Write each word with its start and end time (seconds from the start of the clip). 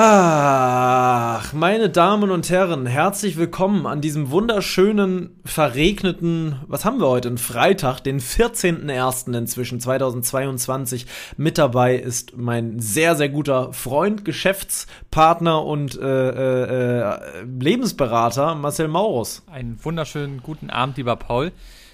Ach, 0.00 1.52
meine 1.52 1.90
Damen 1.90 2.30
und 2.30 2.48
Herren, 2.50 2.86
herzlich 2.86 3.36
willkommen 3.36 3.84
an 3.84 4.00
diesem 4.00 4.30
wunderschönen, 4.30 5.30
verregneten, 5.44 6.54
was 6.68 6.84
haben 6.84 7.00
wir 7.00 7.08
heute, 7.08 7.26
einen 7.26 7.36
Freitag, 7.36 7.98
den 7.98 8.20
14.01. 8.20 9.36
inzwischen 9.36 9.80
2022. 9.80 11.06
Mit 11.36 11.58
dabei 11.58 11.96
ist 11.96 12.36
mein 12.36 12.78
sehr, 12.78 13.16
sehr 13.16 13.28
guter 13.28 13.72
Freund, 13.72 14.24
Geschäftspartner 14.24 15.64
und 15.64 16.00
äh, 16.00 16.28
äh, 16.30 17.00
äh 17.00 17.42
Lebensberater 17.58 18.54
Marcel 18.54 18.86
Maurus. 18.86 19.42
Einen 19.50 19.84
wunderschönen 19.84 20.44
guten 20.44 20.70
Abend, 20.70 20.96
lieber 20.96 21.16
Paul. 21.16 21.50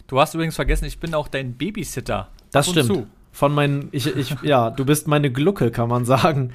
Du 0.08 0.20
hast 0.20 0.34
übrigens 0.34 0.56
vergessen, 0.56 0.84
ich 0.84 0.98
bin 0.98 1.14
auch 1.14 1.28
dein 1.28 1.54
Babysitter. 1.54 2.28
Das 2.52 2.68
stimmt. 2.68 2.86
Zu 2.86 3.06
von 3.34 3.52
meinen, 3.52 3.88
ich, 3.90 4.06
ich, 4.06 4.36
ja, 4.42 4.70
du 4.70 4.84
bist 4.84 5.08
meine 5.08 5.30
Glucke, 5.32 5.72
kann 5.72 5.88
man 5.88 6.04
sagen. 6.04 6.52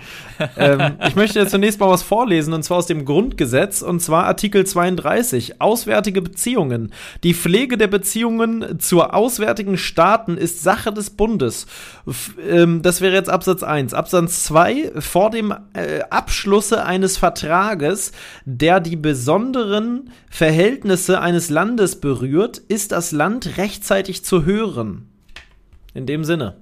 ähm, 0.56 0.94
ich 1.06 1.18
möchte 1.18 1.38
jetzt 1.38 1.52
zunächst 1.52 1.78
mal 1.78 1.90
was 1.90 2.04
vorlesen, 2.04 2.54
und 2.54 2.64
zwar 2.64 2.78
aus 2.78 2.88
dem 2.88 3.04
Grundgesetz, 3.04 3.82
und 3.82 4.00
zwar 4.00 4.24
Artikel 4.24 4.66
32, 4.66 5.62
Auswärtige 5.62 6.22
Beziehungen. 6.22 6.94
Die 7.24 7.34
Pflege 7.34 7.78
der 7.78 7.88
Beziehungen 7.88 8.80
zur 8.80 9.14
auswärtigen 9.14 9.78
Staaten 9.78 10.38
ist 10.38 10.64
Sache 10.64 10.94
des 10.94 11.10
Bundes. 11.10 11.68
F 12.08 12.36
ähm, 12.50 12.82
das 12.82 13.02
wäre 13.02 13.14
jetzt 13.14 13.30
Absatz 13.30 13.62
1. 13.62 13.94
Absatz 13.94 14.46
2, 14.46 14.94
vor 15.00 15.32
dem 15.32 15.54
äh, 15.74 16.00
Abschlusse 16.10 16.86
eines 16.86 17.18
Vertrages, 17.18 18.14
der 18.46 18.80
die 18.80 18.96
besonderen 18.96 20.12
Verhältnisse 20.30 21.20
eines 21.20 21.50
Landes 21.50 22.00
berührt, 22.00 22.58
ist 22.58 22.94
das 22.94 23.12
Land 23.12 23.58
rechtzeitig 23.58 24.24
zu 24.24 24.46
hören. 24.46 25.10
In 25.94 26.06
dem 26.06 26.24
Sinne. 26.24 26.56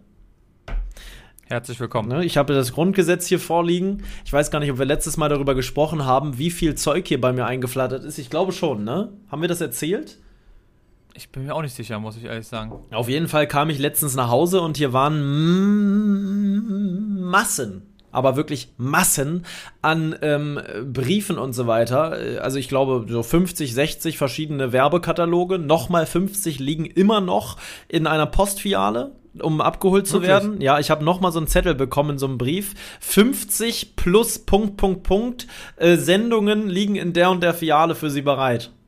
Herzlich 1.50 1.80
willkommen. 1.80 2.09
Ne, 2.09 2.26
ich 2.26 2.36
habe 2.36 2.53
das 2.53 2.73
Grundgesetz 2.73 3.26
hier 3.26 3.40
vorliegen. 3.40 4.03
Ich 4.26 4.34
weiß 4.34 4.52
gar 4.52 4.59
nicht, 4.59 4.70
ob 4.70 4.80
wir 4.80 4.86
letztes 4.86 5.16
Mal 5.16 5.30
darüber 5.30 5.56
gesprochen 5.56 6.04
haben, 6.04 6.38
wie 6.38 6.52
viel 6.52 6.76
Zeug 6.76 7.08
hier 7.08 7.22
bei 7.22 7.31
mir 7.31 7.45
eingeflattert 7.45 8.04
ist. 8.04 8.17
Ich 8.17 8.30
glaube 8.30 8.52
schon, 8.52 8.84
ne? 8.84 9.14
Haben 9.31 9.42
wir 9.42 9.48
das 9.48 9.62
erzählt? 9.62 10.17
Ich 11.14 11.30
bin 11.30 11.45
mir 11.45 11.56
auch 11.56 11.62
nicht 11.62 11.73
sicher, 11.73 12.00
muss 12.00 12.17
ich 12.17 12.26
ehrlich 12.26 12.48
sagen. 12.48 12.73
Auf 12.92 13.08
jeden 13.08 13.30
Fall 13.30 13.48
kam 13.48 13.70
ich 13.70 13.80
letztens 13.80 14.14
nach 14.14 14.28
Hause 14.30 14.59
und 14.59 14.76
hier 14.76 14.92
waren 14.92 15.22
Massen, 17.22 17.84
aber 18.11 18.36
wirklich 18.36 18.73
Massen 18.76 19.45
an 19.82 20.17
ähm, 20.22 20.59
Briefen 20.92 21.38
und 21.38 21.54
so 21.54 21.66
weiter. 21.66 22.42
Also 22.42 22.59
ich 22.59 22.67
glaube, 22.67 23.06
so 23.08 23.23
50, 23.23 23.73
60 23.73 24.17
verschiedene 24.17 24.73
Werbekataloge. 24.73 25.59
Nochmal 25.59 26.08
50 26.08 26.59
liegen 26.59 26.84
immer 26.84 27.22
noch 27.22 27.56
in 27.88 28.06
einer 28.06 28.26
Postfiliale 28.26 29.14
um 29.41 29.61
abgeholt 29.61 30.07
zu 30.07 30.16
Wirklich? 30.16 30.30
werden. 30.30 30.61
Ja, 30.61 30.80
ich 30.80 30.89
habe 30.89 31.03
noch 31.03 31.19
mal 31.19 31.31
so 31.31 31.39
einen 31.39 31.47
Zettel 31.47 31.75
bekommen, 31.75 32.17
so 32.17 32.27
einen 32.27 32.38
Brief. 32.38 32.73
50 32.99 33.95
plus 33.95 34.39
Punkt, 34.39 34.77
Punkt, 34.77 35.03
Punkt 35.03 35.48
äh, 35.77 35.98
Sendungen 35.98 36.70
liegen 36.70 36.95
in 36.95 37.14
der 37.14 37.30
und 37.30 37.42
der 37.42 37.53
Filiale 37.53 37.95
für 37.95 38.09
Sie 38.09 38.21
bereit. 38.21 38.71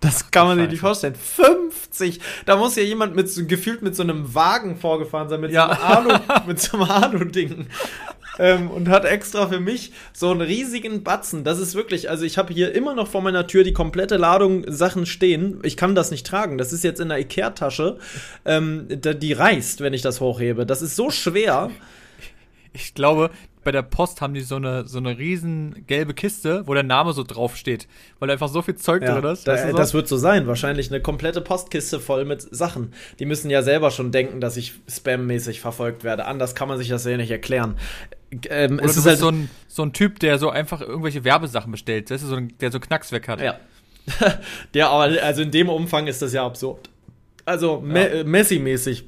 Das 0.00 0.30
kann 0.30 0.46
man 0.46 0.58
sich 0.58 0.70
nicht 0.70 0.80
vorstellen. 0.80 1.16
50! 1.16 2.20
Da 2.46 2.54
muss 2.56 2.76
ja 2.76 2.84
jemand 2.84 3.16
mit 3.16 3.28
gefühlt 3.48 3.82
mit 3.82 3.96
so 3.96 4.04
einem 4.04 4.32
Wagen 4.32 4.76
vorgefahren 4.76 5.28
sein, 5.28 5.40
mit 5.40 5.50
ja. 5.50 5.74
so 5.74 5.82
einem 5.82 6.10
Alu, 6.10 6.20
mit 6.46 6.60
so 6.60 6.76
einem 6.78 6.88
Alu-Ding 6.88 7.66
ähm, 8.38 8.70
und 8.70 8.88
hat 8.88 9.04
extra 9.04 9.48
für 9.48 9.60
mich 9.60 9.92
so 10.12 10.30
einen 10.30 10.40
riesigen 10.40 11.02
Batzen. 11.02 11.44
Das 11.44 11.58
ist 11.58 11.74
wirklich, 11.74 12.10
also 12.10 12.24
ich 12.24 12.38
habe 12.38 12.52
hier 12.52 12.74
immer 12.74 12.94
noch 12.94 13.08
vor 13.08 13.22
meiner 13.22 13.46
Tür 13.46 13.64
die 13.64 13.72
komplette 13.72 14.16
Ladung 14.16 14.64
Sachen 14.66 15.06
stehen. 15.06 15.60
Ich 15.62 15.76
kann 15.76 15.94
das 15.94 16.10
nicht 16.10 16.26
tragen. 16.26 16.58
Das 16.58 16.72
ist 16.72 16.84
jetzt 16.84 17.00
in 17.00 17.08
der 17.08 17.18
Ikea-Tasche. 17.18 17.98
Ähm, 18.44 18.86
die 18.88 19.32
reißt, 19.32 19.80
wenn 19.80 19.92
ich 19.92 20.02
das 20.02 20.20
hochhebe. 20.20 20.66
Das 20.66 20.82
ist 20.82 20.96
so 20.96 21.10
schwer. 21.10 21.70
Ich 22.72 22.94
glaube, 22.94 23.30
bei 23.64 23.72
der 23.72 23.82
Post 23.82 24.20
haben 24.20 24.32
die 24.34 24.40
so 24.40 24.56
eine, 24.56 24.86
so 24.86 24.96
eine 24.96 25.18
riesen 25.18 25.84
gelbe 25.86 26.14
Kiste, 26.14 26.66
wo 26.66 26.72
der 26.72 26.84
Name 26.84 27.12
so 27.12 27.22
drauf 27.22 27.54
steht, 27.56 27.86
weil 28.18 28.28
da 28.28 28.32
einfach 28.32 28.48
so 28.48 28.62
viel 28.62 28.76
Zeug 28.76 29.02
ja, 29.02 29.20
drin 29.20 29.30
ist. 29.30 29.46
Da, 29.46 29.70
so? 29.70 29.76
Das 29.76 29.92
wird 29.92 30.08
so 30.08 30.16
sein, 30.16 30.46
wahrscheinlich 30.46 30.90
eine 30.90 31.02
komplette 31.02 31.40
Postkiste 31.40 32.00
voll 32.00 32.24
mit 32.24 32.40
Sachen. 32.40 32.94
Die 33.18 33.26
müssen 33.26 33.50
ja 33.50 33.62
selber 33.62 33.90
schon 33.90 34.10
denken, 34.10 34.40
dass 34.40 34.56
ich 34.56 34.72
spammäßig 34.88 35.60
verfolgt 35.60 36.02
werde. 36.04 36.24
Anders 36.24 36.54
kann 36.54 36.68
man 36.68 36.78
sich 36.78 36.88
das 36.88 37.04
ja 37.04 37.16
nicht 37.16 37.30
erklären. 37.30 37.76
Ähm, 38.50 38.74
Oder 38.74 38.84
es 38.84 38.96
ist 38.96 39.06
halt 39.06 39.18
so 39.18 39.28
ein, 39.28 39.48
so 39.68 39.82
ein 39.82 39.92
Typ, 39.92 40.18
der 40.20 40.38
so 40.38 40.50
einfach 40.50 40.80
irgendwelche 40.80 41.24
Werbesachen 41.24 41.72
bestellt, 41.72 42.10
das 42.10 42.22
ist 42.22 42.28
so 42.28 42.36
ein, 42.36 42.52
der 42.60 42.70
so 42.70 42.80
Knacks 42.80 43.10
weg 43.12 43.28
hat. 43.28 43.40
Ja. 43.40 43.58
der 44.74 44.90
aber, 44.90 45.22
also 45.22 45.42
in 45.42 45.50
dem 45.50 45.68
Umfang 45.68 46.06
ist 46.06 46.20
das 46.22 46.32
ja 46.32 46.44
absurd. 46.44 46.90
Also 47.44 47.82
ja. 47.86 47.92
Me 47.92 48.24
Messi-mäßig 48.24 49.04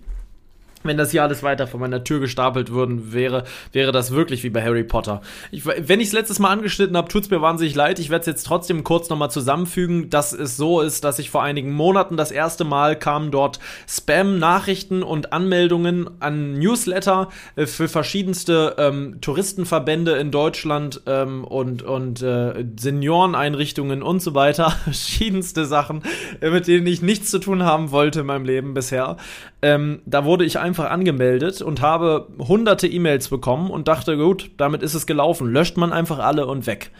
wenn 0.82 0.96
das 0.96 1.10
hier 1.10 1.22
alles 1.22 1.42
weiter 1.42 1.66
vor 1.66 1.78
meiner 1.78 2.04
Tür 2.04 2.20
gestapelt 2.20 2.70
würden 2.70 3.12
wäre, 3.12 3.44
wäre 3.72 3.92
das 3.92 4.12
wirklich 4.12 4.42
wie 4.44 4.50
bei 4.50 4.62
Harry 4.62 4.84
Potter. 4.84 5.20
Ich, 5.50 5.66
wenn 5.66 6.00
ich 6.00 6.08
es 6.08 6.12
letztes 6.12 6.38
Mal 6.38 6.48
angeschnitten 6.50 6.96
habe, 6.96 7.08
tut 7.08 7.24
es 7.24 7.30
mir 7.30 7.42
wahnsinnig 7.42 7.74
leid. 7.74 7.98
Ich 7.98 8.08
werde 8.08 8.20
es 8.20 8.26
jetzt 8.26 8.46
trotzdem 8.46 8.82
kurz 8.82 9.10
nochmal 9.10 9.30
zusammenfügen, 9.30 10.08
dass 10.08 10.32
es 10.32 10.56
so 10.56 10.80
ist, 10.80 11.04
dass 11.04 11.18
ich 11.18 11.28
vor 11.28 11.42
einigen 11.42 11.72
Monaten 11.72 12.16
das 12.16 12.30
erste 12.30 12.64
Mal 12.64 12.98
kamen 12.98 13.30
dort 13.30 13.60
Spam-Nachrichten 13.86 15.02
und 15.02 15.32
Anmeldungen 15.34 16.08
an 16.20 16.58
Newsletter 16.58 17.28
äh, 17.56 17.66
für 17.66 17.88
verschiedenste 17.88 18.76
ähm, 18.78 19.18
Touristenverbände 19.20 20.12
in 20.12 20.30
Deutschland 20.30 21.02
ähm, 21.06 21.44
und, 21.44 21.82
und 21.82 22.22
äh, 22.22 22.64
Senioreneinrichtungen 22.78 24.02
und 24.02 24.20
so 24.20 24.34
weiter. 24.34 24.70
Verschiedenste 24.84 25.66
Sachen, 25.66 26.02
äh, 26.40 26.48
mit 26.48 26.66
denen 26.66 26.86
ich 26.86 27.02
nichts 27.02 27.30
zu 27.30 27.38
tun 27.38 27.64
haben 27.64 27.90
wollte 27.90 28.20
in 28.20 28.26
meinem 28.26 28.46
Leben 28.46 28.72
bisher. 28.72 29.18
Ähm, 29.62 30.00
da 30.06 30.24
wurde 30.24 30.44
ich 30.44 30.58
einfach 30.58 30.90
angemeldet 30.90 31.60
und 31.60 31.82
habe 31.82 32.28
hunderte 32.38 32.86
E-Mails 32.86 33.28
bekommen 33.28 33.70
und 33.70 33.88
dachte, 33.88 34.16
gut, 34.16 34.50
damit 34.56 34.82
ist 34.82 34.94
es 34.94 35.06
gelaufen. 35.06 35.52
Löscht 35.52 35.76
man 35.76 35.92
einfach 35.92 36.18
alle 36.18 36.46
und 36.46 36.66
weg. 36.66 36.90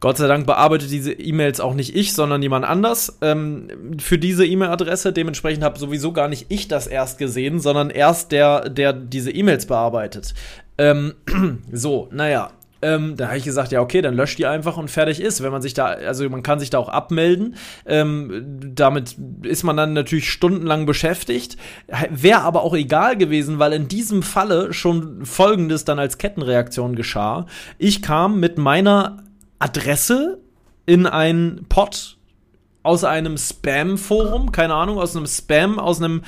Gott 0.00 0.16
sei 0.16 0.28
Dank 0.28 0.46
bearbeitet 0.46 0.92
diese 0.92 1.12
E-Mails 1.12 1.60
auch 1.60 1.74
nicht 1.74 1.96
ich, 1.96 2.12
sondern 2.12 2.40
jemand 2.40 2.64
anders 2.64 3.18
ähm, 3.20 3.98
für 3.98 4.16
diese 4.16 4.46
E-Mail-Adresse. 4.46 5.12
Dementsprechend 5.12 5.64
habe 5.64 5.78
sowieso 5.78 6.12
gar 6.12 6.28
nicht 6.28 6.46
ich 6.50 6.68
das 6.68 6.86
erst 6.86 7.18
gesehen, 7.18 7.58
sondern 7.58 7.90
erst 7.90 8.30
der, 8.30 8.68
der 8.68 8.92
diese 8.92 9.32
E-Mails 9.32 9.66
bearbeitet. 9.66 10.34
Ähm, 10.76 11.14
so, 11.72 12.08
naja, 12.12 12.52
ähm, 12.80 13.16
da 13.16 13.28
habe 13.28 13.38
ich 13.38 13.44
gesagt, 13.44 13.72
ja, 13.72 13.80
okay, 13.80 14.02
dann 14.02 14.14
löscht 14.14 14.38
die 14.38 14.46
einfach 14.46 14.76
und 14.76 14.90
fertig 14.90 15.20
ist. 15.20 15.42
Wenn 15.42 15.50
man 15.50 15.62
sich 15.62 15.74
da, 15.74 15.86
also 15.86 16.28
man 16.28 16.42
kann 16.42 16.60
sich 16.60 16.70
da 16.70 16.78
auch 16.78 16.88
abmelden. 16.88 17.56
Ähm, 17.86 18.70
damit 18.74 19.16
ist 19.42 19.64
man 19.64 19.76
dann 19.76 19.92
natürlich 19.92 20.30
stundenlang 20.30 20.86
beschäftigt. 20.86 21.56
Wäre 22.10 22.42
aber 22.42 22.62
auch 22.62 22.74
egal 22.74 23.16
gewesen, 23.16 23.58
weil 23.58 23.72
in 23.72 23.88
diesem 23.88 24.22
Falle 24.22 24.72
schon 24.72 25.24
folgendes 25.26 25.84
dann 25.84 25.98
als 25.98 26.18
Kettenreaktion 26.18 26.94
geschah. 26.94 27.46
Ich 27.78 28.00
kam 28.02 28.38
mit 28.38 28.58
meiner 28.58 29.24
Adresse 29.58 30.38
in 30.86 31.06
ein 31.06 31.66
Pod 31.68 32.16
aus 32.84 33.04
einem 33.04 33.36
Spam-Forum, 33.36 34.52
keine 34.52 34.74
Ahnung, 34.74 34.98
aus 34.98 35.16
einem 35.16 35.26
Spam, 35.26 35.78
aus 35.78 36.00
einem 36.00 36.22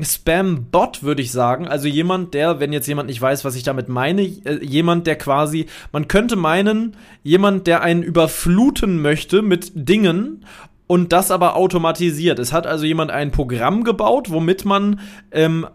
Spam-Bot, 0.00 1.02
würde 1.02 1.22
ich 1.22 1.32
sagen. 1.32 1.68
Also 1.68 1.88
jemand, 1.88 2.34
der, 2.34 2.60
wenn 2.60 2.72
jetzt 2.72 2.86
jemand 2.86 3.08
nicht 3.08 3.20
weiß, 3.20 3.44
was 3.44 3.56
ich 3.56 3.62
damit 3.62 3.88
meine, 3.88 4.22
äh, 4.22 4.64
jemand, 4.64 5.06
der 5.06 5.16
quasi, 5.16 5.66
man 5.92 6.08
könnte 6.08 6.36
meinen, 6.36 6.96
jemand, 7.22 7.66
der 7.66 7.82
einen 7.82 8.02
überfluten 8.02 9.00
möchte 9.02 9.42
mit 9.42 9.72
Dingen 9.74 10.44
und 10.86 11.12
das 11.12 11.30
aber 11.30 11.56
automatisiert. 11.56 12.38
Es 12.38 12.52
hat 12.52 12.66
also 12.66 12.84
jemand 12.84 13.10
ein 13.10 13.32
Programm 13.32 13.84
gebaut, 13.84 14.30
womit 14.30 14.64
man 14.64 15.00
ähm, 15.30 15.66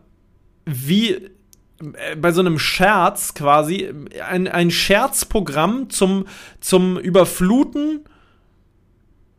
wie 0.65 1.11
äh, 1.11 2.15
bei 2.19 2.31
so 2.31 2.41
einem 2.41 2.59
Scherz 2.59 3.33
quasi 3.33 3.91
ein, 4.27 4.47
ein 4.47 4.71
Scherzprogramm 4.71 5.89
zum, 5.89 6.25
zum 6.59 6.97
Überfluten 6.97 8.01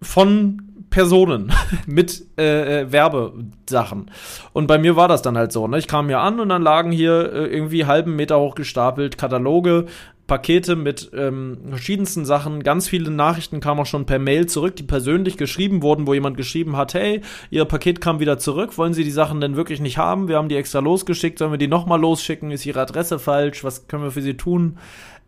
von 0.01 0.68
Personen 0.91 1.53
mit 1.87 2.25
äh, 2.39 2.83
äh, 2.83 2.93
Werbesachen. 2.93 4.11
Und 4.53 4.67
bei 4.67 4.79
mir 4.79 4.97
war 4.97 5.09
das 5.09 5.23
dann 5.23 5.37
halt 5.37 5.53
so. 5.53 5.67
Ne? 5.69 5.79
Ich 5.79 5.89
kam 5.89 6.09
hier 6.09 6.21
an 6.21 6.41
und 6.41 6.49
dann 6.49 6.63
lagen 6.63 6.93
hier 6.93 7.33
äh, 7.33 7.47
irgendwie 7.47 7.87
halben 7.87 8.17
Meter 8.17 8.39
hoch 8.39 8.55
gestapelt 8.55 9.19
Kataloge 9.19 9.87
Pakete 10.29 10.77
mit 10.77 11.11
ähm, 11.15 11.57
verschiedensten 11.71 12.27
Sachen. 12.27 12.63
Ganz 12.63 12.87
viele 12.87 13.11
Nachrichten 13.11 13.61
kamen 13.61 13.81
auch 13.81 13.87
schon 13.87 14.05
per 14.05 14.19
Mail 14.19 14.47
zurück, 14.47 14.77
die 14.77 14.83
persönlich 14.83 15.39
geschrieben 15.39 15.83
wurden, 15.83 16.07
wo 16.07 16.13
jemand 16.13 16.37
geschrieben 16.37 16.77
hat, 16.77 16.93
hey, 16.95 17.23
Ihr 17.51 17.65
Paket 17.65 18.01
kam 18.03 18.21
wieder 18.21 18.39
zurück, 18.39 18.77
wollen 18.77 18.93
Sie 18.93 19.05
die 19.05 19.11
Sachen 19.11 19.41
denn 19.41 19.57
wirklich 19.57 19.81
nicht 19.81 19.97
haben? 19.97 20.29
Wir 20.29 20.37
haben 20.37 20.51
die 20.51 20.57
extra 20.57 20.81
losgeschickt, 20.81 21.39
sollen 21.39 21.51
wir 21.51 21.59
die 21.59 21.67
nochmal 21.67 21.99
losschicken? 21.99 22.51
Ist 22.51 22.67
Ihre 22.67 22.83
Adresse 22.83 23.19
falsch? 23.19 23.65
Was 23.65 23.89
können 23.89 24.03
wir 24.03 24.11
für 24.11 24.23
Sie 24.23 24.37
tun? 24.37 24.77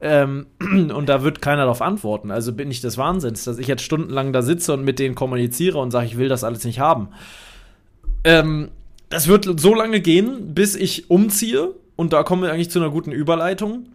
Ähm, 0.00 0.47
und 0.61 1.08
da 1.08 1.23
wird 1.23 1.43
keiner 1.43 1.62
darauf 1.62 1.82
antworten. 1.82 2.31
Also 2.31 2.52
bin 2.52 2.70
ich 2.70 2.81
des 2.81 2.97
Wahnsinns, 2.97 3.44
dass 3.44 3.58
ich 3.58 3.67
jetzt 3.67 3.82
stundenlang 3.82 4.32
da 4.32 4.43
sitze 4.43 4.73
und 4.73 4.85
mit 4.85 4.99
denen 4.99 5.14
kommuniziere 5.14 5.79
und 5.79 5.91
sage, 5.91 6.06
ich 6.06 6.17
will 6.17 6.29
das 6.29 6.44
alles 6.44 6.64
nicht 6.64 6.81
haben. 6.81 7.08
Ähm, 8.25 8.70
das 9.08 9.26
wird 9.26 9.61
so 9.61 9.75
lange 9.75 10.00
gehen, 10.00 10.55
bis 10.55 10.75
ich 10.75 11.11
umziehe. 11.11 11.75
Und 11.97 12.12
da 12.12 12.23
kommen 12.23 12.43
wir 12.43 12.52
eigentlich 12.52 12.70
zu 12.70 12.79
einer 12.79 12.91
guten 12.91 13.12
Überleitung. 13.12 13.87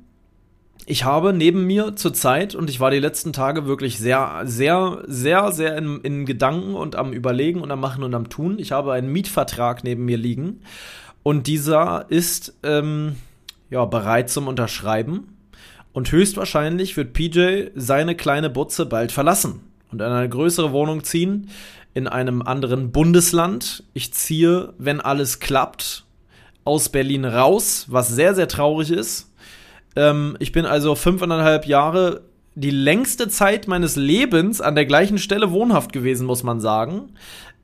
Ich 0.85 1.03
habe 1.03 1.33
neben 1.33 1.65
mir 1.65 1.95
zurzeit, 1.95 2.53
und 2.53 2.69
ich 2.69 2.79
war 2.79 2.91
die 2.91 2.99
letzten 2.99 3.33
Tage 3.33 3.65
wirklich 3.65 3.97
sehr, 3.97 4.43
sehr, 4.45 5.03
sehr, 5.07 5.51
sehr 5.51 5.77
in, 5.77 6.01
in 6.01 6.25
Gedanken 6.25 6.75
und 6.75 6.95
am 6.95 7.13
Überlegen 7.13 7.61
und 7.61 7.71
am 7.71 7.79
Machen 7.79 8.03
und 8.03 8.13
am 8.13 8.29
Tun. 8.29 8.59
Ich 8.59 8.71
habe 8.71 8.93
einen 8.93 9.11
Mietvertrag 9.11 9.83
neben 9.83 10.05
mir 10.05 10.17
liegen. 10.17 10.61
Und 11.23 11.47
dieser 11.47 12.05
ist 12.09 12.53
ähm, 12.61 13.15
ja, 13.71 13.85
bereit 13.85 14.29
zum 14.29 14.47
Unterschreiben. 14.47 15.34
Und 15.95 16.11
höchstwahrscheinlich 16.11 16.97
wird 16.97 17.13
PJ 17.13 17.67
seine 17.73 18.15
kleine 18.15 18.49
Butze 18.49 18.85
bald 18.85 19.13
verlassen 19.13 19.61
und 19.93 20.01
in 20.01 20.07
eine 20.07 20.27
größere 20.27 20.73
Wohnung 20.73 21.05
ziehen, 21.05 21.49
in 21.93 22.09
einem 22.09 22.41
anderen 22.41 22.91
Bundesland. 22.91 23.81
Ich 23.93 24.13
ziehe, 24.13 24.73
wenn 24.77 24.99
alles 24.99 25.39
klappt, 25.39 26.03
aus 26.65 26.89
Berlin 26.89 27.23
raus, 27.23 27.85
was 27.87 28.09
sehr, 28.09 28.35
sehr 28.35 28.49
traurig 28.49 28.91
ist. 28.91 29.31
Ähm, 29.95 30.35
ich 30.39 30.51
bin 30.51 30.65
also 30.65 30.95
fünfeinhalb 30.95 31.65
Jahre 31.65 32.23
die 32.55 32.71
längste 32.71 33.29
Zeit 33.29 33.69
meines 33.69 33.95
Lebens 33.95 34.59
an 34.59 34.75
der 34.75 34.85
gleichen 34.85 35.17
Stelle 35.17 35.51
wohnhaft 35.51 35.93
gewesen, 35.93 36.27
muss 36.27 36.43
man 36.43 36.59
sagen. 36.59 37.13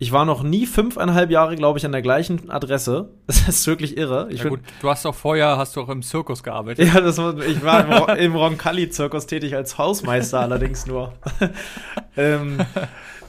Ich 0.01 0.12
war 0.12 0.25
noch 0.25 0.42
nie 0.42 0.65
fünfeinhalb 0.65 1.30
Jahre, 1.30 1.56
glaube 1.56 1.77
ich, 1.77 1.86
an 1.86 1.92
der 1.92 2.01
gleichen 2.01 2.50
Adresse. 2.50 3.09
Das 3.27 3.48
ist 3.48 3.68
wirklich 3.68 3.98
irre. 3.98 4.30
Ich 4.31 4.42
ja 4.42 4.50
gut, 4.50 4.62
du 4.81 4.89
hast 4.89 5.06
auch 5.06 5.13
vorher, 5.13 5.57
hast 5.57 5.75
du 5.75 5.81
auch 5.81 5.89
im 5.89 6.01
Zirkus 6.01 6.42
gearbeitet. 6.42 6.92
Ja, 6.92 7.01
das 7.01 7.19
war, 7.19 7.38
ich 7.38 7.63
war 7.63 8.18
im, 8.18 8.18
im 8.18 8.36
Roncalli-Zirkus 8.36 9.27
tätig 9.27 9.56
als 9.56 9.77
Hausmeister 9.77 10.39
allerdings 10.39 10.88
nur. 10.88 11.13
ähm, 12.18 12.57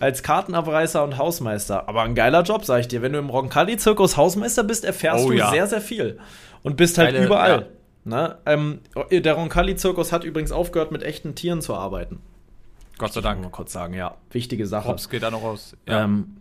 als 0.01 0.23
Kartenabreißer 0.23 1.05
und 1.05 1.19
Hausmeister. 1.19 1.91
Aber 1.91 2.05
ein 2.05 2.15
geiler 2.15 2.43
Job, 2.43 2.65
sag 2.65 2.81
ich 2.81 2.89
dir. 2.89 3.03
Wenn 3.03 3.13
du 3.13 3.19
im 3.19 3.29
Roncalli-Zirkus 3.29 4.17
Hausmeister 4.17 4.65
bist, 4.65 4.87
erfährst 4.87 5.27
oh, 5.27 5.29
du 5.29 5.37
ja. 5.37 5.51
sehr, 5.51 5.67
sehr 5.67 5.83
viel. 5.83 6.19
Und 6.63 6.79
bist 6.79 6.97
halt 6.97 7.13
Geile, 7.13 7.27
überall. 7.27 7.69
Ja. 8.07 8.11
Ne? 8.11 8.39
Ähm, 8.47 8.81
der 9.11 9.35
Roncalli-Zirkus 9.35 10.11
hat 10.11 10.25
übrigens 10.25 10.53
aufgehört, 10.53 10.91
mit 10.91 11.03
echten 11.03 11.35
Tieren 11.35 11.61
zu 11.61 11.75
arbeiten. 11.75 12.21
Gott 12.97 13.13
sei 13.13 13.21
Dank. 13.21 13.41
Ich 13.41 13.45
mal 13.45 13.51
kurz 13.51 13.73
sagen, 13.75 13.93
ja. 13.93 14.17
Wichtige 14.31 14.67
Sache. 14.67 14.89
Hops 14.89 15.11
geht 15.11 15.23
da 15.23 15.31
noch 15.31 15.43
raus. 15.43 15.77
Ja. 15.87 16.05
Ähm, 16.05 16.39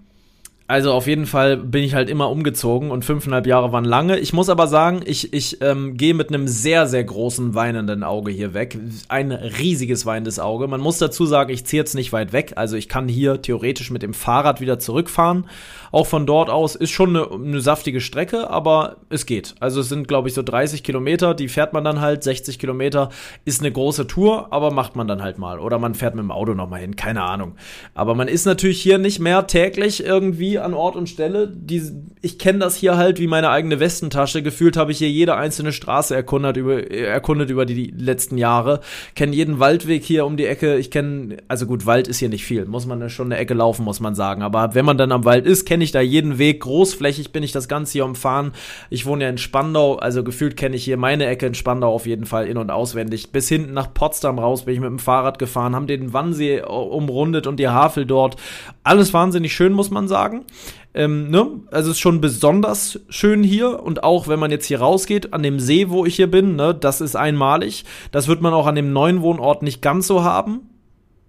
also 0.71 0.93
auf 0.93 1.05
jeden 1.05 1.25
Fall 1.25 1.57
bin 1.57 1.83
ich 1.83 1.95
halt 1.95 2.09
immer 2.09 2.29
umgezogen 2.29 2.91
und 2.91 3.03
fünfeinhalb 3.03 3.45
Jahre 3.45 3.73
waren 3.73 3.83
lange. 3.83 4.17
Ich 4.17 4.31
muss 4.31 4.47
aber 4.47 4.67
sagen, 4.67 5.01
ich, 5.03 5.33
ich 5.33 5.61
ähm, 5.61 5.97
gehe 5.97 6.13
mit 6.13 6.29
einem 6.29 6.47
sehr, 6.47 6.87
sehr 6.87 7.03
großen 7.03 7.55
weinenden 7.55 8.05
Auge 8.05 8.31
hier 8.31 8.53
weg. 8.53 8.79
Ein 9.09 9.33
riesiges 9.33 10.05
weinendes 10.05 10.39
Auge. 10.39 10.69
Man 10.69 10.79
muss 10.79 10.97
dazu 10.97 11.25
sagen, 11.25 11.51
ich 11.51 11.65
ziehe 11.65 11.81
jetzt 11.81 11.93
nicht 11.93 12.13
weit 12.13 12.31
weg. 12.31 12.53
Also 12.55 12.77
ich 12.77 12.87
kann 12.87 13.09
hier 13.09 13.41
theoretisch 13.41 13.91
mit 13.91 14.01
dem 14.01 14.13
Fahrrad 14.13 14.61
wieder 14.61 14.79
zurückfahren. 14.79 15.45
Auch 15.91 16.07
von 16.07 16.25
dort 16.25 16.49
aus 16.49 16.75
ist 16.75 16.91
schon 16.91 17.17
eine, 17.17 17.29
eine 17.29 17.59
saftige 17.59 17.99
Strecke, 17.99 18.49
aber 18.49 18.95
es 19.09 19.25
geht. 19.25 19.55
Also 19.59 19.81
es 19.81 19.89
sind, 19.89 20.07
glaube 20.07 20.29
ich, 20.29 20.33
so 20.33 20.41
30 20.41 20.83
Kilometer. 20.83 21.33
Die 21.33 21.49
fährt 21.49 21.73
man 21.73 21.83
dann 21.83 21.99
halt. 21.99 22.23
60 22.23 22.59
Kilometer 22.59 23.09
ist 23.43 23.59
eine 23.59 23.73
große 23.73 24.07
Tour, 24.07 24.53
aber 24.53 24.71
macht 24.71 24.95
man 24.95 25.09
dann 25.09 25.21
halt 25.21 25.37
mal. 25.37 25.59
Oder 25.59 25.79
man 25.79 25.95
fährt 25.95 26.15
mit 26.15 26.23
dem 26.23 26.31
Auto 26.31 26.53
nochmal 26.53 26.79
hin. 26.79 26.95
Keine 26.95 27.23
Ahnung. 27.23 27.55
Aber 27.93 28.15
man 28.15 28.29
ist 28.29 28.45
natürlich 28.45 28.81
hier 28.81 28.99
nicht 28.99 29.19
mehr 29.19 29.47
täglich 29.47 30.05
irgendwie 30.05 30.60
an 30.61 30.73
Ort 30.73 30.95
und 30.95 31.09
Stelle. 31.09 31.47
Die, 31.47 31.81
ich 32.21 32.39
kenne 32.39 32.59
das 32.59 32.75
hier 32.75 32.97
halt 32.97 33.19
wie 33.19 33.27
meine 33.27 33.49
eigene 33.49 33.79
Westentasche. 33.79 34.41
Gefühlt 34.43 34.77
habe 34.77 34.91
ich 34.91 34.99
hier 34.99 35.09
jede 35.09 35.35
einzelne 35.35 35.73
Straße 35.73 36.15
erkundet 36.15 36.57
über, 36.57 36.89
erkundet 36.89 37.49
über 37.49 37.65
die, 37.65 37.75
die 37.75 37.93
letzten 38.03 38.37
Jahre. 38.37 38.79
Kenne 39.15 39.35
jeden 39.35 39.59
Waldweg 39.59 40.03
hier 40.03 40.25
um 40.25 40.37
die 40.37 40.45
Ecke. 40.45 40.77
Ich 40.77 40.91
kenne, 40.91 41.37
also 41.47 41.65
gut, 41.65 41.85
Wald 41.85 42.07
ist 42.07 42.19
hier 42.19 42.29
nicht 42.29 42.45
viel. 42.45 42.65
Muss 42.65 42.85
man 42.85 43.09
schon 43.09 43.27
eine 43.27 43.37
Ecke 43.37 43.53
laufen, 43.53 43.83
muss 43.83 43.99
man 43.99 44.15
sagen. 44.15 44.41
Aber 44.41 44.75
wenn 44.75 44.85
man 44.85 44.97
dann 44.97 45.11
am 45.11 45.25
Wald 45.25 45.45
ist, 45.45 45.65
kenne 45.65 45.83
ich 45.83 45.91
da 45.91 46.01
jeden 46.01 46.37
Weg. 46.37 46.61
Großflächig 46.61 47.31
bin 47.31 47.43
ich 47.43 47.51
das 47.51 47.67
Ganze 47.67 47.93
hier 47.93 48.05
umfahren. 48.05 48.51
Ich 48.89 49.05
wohne 49.05 49.23
ja 49.23 49.29
in 49.29 49.37
Spandau, 49.37 49.95
also 49.95 50.23
gefühlt 50.23 50.57
kenne 50.57 50.75
ich 50.75 50.83
hier 50.83 50.97
meine 50.97 51.25
Ecke 51.25 51.47
in 51.47 51.55
Spandau 51.55 51.93
auf 51.93 52.05
jeden 52.05 52.25
Fall 52.25 52.47
in- 52.47 52.57
und 52.57 52.71
auswendig. 52.71 53.31
Bis 53.31 53.49
hinten 53.49 53.73
nach 53.73 53.93
Potsdam 53.93 54.39
raus 54.39 54.65
bin 54.65 54.75
ich 54.75 54.79
mit 54.79 54.89
dem 54.89 54.99
Fahrrad 54.99 55.39
gefahren, 55.39 55.75
haben 55.75 55.87
den 55.87 56.13
Wannsee 56.13 56.61
umrundet 56.61 57.47
und 57.47 57.57
die 57.57 57.67
Havel 57.67 58.05
dort. 58.05 58.35
Alles 58.83 59.13
wahnsinnig 59.13 59.53
schön, 59.53 59.73
muss 59.73 59.91
man 59.91 60.07
sagen. 60.07 60.45
Ähm, 60.93 61.29
ne? 61.29 61.47
Also 61.71 61.91
es 61.91 61.97
ist 61.97 62.01
schon 62.01 62.21
besonders 62.21 62.99
schön 63.09 63.43
hier 63.43 63.81
und 63.81 64.03
auch 64.03 64.27
wenn 64.27 64.39
man 64.39 64.51
jetzt 64.51 64.65
hier 64.65 64.79
rausgeht 64.79 65.33
an 65.33 65.43
dem 65.43 65.59
See, 65.59 65.89
wo 65.89 66.05
ich 66.05 66.15
hier 66.15 66.29
bin, 66.29 66.55
ne, 66.55 66.75
das 66.75 66.99
ist 66.99 67.15
einmalig. 67.15 67.85
Das 68.11 68.27
wird 68.27 68.41
man 68.41 68.53
auch 68.53 68.67
an 68.67 68.75
dem 68.75 68.91
neuen 68.91 69.21
Wohnort 69.21 69.63
nicht 69.63 69.81
ganz 69.81 70.07
so 70.07 70.23
haben. 70.23 70.61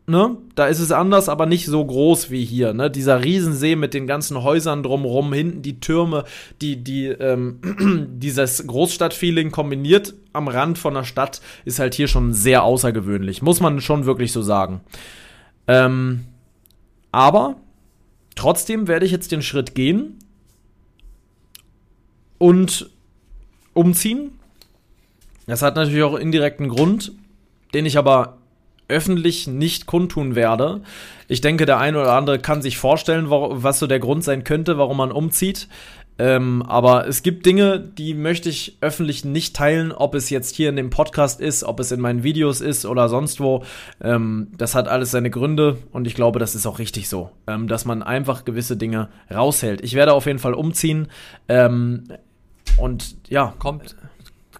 Ne? 0.08 0.36
Da 0.56 0.66
ist 0.66 0.80
es 0.80 0.90
anders, 0.90 1.28
aber 1.28 1.46
nicht 1.46 1.66
so 1.66 1.84
groß 1.84 2.30
wie 2.30 2.44
hier. 2.44 2.74
Ne? 2.74 2.90
Dieser 2.90 3.22
Riesensee 3.22 3.76
mit 3.76 3.94
den 3.94 4.08
ganzen 4.08 4.42
Häusern 4.42 4.82
drumherum, 4.82 5.32
hinten 5.32 5.62
die 5.62 5.78
Türme, 5.78 6.24
die, 6.60 6.82
die, 6.82 7.06
ähm, 7.06 7.60
dieses 8.18 8.66
Großstadtfeeling 8.66 9.52
kombiniert 9.52 10.14
am 10.32 10.48
Rand 10.48 10.78
von 10.78 10.94
der 10.94 11.04
Stadt 11.04 11.40
ist 11.64 11.78
halt 11.78 11.94
hier 11.94 12.08
schon 12.08 12.32
sehr 12.32 12.64
außergewöhnlich. 12.64 13.42
Muss 13.42 13.60
man 13.60 13.80
schon 13.80 14.04
wirklich 14.04 14.32
so 14.32 14.42
sagen. 14.42 14.80
Ähm, 15.68 16.24
aber 17.12 17.56
Trotzdem 18.34 18.88
werde 18.88 19.06
ich 19.06 19.12
jetzt 19.12 19.32
den 19.32 19.42
Schritt 19.42 19.74
gehen 19.74 20.18
und 22.38 22.90
umziehen. 23.74 24.38
Das 25.46 25.62
hat 25.62 25.76
natürlich 25.76 26.02
auch 26.02 26.14
indirekten 26.14 26.68
Grund, 26.68 27.12
den 27.74 27.86
ich 27.86 27.98
aber 27.98 28.38
öffentlich 28.88 29.46
nicht 29.46 29.86
kundtun 29.86 30.34
werde. 30.34 30.82
Ich 31.28 31.40
denke, 31.40 31.66
der 31.66 31.78
eine 31.78 32.00
oder 32.00 32.12
andere 32.12 32.38
kann 32.38 32.62
sich 32.62 32.78
vorstellen, 32.78 33.30
was 33.30 33.78
so 33.78 33.86
der 33.86 34.00
Grund 34.00 34.22
sein 34.22 34.44
könnte, 34.44 34.76
warum 34.76 34.98
man 34.98 35.12
umzieht. 35.12 35.68
Ähm, 36.18 36.62
aber 36.62 37.06
es 37.08 37.22
gibt 37.22 37.46
Dinge, 37.46 37.80
die 37.80 38.14
möchte 38.14 38.48
ich 38.48 38.76
öffentlich 38.80 39.24
nicht 39.24 39.56
teilen, 39.56 39.92
ob 39.92 40.14
es 40.14 40.30
jetzt 40.30 40.54
hier 40.54 40.68
in 40.68 40.76
dem 40.76 40.90
Podcast 40.90 41.40
ist, 41.40 41.64
ob 41.64 41.80
es 41.80 41.90
in 41.90 42.00
meinen 42.00 42.22
Videos 42.22 42.60
ist 42.60 42.84
oder 42.84 43.08
sonst 43.08 43.40
wo. 43.40 43.64
Ähm, 44.00 44.48
das 44.56 44.74
hat 44.74 44.88
alles 44.88 45.10
seine 45.10 45.30
Gründe 45.30 45.78
und 45.90 46.06
ich 46.06 46.14
glaube, 46.14 46.38
das 46.38 46.54
ist 46.54 46.66
auch 46.66 46.78
richtig 46.78 47.08
so, 47.08 47.30
ähm, 47.46 47.66
dass 47.66 47.84
man 47.84 48.02
einfach 48.02 48.44
gewisse 48.44 48.76
Dinge 48.76 49.08
raushält. 49.32 49.82
Ich 49.82 49.94
werde 49.94 50.12
auf 50.12 50.26
jeden 50.26 50.38
Fall 50.38 50.54
umziehen 50.54 51.08
ähm, 51.48 52.04
und 52.76 53.16
ja. 53.28 53.54
Kommt, 53.58 53.96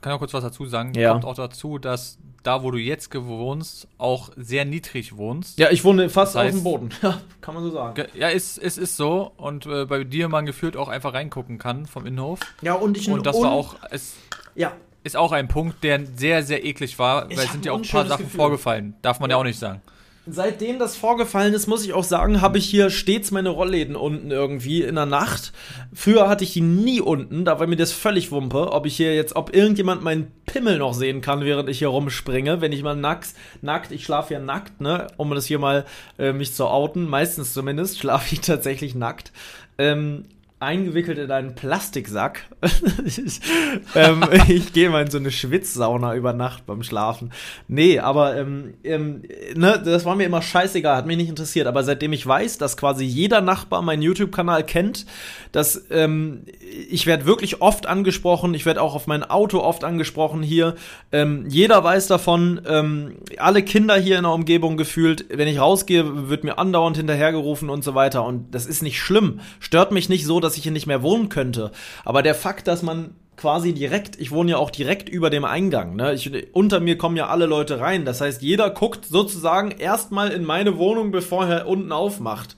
kann 0.00 0.12
ich 0.12 0.14
auch 0.14 0.18
kurz 0.20 0.34
was 0.34 0.44
dazu 0.44 0.66
sagen, 0.66 0.94
ja. 0.94 1.12
kommt 1.12 1.24
auch 1.24 1.34
dazu, 1.34 1.78
dass 1.78 2.18
da, 2.42 2.62
wo 2.62 2.70
du 2.70 2.78
jetzt 2.78 3.14
wohnst, 3.14 3.88
auch 3.98 4.30
sehr 4.36 4.64
niedrig 4.64 5.16
wohnst. 5.16 5.58
Ja, 5.58 5.70
ich 5.70 5.84
wohne 5.84 6.08
fast 6.08 6.34
das 6.34 6.42
heißt, 6.42 6.56
auf 6.56 6.60
dem 6.60 6.64
Boden. 6.64 6.90
Ja, 7.02 7.20
kann 7.40 7.54
man 7.54 7.64
so 7.64 7.70
sagen. 7.70 8.04
Ja, 8.14 8.30
es, 8.30 8.58
es 8.58 8.78
ist 8.78 8.96
so. 8.96 9.32
Und 9.36 9.66
äh, 9.66 9.84
bei 9.86 10.04
dir 10.04 10.28
man 10.28 10.46
gefühlt 10.46 10.76
auch 10.76 10.88
einfach 10.88 11.14
reingucken 11.14 11.58
kann 11.58 11.86
vom 11.86 12.06
Innenhof. 12.06 12.40
Ja, 12.60 12.74
und 12.74 12.96
ich 12.96 13.10
Und 13.10 13.26
das 13.26 13.40
war 13.40 13.52
auch. 13.52 13.76
Es 13.90 14.14
ja. 14.54 14.72
Ist 15.04 15.16
auch 15.16 15.32
ein 15.32 15.48
Punkt, 15.48 15.82
der 15.82 16.06
sehr, 16.16 16.44
sehr 16.44 16.64
eklig 16.64 16.98
war, 16.98 17.28
weil 17.28 17.38
es 17.38 17.52
sind 17.52 17.64
ja 17.64 17.72
auch 17.72 17.82
ein 17.82 17.88
paar 17.88 18.06
Sachen 18.06 18.24
Gefühl. 18.24 18.38
vorgefallen. 18.38 18.94
Darf 19.02 19.18
man 19.18 19.30
ja. 19.30 19.36
ja 19.36 19.40
auch 19.40 19.44
nicht 19.44 19.58
sagen. 19.58 19.80
Seitdem 20.24 20.78
das 20.78 20.96
vorgefallen 20.96 21.52
ist, 21.52 21.66
muss 21.66 21.84
ich 21.84 21.94
auch 21.94 22.04
sagen, 22.04 22.40
habe 22.40 22.56
ich 22.56 22.64
hier 22.64 22.90
stets 22.90 23.32
meine 23.32 23.48
Rollläden 23.48 23.96
unten 23.96 24.30
irgendwie 24.30 24.82
in 24.82 24.94
der 24.94 25.04
Nacht. 25.04 25.52
Früher 25.92 26.28
hatte 26.28 26.44
ich 26.44 26.52
die 26.52 26.60
nie 26.60 27.00
unten, 27.00 27.44
da 27.44 27.58
war 27.58 27.66
mir 27.66 27.74
das 27.74 27.90
völlig 27.90 28.30
Wumpe, 28.30 28.70
ob 28.70 28.86
ich 28.86 28.96
hier 28.96 29.16
jetzt, 29.16 29.34
ob 29.34 29.52
irgendjemand 29.52 30.04
meinen 30.04 30.30
Pimmel 30.46 30.78
noch 30.78 30.94
sehen 30.94 31.22
kann, 31.22 31.44
während 31.44 31.68
ich 31.68 31.80
hier 31.80 31.88
rumspringe, 31.88 32.60
wenn 32.60 32.70
ich 32.70 32.84
mal 32.84 32.94
nackt, 32.94 33.30
nackt, 33.62 33.90
ich 33.90 34.04
schlafe 34.04 34.34
ja 34.34 34.40
nackt, 34.40 34.80
ne, 34.80 35.08
um 35.16 35.30
das 35.30 35.46
hier 35.46 35.58
mal 35.58 35.84
äh, 36.20 36.32
mich 36.32 36.54
zu 36.54 36.68
outen, 36.68 37.08
meistens 37.08 37.52
zumindest 37.52 37.98
schlafe 37.98 38.32
ich 38.32 38.40
tatsächlich 38.42 38.94
nackt. 38.94 39.32
Ähm, 39.76 40.26
eingewickelt 40.62 41.18
in 41.18 41.30
einen 41.30 41.54
Plastiksack. 41.54 42.44
ähm, 43.94 44.24
ich 44.48 44.72
gehe 44.72 44.88
mal 44.88 45.02
in 45.02 45.10
so 45.10 45.18
eine 45.18 45.30
Schwitzsauna 45.30 46.14
über 46.14 46.32
Nacht 46.32 46.64
beim 46.66 46.82
Schlafen. 46.82 47.32
Nee, 47.68 47.98
aber 47.98 48.36
ähm, 48.36 48.74
ähm, 48.84 49.22
ne, 49.54 49.82
das 49.84 50.04
war 50.04 50.16
mir 50.16 50.24
immer 50.24 50.40
scheißegal, 50.40 50.96
hat 50.96 51.06
mich 51.06 51.16
nicht 51.16 51.28
interessiert. 51.28 51.66
Aber 51.66 51.82
seitdem 51.82 52.12
ich 52.12 52.26
weiß, 52.26 52.58
dass 52.58 52.76
quasi 52.76 53.04
jeder 53.04 53.40
Nachbar 53.40 53.82
meinen 53.82 54.02
YouTube-Kanal 54.02 54.64
kennt, 54.64 55.04
dass 55.50 55.84
ähm, 55.90 56.44
ich 56.88 57.06
werde 57.06 57.26
wirklich 57.26 57.60
oft 57.60 57.86
angesprochen, 57.86 58.54
ich 58.54 58.64
werde 58.64 58.80
auch 58.80 58.94
auf 58.94 59.06
mein 59.06 59.24
Auto 59.24 59.60
oft 59.60 59.84
angesprochen 59.84 60.42
hier. 60.42 60.76
Ähm, 61.10 61.44
jeder 61.48 61.82
weiß 61.84 62.06
davon, 62.06 62.62
ähm, 62.66 63.16
alle 63.36 63.62
Kinder 63.62 63.96
hier 63.96 64.16
in 64.16 64.22
der 64.22 64.32
Umgebung 64.32 64.76
gefühlt, 64.76 65.26
wenn 65.28 65.48
ich 65.48 65.58
rausgehe, 65.58 66.28
wird 66.28 66.44
mir 66.44 66.58
andauernd 66.58 66.96
hinterhergerufen 66.96 67.68
und 67.68 67.84
so 67.84 67.94
weiter. 67.94 68.24
Und 68.24 68.54
das 68.54 68.66
ist 68.66 68.82
nicht 68.82 69.00
schlimm. 69.00 69.40
Stört 69.60 69.92
mich 69.92 70.08
nicht 70.08 70.24
so, 70.24 70.40
dass 70.40 70.51
dass 70.52 70.58
ich 70.58 70.64
hier 70.64 70.72
nicht 70.72 70.86
mehr 70.86 71.02
wohnen 71.02 71.30
könnte. 71.30 71.72
Aber 72.04 72.22
der 72.22 72.34
Fakt, 72.34 72.68
dass 72.68 72.82
man 72.82 73.14
quasi 73.36 73.72
direkt, 73.72 74.20
ich 74.20 74.30
wohne 74.30 74.52
ja 74.52 74.56
auch 74.58 74.70
direkt 74.70 75.08
über 75.08 75.30
dem 75.30 75.46
Eingang, 75.46 75.96
ne? 75.96 76.12
Ich, 76.12 76.30
unter 76.52 76.78
mir 76.80 76.98
kommen 76.98 77.16
ja 77.16 77.28
alle 77.28 77.46
Leute 77.46 77.80
rein. 77.80 78.04
Das 78.04 78.20
heißt, 78.20 78.42
jeder 78.42 78.68
guckt 78.68 79.06
sozusagen 79.06 79.70
erstmal 79.70 80.28
in 80.28 80.44
meine 80.44 80.76
Wohnung, 80.76 81.10
bevor 81.10 81.46
er 81.46 81.66
unten 81.66 81.90
aufmacht. 81.90 82.56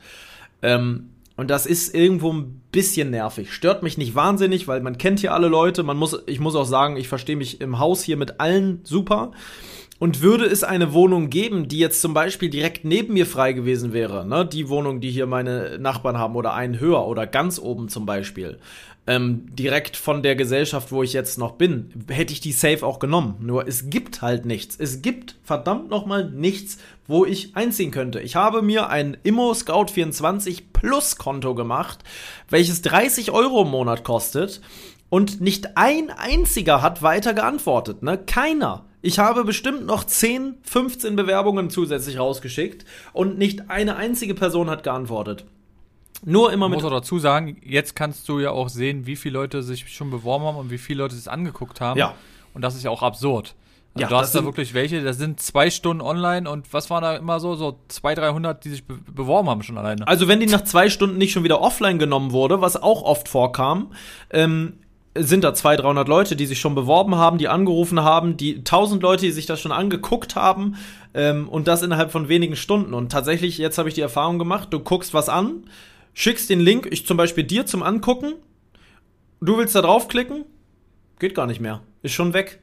Ähm, 0.61 1.11
und 1.37 1.51
das 1.51 1.67
ist 1.67 1.95
irgendwo 1.95 2.33
ein 2.33 2.61
bisschen 2.73 3.11
nervig. 3.11 3.53
Stört 3.53 3.85
mich 3.85 3.97
nicht 3.97 4.17
wahnsinnig, 4.17 4.67
weil 4.67 4.81
man 4.81 4.99
kennt 4.99 5.21
hier 5.21 5.33
alle 5.33 5.49
Leute. 5.49 5.85
Man 5.85 5.97
muss, 5.97 6.21
ich 6.27 6.41
muss 6.41 6.57
auch 6.57 6.67
sagen, 6.67 6.97
ich 6.97 7.07
verstehe 7.07 7.37
mich 7.37 7.61
im 7.61 7.79
Haus 7.79 8.03
hier 8.03 8.17
mit 8.17 8.41
allen 8.41 8.81
super. 8.83 9.31
Und 10.05 10.21
würde 10.21 10.45
es 10.45 10.63
eine 10.65 10.93
Wohnung 10.93 11.31
geben, 11.31 11.67
die 11.67 11.79
jetzt 11.79 12.03
zum 12.03 12.13
Beispiel 12.13 12.51
direkt 12.51 12.85
neben 12.85 13.15
mir 13.15 13.25
frei 13.25 13.55
gewesen 13.55 13.95
wäre, 13.95 14.27
ne, 14.27 14.45
die 14.45 14.69
Wohnung, 14.69 15.01
die 15.01 15.11
hier 15.11 15.25
meine 15.25 15.79
Nachbarn 15.79 16.19
haben, 16.19 16.37
oder 16.37 16.53
einen 16.53 16.79
höher 16.79 17.07
oder 17.07 17.27
ganz 17.27 17.59
oben 17.59 17.89
zum 17.89 18.05
Beispiel, 18.05 18.59
ähm, 19.07 19.47
direkt 19.57 19.97
von 19.97 20.23
der 20.23 20.37
Gesellschaft, 20.37 20.93
wo 20.93 21.03
ich 21.03 21.15
jetzt 21.15 21.39
noch 21.39 21.53
bin, 21.53 22.05
hätte 22.11 22.35
ich 22.35 22.41
die 22.41 22.53
safe 22.53 22.85
auch 22.85 22.99
genommen. 22.99 23.37
Nur 23.41 23.67
es 23.67 23.89
gibt 23.89 24.21
halt 24.21 24.45
nichts. 24.45 24.77
Es 24.79 25.01
gibt 25.01 25.37
verdammt 25.43 25.89
nochmal 25.89 26.31
nichts, 26.31 26.77
wo 27.07 27.25
ich 27.25 27.57
einziehen 27.57 27.91
könnte. 27.91 28.21
Ich 28.21 28.37
habe 28.37 28.61
mir 28.61 28.91
ein 28.91 29.17
Immo 29.23 29.55
Scout 29.55 29.87
24 29.87 30.75
Plus 30.75 31.17
Konto 31.17 31.55
gemacht, 31.55 32.01
welches 32.51 32.83
30 32.83 33.31
Euro 33.31 33.63
im 33.63 33.71
Monat 33.71 34.05
kostet. 34.05 34.61
Und 35.09 35.41
nicht 35.41 35.79
ein 35.79 36.11
einziger 36.11 36.83
hat 36.83 37.01
weiter 37.01 37.33
geantwortet, 37.33 38.03
ne? 38.03 38.19
Keiner. 38.19 38.85
Ich 39.05 39.19
habe 39.19 39.45
bestimmt 39.45 39.85
noch 39.85 40.05
10, 40.05 40.55
15 40.63 41.15
Bewerbungen 41.15 41.69
zusätzlich 41.69 42.19
rausgeschickt 42.19 42.87
und 43.13 43.37
nicht 43.37 43.69
eine 43.69 43.97
einzige 43.97 44.35
Person 44.35 44.71
hat 44.71 44.83
geantwortet. 44.83 45.45
Nur 46.25 46.51
immer 46.55 46.71
mit. 46.71 46.79
Ich 46.79 46.85
muss 46.85 46.91
auch 46.91 46.97
dazu 46.97 47.19
sagen, 47.19 47.59
jetzt 47.63 47.95
kannst 47.95 48.27
du 48.31 48.41
ja 48.41 48.51
auch 48.51 48.71
sehen, 48.71 49.05
wie 49.05 49.17
viele 49.17 49.35
Leute 49.35 49.63
sich 49.63 49.95
schon 49.95 50.11
beworben 50.11 50.47
haben 50.47 50.57
und 50.57 50.71
wie 50.71 50.79
viele 50.79 51.03
Leute 51.03 51.17
es 51.17 51.29
angeguckt 51.29 51.83
haben. 51.83 52.01
Ja. 52.01 52.15
Und 52.55 52.63
das 52.63 52.77
ist 52.77 52.83
ja 52.83 52.91
auch 52.91 53.03
absurd. 53.03 53.55
Also 53.93 54.03
Ja, 54.05 54.09
du 54.09 54.17
hast 54.17 54.35
da 54.35 54.43
wirklich 54.43 54.73
welche, 54.73 55.03
das 55.03 55.19
sind 55.19 55.39
zwei 55.39 55.69
Stunden 55.69 56.01
online 56.01 56.51
und 56.51 56.73
was 56.73 56.89
war 56.89 57.03
da 57.03 57.17
immer 57.17 57.41
so? 57.41 57.57
So 57.57 57.79
200, 57.89 58.25
300, 58.25 58.65
die 58.65 58.71
sich 58.71 58.87
be 58.87 58.95
beworben 58.95 59.51
haben 59.51 59.63
schon 59.63 59.77
alleine. 59.77 60.09
Also 60.09 60.29
wenn 60.29 60.41
die 60.41 60.47
nach 60.47 60.65
zwei 60.65 60.89
Stunden 60.89 61.19
nicht 61.19 61.33
schon 61.33 61.45
wieder 61.45 61.61
offline 61.61 61.99
genommen 61.99 62.33
wurde, 62.33 62.63
was 62.63 62.83
auch 62.83 63.03
oft 63.03 63.29
vorkam, 63.29 63.93
ähm, 64.31 64.79
sind 65.17 65.45
da 65.45 65.55
200, 65.55 65.85
300 65.85 66.09
Leute, 66.09 66.37
die 66.37 66.47
sich 66.47 66.61
schon 66.61 66.75
beworben 66.75 67.15
haben, 67.15 67.39
die 67.39 67.49
angerufen 67.49 68.03
haben, 68.03 68.37
die 68.37 68.57
1000 68.57 69.03
Leute, 69.03 69.27
die 69.27 69.33
sich 69.33 69.47
das 69.47 69.61
schon 69.61 69.73
angeguckt 69.73 70.35
haben 70.35 70.77
ähm, 71.15 71.49
und 71.49 71.69
das 71.69 71.83
innerhalb 71.83 72.11
von 72.11 72.29
wenigen 72.29 72.57
Stunden. 72.57 72.95
Und 72.95 73.13
tatsächlich, 73.13 73.59
jetzt 73.59 73.79
habe 73.79 73.89
ich 73.89 73.95
die 73.95 74.01
Erfahrung 74.01 74.39
gemacht, 74.39 74.69
du 74.73 74.81
guckst 74.81 75.15
was 75.15 75.29
an, 75.29 75.65
schickst 76.15 76.51
den 76.51 76.61
Link, 76.61 76.89
ich 76.91 77.07
zum 77.07 77.17
Beispiel 77.17 77.45
dir 77.45 77.65
zum 77.67 77.83
Angucken, 77.83 78.35
du 79.41 79.57
willst 79.57 79.75
da 79.75 79.83
draufklicken, 79.83 80.45
geht 81.21 81.35
gar 81.35 81.47
nicht 81.47 81.61
mehr, 81.61 81.81
ist 82.03 82.15
schon 82.15 82.33
weg. 82.33 82.61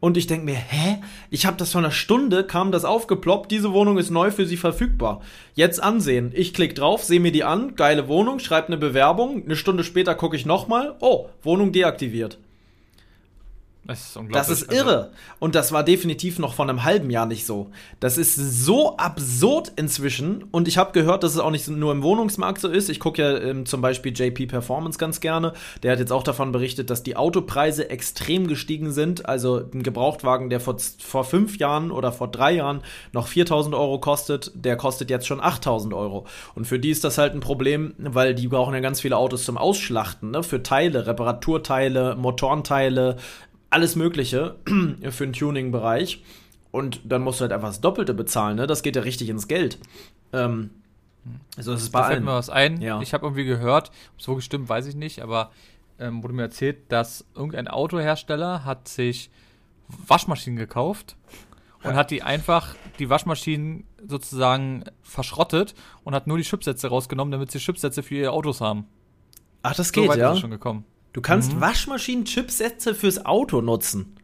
Und 0.00 0.16
ich 0.16 0.26
denke 0.26 0.44
mir, 0.44 0.56
hä? 0.56 0.98
Ich 1.30 1.46
habe 1.46 1.56
das 1.56 1.72
vor 1.72 1.80
einer 1.80 1.90
Stunde, 1.90 2.44
kam 2.44 2.72
das 2.72 2.84
aufgeploppt, 2.84 3.50
diese 3.50 3.72
Wohnung 3.72 3.96
ist 3.96 4.10
neu 4.10 4.30
für 4.30 4.44
Sie 4.44 4.56
verfügbar. 4.56 5.22
Jetzt 5.54 5.82
ansehen. 5.82 6.30
Ich 6.34 6.52
klicke 6.52 6.74
drauf, 6.74 7.04
sehe 7.04 7.20
mir 7.20 7.32
die 7.32 7.44
an, 7.44 7.74
geile 7.74 8.06
Wohnung, 8.06 8.38
schreibe 8.38 8.68
eine 8.68 8.76
Bewerbung, 8.76 9.44
eine 9.44 9.56
Stunde 9.56 9.82
später 9.82 10.14
gucke 10.14 10.36
ich 10.36 10.44
nochmal, 10.44 10.94
oh, 11.00 11.28
Wohnung 11.42 11.72
deaktiviert. 11.72 12.38
Das 13.86 13.98
ist 14.00 14.08
Das 14.08 14.16
unglaublich. 14.16 14.50
ist 14.62 14.72
irre. 14.72 15.10
Und 15.40 15.54
das 15.54 15.72
war 15.72 15.82
definitiv 15.84 16.38
noch 16.38 16.54
vor 16.54 16.64
einem 16.68 16.84
halben 16.84 17.10
Jahr 17.10 17.26
nicht 17.26 17.44
so. 17.44 17.70
Das 18.00 18.16
ist 18.16 18.34
so 18.36 18.96
absurd 18.96 19.72
inzwischen. 19.76 20.44
Und 20.50 20.68
ich 20.68 20.78
habe 20.78 20.92
gehört, 20.92 21.22
dass 21.22 21.32
es 21.34 21.38
auch 21.38 21.50
nicht 21.50 21.68
nur 21.68 21.92
im 21.92 22.02
Wohnungsmarkt 22.02 22.60
so 22.60 22.68
ist. 22.68 22.88
Ich 22.88 22.98
gucke 22.98 23.20
ja 23.22 23.38
ähm, 23.38 23.66
zum 23.66 23.82
Beispiel 23.82 24.12
JP 24.12 24.46
Performance 24.46 24.98
ganz 24.98 25.20
gerne. 25.20 25.52
Der 25.82 25.92
hat 25.92 25.98
jetzt 25.98 26.12
auch 26.12 26.22
davon 26.22 26.50
berichtet, 26.50 26.88
dass 26.88 27.02
die 27.02 27.16
Autopreise 27.16 27.90
extrem 27.90 28.46
gestiegen 28.46 28.90
sind. 28.92 29.26
Also 29.28 29.62
ein 29.72 29.82
Gebrauchtwagen, 29.82 30.48
der 30.48 30.60
vor, 30.60 30.76
vor 30.98 31.24
fünf 31.24 31.58
Jahren 31.58 31.90
oder 31.90 32.10
vor 32.10 32.28
drei 32.28 32.52
Jahren 32.52 32.80
noch 33.12 33.28
4000 33.28 33.74
Euro 33.74 33.98
kostet, 34.00 34.50
der 34.54 34.76
kostet 34.76 35.10
jetzt 35.10 35.26
schon 35.26 35.40
8000 35.40 35.92
Euro. 35.92 36.26
Und 36.54 36.66
für 36.66 36.78
die 36.78 36.90
ist 36.90 37.04
das 37.04 37.18
halt 37.18 37.34
ein 37.34 37.40
Problem, 37.40 37.94
weil 37.98 38.34
die 38.34 38.48
brauchen 38.48 38.72
ja 38.72 38.80
ganz 38.80 39.00
viele 39.02 39.18
Autos 39.18 39.44
zum 39.44 39.58
Ausschlachten, 39.58 40.30
ne? 40.30 40.42
Für 40.42 40.62
Teile, 40.62 41.06
Reparaturteile, 41.06 42.16
Motorenteile, 42.16 43.16
alles 43.74 43.96
Mögliche 43.96 44.56
für 45.10 45.26
den 45.26 45.32
Tuning-Bereich. 45.32 46.22
Und 46.70 47.00
dann 47.04 47.22
musst 47.22 47.40
du 47.40 47.42
halt 47.42 47.52
einfach 47.52 47.68
das 47.68 47.80
Doppelte 47.80 48.14
bezahlen, 48.14 48.56
ne? 48.56 48.66
Das 48.66 48.82
geht 48.82 48.96
ja 48.96 49.02
richtig 49.02 49.28
ins 49.28 49.46
Geld. 49.46 49.78
Ähm, 50.32 50.70
so 51.58 51.72
ist 51.72 51.82
es 51.82 51.90
bei 51.90 52.00
da 52.00 52.04
fällt 52.06 52.16
allen. 52.16 52.24
mir 52.24 52.32
was 52.32 52.50
ein. 52.50 52.80
Ja. 52.80 53.00
Ich 53.00 53.14
habe 53.14 53.26
irgendwie 53.26 53.44
gehört, 53.44 53.90
ob 54.12 54.18
es 54.18 54.24
so 54.24 54.34
gestimmt, 54.34 54.68
weiß 54.68 54.86
ich 54.86 54.94
nicht, 54.96 55.20
aber 55.20 55.52
ähm, 55.98 56.22
wurde 56.22 56.34
mir 56.34 56.42
erzählt, 56.42 56.90
dass 56.90 57.24
irgendein 57.34 57.68
Autohersteller 57.68 58.64
hat 58.64 58.88
sich 58.88 59.30
Waschmaschinen 60.06 60.58
gekauft 60.58 61.16
und 61.84 61.94
hat 61.94 62.10
die 62.10 62.22
einfach, 62.22 62.74
die 62.98 63.10
Waschmaschinen 63.10 63.84
sozusagen 64.06 64.84
verschrottet 65.02 65.74
und 66.02 66.14
hat 66.14 66.26
nur 66.26 66.38
die 66.38 66.44
Chipsätze 66.44 66.88
rausgenommen, 66.88 67.30
damit 67.30 67.50
sie 67.52 67.58
Chipsätze 67.58 68.02
für 68.02 68.16
ihre 68.16 68.32
Autos 68.32 68.60
haben. 68.60 68.86
Ach, 69.62 69.74
das 69.74 69.88
So 69.88 70.02
geht, 70.02 70.16
ja? 70.16 70.32
ist 70.32 70.40
schon 70.40 70.50
gekommen. 70.50 70.84
Du 71.14 71.22
kannst 71.22 71.58
Waschmaschinen-Chipsätze 71.60 72.94
fürs 72.94 73.24
Auto 73.24 73.60
nutzen. 73.62 74.16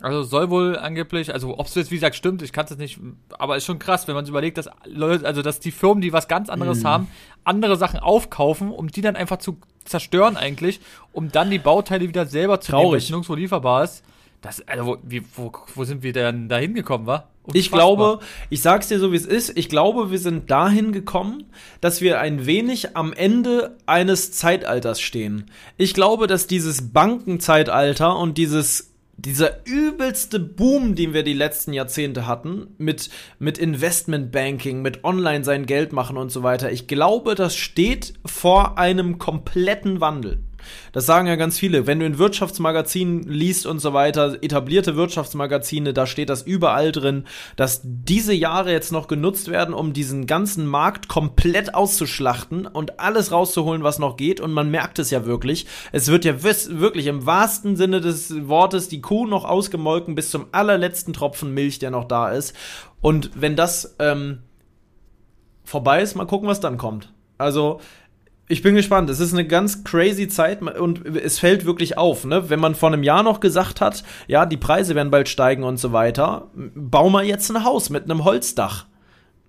Also 0.00 0.22
soll 0.24 0.50
wohl 0.50 0.76
angeblich, 0.76 1.32
also 1.32 1.56
ob 1.58 1.66
es 1.66 1.74
jetzt 1.76 1.90
wie 1.90 1.94
gesagt 1.94 2.16
stimmt, 2.16 2.42
ich 2.42 2.52
kann 2.52 2.64
es 2.64 2.70
jetzt 2.72 2.80
nicht, 2.80 2.98
aber 3.38 3.56
ist 3.56 3.64
schon 3.64 3.78
krass, 3.78 4.06
wenn 4.06 4.14
man 4.14 4.24
sich 4.26 4.30
überlegt, 4.30 4.58
dass 4.58 4.68
Leute, 4.84 5.24
also 5.24 5.40
dass 5.40 5.60
die 5.60 5.70
Firmen, 5.70 6.02
die 6.02 6.12
was 6.12 6.28
ganz 6.28 6.50
anderes 6.50 6.80
Mhm. 6.82 6.86
haben, 6.88 7.08
andere 7.44 7.76
Sachen 7.76 8.00
aufkaufen, 8.00 8.70
um 8.70 8.88
die 8.88 9.00
dann 9.00 9.16
einfach 9.16 9.38
zu 9.38 9.56
zerstören 9.84 10.36
eigentlich, 10.36 10.80
um 11.12 11.30
dann 11.30 11.48
die 11.48 11.58
Bauteile 11.60 12.06
wieder 12.08 12.26
selber 12.26 12.60
zu 12.60 12.72
nehmen, 12.72 12.82
weil 12.82 12.86
Traurig. 12.90 13.04
es 13.04 13.10
nirgendwo 13.10 13.34
lieferbar 13.34 13.84
ist. 13.84 14.02
Das, 14.42 14.60
also 14.68 14.84
wo, 14.86 14.98
wie, 15.04 15.22
wo, 15.36 15.52
wo 15.74 15.84
sind 15.84 16.02
wir 16.02 16.12
denn 16.12 16.48
da 16.50 16.58
hingekommen, 16.58 17.06
wa? 17.06 17.28
Ich 17.52 17.66
Unfassbar. 17.66 17.78
glaube, 17.78 18.24
ich 18.48 18.62
sag's 18.62 18.88
dir 18.88 18.98
so 18.98 19.12
wie 19.12 19.16
es 19.16 19.26
ist, 19.26 19.56
ich 19.56 19.68
glaube, 19.68 20.10
wir 20.10 20.18
sind 20.18 20.50
dahin 20.50 20.92
gekommen, 20.92 21.44
dass 21.80 22.00
wir 22.00 22.20
ein 22.20 22.46
wenig 22.46 22.96
am 22.96 23.12
Ende 23.12 23.76
eines 23.84 24.32
Zeitalters 24.32 25.00
stehen. 25.00 25.50
Ich 25.76 25.92
glaube, 25.92 26.26
dass 26.26 26.46
dieses 26.46 26.92
Bankenzeitalter 26.92 28.16
und 28.16 28.38
dieses 28.38 28.94
dieser 29.16 29.64
übelste 29.64 30.40
Boom, 30.40 30.96
den 30.96 31.14
wir 31.14 31.22
die 31.22 31.34
letzten 31.34 31.72
Jahrzehnte 31.72 32.26
hatten, 32.26 32.68
mit, 32.78 33.10
mit 33.38 33.58
Investmentbanking, 33.58 34.82
mit 34.82 35.04
Online 35.04 35.44
sein 35.44 35.66
Geld 35.66 35.92
machen 35.92 36.16
und 36.16 36.30
so 36.30 36.42
weiter, 36.42 36.72
ich 36.72 36.88
glaube, 36.88 37.34
das 37.34 37.54
steht 37.54 38.14
vor 38.24 38.76
einem 38.76 39.18
kompletten 39.18 40.00
Wandel. 40.00 40.40
Das 40.92 41.06
sagen 41.06 41.26
ja 41.26 41.36
ganz 41.36 41.58
viele. 41.58 41.86
Wenn 41.86 42.00
du 42.00 42.06
in 42.06 42.18
Wirtschaftsmagazinen 42.18 43.22
liest 43.24 43.66
und 43.66 43.78
so 43.78 43.92
weiter, 43.92 44.36
etablierte 44.42 44.96
Wirtschaftsmagazine, 44.96 45.92
da 45.92 46.06
steht 46.06 46.30
das 46.30 46.42
überall 46.42 46.92
drin, 46.92 47.24
dass 47.56 47.80
diese 47.84 48.32
Jahre 48.32 48.72
jetzt 48.72 48.92
noch 48.92 49.08
genutzt 49.08 49.48
werden, 49.48 49.74
um 49.74 49.92
diesen 49.92 50.26
ganzen 50.26 50.66
Markt 50.66 51.08
komplett 51.08 51.74
auszuschlachten 51.74 52.66
und 52.66 53.00
alles 53.00 53.32
rauszuholen, 53.32 53.82
was 53.82 53.98
noch 53.98 54.16
geht. 54.16 54.40
Und 54.40 54.52
man 54.52 54.70
merkt 54.70 54.98
es 54.98 55.10
ja 55.10 55.24
wirklich. 55.24 55.66
Es 55.92 56.08
wird 56.08 56.24
ja 56.24 56.42
wirklich 56.42 57.06
im 57.06 57.26
wahrsten 57.26 57.76
Sinne 57.76 58.00
des 58.00 58.48
Wortes 58.48 58.88
die 58.88 59.00
Kuh 59.00 59.26
noch 59.26 59.44
ausgemolken 59.44 60.14
bis 60.14 60.30
zum 60.30 60.46
allerletzten 60.52 61.12
Tropfen 61.12 61.54
Milch, 61.54 61.78
der 61.78 61.90
noch 61.90 62.04
da 62.04 62.30
ist. 62.30 62.54
Und 63.00 63.30
wenn 63.34 63.56
das 63.56 63.96
ähm, 63.98 64.38
vorbei 65.64 66.02
ist, 66.02 66.14
mal 66.14 66.26
gucken, 66.26 66.48
was 66.48 66.60
dann 66.60 66.78
kommt. 66.78 67.12
Also, 67.36 67.80
ich 68.46 68.62
bin 68.62 68.74
gespannt. 68.74 69.08
Es 69.08 69.20
ist 69.20 69.32
eine 69.32 69.46
ganz 69.46 69.84
crazy 69.84 70.28
Zeit 70.28 70.60
und 70.62 71.06
es 71.16 71.38
fällt 71.38 71.64
wirklich 71.64 71.96
auf, 71.96 72.24
ne? 72.24 72.50
Wenn 72.50 72.60
man 72.60 72.74
vor 72.74 72.90
einem 72.92 73.02
Jahr 73.02 73.22
noch 73.22 73.40
gesagt 73.40 73.80
hat, 73.80 74.04
ja, 74.26 74.44
die 74.44 74.56
Preise 74.56 74.94
werden 74.94 75.10
bald 75.10 75.28
steigen 75.28 75.64
und 75.64 75.78
so 75.78 75.92
weiter, 75.92 76.50
bau 76.54 77.08
mal 77.08 77.24
jetzt 77.24 77.50
ein 77.50 77.64
Haus 77.64 77.90
mit 77.90 78.04
einem 78.04 78.24
Holzdach. 78.24 78.86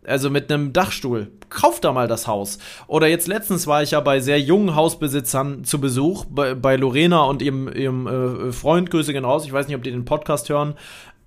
Also 0.08 0.30
mit 0.30 0.52
einem 0.52 0.72
Dachstuhl. 0.72 1.32
Kauf 1.50 1.82
da 1.82 1.92
mal 1.92 2.08
das 2.08 2.28
Haus. 2.28 2.60
Oder 2.86 3.08
jetzt 3.08 3.28
letztens 3.28 3.66
war 3.66 3.82
ich 3.82 3.92
ja 3.92 4.00
bei 4.02 4.20
sehr 4.20 4.40
jungen 4.40 4.75
Hausbesitzern 4.75 5.64
zu 5.64 5.82
Besuch, 5.82 6.25
bei, 6.25 6.54
bei 6.54 6.75
Lorena 6.75 7.24
und 7.24 7.42
ihrem, 7.42 7.68
ihrem 7.74 8.08
äh, 8.08 8.52
Freund, 8.52 8.92
Grüße 8.92 9.14
gehen 9.14 9.25
raus. 9.25 9.46
Ich 9.46 9.54
weiß 9.54 9.68
nicht, 9.68 9.75
ob 9.75 9.84
die 9.84 9.92
den 9.92 10.06
Podcast 10.06 10.50
hören. 10.50 10.75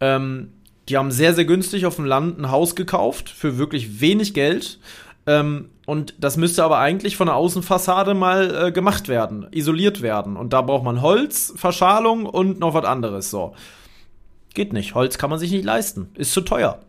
Ähm, 0.01 0.53
die 0.89 0.97
haben 0.97 1.11
sehr, 1.11 1.35
sehr 1.35 1.45
günstig 1.45 1.87
auf 1.87 1.97
dem 1.97 2.05
Land 2.05 2.39
ein 2.39 2.51
Haus 2.51 2.77
gekauft, 2.77 3.29
für 3.29 3.59
wirklich 3.59 4.01
wenig 4.01 4.33
Geld. 4.33 4.79
Ähm, 5.27 5.71
und 5.89 6.17
das 6.21 6.37
müsste 6.37 6.65
aber 6.65 6.81
eigentlich 6.81 7.17
von 7.17 7.29
der 7.29 7.37
Außenfassade 7.37 8.13
mal 8.13 8.67
äh, 8.67 8.73
gemacht 8.73 9.09
werden, 9.09 9.47
isoliert 9.53 10.03
werden. 10.03 10.37
Und 10.37 10.53
da 10.53 10.61
braucht 10.61 10.85
man 10.85 11.01
Holz, 11.01 11.55
Verschalung 11.57 12.27
und 12.27 12.61
noch 12.61 12.75
was 12.75 12.85
anderes. 12.85 13.31
So. 13.31 13.55
Geht 14.53 14.75
nicht. 14.75 14.95
Holz 14.95 15.17
kann 15.17 15.31
man 15.31 15.39
sich 15.39 15.51
nicht 15.51 15.65
leisten. 15.65 16.11
Ist 16.15 16.35
zu 16.35 16.43
teuer. 16.43 16.81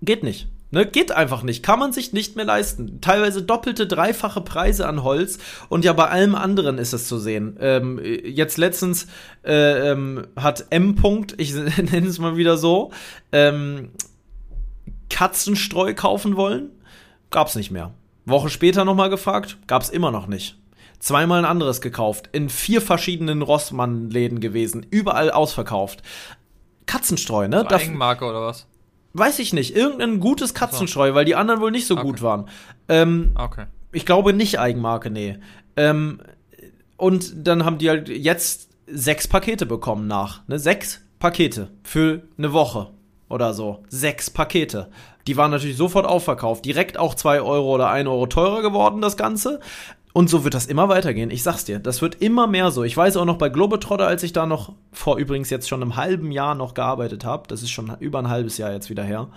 Geht 0.00 0.22
nicht. 0.22 0.48
Ne, 0.70 0.86
geht 0.86 1.12
einfach 1.12 1.42
nicht. 1.42 1.62
Kann 1.62 1.78
man 1.78 1.92
sich 1.92 2.14
nicht 2.14 2.34
mehr 2.34 2.46
leisten. 2.46 3.02
Teilweise 3.02 3.42
doppelte, 3.42 3.86
dreifache 3.86 4.40
Preise 4.40 4.88
an 4.88 5.02
Holz 5.02 5.38
und 5.68 5.84
ja 5.84 5.92
bei 5.92 6.08
allem 6.08 6.34
anderen 6.34 6.78
ist 6.78 6.94
es 6.94 7.08
zu 7.08 7.18
sehen. 7.18 7.58
Ähm, 7.60 8.00
jetzt 8.02 8.56
letztens 8.56 9.06
äh, 9.44 9.90
ähm, 9.90 10.26
hat 10.34 10.68
M. 10.70 10.94
-Punkt, 10.94 11.34
ich 11.36 11.54
nenne 11.92 12.06
es 12.06 12.18
mal 12.18 12.38
wieder 12.38 12.56
so, 12.56 12.90
ähm, 13.32 13.90
Katzenstreu 15.10 15.92
kaufen 15.92 16.36
wollen. 16.36 16.70
Gab's 17.30 17.54
nicht 17.56 17.70
mehr. 17.70 17.92
Woche 18.24 18.50
später 18.50 18.84
nochmal 18.84 19.10
gefragt, 19.10 19.58
gab's 19.66 19.88
immer 19.88 20.10
noch 20.10 20.26
nicht. 20.26 20.58
Zweimal 20.98 21.38
ein 21.38 21.44
anderes 21.44 21.80
gekauft. 21.80 22.28
In 22.32 22.48
vier 22.48 22.80
verschiedenen 22.82 23.42
Rossmann-Läden 23.42 24.40
gewesen. 24.40 24.84
Überall 24.90 25.30
ausverkauft. 25.30 26.02
Katzenstreu, 26.86 27.48
ne? 27.48 27.60
So 27.68 27.74
Eigenmarke 27.76 28.24
oder 28.24 28.42
was? 28.42 28.66
Weiß 29.12 29.38
ich 29.38 29.52
nicht. 29.52 29.74
Irgendein 29.76 30.20
gutes 30.20 30.54
Katzenstreu, 30.54 31.14
weil 31.14 31.24
die 31.24 31.34
anderen 31.36 31.60
wohl 31.60 31.70
nicht 31.70 31.86
so 31.86 31.94
Okay. 31.94 32.02
gut 32.02 32.22
waren. 32.22 32.48
Ähm, 32.88 33.32
Okay. 33.36 33.66
ich 33.92 34.06
glaube 34.06 34.32
nicht 34.32 34.58
Eigenmarke, 34.58 35.10
nee. 35.10 35.38
Ähm, 35.76 36.20
und 36.96 37.46
dann 37.46 37.64
haben 37.64 37.78
die 37.78 37.88
halt 37.90 38.08
jetzt 38.08 38.70
sechs 38.86 39.28
Pakete 39.28 39.66
bekommen 39.66 40.06
nach. 40.06 40.46
Ne? 40.48 40.58
Sechs 40.58 41.00
Pakete 41.18 41.68
für 41.84 42.22
eine 42.38 42.52
Woche 42.52 42.90
oder 43.28 43.54
so. 43.54 43.84
Sechs 43.88 44.30
Pakete. 44.30 44.90
Die 45.28 45.36
waren 45.36 45.50
natürlich 45.50 45.76
sofort 45.76 46.06
aufverkauft. 46.06 46.64
Direkt 46.64 46.98
auch 46.98 47.14
zwei 47.14 47.42
Euro 47.42 47.74
oder 47.74 47.90
ein 47.90 48.06
Euro 48.06 48.26
teurer 48.26 48.62
geworden, 48.62 49.02
das 49.02 49.18
Ganze. 49.18 49.60
Und 50.14 50.30
so 50.30 50.42
wird 50.42 50.54
das 50.54 50.64
immer 50.64 50.88
weitergehen. 50.88 51.30
Ich 51.30 51.42
sag's 51.42 51.66
dir, 51.66 51.78
das 51.78 52.00
wird 52.00 52.16
immer 52.22 52.46
mehr 52.46 52.70
so. 52.70 52.82
Ich 52.82 52.96
weiß 52.96 53.18
auch 53.18 53.26
noch 53.26 53.36
bei 53.36 53.50
Globetrotter, 53.50 54.06
als 54.06 54.22
ich 54.22 54.32
da 54.32 54.46
noch 54.46 54.72
vor 54.90 55.18
übrigens 55.18 55.50
jetzt 55.50 55.68
schon 55.68 55.82
einem 55.82 55.96
halben 55.96 56.32
Jahr 56.32 56.54
noch 56.54 56.72
gearbeitet 56.72 57.26
habe, 57.26 57.46
das 57.46 57.62
ist 57.62 57.70
schon 57.70 57.94
über 58.00 58.18
ein 58.18 58.30
halbes 58.30 58.56
Jahr 58.56 58.72
jetzt 58.72 58.88
wieder 58.88 59.04
her, 59.04 59.28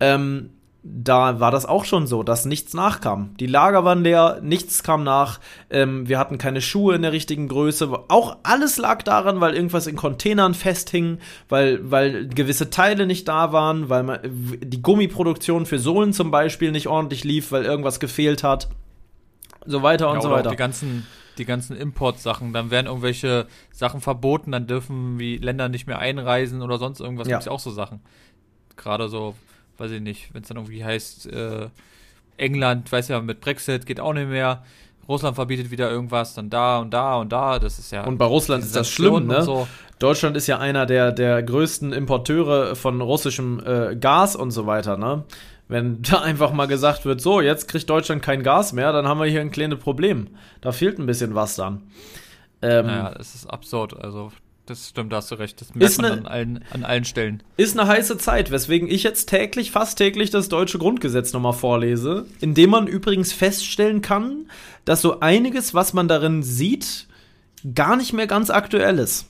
ähm, 0.00 0.50
da 0.84 1.38
war 1.38 1.52
das 1.52 1.64
auch 1.64 1.84
schon 1.84 2.08
so, 2.08 2.24
dass 2.24 2.44
nichts 2.44 2.74
nachkam. 2.74 3.36
Die 3.38 3.46
Lager 3.46 3.84
waren 3.84 4.02
leer, 4.02 4.40
nichts 4.42 4.82
kam 4.82 5.04
nach. 5.04 5.38
Ähm, 5.70 6.08
wir 6.08 6.18
hatten 6.18 6.38
keine 6.38 6.60
Schuhe 6.60 6.96
in 6.96 7.02
der 7.02 7.12
richtigen 7.12 7.46
Größe. 7.46 7.88
Auch 8.08 8.38
alles 8.42 8.78
lag 8.78 9.02
daran, 9.02 9.40
weil 9.40 9.54
irgendwas 9.54 9.86
in 9.86 9.94
Containern 9.94 10.54
festhing, 10.54 11.18
weil, 11.48 11.88
weil 11.88 12.26
gewisse 12.26 12.70
Teile 12.70 13.06
nicht 13.06 13.28
da 13.28 13.52
waren, 13.52 13.88
weil 13.90 14.02
man, 14.02 14.18
die 14.24 14.82
Gummiproduktion 14.82 15.66
für 15.66 15.78
Sohlen 15.78 16.12
zum 16.12 16.32
Beispiel 16.32 16.72
nicht 16.72 16.88
ordentlich 16.88 17.22
lief, 17.22 17.52
weil 17.52 17.64
irgendwas 17.64 18.00
gefehlt 18.00 18.42
hat. 18.42 18.68
So 19.64 19.84
weiter 19.84 20.08
und 20.08 20.16
Ja, 20.16 20.22
so 20.22 20.30
weiter. 20.30 20.50
Die 20.50 20.56
ganzen, 20.56 21.06
die 21.38 21.44
ganzen 21.44 21.76
Importsachen, 21.76 22.52
dann 22.52 22.72
werden 22.72 22.88
irgendwelche 22.88 23.46
Sachen 23.70 24.00
verboten, 24.00 24.50
dann 24.50 24.66
dürfen 24.66 25.20
wie 25.20 25.36
Länder 25.36 25.68
nicht 25.68 25.86
mehr 25.86 26.00
einreisen 26.00 26.60
oder 26.60 26.78
sonst 26.78 26.98
irgendwas. 26.98 27.28
Ja. 27.28 27.36
Gibt's 27.36 27.46
ja 27.46 27.52
auch 27.52 27.60
so 27.60 27.70
Sachen. 27.70 28.00
Gerade 28.76 29.08
so, 29.08 29.36
weiß 29.82 29.90
ich 29.90 30.00
nicht, 30.00 30.32
wenn 30.32 30.42
es 30.42 30.48
dann 30.48 30.56
irgendwie 30.56 30.84
heißt, 30.84 31.26
äh, 31.26 31.68
England, 32.36 32.90
weiß 32.90 33.08
ja, 33.08 33.20
mit 33.20 33.40
Brexit 33.40 33.84
geht 33.84 34.00
auch 34.00 34.12
nicht 34.12 34.28
mehr. 34.28 34.62
Russland 35.08 35.34
verbietet 35.34 35.70
wieder 35.70 35.90
irgendwas, 35.90 36.34
dann 36.34 36.48
da 36.48 36.78
und 36.78 36.94
da 36.94 37.16
und 37.16 37.32
da. 37.32 37.58
Das 37.58 37.78
ist 37.78 37.90
ja. 37.90 38.04
Und 38.04 38.18
bei 38.18 38.24
Russland 38.24 38.62
ist 38.62 38.76
das 38.76 38.88
schlimm, 38.88 39.26
ne? 39.26 39.42
So. 39.42 39.66
Deutschland 39.98 40.36
ist 40.36 40.46
ja 40.46 40.58
einer 40.58 40.86
der, 40.86 41.12
der 41.12 41.42
größten 41.42 41.92
Importeure 41.92 42.76
von 42.76 43.00
russischem 43.00 43.60
äh, 43.64 43.96
Gas 43.96 44.36
und 44.36 44.52
so 44.52 44.66
weiter, 44.66 44.96
ne? 44.96 45.24
Wenn 45.68 46.02
da 46.10 46.20
einfach 46.20 46.52
mal 46.52 46.66
gesagt 46.66 47.04
wird, 47.04 47.20
so, 47.20 47.40
jetzt 47.40 47.66
kriegt 47.66 47.90
Deutschland 47.90 48.22
kein 48.22 48.44
Gas 48.44 48.72
mehr, 48.72 48.92
dann 48.92 49.08
haben 49.08 49.18
wir 49.18 49.26
hier 49.26 49.40
ein 49.40 49.50
kleines 49.50 49.80
Problem. 49.80 50.28
Da 50.60 50.70
fehlt 50.70 50.98
ein 50.98 51.06
bisschen 51.06 51.34
was 51.34 51.56
dann. 51.56 51.82
Ähm, 52.62 52.86
Naja, 52.86 53.14
das 53.16 53.34
ist 53.34 53.46
absurd. 53.46 53.98
Also, 54.00 54.30
das 54.66 54.90
stimmt, 54.90 55.12
da 55.12 55.16
hast 55.16 55.30
du 55.30 55.34
recht. 55.34 55.60
Das 55.60 55.74
merkt 55.74 55.90
Ist 55.90 56.00
man 56.00 56.10
ne- 56.10 56.18
an, 56.18 56.26
allen, 56.26 56.64
an 56.70 56.84
allen 56.84 57.04
Stellen. 57.04 57.42
Ist 57.56 57.78
eine 57.78 57.88
heiße 57.88 58.16
Zeit, 58.18 58.50
weswegen 58.50 58.88
ich 58.88 59.02
jetzt 59.02 59.28
täglich, 59.28 59.70
fast 59.72 59.98
täglich 59.98 60.30
das 60.30 60.48
deutsche 60.48 60.78
Grundgesetz 60.78 61.32
nochmal 61.32 61.52
vorlese, 61.52 62.26
indem 62.40 62.70
man 62.70 62.86
übrigens 62.86 63.32
feststellen 63.32 64.02
kann, 64.02 64.50
dass 64.84 65.02
so 65.02 65.20
einiges, 65.20 65.74
was 65.74 65.92
man 65.92 66.08
darin 66.08 66.42
sieht, 66.42 67.06
gar 67.74 67.96
nicht 67.96 68.12
mehr 68.12 68.26
ganz 68.26 68.50
aktuell 68.50 68.98
ist. 68.98 69.26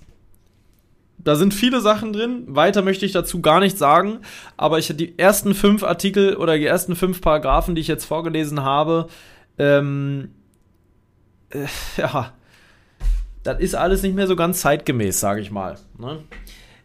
Da 1.19 1.37
sind 1.37 1.55
viele 1.55 1.81
Sachen 1.81 2.13
drin. 2.13 2.45
Weiter 2.49 2.83
möchte 2.83 3.07
ich 3.07 3.13
dazu 3.13 3.41
gar 3.41 3.61
nichts 3.61 3.79
sagen. 3.79 4.21
Aber 4.57 4.79
ich 4.79 4.89
die 4.97 5.19
ersten 5.19 5.55
fünf 5.55 5.85
Artikel 5.85 6.37
oder 6.37 6.59
die 6.59 6.67
ersten 6.67 6.97
fünf 6.97 7.21
Paragraphen, 7.21 7.75
die 7.75 7.81
ich 7.81 7.89
jetzt 7.89 8.05
vorgelesen 8.05 8.63
habe, 8.63 9.09
ähm, 9.59 10.31
äh, 11.51 11.67
ja, 11.97 12.33
das 13.43 13.61
ist 13.61 13.75
alles 13.75 14.03
nicht 14.03 14.15
mehr 14.15 14.27
so 14.27 14.37
ganz 14.37 14.61
zeitgemäß, 14.61 15.21
sage 15.21 15.41
ich 15.41 15.51
mal. 15.51 15.77
Ne? 15.99 16.19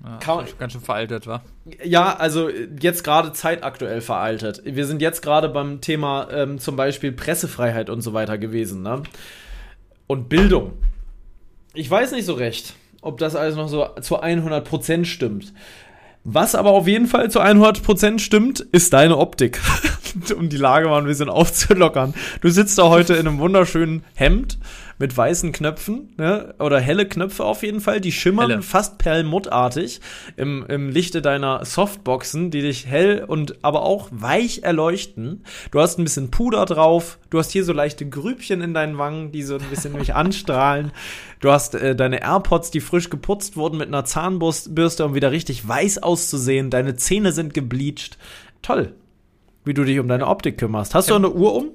Ja, 0.04 0.46
ganz 0.60 0.74
schön 0.74 0.82
veraltet, 0.82 1.26
war. 1.26 1.44
Ja, 1.84 2.16
also 2.16 2.50
äh, 2.50 2.70
jetzt 2.80 3.04
gerade 3.04 3.34
zeitaktuell 3.34 4.02
veraltet. 4.02 4.62
Wir 4.64 4.86
sind 4.86 5.02
jetzt 5.02 5.22
gerade 5.22 5.50
beim 5.50 5.82
Thema 5.82 6.28
ähm, 6.32 6.60
zum 6.60 6.76
Beispiel 6.76 7.12
Pressefreiheit 7.12 7.90
und 7.90 8.02
so 8.02 8.14
weiter 8.14 8.38
gewesen, 8.38 8.84
ne? 8.84 9.02
Und 10.06 10.30
Bildung. 10.30 10.74
Ich 11.74 11.90
weiß 11.90 12.12
nicht 12.12 12.26
so 12.26 12.34
recht, 12.34 12.76
ob 13.02 13.18
das 13.18 13.36
alles 13.36 13.56
noch 13.56 13.68
so 13.68 13.88
zu 14.02 14.22
100% 14.22 15.06
stimmt. 15.06 15.54
Was 16.24 16.56
aber 16.56 16.72
auf 16.72 16.88
jeden 16.88 17.08
Fall 17.08 17.32
zu 17.32 17.42
100% 17.42 18.20
stimmt, 18.20 18.60
ist 18.60 18.94
deine 18.94 19.18
Optik. 19.18 19.60
um 20.38 20.50
die 20.50 20.58
Lage 20.58 20.88
mal 20.88 21.00
ein 21.00 21.06
bisschen 21.06 21.30
aufzulockern. 21.30 22.14
Du 22.42 22.50
sitzt 22.50 22.78
da 22.78 22.90
heute 22.90 23.16
in 23.16 23.28
einem 23.28 23.40
wunderschönen 23.40 24.04
Hemd 24.16 24.58
mit 25.00 25.16
weißen 25.16 25.52
Knöpfen, 25.52 26.14
ne? 26.18 26.56
oder 26.60 26.80
helle 26.80 27.08
Knöpfe 27.08 27.46
auf 27.46 27.62
jeden 27.62 27.82
Fall, 27.82 28.02
die 28.02 28.12
schimmern 28.12 28.50
Helle. 28.50 28.62
fast 28.64 28.98
perlmuttartig 28.98 30.02
im, 30.38 30.66
im 30.68 30.90
Lichte 30.90 31.22
deiner 31.22 31.64
Softboxen, 31.66 32.50
die 32.50 32.62
dich 32.62 32.88
hell 32.88 33.24
und 33.26 33.64
aber 33.64 33.84
auch 33.84 34.10
weich 34.12 34.64
erleuchten. 34.64 35.44
Du 35.72 35.80
hast 35.80 36.00
ein 36.00 36.04
bisschen 36.04 36.32
Puder 36.32 36.66
drauf, 36.66 37.20
du 37.30 37.38
hast 37.38 37.52
hier 37.52 37.64
so 37.64 37.74
leichte 37.74 38.10
Grübchen 38.10 38.62
in 38.62 38.74
deinen 38.74 38.98
Wangen, 38.98 39.32
die 39.32 39.44
so 39.44 39.56
ein 39.56 39.70
bisschen 39.70 39.94
mich 39.94 40.16
anstrahlen. 40.16 40.92
Du 41.42 41.52
hast 41.52 41.76
äh, 41.76 41.96
deine 41.96 42.22
AirPods, 42.22 42.72
die 42.72 42.82
frisch 42.82 43.12
geputzt 43.12 43.56
wurden 43.56 43.78
mit 43.78 43.90
einer 43.90 44.06
Zahnbürste, 44.06 45.06
um 45.06 45.14
wieder 45.14 45.32
richtig 45.32 45.68
weiß 45.68 46.02
auszusehen. 46.02 46.72
Deine 46.72 46.96
Zähne 46.96 47.32
sind 47.32 47.54
gebleached. 47.54 48.18
Toll, 48.64 48.96
wie 49.64 49.76
du 49.76 49.84
dich 49.84 50.00
um 50.00 50.08
deine 50.08 50.26
Optik 50.26 50.58
kümmerst. 50.58 50.96
Hast 50.96 51.12
du 51.12 51.16
eine 51.16 51.30
Uhr 51.30 51.54
um? 51.54 51.70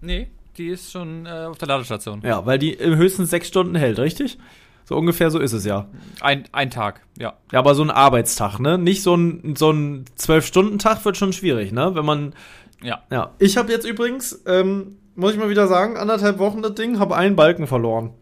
Nee, 0.00 0.28
die 0.58 0.68
ist 0.68 0.92
schon 0.92 1.26
äh, 1.26 1.46
auf 1.48 1.58
der 1.58 1.68
Ladestation. 1.68 2.22
Ja, 2.24 2.46
weil 2.46 2.58
die 2.58 2.72
im 2.72 2.96
höchstens 2.96 3.30
sechs 3.30 3.48
Stunden 3.48 3.74
hält, 3.74 3.98
richtig? 3.98 4.38
So 4.84 4.96
ungefähr 4.96 5.30
so 5.30 5.40
ist 5.40 5.52
es 5.52 5.64
ja. 5.64 5.88
Ein, 6.20 6.44
ein 6.52 6.70
Tag, 6.70 7.02
ja. 7.18 7.34
Ja, 7.52 7.58
aber 7.58 7.74
so 7.74 7.82
ein 7.82 7.90
Arbeitstag, 7.90 8.60
ne? 8.60 8.78
Nicht 8.78 9.02
so 9.02 9.16
ein 9.16 9.56
so 9.56 9.70
ein 9.72 10.04
Zwölf-Stunden-Tag 10.14 11.04
wird 11.04 11.16
schon 11.16 11.32
schwierig, 11.32 11.72
ne? 11.72 11.94
Wenn 11.94 12.04
man 12.04 12.34
Ja. 12.82 13.02
ja. 13.10 13.32
Ich 13.38 13.56
habe 13.56 13.72
jetzt 13.72 13.84
übrigens, 13.84 14.42
ähm, 14.46 14.98
muss 15.16 15.32
ich 15.32 15.38
mal 15.38 15.48
wieder 15.48 15.66
sagen, 15.66 15.96
anderthalb 15.96 16.38
Wochen 16.38 16.62
das 16.62 16.74
Ding, 16.74 17.00
habe 17.00 17.16
einen 17.16 17.34
Balken 17.34 17.66
verloren. 17.66 18.12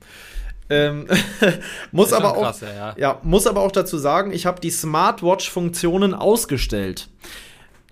Ähm, 0.70 1.06
muss 1.92 2.14
aber 2.14 2.36
auch 2.36 2.42
krass, 2.42 2.62
ja, 2.62 2.72
ja. 2.74 2.94
ja, 2.96 3.20
muss 3.22 3.46
aber 3.46 3.60
auch 3.60 3.72
dazu 3.72 3.98
sagen, 3.98 4.32
ich 4.32 4.46
habe 4.46 4.60
die 4.60 4.70
Smartwatch-Funktionen 4.70 6.14
ausgestellt. 6.14 7.08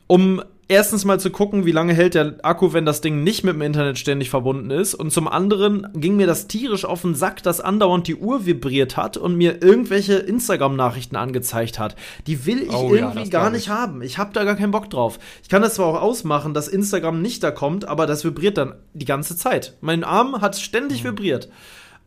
Um 0.07 0.43
erstens 0.73 1.05
mal 1.05 1.21
zu 1.21 1.31
gucken, 1.31 1.67
wie 1.67 1.73
lange 1.73 1.93
hält 1.95 2.15
der 2.15 2.37
Akku, 2.43 2.73
wenn 2.73 2.85
das 2.85 3.01
Ding 3.01 3.23
nicht 3.23 3.45
mit 3.45 3.55
dem 3.55 3.63
Internet 3.63 3.99
ständig 3.99 4.31
verbunden 4.31 4.71
ist. 4.71 4.95
Und 4.95 5.13
zum 5.13 5.29
anderen 5.29 5.87
ging 5.95 6.17
mir 6.17 6.27
das 6.27 6.49
tierisch 6.49 6.85
auf 6.85 7.03
den 7.03 7.15
Sack, 7.15 7.43
dass 7.43 7.61
andauernd 7.61 8.09
die 8.09 8.17
Uhr 8.17 8.47
vibriert 8.47 8.97
hat 8.97 9.17
und 9.17 9.37
mir 9.37 9.63
irgendwelche 9.63 10.15
Instagram-Nachrichten 10.15 11.17
angezeigt 11.17 11.79
hat. 11.79 11.95
Die 12.27 12.47
will 12.47 12.63
ich 12.63 12.73
Oh 12.73 12.95
ja, 12.95 13.03
irgendwie 13.03 13.21
das 13.21 13.31
gar 13.31 13.51
nicht 13.51 13.65
ich. 13.65 13.69
haben. 13.69 14.03
Ich 14.03 14.19
habe 14.19 14.33
da 14.33 14.45
gar 14.45 14.57
keinen 14.57 14.73
Bock 14.73 14.91
drauf. 14.91 15.19
Ich 15.43 15.49
kann 15.49 15.63
das 15.63 15.75
zwar 15.75 15.87
auch 15.87 16.01
ausmachen, 16.01 16.55
dass 16.55 16.69
Instagram 16.69 17.21
nicht 17.21 17.43
da 17.43 17.51
kommt, 17.51 17.87
aber 17.87 18.07
das 18.07 18.25
vibriert 18.25 18.57
dann 18.57 18.75
die 18.95 19.07
ganze 19.07 19.37
Zeit. 19.37 19.77
Mein 19.81 20.05
Arm 20.05 20.41
hat 20.41 20.57
ständig 20.57 21.05
vibriert. 21.05 21.49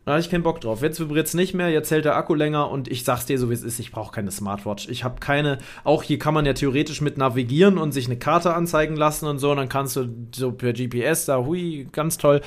Da 0.06 0.12
hatte 0.12 0.20
ich 0.20 0.30
keinen 0.30 0.44
Bock 0.44 0.60
drauf. 0.60 0.82
Jetzt 0.82 1.00
vibriert 1.00 1.26
es 1.26 1.34
nicht 1.34 1.52
mehr, 1.52 1.68
jetzt 1.68 1.90
hält 1.90 2.04
der 2.04 2.14
Akku 2.14 2.32
länger 2.34 2.70
und 2.70 2.86
ich 2.86 3.02
sag's 3.02 3.26
dir 3.26 3.40
so, 3.40 3.50
wie 3.50 3.54
es 3.54 3.64
ist, 3.64 3.80
ich 3.80 3.90
brauche 3.90 4.12
keine 4.12 4.30
Smartwatch. 4.30 4.88
Ich 4.88 5.02
habe 5.02 5.18
keine, 5.18 5.58
auch 5.82 6.04
hier 6.04 6.16
kann 6.20 6.32
man 6.32 6.46
ja 6.46 6.52
theoretisch 6.52 7.00
mit 7.00 7.18
navigieren 7.18 7.76
und 7.76 7.90
sich 7.90 8.06
eine 8.06 8.16
Karte 8.16 8.54
anzeigen 8.54 8.94
lassen 8.94 9.26
und 9.26 9.40
so, 9.40 9.50
und 9.50 9.56
dann 9.56 9.68
kannst 9.68 9.96
du 9.96 10.08
so 10.32 10.52
per 10.52 10.74
GPS 10.74 11.24
da, 11.24 11.38
hui, 11.38 11.88
ganz 11.90 12.18
toll. 12.18 12.40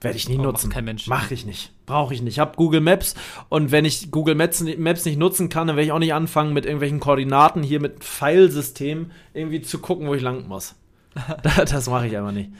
Werde 0.00 0.16
ich 0.16 0.28
nie 0.28 0.36
Aber 0.36 0.44
nutzen. 0.44 0.70
kein 0.70 0.84
Mensch. 0.84 1.08
Mach 1.08 1.32
ich 1.32 1.44
nicht. 1.44 1.72
Brauche 1.84 2.14
ich 2.14 2.22
nicht. 2.22 2.34
Ich 2.34 2.38
habe 2.38 2.54
Google 2.54 2.80
Maps 2.80 3.16
und 3.48 3.72
wenn 3.72 3.84
ich 3.84 4.12
Google 4.12 4.36
Maps, 4.36 4.64
Maps 4.78 5.04
nicht 5.04 5.18
nutzen 5.18 5.48
kann, 5.48 5.66
dann 5.66 5.74
werde 5.74 5.86
ich 5.86 5.92
auch 5.92 5.98
nicht 5.98 6.14
anfangen, 6.14 6.52
mit 6.52 6.64
irgendwelchen 6.64 7.00
Koordinaten 7.00 7.64
hier 7.64 7.80
mit 7.80 8.04
Pfeilsystem 8.04 9.10
irgendwie 9.34 9.62
zu 9.62 9.80
gucken, 9.80 10.06
wo 10.06 10.14
ich 10.14 10.22
lang 10.22 10.46
muss. 10.46 10.76
das 11.42 11.90
mache 11.90 12.06
ich 12.06 12.16
einfach 12.16 12.30
nicht. 12.30 12.50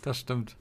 Das 0.00 0.18
stimmt. 0.18 0.56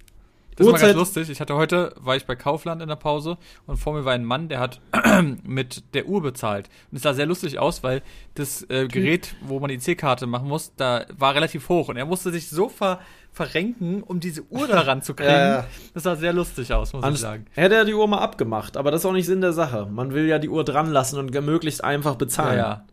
Das 0.57 0.67
Uhrzeit- 0.67 0.81
ganz 0.89 0.95
lustig. 0.97 1.29
Ich 1.29 1.39
hatte 1.39 1.55
heute, 1.55 1.93
war 1.99 2.15
ich 2.15 2.25
bei 2.25 2.35
Kaufland 2.35 2.81
in 2.81 2.87
der 2.89 2.95
Pause 2.95 3.37
und 3.65 3.77
vor 3.77 3.93
mir 3.93 4.05
war 4.05 4.13
ein 4.13 4.25
Mann, 4.25 4.49
der 4.49 4.59
hat 4.59 4.81
mit 5.43 5.93
der 5.93 6.07
Uhr 6.07 6.21
bezahlt. 6.21 6.67
Und 6.91 6.97
es 6.97 7.03
sah 7.03 7.13
sehr 7.13 7.25
lustig 7.25 7.59
aus, 7.59 7.83
weil 7.83 8.01
das 8.35 8.63
äh, 8.69 8.87
Gerät, 8.87 9.35
wo 9.41 9.59
man 9.59 9.69
die 9.69 9.79
C-Karte 9.79 10.27
machen 10.27 10.47
muss, 10.47 10.73
da 10.75 11.05
war 11.17 11.35
relativ 11.35 11.69
hoch 11.69 11.89
und 11.89 11.97
er 11.97 12.05
musste 12.05 12.31
sich 12.31 12.49
so 12.49 12.69
ver 12.69 12.99
verrenken, 13.31 14.01
um 14.01 14.19
diese 14.19 14.41
Uhr 14.49 14.67
da 14.67 14.79
ranzukriegen. 14.81 15.31
Ja, 15.31 15.47
ja. 15.57 15.65
Das 15.93 16.03
sah 16.03 16.15
sehr 16.15 16.33
lustig 16.33 16.73
aus, 16.73 16.93
muss 16.93 17.07
ich 17.07 17.19
sagen. 17.19 17.45
hätte 17.53 17.75
er 17.75 17.85
die 17.85 17.93
Uhr 17.93 18.07
mal 18.07 18.17
abgemacht, 18.17 18.75
aber 18.77 18.89
das 18.89 19.01
ist 19.01 19.05
auch 19.05 19.13
nicht 19.13 19.27
Sinn 19.27 19.41
der 19.41 19.53
Sache. 19.53 19.85
Man 19.85 20.11
will 20.13 20.25
ja 20.27 20.39
die 20.39 20.49
Uhr 20.49 20.63
dran 20.63 20.91
lassen 20.91 21.19
und 21.19 21.31
möglichst 21.45 21.83
einfach 21.83 22.15
bezahlen. 22.15 22.57
Ja. 22.57 22.85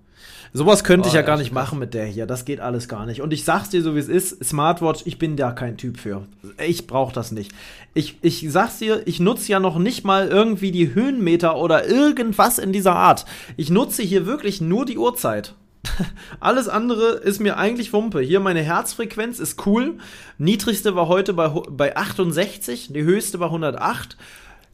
Sowas 0.57 0.85
könnte 0.85 1.09
ich 1.09 1.15
Oh, 1.15 1.17
ja 1.17 1.23
gar 1.23 1.37
nicht 1.37 1.51
machen 1.51 1.81
mit 1.81 1.95
der 1.95 2.07
hier. 2.07 2.27
Das 2.27 2.45
geht 2.45 2.61
alles 2.61 2.87
gar 2.87 3.07
nicht. 3.07 3.21
Und 3.21 3.33
ich 3.33 3.45
sag's 3.45 3.71
dir 3.71 3.83
so, 3.83 3.97
wie 3.97 3.99
es 3.99 4.09
ist. 4.09 4.45
Smartwatch, 4.45 5.03
ich 5.05 5.19
bin 5.19 5.37
da 5.37 5.51
kein 5.51 5.77
Typ 5.77 5.99
für. 5.99 6.23
Ich 6.65 6.87
brauch 6.87 7.11
das 7.11 7.33
nicht. 7.33 7.51
Ich, 7.93 8.19
ich 8.23 8.47
sag's 8.49 8.79
dir, 8.79 9.03
ich 9.05 9.19
nutze 9.19 9.51
ja 9.51 9.59
noch 9.59 9.79
nicht 9.79 10.05
mal 10.05 10.29
irgendwie 10.29 10.71
die 10.71 10.95
Höhenmeter 10.95 11.57
oder 11.57 11.89
irgendwas 11.89 12.61
in 12.61 12.73
dieser 12.73 12.95
Art. 12.95 13.27
Ich 13.57 13.69
nutze 13.69 14.05
hier 14.05 14.27
wirklich 14.27 14.61
nur 14.61 14.85
die 14.85 14.97
Uhrzeit. 14.97 15.57
alles 16.41 16.69
andere 16.69 17.15
ist 17.15 17.41
mir 17.41 17.57
eigentlich 17.57 17.93
Wumpe. 17.93 18.21
Hier 18.21 18.39
meine 18.39 18.63
Herzfrequenz 18.63 19.41
ist 19.41 19.67
cool. 19.67 19.99
Niedrigste 20.39 20.95
war 20.95 21.09
heute 21.09 21.33
bei, 21.33 21.49
bei 21.49 21.97
68, 21.97 22.93
die 22.93 23.03
höchste 23.03 23.41
war 23.41 23.49
108 23.49 24.17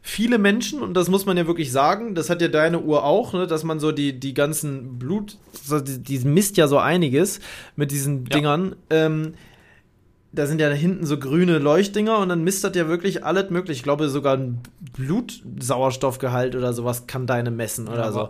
viele 0.01 0.37
Menschen, 0.37 0.81
und 0.81 0.95
das 0.95 1.09
muss 1.09 1.25
man 1.25 1.37
ja 1.37 1.47
wirklich 1.47 1.71
sagen, 1.71 2.15
das 2.15 2.29
hat 2.29 2.41
ja 2.41 2.47
deine 2.47 2.81
Uhr 2.81 3.03
auch, 3.03 3.33
ne, 3.33 3.47
dass 3.47 3.63
man 3.63 3.79
so 3.79 3.91
die, 3.91 4.19
die 4.19 4.33
ganzen 4.33 4.97
Blut, 4.97 5.37
so 5.63 5.79
die, 5.79 5.99
die 5.99 6.19
misst 6.19 6.57
ja 6.57 6.67
so 6.67 6.79
einiges 6.79 7.39
mit 7.75 7.91
diesen 7.91 8.25
ja. 8.25 8.29
Dingern. 8.29 8.75
Ähm, 8.89 9.33
da 10.33 10.47
sind 10.47 10.61
ja 10.61 10.69
da 10.69 10.75
hinten 10.75 11.05
so 11.05 11.19
grüne 11.19 11.59
Leuchtdinger 11.59 12.17
und 12.19 12.29
dann 12.29 12.43
misst 12.43 12.63
das 12.63 12.75
ja 12.75 12.87
wirklich 12.87 13.25
alles 13.25 13.49
möglich. 13.49 13.79
Ich 13.79 13.83
glaube, 13.83 14.07
sogar 14.07 14.37
ein 14.37 14.61
Blutsauerstoffgehalt 14.93 16.55
oder 16.55 16.73
sowas 16.73 17.05
kann 17.05 17.27
deine 17.27 17.51
messen 17.51 17.89
oder 17.89 18.05
ja, 18.05 18.11
so. 18.11 18.29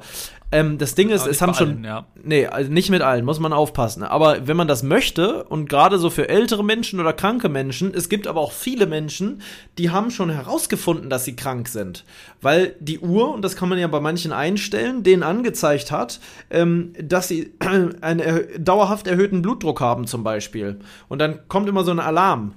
Ähm, 0.51 0.77
das 0.77 0.95
Ding 0.95 1.09
ist, 1.09 1.25
es 1.25 1.41
haben 1.41 1.53
schon. 1.53 1.69
Allen, 1.69 1.83
ja. 1.83 2.05
Nee, 2.23 2.45
also 2.45 2.71
nicht 2.71 2.89
mit 2.89 3.01
allen, 3.01 3.23
muss 3.23 3.39
man 3.39 3.53
aufpassen. 3.53 4.03
Aber 4.03 4.47
wenn 4.47 4.57
man 4.57 4.67
das 4.67 4.83
möchte, 4.83 5.45
und 5.45 5.69
gerade 5.69 5.97
so 5.97 6.09
für 6.09 6.27
ältere 6.27 6.63
Menschen 6.63 6.99
oder 6.99 7.13
kranke 7.13 7.47
Menschen, 7.47 7.93
es 7.93 8.09
gibt 8.09 8.27
aber 8.27 8.41
auch 8.41 8.51
viele 8.51 8.85
Menschen, 8.85 9.41
die 9.77 9.91
haben 9.91 10.11
schon 10.11 10.29
herausgefunden, 10.29 11.09
dass 11.09 11.23
sie 11.23 11.35
krank 11.35 11.69
sind. 11.69 12.03
Weil 12.41 12.75
die 12.79 12.99
Uhr, 12.99 13.33
und 13.33 13.43
das 13.43 13.55
kann 13.55 13.69
man 13.69 13.79
ja 13.79 13.87
bei 13.87 14.01
manchen 14.01 14.33
einstellen, 14.33 15.03
denen 15.03 15.23
angezeigt 15.23 15.91
hat, 15.91 16.19
ähm, 16.49 16.93
dass 17.01 17.29
sie 17.29 17.53
einen 17.59 18.19
er 18.19 18.59
dauerhaft 18.59 19.07
erhöhten 19.07 19.41
Blutdruck 19.41 19.79
haben, 19.79 20.05
zum 20.05 20.23
Beispiel. 20.23 20.79
Und 21.07 21.19
dann 21.19 21.47
kommt 21.47 21.69
immer 21.69 21.83
so 21.83 21.91
ein 21.91 21.99
Alarm. 21.99 22.55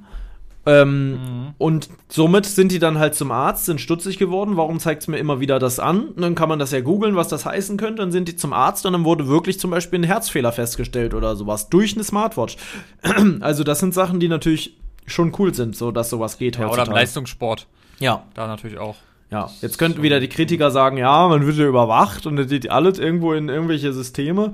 Ähm, 0.66 1.10
mhm. 1.10 1.54
Und 1.58 1.88
somit 2.08 2.46
sind 2.46 2.72
die 2.72 2.78
dann 2.78 2.98
halt 2.98 3.14
zum 3.14 3.30
Arzt, 3.30 3.66
sind 3.66 3.80
stutzig 3.80 4.18
geworden. 4.18 4.56
Warum 4.56 4.80
zeigt 4.80 5.02
es 5.02 5.08
mir 5.08 5.18
immer 5.18 5.40
wieder 5.40 5.58
das 5.58 5.78
an? 5.78 6.08
Und 6.08 6.20
dann 6.20 6.34
kann 6.34 6.48
man 6.48 6.58
das 6.58 6.70
ja 6.70 6.80
googeln, 6.80 7.16
was 7.16 7.28
das 7.28 7.44
heißen 7.44 7.76
könnte. 7.76 8.02
Dann 8.02 8.12
sind 8.12 8.28
die 8.28 8.36
zum 8.36 8.52
Arzt 8.52 8.86
und 8.86 8.92
dann 8.92 9.04
wurde 9.04 9.28
wirklich 9.28 9.60
zum 9.60 9.70
Beispiel 9.70 10.00
ein 10.00 10.04
Herzfehler 10.04 10.52
festgestellt 10.52 11.14
oder 11.14 11.36
sowas 11.36 11.68
durch 11.68 11.94
eine 11.94 12.04
Smartwatch. 12.04 12.56
also 13.40 13.64
das 13.64 13.80
sind 13.80 13.94
Sachen, 13.94 14.20
die 14.20 14.28
natürlich 14.28 14.76
schon 15.06 15.32
cool 15.38 15.54
sind, 15.54 15.76
so 15.76 15.90
dass 15.90 16.10
sowas 16.10 16.38
geht 16.38 16.58
ja, 16.58 16.68
Oder 16.68 16.86
im 16.86 16.92
Leistungssport. 16.92 17.66
Ja. 18.00 18.22
Da 18.34 18.46
natürlich 18.46 18.78
auch. 18.78 18.96
Ja, 19.30 19.50
jetzt 19.62 19.78
könnten 19.78 20.02
wieder 20.02 20.20
die 20.20 20.28
Kritiker 20.28 20.70
sagen, 20.70 20.96
ja, 20.96 21.26
man 21.28 21.44
wird 21.46 21.56
ja 21.56 21.66
überwacht 21.66 22.26
und 22.26 22.36
das 22.36 22.48
sieht 22.48 22.70
alles 22.70 22.98
irgendwo 22.98 23.32
in 23.32 23.48
irgendwelche 23.48 23.92
Systeme. 23.92 24.52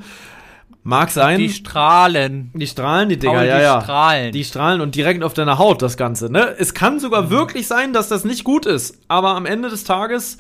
Mag 0.83 1.11
sein. 1.11 1.38
Die 1.38 1.51
Strahlen. 1.51 2.51
Die 2.55 2.66
Strahlen, 2.66 3.09
die 3.09 3.19
Dinger, 3.19 3.35
Paul, 3.35 3.47
ja, 3.47 3.57
die 3.59 3.62
ja. 3.62 3.81
Strahlen. 3.83 4.33
Die 4.33 4.45
Strahlen 4.45 4.81
und 4.81 4.95
direkt 4.95 5.23
auf 5.23 5.35
deiner 5.35 5.59
Haut 5.59 5.83
das 5.83 5.97
Ganze, 5.97 6.33
ne? 6.33 6.55
Es 6.59 6.73
kann 6.73 6.99
sogar 6.99 7.25
mhm. 7.25 7.31
wirklich 7.31 7.66
sein, 7.66 7.93
dass 7.93 8.09
das 8.09 8.25
nicht 8.25 8.45
gut 8.45 8.64
ist. 8.64 8.99
Aber 9.09 9.31
am 9.35 9.45
Ende 9.45 9.69
des 9.69 9.85
Tages, 9.85 10.38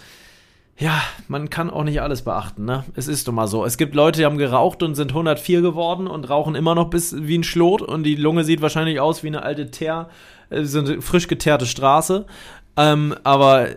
ja, 0.78 1.02
man 1.28 1.50
kann 1.50 1.68
auch 1.68 1.84
nicht 1.84 2.00
alles 2.00 2.22
beachten, 2.22 2.64
ne? 2.64 2.84
Es 2.94 3.06
ist 3.06 3.28
doch 3.28 3.32
mal 3.32 3.48
so. 3.48 3.66
Es 3.66 3.76
gibt 3.76 3.94
Leute, 3.94 4.20
die 4.20 4.24
haben 4.24 4.38
geraucht 4.38 4.82
und 4.82 4.94
sind 4.94 5.10
104 5.10 5.60
geworden 5.60 6.06
und 6.06 6.30
rauchen 6.30 6.54
immer 6.54 6.74
noch 6.74 6.88
bis 6.88 7.14
wie 7.18 7.36
ein 7.36 7.44
Schlot 7.44 7.82
und 7.82 8.04
die 8.04 8.16
Lunge 8.16 8.44
sieht 8.44 8.62
wahrscheinlich 8.62 8.98
aus 8.98 9.22
wie 9.22 9.28
eine 9.28 9.42
alte 9.42 9.70
Teer, 9.70 10.08
äh, 10.48 10.64
so 10.64 10.78
eine 10.78 11.02
frisch 11.02 11.28
geteerte 11.28 11.66
Straße. 11.66 12.24
Ähm, 12.78 13.14
aber 13.24 13.68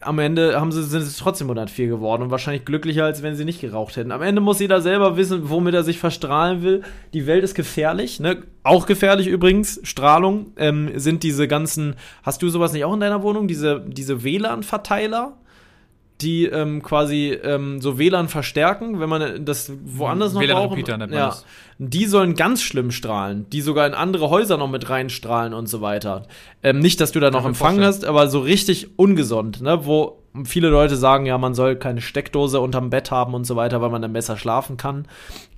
am 0.00 0.18
Ende 0.18 0.58
haben 0.58 0.72
sie, 0.72 0.82
sind 0.82 1.02
sie 1.02 1.18
trotzdem 1.18 1.48
104 1.48 1.86
geworden 1.86 2.22
und 2.22 2.30
wahrscheinlich 2.30 2.64
glücklicher, 2.64 3.04
als 3.04 3.22
wenn 3.22 3.36
sie 3.36 3.44
nicht 3.44 3.60
geraucht 3.60 3.96
hätten. 3.96 4.12
Am 4.12 4.22
Ende 4.22 4.40
muss 4.40 4.58
jeder 4.58 4.80
selber 4.80 5.16
wissen, 5.16 5.50
womit 5.50 5.74
er 5.74 5.84
sich 5.84 5.98
verstrahlen 5.98 6.62
will. 6.62 6.82
Die 7.12 7.26
Welt 7.26 7.44
ist 7.44 7.54
gefährlich, 7.54 8.18
ne? 8.18 8.42
Auch 8.62 8.86
gefährlich 8.86 9.26
übrigens, 9.26 9.80
Strahlung, 9.82 10.52
ähm, 10.56 10.90
sind 10.94 11.22
diese 11.22 11.48
ganzen, 11.48 11.96
hast 12.22 12.40
du 12.42 12.48
sowas 12.48 12.72
nicht 12.72 12.84
auch 12.84 12.94
in 12.94 13.00
deiner 13.00 13.22
Wohnung? 13.22 13.46
Diese, 13.46 13.84
diese 13.86 14.24
WLAN-Verteiler? 14.24 15.36
Die 16.22 16.46
ähm, 16.46 16.82
quasi 16.82 17.38
ähm, 17.42 17.80
so 17.80 17.98
WLAN 17.98 18.28
verstärken, 18.28 19.00
wenn 19.00 19.08
man 19.08 19.44
das 19.44 19.72
woanders 19.84 20.32
noch 20.32 20.40
WLAN 20.40 20.68
braucht. 20.68 20.76
Nennt 20.76 20.98
man 20.98 21.12
ja. 21.12 21.26
Das. 21.26 21.44
Die 21.78 22.04
sollen 22.04 22.34
ganz 22.34 22.62
schlimm 22.62 22.90
strahlen, 22.90 23.46
die 23.50 23.62
sogar 23.62 23.86
in 23.86 23.94
andere 23.94 24.28
Häuser 24.28 24.58
noch 24.58 24.68
mit 24.68 24.90
reinstrahlen 24.90 25.54
und 25.54 25.66
so 25.66 25.80
weiter. 25.80 26.26
Ähm, 26.62 26.78
nicht, 26.78 27.00
dass 27.00 27.12
du 27.12 27.20
da 27.20 27.30
noch 27.30 27.46
Empfang 27.46 27.80
hast, 27.80 28.04
aber 28.04 28.28
so 28.28 28.40
richtig 28.40 28.98
ungesund, 28.98 29.62
ne? 29.62 29.86
Wo 29.86 30.20
viele 30.44 30.68
Leute 30.68 30.96
sagen, 30.96 31.26
ja, 31.26 31.38
man 31.38 31.54
soll 31.54 31.76
keine 31.76 32.00
Steckdose 32.00 32.60
unterm 32.60 32.90
Bett 32.90 33.10
haben 33.10 33.34
und 33.34 33.44
so 33.44 33.56
weiter, 33.56 33.80
weil 33.80 33.90
man 33.90 34.02
dann 34.02 34.12
besser 34.12 34.36
schlafen 34.36 34.76
kann. 34.76 35.06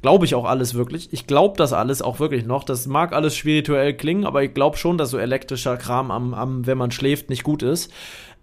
Glaube 0.00 0.24
ich 0.24 0.34
auch 0.34 0.44
alles 0.44 0.74
wirklich. 0.74 1.12
Ich 1.12 1.26
glaube 1.26 1.56
das 1.56 1.72
alles 1.72 2.00
auch 2.00 2.20
wirklich 2.20 2.46
noch. 2.46 2.64
Das 2.64 2.86
mag 2.86 3.12
alles 3.12 3.36
spirituell 3.36 3.94
klingen, 3.94 4.24
aber 4.24 4.42
ich 4.42 4.54
glaube 4.54 4.76
schon, 4.76 4.98
dass 4.98 5.10
so 5.10 5.18
elektrischer 5.18 5.76
Kram 5.76 6.10
am, 6.10 6.34
am, 6.34 6.66
wenn 6.66 6.78
man 6.78 6.90
schläft, 6.90 7.28
nicht 7.28 7.42
gut 7.42 7.62
ist. 7.62 7.92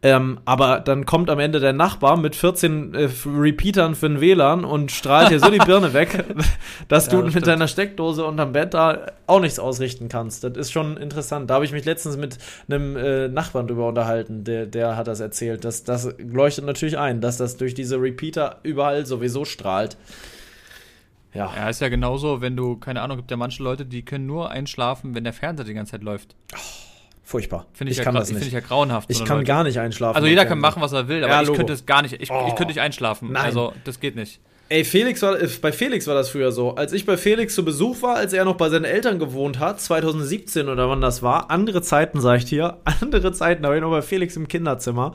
Ähm, 0.02 0.40
aber 0.46 0.80
dann 0.80 1.06
kommt 1.06 1.30
am 1.30 1.40
Ende 1.40 1.60
der 1.60 1.74
Nachbar 1.74 2.16
mit 2.16 2.34
14 2.34 2.94
äh, 2.94 3.10
Repeatern 3.26 3.96
für 3.96 4.08
den 4.08 4.22
WLAN 4.22 4.64
und 4.64 4.94
strahlt 4.94 5.30
dir 5.30 5.42
so 5.42 5.50
die 5.50 5.58
Birne 5.58 5.92
weg, 5.94 6.24
dass 6.88 7.08
ja, 7.08 7.18
du 7.18 7.24
das 7.24 7.34
mit 7.34 7.46
deiner 7.46 7.68
Steckdose 7.68 8.24
unterm 8.24 8.54
Bett 8.54 8.74
da 8.74 9.08
auch 9.28 9.42
nichts 9.42 9.60
ausrichten 9.60 10.08
kannst. 10.08 10.46
Das 10.46 10.54
ist 10.56 10.72
schon 10.72 10.96
interessant. 10.96 11.50
Da 11.50 11.56
habe 11.56 11.66
ich 11.66 11.74
mich 11.74 11.84
letztens 11.84 12.16
mit 12.16 12.38
einem 12.70 12.96
äh, 12.96 13.28
Nachbarn 13.28 13.68
drüber 13.68 13.90
unterhalten, 13.90 14.46
der, 14.46 14.68
der 14.68 14.96
hat 14.96 15.08
das 15.08 15.20
erzählt. 15.20 15.66
Das, 15.66 15.84
das 15.84 16.16
leuchtet 16.18 16.64
natürlich 16.64 16.98
ein, 16.98 17.20
dass 17.20 17.36
das 17.36 17.58
durch 17.58 17.74
diese 17.74 18.02
Repeater 18.02 18.60
überall 18.64 19.06
sowieso 19.06 19.44
strahlt. 19.44 19.98
Ja. 21.34 21.52
Ja, 21.58 21.70
ist 21.70 21.82
ja 21.82 21.90
genauso, 21.90 22.40
wenn 22.40 22.56
du, 22.56 22.78
keine 22.78 23.02
Ahnung, 23.02 23.18
gibt 23.18 23.32
ja 23.32 23.38
manche 23.38 23.62
Leute, 23.62 23.86
die 23.86 24.04
können 24.04 24.26
nur 24.26 24.50
einschlafen, 24.50 25.14
wenn 25.14 25.26
der 25.26 25.34
Fernseher 25.34 25.66
die 25.66 25.74
ganze 25.74 25.92
Zeit 25.92 26.04
läuft. 26.04 26.36
Oh. 26.56 26.89
Furchtbar. 27.30 27.68
Finde 27.74 27.92
ich, 27.92 28.00
ich 28.00 28.00
ja 28.00 28.06
kann 28.06 28.16
das 28.16 28.30
nicht. 28.30 28.40
Finde 28.40 28.48
ich 28.48 28.54
ja 28.54 28.60
grauenhaft. 28.60 29.08
Ich 29.12 29.24
kann 29.24 29.38
Leute. 29.38 29.48
gar 29.48 29.64
nicht 29.64 29.80
einschlafen. 29.80 30.16
Also 30.16 30.28
jeder 30.28 30.48
kann 30.48 30.58
machen, 30.58 30.82
was 30.82 30.94
er 30.94 31.08
will, 31.08 31.24
aber 31.24 31.32
ja, 31.34 31.44
ich 31.44 31.54
könnte 31.54 31.74
es 31.74 31.86
gar 31.86 32.02
nicht. 32.02 32.20
Ich, 32.20 32.32
oh. 32.32 32.46
ich 32.48 32.56
könnte 32.56 32.74
nicht 32.74 32.80
einschlafen. 32.80 33.32
Nein. 33.32 33.46
Also 33.46 33.72
das 33.84 34.00
geht 34.00 34.16
nicht. 34.16 34.40
Ey, 34.70 34.84
Felix 34.84 35.22
war, 35.22 35.40
äh, 35.40 35.48
bei 35.62 35.72
Felix 35.72 36.08
war 36.08 36.16
das 36.16 36.32
früher 36.32 36.52
so. 36.52 36.74
Als 36.74 36.92
ich 36.92 37.06
bei 37.06 37.18
Felix 37.18 37.54
zu 37.54 37.64
Besuch 37.64 38.02
war, 38.02 38.16
als 38.16 38.34
er 38.34 38.46
noch 38.46 38.56
bei 38.56 38.70
seinen 38.70 38.86
Eltern 38.86 39.20
gewohnt 39.20 39.60
hat, 39.60 39.80
2017 39.80 40.70
oder 40.70 40.90
wann 40.90 41.02
das 41.02 41.22
war, 41.22 41.52
andere 41.52 41.84
Zeiten, 41.84 42.20
sag 42.20 42.40
ich 42.40 42.46
dir, 42.46 42.80
andere 43.02 43.32
Zeiten, 43.32 43.62
da 43.62 43.70
war 43.70 43.76
ich 43.76 43.82
noch 43.84 43.92
bei 43.92 44.02
Felix 44.02 44.36
im 44.36 44.48
Kinderzimmer, 44.48 45.12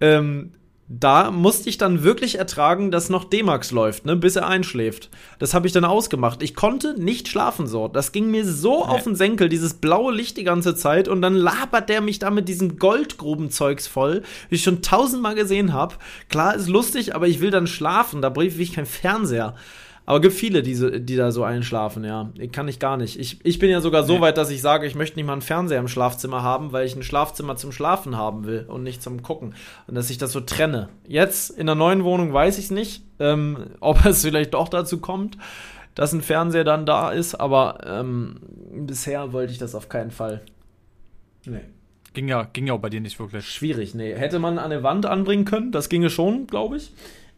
ähm, 0.00 0.52
da 0.92 1.30
musste 1.30 1.68
ich 1.68 1.78
dann 1.78 2.02
wirklich 2.02 2.36
ertragen, 2.36 2.90
dass 2.90 3.10
noch 3.10 3.22
D-Max 3.22 3.70
läuft, 3.70 4.06
ne, 4.06 4.16
bis 4.16 4.34
er 4.34 4.48
einschläft. 4.48 5.08
Das 5.38 5.54
habe 5.54 5.68
ich 5.68 5.72
dann 5.72 5.84
ausgemacht. 5.84 6.42
Ich 6.42 6.56
konnte 6.56 7.00
nicht 7.00 7.28
schlafen 7.28 7.68
so. 7.68 7.86
Das 7.86 8.10
ging 8.10 8.28
mir 8.28 8.44
so 8.44 8.84
nee. 8.84 8.90
auf 8.90 9.04
den 9.04 9.14
Senkel, 9.14 9.48
dieses 9.48 9.74
blaue 9.74 10.12
Licht 10.12 10.36
die 10.36 10.42
ganze 10.42 10.74
Zeit 10.74 11.06
und 11.06 11.22
dann 11.22 11.36
labert 11.36 11.88
der 11.88 12.00
mich 12.00 12.18
da 12.18 12.30
mit 12.30 12.48
diesem 12.48 12.76
Goldgrubenzeugs 12.76 13.86
voll, 13.86 14.22
wie 14.48 14.56
ich 14.56 14.64
schon 14.64 14.82
tausendmal 14.82 15.36
gesehen 15.36 15.72
habe. 15.72 15.94
Klar, 16.28 16.56
ist 16.56 16.68
lustig, 16.68 17.14
aber 17.14 17.28
ich 17.28 17.40
will 17.40 17.52
dann 17.52 17.68
schlafen, 17.68 18.20
da 18.20 18.28
brief 18.28 18.58
ich 18.58 18.72
kein 18.72 18.84
Fernseher. 18.86 19.54
Aber 20.10 20.20
gibt 20.20 20.34
viele, 20.34 20.64
die, 20.64 21.04
die 21.04 21.14
da 21.14 21.30
so 21.30 21.44
einschlafen, 21.44 22.02
ja. 22.02 22.32
Kann 22.50 22.66
ich 22.66 22.80
gar 22.80 22.96
nicht. 22.96 23.16
Ich, 23.16 23.38
ich 23.46 23.60
bin 23.60 23.70
ja 23.70 23.80
sogar 23.80 24.02
so 24.02 24.14
nee. 24.14 24.20
weit, 24.22 24.38
dass 24.38 24.50
ich 24.50 24.60
sage, 24.60 24.84
ich 24.84 24.96
möchte 24.96 25.16
nicht 25.16 25.24
mal 25.24 25.34
einen 25.34 25.40
Fernseher 25.40 25.78
im 25.78 25.86
Schlafzimmer 25.86 26.42
haben, 26.42 26.72
weil 26.72 26.84
ich 26.84 26.96
ein 26.96 27.04
Schlafzimmer 27.04 27.54
zum 27.54 27.70
Schlafen 27.70 28.16
haben 28.16 28.44
will 28.44 28.66
und 28.66 28.82
nicht 28.82 29.04
zum 29.04 29.22
Gucken. 29.22 29.54
Und 29.86 29.94
dass 29.94 30.10
ich 30.10 30.18
das 30.18 30.32
so 30.32 30.40
trenne. 30.40 30.88
Jetzt 31.06 31.50
in 31.50 31.66
der 31.66 31.76
neuen 31.76 32.02
Wohnung 32.02 32.32
weiß 32.32 32.58
ich 32.58 32.64
es 32.64 32.70
nicht, 32.72 33.04
ähm, 33.20 33.66
ob 33.78 34.04
es 34.04 34.22
vielleicht 34.22 34.52
doch 34.54 34.68
dazu 34.68 34.98
kommt, 34.98 35.38
dass 35.94 36.12
ein 36.12 36.22
Fernseher 36.22 36.64
dann 36.64 36.86
da 36.86 37.12
ist, 37.12 37.36
aber 37.36 37.78
ähm, 37.86 38.40
bisher 38.72 39.32
wollte 39.32 39.52
ich 39.52 39.58
das 39.58 39.76
auf 39.76 39.88
keinen 39.88 40.10
Fall. 40.10 40.40
Nee. 41.46 41.60
Ging 42.14 42.26
ja, 42.26 42.48
ging 42.52 42.66
ja 42.66 42.74
auch 42.74 42.80
bei 42.80 42.90
dir 42.90 43.00
nicht 43.00 43.20
wirklich. 43.20 43.46
Schwierig, 43.46 43.94
nee. 43.94 44.12
Hätte 44.12 44.40
man 44.40 44.58
an 44.58 44.72
eine 44.72 44.82
Wand 44.82 45.06
anbringen 45.06 45.44
können, 45.44 45.70
das 45.70 45.88
ginge 45.88 46.10
schon, 46.10 46.48
glaube 46.48 46.78
ich. 46.78 46.92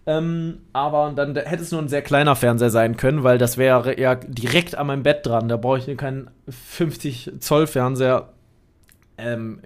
Ähm, 0.04 0.58
aber 0.72 1.12
dann 1.14 1.36
hätte 1.36 1.62
es 1.62 1.70
nur 1.70 1.80
ein 1.80 1.88
sehr 1.88 2.02
kleiner 2.02 2.34
Fernseher 2.34 2.70
sein 2.70 2.96
können, 2.96 3.22
weil 3.22 3.38
das 3.38 3.56
wäre 3.56 3.98
ja 4.00 4.16
direkt 4.16 4.76
an 4.76 4.88
meinem 4.88 5.02
Bett 5.02 5.24
dran. 5.24 5.48
Da 5.48 5.56
brauche 5.56 5.78
ich 5.78 5.96
keinen 5.96 6.30
50 6.48 7.32
Zoll 7.38 7.66
Fernseher 7.66 8.28
ähm, 9.22 9.60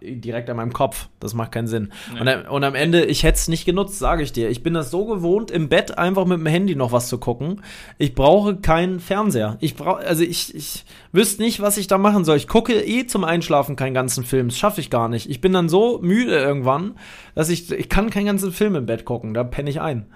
direkt 0.00 0.48
an 0.50 0.56
meinem 0.56 0.72
Kopf. 0.72 1.08
Das 1.18 1.34
macht 1.34 1.52
keinen 1.52 1.66
Sinn. 1.66 1.92
Nee. 2.12 2.20
Und, 2.20 2.48
und, 2.48 2.64
am 2.64 2.74
Ende, 2.74 3.04
ich 3.04 3.22
hätte 3.22 3.36
es 3.36 3.48
nicht 3.48 3.64
genutzt, 3.64 3.98
sage 3.98 4.22
ich 4.22 4.32
dir. 4.32 4.48
Ich 4.48 4.62
bin 4.62 4.74
das 4.74 4.90
so 4.90 5.04
gewohnt, 5.04 5.50
im 5.50 5.68
Bett 5.68 5.98
einfach 5.98 6.24
mit 6.26 6.38
dem 6.38 6.46
Handy 6.46 6.76
noch 6.76 6.92
was 6.92 7.08
zu 7.08 7.18
gucken. 7.18 7.62
Ich 7.98 8.14
brauche 8.14 8.56
keinen 8.56 9.00
Fernseher. 9.00 9.56
Ich 9.60 9.74
brauche, 9.74 9.98
also 10.06 10.22
ich, 10.22 10.54
ich 10.54 10.84
wüsste 11.12 11.42
nicht, 11.42 11.60
was 11.60 11.76
ich 11.76 11.86
da 11.86 11.98
machen 11.98 12.24
soll. 12.24 12.36
Ich 12.36 12.48
gucke 12.48 12.74
eh 12.74 13.06
zum 13.06 13.24
Einschlafen 13.24 13.76
keinen 13.76 13.94
ganzen 13.94 14.24
Film. 14.24 14.48
Das 14.48 14.58
schaffe 14.58 14.80
ich 14.80 14.90
gar 14.90 15.08
nicht. 15.08 15.28
Ich 15.28 15.40
bin 15.40 15.52
dann 15.52 15.68
so 15.68 15.98
müde 16.02 16.36
irgendwann, 16.36 16.96
dass 17.34 17.48
ich, 17.48 17.70
ich 17.70 17.88
kann 17.88 18.10
keinen 18.10 18.26
ganzen 18.26 18.52
Film 18.52 18.74
im 18.74 18.86
Bett 18.86 19.04
gucken. 19.04 19.34
Da 19.34 19.44
penne 19.44 19.70
ich 19.70 19.80
ein. 19.80 20.06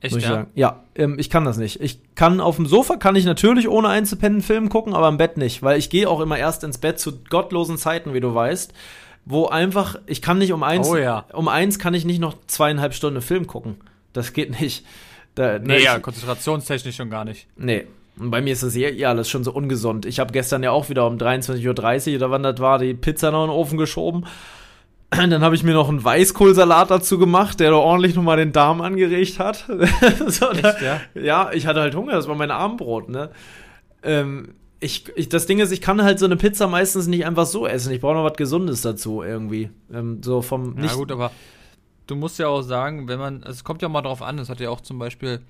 Echt, 0.00 0.14
ja? 0.16 0.20
Sagen. 0.20 0.50
Ja, 0.54 0.84
ähm, 0.94 1.18
ich 1.18 1.28
kann 1.28 1.44
das 1.44 1.58
nicht. 1.58 1.80
Ich 1.80 2.00
kann 2.14 2.40
auf 2.40 2.56
dem 2.56 2.66
Sofa 2.66 2.96
kann 2.96 3.16
ich 3.16 3.24
natürlich 3.24 3.68
ohne 3.68 3.88
einzupennen 3.88 4.40
Film 4.40 4.68
gucken, 4.70 4.94
aber 4.94 5.08
im 5.08 5.18
Bett 5.18 5.36
nicht, 5.36 5.62
weil 5.62 5.78
ich 5.78 5.90
gehe 5.90 6.08
auch 6.08 6.20
immer 6.20 6.38
erst 6.38 6.64
ins 6.64 6.78
Bett 6.78 6.98
zu 6.98 7.22
gottlosen 7.24 7.76
Zeiten, 7.76 8.14
wie 8.14 8.20
du 8.20 8.34
weißt, 8.34 8.72
wo 9.26 9.46
einfach 9.46 9.98
ich 10.06 10.22
kann 10.22 10.38
nicht 10.38 10.52
um 10.52 10.62
eins, 10.62 10.88
oh, 10.88 10.96
ja. 10.96 11.26
um 11.32 11.48
eins 11.48 11.78
kann 11.78 11.92
ich 11.92 12.06
nicht 12.06 12.18
noch 12.18 12.34
zweieinhalb 12.46 12.94
Stunden 12.94 13.20
Film 13.20 13.46
gucken. 13.46 13.76
Das 14.12 14.32
geht 14.32 14.58
nicht. 14.60 14.86
Da, 15.34 15.58
nee, 15.58 15.66
ne, 15.66 15.82
ja, 15.82 15.98
konzentrationstechnisch 15.98 16.96
schon 16.96 17.10
gar 17.10 17.24
nicht. 17.24 17.46
Nee. 17.56 17.86
Und 18.18 18.30
bei 18.30 18.42
mir 18.42 18.52
ist 18.52 18.62
das 18.62 18.76
eh, 18.76 18.88
eh 18.88 19.04
alles 19.04 19.28
schon 19.28 19.44
so 19.44 19.52
ungesund. 19.52 20.04
Ich 20.04 20.18
habe 20.18 20.32
gestern 20.32 20.62
ja 20.62 20.72
auch 20.72 20.88
wieder 20.88 21.06
um 21.06 21.16
23.30 21.16 22.10
Uhr 22.10 22.16
oder 22.16 22.30
wann 22.30 22.42
das 22.42 22.58
war, 22.58 22.78
die 22.78 22.94
Pizza 22.94 23.30
noch 23.30 23.44
in 23.44 23.50
den 23.50 23.56
Ofen 23.56 23.78
geschoben. 23.78 24.26
Dann 25.10 25.42
habe 25.42 25.54
ich 25.56 25.64
mir 25.64 25.74
noch 25.74 25.88
einen 25.88 26.02
Weißkohlsalat 26.04 26.90
dazu 26.90 27.18
gemacht, 27.18 27.58
der 27.58 27.70
da 27.70 27.76
ordentlich 27.76 28.14
nochmal 28.14 28.36
den 28.36 28.52
Darm 28.52 28.80
angeregt 28.80 29.38
hat. 29.40 29.66
so, 30.28 30.50
Echt, 30.50 30.82
ja? 30.82 31.00
ja, 31.14 31.50
ich 31.52 31.66
hatte 31.66 31.80
halt 31.80 31.94
Hunger, 31.96 32.12
das 32.12 32.28
war 32.28 32.36
mein 32.36 32.50
Abendbrot, 32.52 33.08
ne? 33.08 33.30
Ähm, 34.02 34.54
ich, 34.78 35.04
ich, 35.16 35.28
das 35.28 35.46
Ding 35.46 35.58
ist, 35.58 35.72
ich 35.72 35.80
kann 35.80 36.02
halt 36.02 36.18
so 36.18 36.24
eine 36.26 36.36
Pizza 36.36 36.68
meistens 36.68 37.06
nicht 37.06 37.26
einfach 37.26 37.46
so 37.46 37.66
essen. 37.66 37.92
Ich 37.92 38.00
brauche 38.00 38.14
noch 38.14 38.24
was 38.24 38.36
Gesundes 38.36 38.82
dazu 38.82 39.22
irgendwie. 39.22 39.70
Ähm, 39.92 40.22
so 40.22 40.42
vom 40.42 40.78
Ja, 40.82 40.94
gut, 40.94 41.12
aber 41.12 41.32
du 42.06 42.16
musst 42.16 42.38
ja 42.38 42.48
auch 42.48 42.62
sagen, 42.62 43.08
wenn 43.08 43.18
man, 43.18 43.42
es 43.42 43.64
kommt 43.64 43.82
ja 43.82 43.88
mal 43.88 44.02
drauf 44.02 44.22
an, 44.22 44.36
das 44.36 44.48
hat 44.48 44.60
ja 44.60 44.70
auch 44.70 44.80
zum 44.80 44.98
Beispiel 44.98 45.40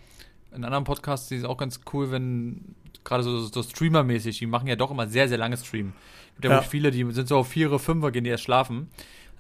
in 0.55 0.65
anderen 0.65 0.85
Podcasts, 0.85 1.29
die 1.29 1.37
ist 1.37 1.45
auch 1.45 1.59
ganz 1.59 1.81
cool, 1.93 2.11
wenn 2.11 2.75
gerade 3.05 3.23
so, 3.23 3.39
so 3.39 3.63
Streamer-mäßig, 3.63 4.39
die 4.39 4.47
machen 4.47 4.67
ja 4.67 4.77
doch 4.77 4.91
immer 4.91 5.07
sehr, 5.07 5.29
sehr 5.29 5.39
lange 5.39 5.57
Stream. 5.57 5.93
Gibt 6.35 6.47
ja, 6.47 6.51
Ja. 6.53 6.63
viele, 6.63 6.91
die 6.91 7.09
sind 7.13 7.29
so 7.29 7.37
auf 7.37 7.49
vier, 7.49 7.79
fünf, 7.79 8.11
gehen 8.13 8.25
die 8.25 8.31
erst 8.31 8.45
schlafen. 8.45 8.89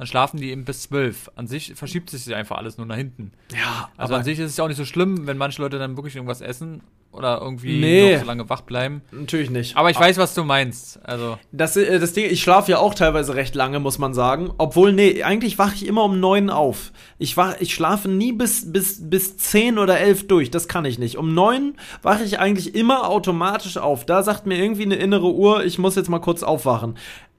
Dann 0.01 0.07
schlafen 0.07 0.41
die 0.41 0.49
eben 0.51 0.65
bis 0.65 0.81
zwölf. 0.85 1.31
An 1.37 1.47
sich 1.47 1.75
verschiebt 1.75 2.09
sich 2.09 2.35
einfach 2.35 2.57
alles 2.57 2.79
nur 2.79 2.87
nach 2.87 2.97
hinten. 2.97 3.33
ja, 3.53 3.91
Also 3.99 4.15
aber 4.15 4.21
an 4.21 4.25
sich 4.25 4.39
ist 4.39 4.47
es 4.53 4.57
ja 4.57 4.65
auch 4.65 4.69
nicht 4.69 4.79
so 4.79 4.87
schlimm, 4.87 5.27
wenn 5.27 5.37
manche 5.37 5.61
Leute 5.61 5.79
dann 5.79 5.95
wirklich 5.99 6.17
irgendwas 6.17 6.41
essen 6.41 6.81
oder 7.13 7.39
irgendwie 7.43 7.79
Nee. 7.79 8.15
noch 8.15 8.21
so 8.21 8.25
lange 8.27 8.49
wach 8.49 8.63
bleiben. 8.63 9.03
natürlich 9.13 9.51
nicht. 9.51 9.77
Aber 9.77 9.91
ich 9.91 10.01
weiß, 10.01 10.17
was 10.17 10.33
du 10.33 10.43
meinst. 10.43 11.05
Also, 11.05 11.37
Das, 11.53 11.77
äh, 11.77 11.99
das 11.99 12.15
Ding, 12.15 12.25
ich 12.31 12.41
schlafe 12.41 12.71
ja 12.71 12.79
auch 12.79 12.95
teilweise 12.95 13.35
recht 13.35 13.55
lange, 13.55 13.79
muss 13.79 13.99
man 13.99 14.15
sagen. 14.15 14.51
Obwohl, 14.57 14.95
nee, 14.95 15.23
eigentlich 15.23 15.59
wache 15.59 15.75
ich 15.75 15.85
immer 15.87 16.05
um 16.05 16.19
neun 16.19 16.49
auf. 16.49 16.93
Ich, 17.19 17.37
wach, 17.37 17.57
ich 17.61 17.75
schlafe 17.75 18.09
nie 18.09 18.33
bis, 18.33 18.73
bis, 18.73 19.11
bis 19.11 19.37
zehn 19.37 19.77
oder 19.79 20.01
elf 20.01 20.27
durch. 20.27 20.51
Das 20.51 20.67
kann 20.67 20.87
ich 20.87 20.99
nicht. 20.99 21.19
Um 21.19 21.35
neun 21.35 21.75
wache 22.01 22.25
ich 22.25 22.39
eigentlich 22.39 22.75
immer 22.75 23.07
automatisch 23.11 23.77
auf. 23.77 24.07
Da 24.07 24.23
sagt 24.23 24.47
mir 24.47 24.57
irgendwie 24.57 24.85
eine 24.85 24.97
innere 24.97 25.31
Uhr, 25.35 25.63
ich 25.63 25.79
muss 25.79 25.95
jetzt 25.95 26.09
mal 26.09 26.21
kurz 26.21 26.43
aufwachen. 26.43 26.97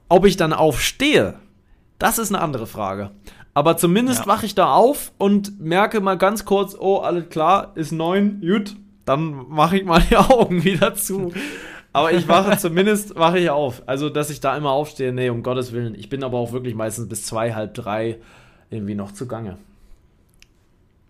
Ob 0.10 0.28
ich 0.28 0.38
dann 0.38 0.54
aufstehe, 0.54 1.40
das 2.02 2.18
ist 2.18 2.34
eine 2.34 2.42
andere 2.44 2.68
Frage. 2.68 3.12
Aber 3.54 3.76
zumindest 3.78 4.22
Ja. 4.22 4.28
wache 4.28 4.46
ich 4.46 4.56
da 4.56 4.74
auf 4.74 5.12
und 5.18 5.60
merke 5.60 6.00
mal 6.02 6.18
ganz 6.18 6.46
kurz, 6.46 6.76
oh, 6.80 6.98
alles 7.00 7.30
klar, 7.30 7.72
ist 7.76 7.92
neun, 7.92 8.40
gut, 8.42 8.76
dann 9.06 9.46
mache 9.50 9.78
ich 9.78 9.86
mal 9.86 10.02
die 10.10 10.16
Augen 10.18 10.64
wieder 10.64 10.94
zu. 10.96 11.34
Aber 11.94 12.14
ich 12.14 12.28
wache 12.30 12.58
zumindest, 12.60 13.16
wache 13.18 13.40
ich 13.40 13.50
auf. 13.50 13.84
Also, 13.86 14.10
dass 14.10 14.30
ich 14.30 14.40
da 14.40 14.56
immer 14.56 14.72
aufstehe, 14.72 15.12
nee, 15.12 15.30
um 15.30 15.44
Gottes 15.44 15.74
Willen. 15.74 15.96
Ich 15.96 16.08
bin 16.10 16.24
aber 16.24 16.38
auch 16.38 16.54
wirklich 16.54 16.76
meistens 16.76 17.10
bis 17.10 17.26
zwei, 17.26 17.54
halb 17.54 17.74
drei 17.74 18.20
irgendwie 18.70 18.96
noch 18.96 19.12
zugange. 19.12 19.58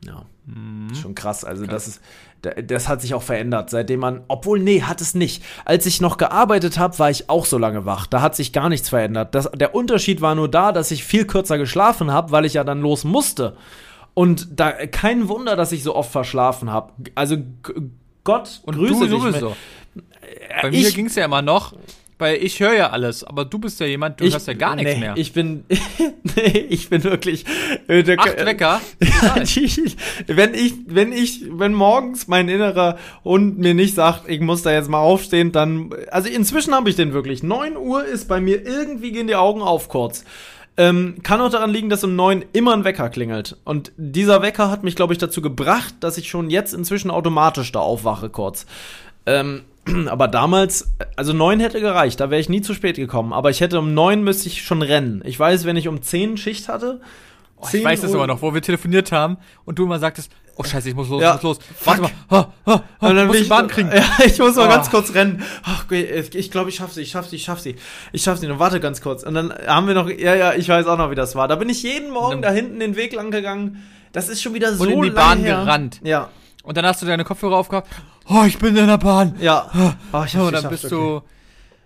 Ja, 0.06 0.26
ist 0.92 1.02
schon 1.02 1.14
krass. 1.16 1.46
Also, 1.46 1.66
das 1.68 1.88
ist, 1.88 2.02
da- 2.42 2.54
das 2.62 2.88
hat 2.88 3.02
sich 3.02 3.14
auch 3.14 3.22
verändert, 3.22 3.70
seitdem 3.70 4.00
man, 4.00 4.22
obwohl, 4.28 4.60
nee, 4.60 4.82
hat 4.82 5.00
es 5.02 5.14
nicht. 5.14 5.44
Als 5.64 5.86
ich 5.86 6.02
noch 6.02 6.18
gearbeitet 6.18 6.80
habe, 6.80 6.98
war 7.00 7.10
ich 7.12 7.30
auch 7.30 7.46
so 7.46 7.58
lange 7.60 7.86
wach. 7.86 8.08
Da 8.08 8.22
hat 8.22 8.36
sich 8.36 8.52
gar 8.52 8.68
nichts 8.70 8.90
verändert. 8.90 9.36
Das, 9.36 9.50
der 9.52 9.76
Unterschied 9.76 10.20
war 10.22 10.34
nur 10.34 10.50
da, 10.50 10.72
dass 10.72 10.90
ich 10.92 11.04
viel 11.04 11.26
kürzer 11.26 11.58
geschlafen 11.60 12.12
habe, 12.12 12.32
weil 12.32 12.46
ich 12.46 12.56
ja 12.56 12.64
dann 12.64 12.82
los 12.82 13.04
musste. 13.04 13.56
Und 14.14 14.60
da 14.60 14.72
kein 14.88 15.30
Wunder, 15.30 15.56
dass 15.56 15.72
ich 15.72 15.84
so 15.84 15.96
oft 15.96 16.12
verschlafen 16.12 16.72
habe. 16.72 16.92
Also 17.16 17.38
Gott 18.24 18.62
und 18.66 18.76
grüße 18.76 19.08
du 19.08 19.16
dich. 19.16 19.22
sowieso. 19.22 19.56
Bei 20.62 20.70
mir 20.72 20.92
ging 20.92 21.06
es 21.08 21.16
ja 21.16 21.26
immer 21.26 21.42
noch, 21.42 21.74
weil 22.22 22.38
ich 22.38 22.60
höre 22.60 22.74
ja 22.74 22.90
alles, 22.92 23.24
aber 23.24 23.46
du 23.46 23.60
bist 23.60 23.80
ja 23.80 23.88
jemand, 23.88 24.22
du 24.22 24.30
hörst 24.30 24.48
ja 24.48 24.54
gar 24.54 24.76
nichts 24.76 24.94
nee, 24.94 25.00
mehr. 25.00 25.14
Ich 25.18 25.34
bin, 25.34 25.66
nee, 26.36 26.68
ich 26.70 26.90
bin 26.90 27.04
wirklich. 27.04 27.46
Äh, 27.88 28.04
der, 28.04 28.20
Acht 28.20 28.46
Wecker. 28.46 28.80
Die- 29.44 29.96
wenn 30.28 30.54
ich, 30.54 30.76
wenn 30.86 31.12
ich, 31.12 31.46
wenn 31.50 31.74
morgens 31.74 32.28
mein 32.28 32.48
innerer 32.48 32.98
Hund 33.24 33.58
mir 33.58 33.74
nicht 33.74 33.96
sagt, 33.96 34.30
ich 34.30 34.40
muss 34.40 34.62
da 34.62 34.72
jetzt 34.72 34.90
mal 34.90 35.00
aufstehen, 35.00 35.52
dann, 35.52 35.90
also 36.12 36.30
inzwischen 36.30 36.74
habe 36.74 36.90
ich 36.90 36.96
den 36.96 37.12
wirklich. 37.12 37.42
9 37.42 37.76
Uhr 37.76 38.06
ist 38.06 38.28
bei 38.28 38.40
mir 38.40 38.66
irgendwie 38.66 39.12
gehen 39.12 39.28
die 39.28 39.36
Augen 39.36 39.62
auf 39.62 39.90
kurz. 39.90 40.24
Ähm, 40.78 41.16
kann 41.24 41.42
auch 41.42 41.50
daran 41.50 41.72
liegen, 41.72 41.90
dass 41.90 42.04
um 42.04 42.16
9 42.16 42.46
immer 42.54 42.74
ein 42.74 42.84
Wecker 42.84 43.10
klingelt. 43.10 43.58
Und 43.66 43.92
dieser 43.98 44.42
Wecker 44.42 44.70
hat 44.70 44.84
mich, 44.84 44.96
glaube 44.96 45.14
ich, 45.14 45.20
dazu 45.20 45.42
gebracht, 45.42 45.96
dass 46.00 46.18
ich 46.18 46.30
schon 46.30 46.50
jetzt 46.50 46.74
inzwischen 46.74 47.12
automatisch 47.12 47.72
da 47.72 47.80
aufwache 47.80 48.30
kurz. 48.30 48.66
Ähm, 49.26 49.64
aber 50.08 50.28
damals, 50.28 50.92
also 51.16 51.34
9 51.34 51.60
hätte 51.60 51.80
gereicht, 51.82 52.20
da 52.20 52.30
wäre 52.30 52.40
ich 52.42 52.50
nie 52.50 52.62
zu 52.62 52.74
spät 52.74 52.96
gekommen. 52.98 53.34
Aber 53.34 53.50
ich 53.50 53.62
hätte 53.62 53.80
um 53.80 53.94
9 53.94 54.24
müsste 54.24 54.48
ich 54.48 54.64
schon 54.64 54.82
rennen. 54.82 55.22
Ich 55.26 55.40
weiß, 55.40 55.66
wenn 55.66 55.78
ich 55.78 55.88
um 55.88 56.02
10 56.02 56.38
Schicht 56.38 56.68
hatte. 56.70 57.02
Oh, 57.58 57.68
ich 57.72 57.84
weiß 57.84 58.02
das 58.02 58.14
aber 58.16 58.26
noch, 58.28 58.42
wo 58.42 58.54
wir 58.56 58.62
telefoniert 58.62 59.12
haben 59.12 59.38
und 59.66 59.78
du 59.78 59.84
immer 59.86 60.00
sagtest, 60.00 60.32
oh 60.56 60.64
scheiße, 60.64 60.90
ich 60.90 60.96
muss 60.96 61.10
los, 61.10 61.22
Ja, 61.22 61.36
ich 61.36 61.44
muss 61.44 61.58
los. 61.58 61.60
fuck. 61.76 61.86
Warte 61.88 62.02
mal, 62.02 62.12
ha, 62.32 62.54
ha, 62.66 62.84
ha, 63.02 63.08
Und 63.08 63.16
dann 63.16 63.28
muss 63.28 63.36
ich 63.38 63.50
Bahn 63.50 63.68
kriegen. 63.68 63.92
Ja, 63.94 64.04
ich 64.26 64.40
muss 64.40 64.56
mal 64.56 64.66
Ah. 64.68 64.76
ganz 64.78 64.90
kurz 64.90 65.14
rennen. 65.14 65.44
Ach, 65.64 65.86
ich 65.92 66.50
glaube, 66.50 66.70
ich 66.72 66.76
schaff 66.78 66.92
sie, 66.92 67.02
ich 67.02 67.12
schaff 67.12 67.28
sie, 67.28 67.36
ich 67.36 67.44
schaff 67.44 67.60
sie. 67.60 67.76
Ich 68.14 68.24
schaff 68.24 68.40
sie. 68.40 68.48
Und 68.48 68.58
warte 68.58 68.80
ganz 68.80 69.02
kurz. 69.02 69.22
Und 69.24 69.36
dann 69.36 69.54
haben 69.68 69.86
wir 69.88 69.94
noch, 69.94 70.10
ja, 70.10 70.34
ja, 70.34 70.54
ich 70.54 70.68
weiß 70.70 70.88
auch 70.88 70.98
noch, 70.98 71.12
wie 71.12 71.16
das 71.16 71.36
war. 71.36 71.48
Da 71.48 71.56
bin 71.56 71.70
ich 71.70 71.84
jeden 71.84 72.10
Morgen 72.12 72.42
dann- 72.42 72.42
da 72.42 72.50
hinten 72.52 72.80
den 72.80 72.96
Weg 72.96 73.14
lang 73.14 73.30
gegangen. 73.30 73.84
Das 74.12 74.28
ist 74.28 74.42
schon 74.42 74.56
wieder 74.56 74.74
so 74.76 74.86
in 74.86 75.02
die 75.04 75.10
Bahn 75.12 75.40
her. 75.40 75.58
gerannt. 75.64 76.00
Ja, 76.04 76.30
Und 76.64 76.78
dann 76.78 76.86
hast 76.86 77.02
du 77.02 77.06
deine 77.06 77.24
Kopfhörer 77.24 77.58
aufgehabt. 77.58 77.88
Oh, 78.34 78.44
ich 78.46 78.58
bin 78.58 78.76
in 78.78 78.88
der 78.88 78.98
Bahn. 78.98 79.36
ja. 79.40 79.70
Oh, 80.14 80.24
ich 80.26 80.38
und 80.38 80.54
dann 80.54 80.70
bist 80.70 80.86
okay. 80.86 80.96
du. 80.96 81.22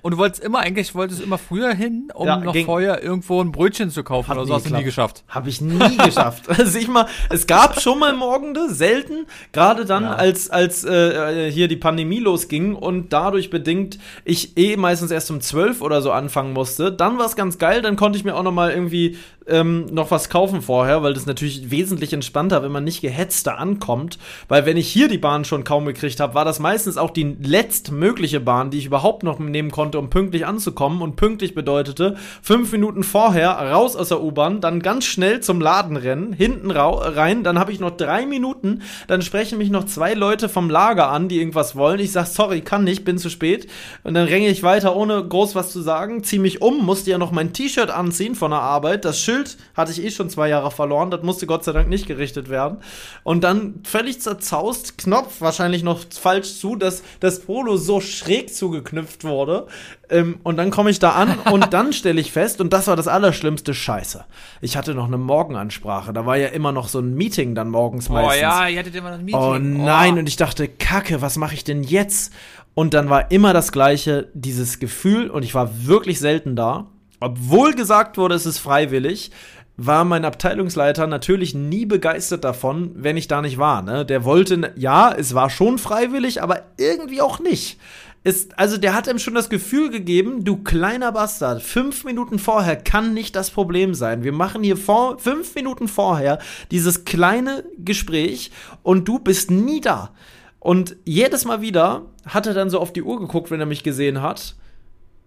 Und 0.05 0.11
du 0.11 0.17
wolltest 0.19 0.43
immer, 0.43 0.59
eigentlich 0.59 0.93
wolltest 0.93 1.19
immer 1.19 1.39
früher 1.39 1.73
hin, 1.73 2.09
um 2.13 2.27
Ja, 2.27 2.37
noch 2.37 2.53
ging- 2.53 2.67
vorher 2.67 3.01
irgendwo 3.01 3.41
ein 3.41 3.51
Brötchen 3.51 3.89
zu 3.89 4.03
kaufen 4.03 4.33
oder 4.33 4.45
so. 4.45 4.53
Hast 4.53 4.69
du 4.69 4.75
nie 4.75 4.83
geschafft. 4.83 5.23
Habe 5.27 5.49
ich 5.49 5.61
nie 5.61 5.97
geschafft. 6.05 6.47
Also 6.47 6.77
ich 6.77 6.87
mal, 6.87 7.07
es 7.31 7.47
gab 7.47 7.81
schon 7.81 7.97
mal 7.97 8.13
Morgende, 8.13 8.69
selten, 8.69 9.25
gerade 9.51 9.83
dann, 9.83 10.03
Ja. 10.03 10.13
als, 10.13 10.51
als 10.51 10.83
äh, 10.85 11.49
hier 11.51 11.67
die 11.67 11.75
Pandemie 11.77 12.19
losging 12.19 12.75
und 12.75 13.13
dadurch 13.13 13.49
bedingt 13.49 13.97
ich 14.25 14.55
eh 14.59 14.77
meistens 14.77 15.09
erst 15.09 15.31
um 15.31 15.41
12 15.41 15.81
oder 15.81 16.03
so 16.03 16.11
anfangen 16.11 16.53
musste. 16.53 16.91
Dann 16.91 17.17
war 17.17 17.25
es 17.25 17.35
ganz 17.35 17.57
geil, 17.57 17.81
dann 17.81 17.95
konnte 17.95 18.19
ich 18.19 18.23
mir 18.23 18.35
auch 18.35 18.43
noch 18.43 18.51
mal 18.53 18.69
irgendwie 18.69 19.17
ähm, 19.47 19.85
noch 19.91 20.09
was 20.09 20.29
kaufen 20.29 20.63
vorher, 20.63 21.03
weil 21.03 21.13
das 21.13 21.27
natürlich 21.27 21.69
wesentlich 21.69 22.13
entspannter, 22.13 22.63
wenn 22.63 22.71
man 22.71 22.83
nicht 22.83 23.01
gehetzt 23.01 23.45
da 23.45 23.55
ankommt. 23.55 24.17
Weil 24.47 24.65
wenn 24.65 24.75
ich 24.75 24.87
hier 24.87 25.07
die 25.07 25.19
Bahn 25.19 25.45
schon 25.45 25.63
kaum 25.63 25.85
gekriegt 25.85 26.19
habe, 26.19 26.33
war 26.33 26.45
das 26.45 26.57
meistens 26.59 26.97
auch 26.97 27.11
die 27.11 27.35
letztmögliche 27.43 28.39
Bahn, 28.39 28.71
die 28.71 28.79
ich 28.79 28.85
überhaupt 28.87 29.21
noch 29.21 29.37
nehmen 29.37 29.69
konnte, 29.69 29.94
um 29.97 30.09
pünktlich 30.09 30.45
anzukommen. 30.45 31.01
Und 31.01 31.15
pünktlich 31.15 31.55
bedeutete, 31.55 32.15
fünf 32.41 32.71
Minuten 32.71 33.03
vorher 33.03 33.51
raus 33.51 33.95
aus 33.95 34.09
der 34.09 34.21
U-Bahn, 34.21 34.61
dann 34.61 34.81
ganz 34.81 35.05
schnell 35.05 35.39
zum 35.41 35.61
Laden 35.61 35.97
rennen, 35.97 36.33
hinten 36.33 36.71
rein, 36.71 37.43
dann 37.43 37.59
habe 37.59 37.71
ich 37.71 37.79
noch 37.79 37.91
drei 37.91 38.25
Minuten, 38.25 38.81
dann 39.07 39.21
sprechen 39.21 39.57
mich 39.57 39.69
noch 39.69 39.85
zwei 39.85 40.13
Leute 40.13 40.49
vom 40.49 40.69
Lager 40.69 41.09
an, 41.09 41.27
die 41.27 41.39
irgendwas 41.39 41.75
wollen. 41.75 41.99
Ich 41.99 42.11
sag, 42.11 42.27
sorry, 42.27 42.61
kann 42.61 42.83
nicht, 42.83 43.05
bin 43.05 43.17
zu 43.17 43.29
spät. 43.29 43.67
Und 44.03 44.13
dann 44.13 44.27
renne 44.27 44.47
ich 44.47 44.63
weiter, 44.63 44.95
ohne 44.95 45.23
groß 45.23 45.55
was 45.55 45.71
zu 45.71 45.81
sagen, 45.81 46.23
ziehe 46.23 46.41
mich 46.41 46.61
um, 46.61 46.85
musste 46.85 47.11
ja 47.11 47.17
noch 47.17 47.31
mein 47.31 47.53
T-Shirt 47.53 47.89
anziehen 47.89 48.35
von 48.35 48.51
der 48.51 48.61
Arbeit. 48.61 49.05
Das 49.05 49.19
Schild 49.19 49.57
hatte 49.75 49.91
ich 49.91 50.03
eh 50.03 50.11
schon 50.11 50.29
zwei 50.29 50.49
Jahre 50.49 50.71
verloren, 50.71 51.11
das 51.11 51.23
musste 51.23 51.47
Gott 51.47 51.63
sei 51.63 51.71
Dank 51.71 51.89
nicht 51.89 52.07
gerichtet 52.07 52.49
werden. 52.49 52.77
Und 53.23 53.43
dann 53.43 53.81
völlig 53.83 54.21
zerzaust, 54.21 54.97
Knopf 54.97 55.41
wahrscheinlich 55.41 55.83
noch 55.83 55.99
falsch 56.09 56.59
zu, 56.59 56.75
dass 56.75 57.03
das 57.19 57.41
Polo 57.41 57.77
so 57.77 58.01
schräg 58.01 58.53
zugeknüpft 58.53 59.23
wurde. 59.23 59.67
Ähm, 60.09 60.39
und 60.43 60.57
dann 60.57 60.69
komme 60.71 60.89
ich 60.89 60.99
da 60.99 61.11
an 61.11 61.37
und 61.51 61.73
dann 61.73 61.93
stelle 61.93 62.21
ich 62.21 62.31
fest, 62.31 62.61
und 62.61 62.71
das 62.73 62.87
war 62.87 62.95
das 62.95 63.07
Allerschlimmste, 63.07 63.73
Scheiße. 63.73 64.25
Ich 64.61 64.77
hatte 64.77 64.93
noch 64.93 65.07
eine 65.07 65.17
Morgenansprache. 65.17 66.13
Da 66.13 66.25
war 66.25 66.37
ja 66.37 66.47
immer 66.49 66.71
noch 66.71 66.87
so 66.87 66.99
ein 66.99 67.15
Meeting 67.15 67.55
dann 67.55 67.69
morgens 67.69 68.09
Oh 68.09 68.13
meistens. 68.13 68.41
ja, 68.41 68.67
ihr 68.67 68.79
hattet 68.79 68.95
immer 68.95 69.11
das 69.11 69.21
Meeting. 69.21 69.39
Oh 69.39 69.57
nein, 69.57 70.17
und 70.19 70.27
ich 70.27 70.35
dachte, 70.35 70.67
Kacke, 70.67 71.21
was 71.21 71.37
mache 71.37 71.55
ich 71.55 71.63
denn 71.63 71.83
jetzt? 71.83 72.33
Und 72.73 72.93
dann 72.93 73.09
war 73.09 73.31
immer 73.31 73.53
das 73.53 73.71
gleiche, 73.71 74.29
dieses 74.33 74.79
Gefühl, 74.79 75.29
und 75.29 75.43
ich 75.43 75.55
war 75.55 75.85
wirklich 75.87 76.19
selten 76.19 76.55
da, 76.55 76.87
obwohl 77.19 77.73
gesagt 77.73 78.17
wurde, 78.17 78.35
es 78.35 78.45
ist 78.45 78.59
freiwillig, 78.59 79.31
war 79.77 80.05
mein 80.05 80.25
Abteilungsleiter 80.25 81.07
natürlich 81.07 81.53
nie 81.53 81.85
begeistert 81.85 82.43
davon, 82.43 82.91
wenn 82.95 83.17
ich 83.17 83.27
da 83.27 83.41
nicht 83.41 83.57
war. 83.57 83.81
Ne? 83.81 84.05
Der 84.05 84.23
wollte, 84.23 84.73
ja, 84.75 85.11
es 85.11 85.33
war 85.33 85.49
schon 85.49 85.77
freiwillig, 85.77 86.41
aber 86.41 86.63
irgendwie 86.77 87.21
auch 87.21 87.39
nicht. 87.39 87.79
Ist, 88.25 88.57
also 88.57 88.77
der 88.77 88.95
hat 88.95 89.05
ihm 89.05 89.19
schon 89.19 89.35
das 89.35 89.49
Gefühl 89.49 89.91
gegeben, 89.91 90.43
du 90.43 90.57
kleiner 90.57 91.11
Bastard, 91.11 91.61
fünf 91.61 92.03
Minuten 92.05 92.39
vorher 92.39 92.75
kann 92.75 93.13
nicht 93.13 93.35
das 93.35 93.51
Problem 93.51 93.93
sein. 93.93 94.23
Wir 94.23 94.31
machen 94.31 94.63
hier 94.63 94.77
vor, 94.77 95.19
fünf 95.19 95.53
Minuten 95.53 95.87
vorher 95.87 96.39
dieses 96.71 97.05
kleine 97.05 97.63
Gespräch 97.77 98.49
und 98.81 99.07
du 99.07 99.19
bist 99.19 99.51
nie 99.51 99.79
da. 99.79 100.11
Und 100.59 100.95
jedes 101.05 101.45
Mal 101.45 101.61
wieder 101.61 102.07
hat 102.25 102.47
er 102.47 102.55
dann 102.55 102.71
so 102.71 102.79
auf 102.79 102.91
die 102.91 103.03
Uhr 103.03 103.19
geguckt, 103.19 103.51
wenn 103.51 103.59
er 103.59 103.67
mich 103.67 103.83
gesehen 103.83 104.23
hat 104.23 104.55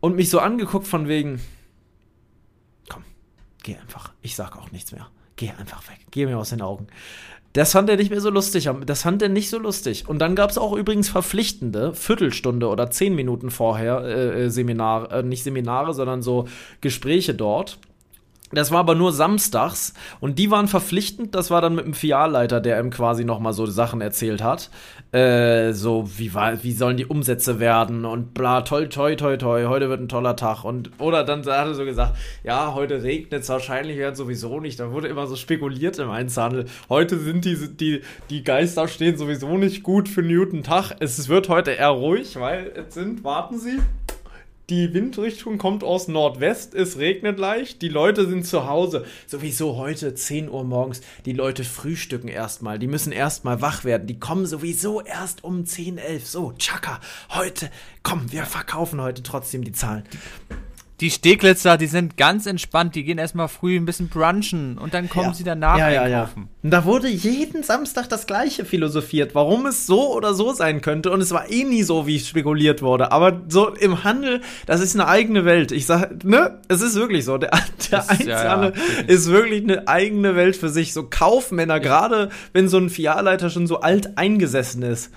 und 0.01 0.17
mich 0.17 0.29
so 0.29 0.41
angeguckt 0.41 0.89
von 0.89 1.07
wegen, 1.07 1.41
komm, 2.89 3.05
geh 3.63 3.77
einfach. 3.77 4.13
Ich 4.23 4.35
sag 4.35 4.57
auch 4.59 4.73
nichts 4.73 4.91
mehr. 4.91 5.09
Geh 5.37 5.51
einfach 5.51 5.89
weg. 5.89 6.01
Geh 6.11 6.27
mir 6.27 6.37
aus 6.37 6.51
den 6.51 6.63
Augen. 6.63 6.89
Das 7.55 7.73
fand 7.73 7.89
er 7.89 7.97
nicht 7.97 8.11
mehr 8.11 8.21
so 8.21 8.31
lustig. 8.31 8.69
Das 8.87 9.03
fand 9.03 9.23
er 9.23 9.29
nicht 9.29 9.49
so 9.49 9.59
lustig. 9.59 10.09
Und 10.09 10.19
dann 10.19 10.37
gab 10.37 10.51
es 10.51 10.59
auch 10.59 10.75
übrigens 10.75 11.09
verpflichtende 11.09 11.95
Viertelstunde 11.95 12.69
oder 12.69 12.91
zehn 12.91 13.15
Minuten 13.15 13.51
vorher 13.51 14.03
äh, 14.03 14.45
äh, 14.45 14.51
Seminare, 14.51 15.19
äh, 15.19 15.23
nicht 15.23 15.45
Seminare, 15.45 15.95
sondern 15.95 16.23
so 16.23 16.47
Gespräche 16.81 17.35
dort. 17.35 17.79
Das 18.53 18.71
war 18.71 18.81
aber 18.81 18.95
nur 18.95 19.13
samstags 19.13 19.93
und 20.21 20.39
die 20.39 20.51
waren 20.51 20.69
verpflichtend. 20.69 21.35
Das 21.35 21.51
war 21.51 21.61
dann 21.61 21.75
mit 21.75 21.85
dem 21.85 21.95
Filialleiter, 21.95 22.61
der 22.61 22.81
ihm 22.81 22.91
quasi 22.91 23.25
nochmal 23.25 23.53
so 23.53 23.67
Sachen 23.67 24.01
erzählt 24.01 24.43
hat. 24.43 24.71
Äh, 25.13 25.73
so, 25.73 26.09
wie, 26.17 26.33
war, 26.35 26.63
wie 26.63 26.73
sollen 26.73 26.97
die 26.97 27.07
Umsätze 27.07 27.61
werden 27.61 28.05
und 28.05 28.35
bla, 28.35 28.63
toll, 28.63 28.89
toi, 28.89 29.17
toi, 29.17 29.37
toi, 29.37 29.65
heute 29.67 29.89
wird 29.89 30.01
ein 30.01 30.09
toller 30.09 30.37
Tag. 30.37 30.65
Und, 30.65 30.91
oder 30.99 31.25
dann 31.25 31.41
hat 31.41 31.47
er 31.67 31.75
so 31.75 31.85
gesagt, 31.85 32.17
ja, 32.45 32.75
heute 32.75 33.03
regnet 33.03 33.43
es 33.43 33.49
wahrscheinlich 33.49 33.99
werden 33.99 34.15
sowieso 34.15 34.61
nicht. 34.61 34.81
Da 34.81 34.93
wurde 34.93 35.09
immer 35.09 35.27
so 35.27 35.37
spekuliert 35.37 35.99
im 35.99 36.11
Einzelhandel. 36.11 36.67
Heute 36.89 37.19
sind 37.19 37.45
die, 37.45 37.77
die, 37.77 38.03
die 38.31 38.45
Geister 38.45 38.89
stehen 38.89 39.17
sowieso 39.17 39.57
nicht 39.59 39.83
gut 39.83 40.09
für 40.09 40.23
Newton 40.23 40.63
Tag. 40.63 40.97
Es 41.01 41.29
wird 41.29 41.49
heute 41.49 41.73
eher 41.73 41.89
ruhig, 41.89 42.39
weil 42.39 42.73
es 42.75 42.95
sind, 42.95 43.25
warten 43.25 43.59
Sie, 43.59 43.79
die 44.71 44.93
Windrichtung 44.93 45.57
kommt 45.57 45.83
aus 45.83 46.09
Nordwest, 46.09 46.75
es 46.75 46.99
regnet 46.99 47.39
leicht, 47.39 47.81
die 47.81 47.89
Leute 47.89 48.29
sind 48.29 48.47
zu 48.47 48.67
Hause. 48.67 49.07
Sowieso 49.27 49.77
heute 49.77 50.15
10 50.15 50.51
Uhr 50.51 50.63
morgens, 50.65 51.01
die 51.25 51.33
Leute 51.33 51.65
frühstücken 51.65 52.29
erstmal, 52.29 52.79
die 52.79 52.87
müssen 52.87 53.13
erstmal 53.13 53.63
wach 53.63 53.85
werden, 53.85 54.07
die 54.07 54.19
kommen 54.19 54.45
sowieso 54.45 55.01
erst 55.01 55.43
um 55.43 55.65
10, 55.65 55.97
11. 55.97 56.27
So, 56.27 56.53
tschakka, 56.53 57.01
heute, 57.31 57.71
komm, 58.03 58.31
wir 58.31 58.45
verkaufen 58.45 59.01
heute 59.01 59.23
trotzdem 59.23 59.65
die 59.65 59.73
Zahlen. 59.73 60.05
Die 61.01 61.13
Steglitzer, 61.13 61.77
die 61.79 61.87
sind 61.87 62.17
ganz 62.17 62.45
entspannt, 62.47 62.97
die 62.97 63.05
gehen 63.05 63.19
erstmal 63.19 63.47
früh 63.47 63.77
ein 63.77 63.85
bisschen 63.85 64.09
brunchen 64.09 64.79
und 64.79 64.95
dann 64.95 65.09
kommen 65.09 65.29
Ja. 65.29 65.35
sie 65.35 65.45
danach 65.45 65.79
ja, 65.79 65.91
ja, 65.91 66.03
einkaufen. 66.03 66.43
Ja. 66.51 66.59
Und 66.65 66.71
da 66.71 66.85
wurde 66.85 67.07
jeden 67.07 67.63
Samstag 67.63 68.09
das 68.09 68.27
gleiche 68.27 68.65
philosophiert, 68.65 69.33
warum 69.37 69.67
es 69.67 69.87
so 69.87 70.13
oder 70.13 70.35
so 70.35 70.53
sein 70.53 70.81
könnte. 70.81 71.13
Und 71.13 71.21
es 71.21 71.31
war 71.31 71.49
eh 71.51 71.63
nie 71.63 71.85
so, 71.85 72.09
wie 72.09 72.19
spekuliert 72.19 72.83
wurde. 72.83 73.13
Aber 73.13 73.43
so 73.49 73.69
im 73.69 74.03
Handel, 74.03 74.41
das 74.67 74.81
ist 74.81 74.97
eine 74.97 75.07
eigene 75.07 75.45
Welt. 75.45 75.71
Ich 75.71 75.87
sag, 75.87 76.25
ne, 76.25 76.59
es 76.67 76.81
ist 76.81 76.97
wirklich 76.97 77.25
so. 77.25 77.39
Der, 77.39 77.51
der 77.51 77.61
ist- 77.61 77.91
ja, 77.91 77.99
ja, 78.01 78.09
Einzelhandel 78.09 78.75
wirklich. 78.77 79.09
ist 79.09 79.29
wirklich 79.29 79.63
eine 79.63 79.87
eigene 79.87 80.35
Welt 80.35 80.57
für 80.57 80.69
sich. 80.69 80.93
So 80.93 81.05
Kaufmänner, 81.05 81.79
gerade 81.79 82.31
wenn 82.53 82.69
so 82.69 82.77
ein 82.79 82.91
Filialleiter 82.91 83.51
schon 83.51 83.69
so 83.69 83.81
alt 83.83 84.19
eingesessen 84.19 84.83
ist. 84.83 85.13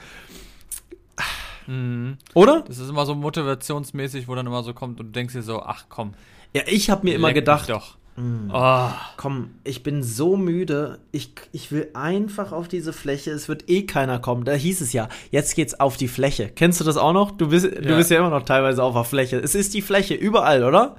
Mhm. 1.72 2.18
Oder? 2.34 2.64
Das 2.68 2.78
ist 2.80 2.90
immer 2.90 3.06
so 3.06 3.16
motivationsmäßig, 3.16 4.28
wo 4.28 4.36
dann 4.36 4.48
immer 4.48 4.64
so 4.64 4.74
kommt 4.74 5.00
und 5.00 5.08
du 5.08 5.12
denkst 5.12 5.34
dir 5.34 5.42
so, 5.44 5.62
ach 5.62 5.86
komm. 5.90 6.14
Ja, 6.54 6.64
ich 6.68 6.90
habe 6.90 7.06
mir 7.06 7.16
immer 7.16 7.34
gedacht, 7.34 7.70
Doch. 7.70 7.96
Oh, 8.54 8.90
Komm, 9.18 9.52
ich 9.64 9.84
bin 9.84 10.04
so 10.04 10.36
müde. 10.38 11.00
Ich, 11.12 11.32
ich 11.54 11.72
will 11.72 11.88
einfach 11.94 12.52
auf 12.52 12.68
diese 12.68 12.92
Fläche. 12.94 13.32
Es 13.32 13.48
wird 13.48 13.68
eh 13.70 13.84
keiner 13.88 14.20
kommen. 14.20 14.44
Da 14.44 14.52
hieß 14.52 14.82
es 14.82 14.94
ja, 14.94 15.08
jetzt 15.32 15.56
geht's 15.56 15.80
auf 15.80 15.96
die 15.98 16.10
Fläche. 16.10 16.50
Kennst 16.54 16.80
du 16.80 16.84
das 16.84 16.98
auch 16.98 17.14
noch? 17.14 17.32
Du 17.32 17.48
bist, 17.48 17.66
du 17.66 17.90
Ja. 17.90 17.96
bist 17.96 18.12
ja 18.12 18.20
immer 18.20 18.30
noch 18.30 18.44
teilweise 18.44 18.84
auf 18.84 18.94
der 18.94 19.06
Fläche. 19.06 19.38
Es 19.40 19.56
ist 19.56 19.74
die 19.74 19.82
Fläche, 19.82 20.14
überall, 20.14 20.64
oder? 20.64 20.98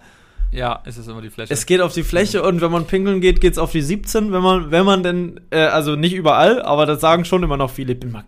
ja, 0.52 0.82
es 0.84 0.98
ist 0.98 1.06
immer 1.08 1.22
die 1.22 1.30
Fläche. 1.30 1.52
Es 1.52 1.64
geht 1.66 1.80
auf 1.80 1.92
die 1.94 2.02
Fläche 2.02 2.42
und 2.42 2.60
wenn 2.60 2.70
man 2.72 2.86
pinkeln 2.86 3.20
geht, 3.20 3.40
geht's 3.40 3.56
auf 3.58 3.72
die 3.72 3.82
17. 3.82 4.32
Wenn 4.32 4.42
man, 4.42 4.70
wenn 4.70 4.84
man 4.84 5.02
denn, 5.02 5.40
äh, 5.50 5.60
also 5.60 5.96
nicht 5.96 6.14
überall, 6.14 6.60
aber 6.62 6.86
das 6.86 7.00
sagen 7.00 7.24
schon 7.24 7.42
immer 7.42 7.56
noch 7.56 7.70
viele. 7.70 7.92
Ich 7.94 8.00
bin 8.00 8.10
mal, 8.12 8.24
du, 8.24 8.26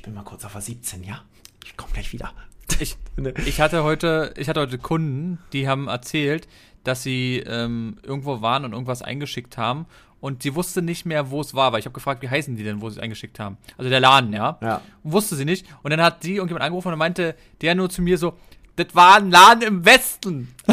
ich 0.00 0.04
bin 0.04 0.14
mal 0.14 0.22
kurz 0.22 0.46
auf 0.46 0.52
der 0.52 0.62
17, 0.62 1.04
ja? 1.04 1.20
Ich 1.62 1.76
komm 1.76 1.92
gleich 1.92 2.12
wieder. 2.12 2.32
Ich, 2.78 2.96
ich 3.44 3.60
hatte 3.60 3.82
heute, 3.82 4.32
ich 4.38 4.48
hatte 4.48 4.60
heute 4.60 4.78
Kunden, 4.78 5.38
die 5.52 5.68
haben 5.68 5.88
erzählt, 5.88 6.48
dass 6.84 7.02
sie 7.02 7.42
ähm, 7.44 7.98
irgendwo 8.02 8.40
waren 8.40 8.64
und 8.64 8.72
irgendwas 8.72 9.02
eingeschickt 9.02 9.58
haben 9.58 9.86
und 10.20 10.42
sie 10.42 10.54
wusste 10.54 10.80
nicht 10.80 11.04
mehr, 11.04 11.30
wo 11.30 11.40
es 11.42 11.52
war, 11.54 11.72
weil 11.72 11.80
ich 11.80 11.84
habe 11.84 11.92
gefragt, 11.92 12.22
wie 12.22 12.30
heißen 12.30 12.56
die 12.56 12.62
denn, 12.62 12.80
wo 12.80 12.88
sie 12.88 12.96
es 12.96 13.02
eingeschickt 13.02 13.38
haben? 13.40 13.58
Also 13.76 13.90
der 13.90 14.00
Laden, 14.00 14.32
ja. 14.32 14.56
Ja. 14.62 14.80
Wusste 15.02 15.36
sie 15.36 15.44
nicht. 15.44 15.66
Und 15.82 15.90
dann 15.90 16.00
hat 16.00 16.22
sie 16.22 16.36
irgendjemand 16.36 16.64
angerufen 16.64 16.92
und 16.92 16.98
meinte 16.98 17.34
der 17.60 17.74
nur 17.74 17.90
zu 17.90 18.00
mir 18.00 18.16
so, 18.16 18.38
das 18.76 18.94
war 18.94 19.16
ein 19.16 19.30
Laden 19.30 19.62
im 19.62 19.84
Westen. 19.84 20.54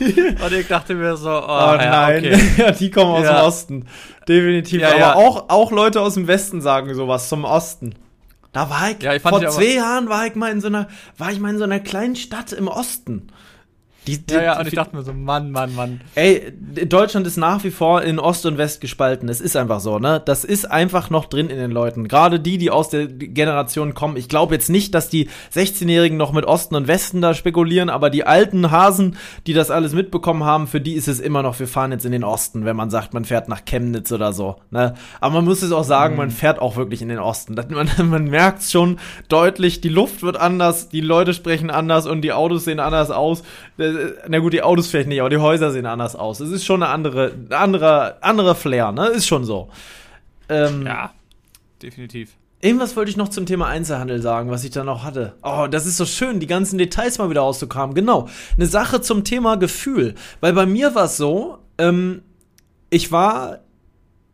und 0.44 0.52
ich 0.52 0.66
dachte 0.68 0.94
mir 0.94 1.16
so, 1.16 1.30
oh, 1.30 1.42
Oh 1.46 1.48
ja, 1.48 1.76
nein, 1.76 2.18
okay. 2.18 2.40
ja, 2.56 2.70
die 2.72 2.90
kommen 2.90 3.12
aus 3.12 3.24
Ja. 3.24 3.40
dem 3.40 3.46
Osten. 3.46 3.86
Definitiv. 4.28 4.80
Ja, 4.80 4.94
Aber. 4.94 5.16
Auch, 5.16 5.48
auch 5.48 5.70
Leute 5.72 6.00
aus 6.00 6.14
dem 6.14 6.26
Westen 6.26 6.60
sagen 6.60 6.94
sowas 6.94 7.28
zum 7.28 7.44
Osten. 7.44 7.94
Da 8.52 8.70
war 8.70 8.90
ich, 8.90 9.02
Ja, 9.02 9.14
ich 9.14 9.22
vor 9.22 9.46
zwei 9.48 9.74
Jahren 9.74 10.08
war 10.08 10.26
ich 10.26 10.34
mal 10.34 10.50
in 10.50 10.60
so 10.60 10.68
einer, 10.68 10.88
war 11.18 11.30
ich 11.30 11.38
mal 11.40 11.50
in 11.50 11.58
so 11.58 11.64
einer 11.64 11.80
kleinen 11.80 12.16
Stadt 12.16 12.52
im 12.52 12.68
Osten. 12.68 13.28
Die, 14.08 14.24
die, 14.24 14.34
Ja, 14.34 14.42
ja, 14.42 14.58
und 14.58 14.66
ich 14.66 14.74
dachte 14.74 14.96
mir 14.96 15.02
so, 15.02 15.12
Mann, 15.12 15.50
Mann, 15.50 15.74
Mann. 15.74 16.00
Ey, 16.14 16.52
Deutschland 16.86 17.26
ist 17.26 17.36
nach 17.36 17.62
wie 17.64 17.70
vor 17.70 18.02
in 18.02 18.18
Ost 18.18 18.46
und 18.46 18.56
West 18.56 18.80
gespalten. 18.80 19.28
Es 19.28 19.40
ist 19.40 19.56
einfach 19.56 19.80
so, 19.80 19.98
ne? 19.98 20.22
Das 20.24 20.44
ist 20.44 20.70
einfach 20.70 21.10
noch 21.10 21.26
drin 21.26 21.50
in 21.50 21.58
den 21.58 21.70
Leuten. 21.70 22.08
Gerade 22.08 22.40
die, 22.40 22.56
die 22.58 22.70
aus 22.70 22.88
der 22.88 23.06
Generation 23.06 23.94
kommen. 23.94 24.16
Ich 24.16 24.28
glaube 24.28 24.54
jetzt 24.54 24.70
nicht, 24.70 24.94
dass 24.94 25.08
die 25.10 25.28
16-Jährigen 25.54 26.16
noch 26.16 26.32
mit 26.32 26.46
Osten 26.46 26.74
und 26.74 26.88
Westen 26.88 27.20
da 27.20 27.34
spekulieren, 27.34 27.90
aber 27.90 28.08
die 28.10 28.24
alten 28.24 28.70
Hasen, 28.70 29.16
die 29.46 29.52
das 29.52 29.70
alles 29.70 29.92
mitbekommen 29.92 30.44
haben, 30.44 30.66
für 30.66 30.80
die 30.80 30.94
ist 30.94 31.08
es 31.08 31.20
immer 31.20 31.42
noch, 31.42 31.58
wir 31.60 31.68
fahren 31.68 31.92
jetzt 31.92 32.06
in 32.06 32.12
den 32.12 32.24
Osten, 32.24 32.64
wenn 32.64 32.76
man 32.76 32.90
sagt, 32.90 33.12
man 33.14 33.24
fährt 33.24 33.48
nach 33.48 33.64
Chemnitz 33.64 34.10
oder 34.12 34.32
so. 34.32 34.56
Ne? 34.70 34.94
Aber 35.20 35.34
man 35.34 35.44
muss 35.44 35.62
es 35.62 35.72
auch 35.72 35.84
sagen, 35.84 36.16
man 36.16 36.30
fährt 36.30 36.58
auch 36.60 36.76
wirklich 36.76 37.02
in 37.02 37.08
den 37.08 37.18
Osten. 37.18 37.54
Das, 37.54 37.68
man 37.68 37.88
man 38.08 38.24
merkt 38.24 38.62
schon 38.62 38.98
deutlich, 39.28 39.80
die 39.80 39.88
Luft 39.88 40.22
wird 40.22 40.36
anders, 40.36 40.88
die 40.88 41.00
Leute 41.00 41.34
sprechen 41.34 41.70
anders 41.70 42.06
und 42.06 42.22
die 42.22 42.32
Autos 42.32 42.64
sehen 42.64 42.80
anders 42.80 43.10
aus. 43.10 43.42
Äh, 43.78 43.97
Na 44.28 44.38
gut, 44.38 44.52
die 44.52 44.62
Autos 44.62 44.88
vielleicht 44.88 45.08
nicht, 45.08 45.20
aber 45.20 45.30
die 45.30 45.38
Häuser 45.38 45.70
sehen 45.70 45.86
anders 45.86 46.16
aus. 46.16 46.40
Es 46.40 46.50
ist 46.50 46.64
schon 46.64 46.82
eine 46.82 46.92
andere, 46.92 47.32
andere, 47.50 48.22
andere 48.22 48.54
Flair, 48.54 48.92
ne? 48.92 49.08
Ist 49.08 49.26
schon 49.26 49.44
so. 49.44 49.68
Ähm, 50.48 50.86
Ja, 50.86 51.12
definitiv. 51.82 52.30
Irgendwas 52.60 52.96
wollte 52.96 53.10
ich 53.10 53.16
noch 53.16 53.28
zum 53.28 53.46
Thema 53.46 53.68
Einzelhandel 53.68 54.20
sagen, 54.20 54.50
was 54.50 54.64
ich 54.64 54.70
da 54.72 54.82
noch 54.82 55.04
hatte. 55.04 55.34
Oh, 55.42 55.68
das 55.70 55.86
ist 55.86 55.96
so 55.96 56.04
schön, 56.04 56.40
die 56.40 56.48
ganzen 56.48 56.76
Details 56.76 57.18
mal 57.18 57.30
wieder 57.30 57.42
auszukramen. 57.42 57.94
Genau. 57.94 58.28
Eine 58.56 58.66
Sache 58.66 59.00
zum 59.00 59.22
Thema 59.22 59.56
Gefühl. 59.56 60.16
Weil 60.40 60.54
bei 60.54 60.66
mir 60.66 60.96
war 60.96 61.04
es 61.04 61.16
so, 61.16 61.58
ähm, 61.78 62.22
ich 62.90 63.12
war, 63.12 63.60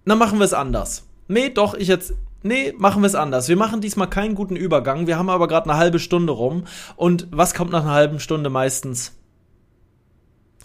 na 0.06 0.14
machen 0.14 0.38
wir 0.38 0.44
es 0.46 0.54
anders. 0.54 1.06
Nee, 1.28 1.50
doch, 1.50 1.74
ich 1.74 1.88
jetzt, 1.88 2.14
nee, 2.42 2.72
machen 2.78 3.02
wir 3.02 3.08
es 3.08 3.14
anders. 3.14 3.50
Wir 3.50 3.56
machen 3.56 3.82
diesmal 3.82 4.08
keinen 4.08 4.34
guten 4.34 4.56
Übergang. 4.56 5.06
Wir 5.06 5.18
haben 5.18 5.28
aber 5.28 5.46
gerade 5.46 5.68
eine 5.68 5.78
halbe 5.78 5.98
Stunde 5.98 6.32
rum. 6.32 6.64
Und 6.96 7.28
was 7.30 7.52
kommt 7.52 7.72
nach 7.72 7.82
einer 7.82 7.92
halben 7.92 8.20
Stunde 8.20 8.48
meistens? 8.48 9.12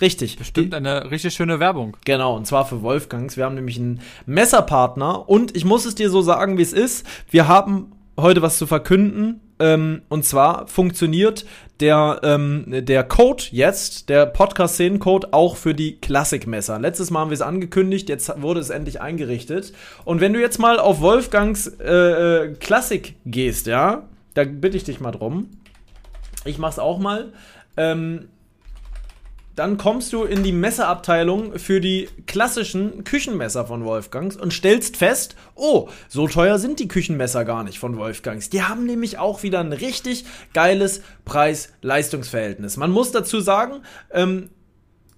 Richtig. 0.02 0.38
Bestimmt 0.38 0.74
eine 0.74 1.12
richtig 1.12 1.34
schöne 1.34 1.60
Werbung. 1.60 1.98
Genau, 2.06 2.36
und 2.36 2.48
zwar 2.48 2.66
für 2.66 2.82
Wolfgangs. 2.82 3.38
Wir 3.38 3.46
haben 3.46 3.56
nämlich 3.56 3.78
einen 3.78 4.02
Messerpartner 4.26 5.28
und 5.28 5.56
ich 5.56 5.66
muss 5.66 5.86
es 5.86 5.96
dir 5.96 6.10
so 6.10 6.22
sagen, 6.22 6.58
wie 6.58 6.62
es 6.62 6.74
ist. 6.74 7.06
Wir 7.30 7.48
haben 7.48 7.92
heute 8.18 8.42
was 8.42 8.58
zu 8.58 8.68
verkünden. 8.68 9.42
Ähm, 9.62 10.04
und 10.08 10.24
zwar 10.24 10.68
funktioniert 10.68 11.46
der, 11.82 12.22
ähm, 12.24 12.66
der 12.68 13.04
Code 13.04 13.44
jetzt, 13.52 14.08
der 14.08 14.26
Podcast-Szenen-Code, 14.26 15.34
auch 15.34 15.58
für 15.58 15.74
die 15.74 15.98
Klassikmesser. 15.98 16.80
Letztes 16.80 17.12
Mal 17.12 17.20
haben 17.20 17.30
wir 17.30 17.36
es 17.36 17.42
angekündigt, 17.42 18.08
jetzt 18.08 18.42
wurde 18.42 18.62
es 18.62 18.70
endlich 18.70 19.02
eingerichtet. 19.02 19.74
Und 20.06 20.22
wenn 20.22 20.32
du 20.32 20.40
jetzt 20.40 20.60
mal 20.60 20.80
auf 20.80 21.02
Wolfgangs 21.02 21.68
äh, 21.68 21.94
äh, 21.94 22.54
Klassik 22.54 23.16
gehst, 23.26 23.68
ja, 23.68 24.04
da 24.34 24.46
bitte 24.46 24.78
ich 24.78 24.86
dich 24.86 25.02
mal 25.02 25.12
drum. 25.12 25.50
Ich 26.46 26.58
mach's 26.58 26.80
auch 26.80 27.00
mal. 27.00 27.34
Ähm, 27.76 28.30
dann 29.60 29.78
kommst 29.78 30.14
du 30.14 30.24
in 30.24 30.42
die 30.42 30.54
Messerabteilung 30.54 31.60
für 31.60 31.82
die 31.82 32.08
klassischen 32.28 33.04
Küchenmesser 33.04 33.66
von 33.66 33.84
Wolfgangs 33.84 34.38
und 34.38 34.54
stellst 34.54 34.96
fest, 34.96 35.36
oh, 35.54 35.90
so 36.08 36.30
teuer 36.30 36.58
sind 36.60 36.80
die 36.80 36.88
Küchenmesser 36.88 37.44
gar 37.44 37.66
nicht 37.66 37.78
von 37.78 37.98
Wolfgangs. 37.98 38.50
Die 38.50 38.64
haben 38.64 38.86
nämlich 38.86 39.18
auch 39.18 39.44
wieder 39.44 39.60
ein 39.60 39.74
richtig 39.74 40.24
geiles 40.54 41.02
Preis-Leistungs-Verhältnis. 41.26 42.78
Man 42.78 42.92
muss 42.92 43.12
dazu 43.12 43.42
sagen, 43.42 43.84
ähm, 44.12 44.50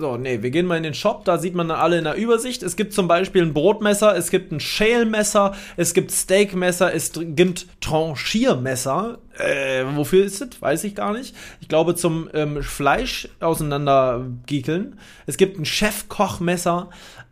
so, 0.01 0.17
nee, 0.17 0.41
wir 0.41 0.49
gehen 0.49 0.65
mal 0.65 0.77
in 0.77 0.83
den 0.83 0.95
Shop, 0.95 1.25
da 1.25 1.37
sieht 1.37 1.53
man 1.53 1.67
dann 1.67 1.77
alle 1.77 1.99
in 1.99 2.05
der 2.05 2.15
Übersicht. 2.15 2.63
Es 2.63 2.75
gibt 2.75 2.91
zum 2.91 3.07
Beispiel 3.07 3.43
ein 3.43 3.53
Brotmesser, 3.53 4.17
es 4.17 4.31
gibt 4.31 4.51
ein 4.51 4.59
Schälmesser, 4.59 5.53
es 5.77 5.93
gibt 5.93 6.11
Steakmesser, 6.11 6.91
es 6.91 7.11
gibt 7.15 7.67
Tranchiermesser. 7.81 9.19
Äh, 9.37 9.83
wofür 9.95 10.25
ist 10.25 10.41
das? 10.41 10.59
Weiß 10.59 10.83
ich 10.85 10.95
gar 10.95 11.13
nicht. 11.13 11.35
Ich 11.61 11.67
glaube 11.67 11.93
zum 11.93 12.29
ähm, 12.33 12.63
Fleisch 12.63 13.29
auseinandergiekeln. 13.41 14.97
Es 15.27 15.37
gibt 15.37 15.59
ein 15.59 15.65
Chefkochmesser, 15.65 16.89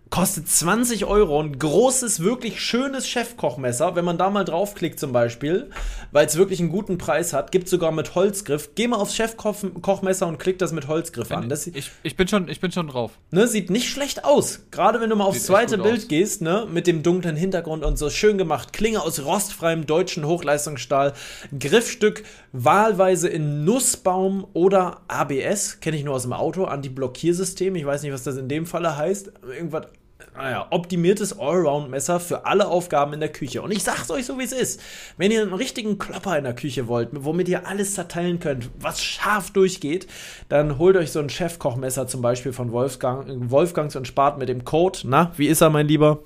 kostet 0.10 0.48
20 0.50 1.06
Euro. 1.06 1.40
Ein 1.42 1.58
großes, 1.58 2.22
wirklich 2.22 2.62
schönes 2.62 3.08
Chefkochmesser. 3.08 3.96
Wenn 3.96 4.06
man 4.06 4.18
da 4.18 4.30
mal 4.30 4.44
draufklickt 4.44 5.00
zum 5.00 5.12
Beispiel, 5.12 5.70
weil 6.12 6.26
es 6.26 6.36
wirklich 6.36 6.60
einen 6.60 6.70
guten 6.70 6.98
Preis 6.98 7.34
hat, 7.34 7.52
gibt 7.52 7.70
sogar 7.70 7.92
mit 7.92 8.16
Holzgriff. 8.16 8.72
Geh 8.76 8.88
mal 8.88 8.98
aufs 8.98 9.16
Chefkochmesser 9.16 10.28
und 10.28 10.40
klick 10.40 10.58
das 10.60 10.72
mit 10.72 10.88
Holzgriff 10.88 11.32
an. 11.32 11.50
Das, 11.50 11.68
ich, 11.68 11.92
ich, 12.04 12.16
bin 12.16 12.28
schon, 12.28 12.50
ich 12.50 12.60
bin 12.60 12.72
schon 12.72 12.88
drauf. 12.88 13.12
Ne, 13.32 13.48
sieht 13.48 13.70
nicht 13.70 13.90
schlecht 13.90 14.26
aus. 14.26 14.62
Gerade 14.72 15.00
wenn 15.00 15.10
du 15.10 15.16
mal 15.16 15.26
aufs 15.26 15.40
Sieht 15.40 15.48
zweite 15.48 15.78
Bild 15.78 16.02
aus. 16.02 16.08
gehst, 16.08 16.42
ne, 16.42 16.68
mit 16.70 16.88
dem 16.88 17.04
dunklen 17.04 17.36
Hintergrund 17.36 17.84
und 17.84 17.98
so 17.98 18.10
schön 18.10 18.38
gemacht. 18.38 18.74
Klinge 18.74 19.02
aus 19.02 19.24
rostfreiem 19.24 19.86
deutschen 19.86 20.26
Hochleistungsstahl. 20.26 21.14
Griffstück 21.58 22.24
wahlweise 22.52 23.28
in 23.30 23.64
Nussbaum 23.66 24.48
oder 24.54 25.02
ABS. 25.08 25.80
Kenne 25.80 25.98
ich 25.98 26.04
nur 26.04 26.16
aus 26.16 26.24
dem 26.24 26.34
Auto. 26.34 26.66
Anti-Blockiersystem. 26.66 27.76
Ich 27.76 27.86
weiß 27.86 28.04
nicht, 28.04 28.14
was 28.14 28.24
das 28.24 28.38
in 28.38 28.48
dem 28.48 28.66
Falle 28.66 28.98
heißt. 28.98 29.32
Irgendwas 29.48 29.88
naja, 30.36 30.68
optimiertes 30.70 31.38
Allround-Messer 31.38 32.20
für 32.20 32.46
alle 32.46 32.68
Aufgaben 32.68 33.14
in 33.14 33.20
der 33.20 33.32
Küche. 33.32 33.62
Und 33.62 33.72
ich 33.72 33.84
sag's 33.84 34.10
euch 34.12 34.26
so, 34.26 34.38
wie 34.38 34.44
es 34.44 34.52
ist. 34.52 34.82
Wenn 35.18 35.32
ihr 35.32 35.42
einen 35.42 35.54
richtigen 35.54 35.98
Klopper 35.98 36.38
in 36.38 36.44
der 36.44 36.56
Küche 36.56 36.88
wollt, 36.88 37.10
womit 37.12 37.50
ihr 37.50 37.68
alles 37.68 37.96
zerteilen 37.96 38.40
könnt, 38.40 38.70
was 38.80 39.04
scharf 39.04 39.52
durchgeht, 39.52 40.08
dann 40.48 40.78
holt 40.78 40.96
euch 40.96 41.12
so 41.12 41.20
ein 41.20 41.30
Chefkochmesser 41.30 42.08
zum 42.08 42.22
Beispiel 42.22 42.54
von 42.54 42.72
Wolfgang, 42.72 43.50
Wolfgangs 43.50 43.96
und 43.96 44.08
spart 44.08 44.38
mit 44.38 44.50
dem 44.50 44.66
Code, 44.66 45.00
na, 45.04 45.32
wie 45.38 45.48
ist 45.48 45.62
er, 45.62 45.70
mein 45.70 45.88
Lieber? 45.88 46.20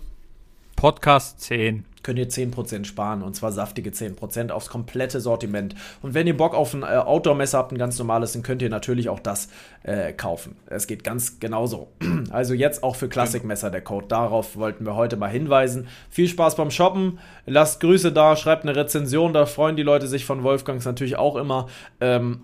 Podcast 0.76 1.42
10 1.42 1.86
könnt 2.04 2.20
ihr 2.20 2.30
10% 2.30 2.86
sparen 2.86 3.24
und 3.24 3.36
zwar 3.36 3.52
saftige 3.52 3.90
10% 3.90 4.52
aufs 4.52 4.70
komplette 4.70 5.20
Sortiment. 5.20 5.76
Und 6.02 6.14
wenn 6.14 6.28
ihr 6.28 6.38
Bock 6.38 6.54
auf 6.54 6.74
ein 6.74 6.84
äh, 6.84 6.86
Outdoor-Messer 6.86 7.58
habt, 7.58 7.72
ein 7.72 7.78
ganz 7.78 7.98
normales, 7.98 8.34
dann 8.34 8.44
könnt 8.44 8.62
ihr 8.62 8.70
natürlich 8.70 9.10
auch 9.10 9.20
das 9.20 9.50
äh, 9.84 10.14
kaufen. 10.14 10.56
Es 10.68 10.88
geht 10.88 11.04
ganz 11.04 11.40
genauso. 11.40 11.90
Also 12.30 12.54
jetzt 12.54 12.84
auch 12.84 12.96
für 12.96 13.10
Klassikmesser 13.10 13.70
der 13.70 13.82
Code. 13.82 14.08
Darauf 14.08 14.56
wollten 14.56 14.86
wir 14.86 14.96
heute 14.96 15.18
mal 15.18 15.30
hinweisen. 15.30 15.88
Viel 16.10 16.28
Spaß 16.28 16.56
beim 16.56 16.72
Shoppen. 16.72 17.20
Lasst 17.46 17.80
Grüße 17.80 18.12
da, 18.12 18.36
schreibt 18.36 18.64
eine 18.64 18.76
Rezension. 18.76 19.34
Da 19.34 19.46
freuen 19.46 19.76
die 19.76 19.84
Leute 19.84 20.08
sich 20.08 20.26
von 20.26 20.42
Wolfgangs 20.42 20.86
natürlich 20.86 21.18
auch 21.18 21.36
immer. 21.36 21.68
Ähm, 22.02 22.42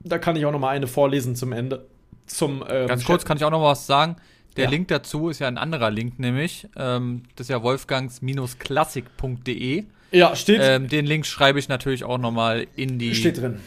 da 0.00 0.18
kann 0.18 0.36
ich 0.36 0.46
auch 0.46 0.52
noch 0.52 0.60
mal 0.60 0.68
eine 0.68 0.86
vorlesen 0.86 1.34
zum 1.34 1.52
Ende. 1.52 1.86
Zum, 2.26 2.64
ähm, 2.68 2.86
Ganz 2.86 3.04
kurz 3.04 3.24
kann 3.24 3.36
ich 3.36 3.44
auch 3.44 3.50
noch 3.50 3.62
was 3.62 3.86
sagen. 3.86 4.16
Der 4.56 4.64
ja. 4.64 4.70
Link 4.70 4.88
dazu 4.88 5.28
ist 5.28 5.38
ja 5.38 5.46
ein 5.48 5.58
anderer 5.58 5.90
Link, 5.90 6.18
nämlich 6.18 6.66
ähm, 6.76 7.22
das 7.36 7.44
ist 7.46 7.50
ja 7.50 7.62
wolfgangs-klassik.de. 7.62 9.84
Ja, 10.10 10.34
steht. 10.36 10.60
Ähm, 10.62 10.88
den 10.88 11.06
Link 11.06 11.24
schreibe 11.26 11.58
ich 11.58 11.68
natürlich 11.68 12.04
auch 12.04 12.18
nochmal 12.18 12.66
in 12.76 12.98
die 12.98 13.14
steht 13.14 13.40
drin. 13.40 13.60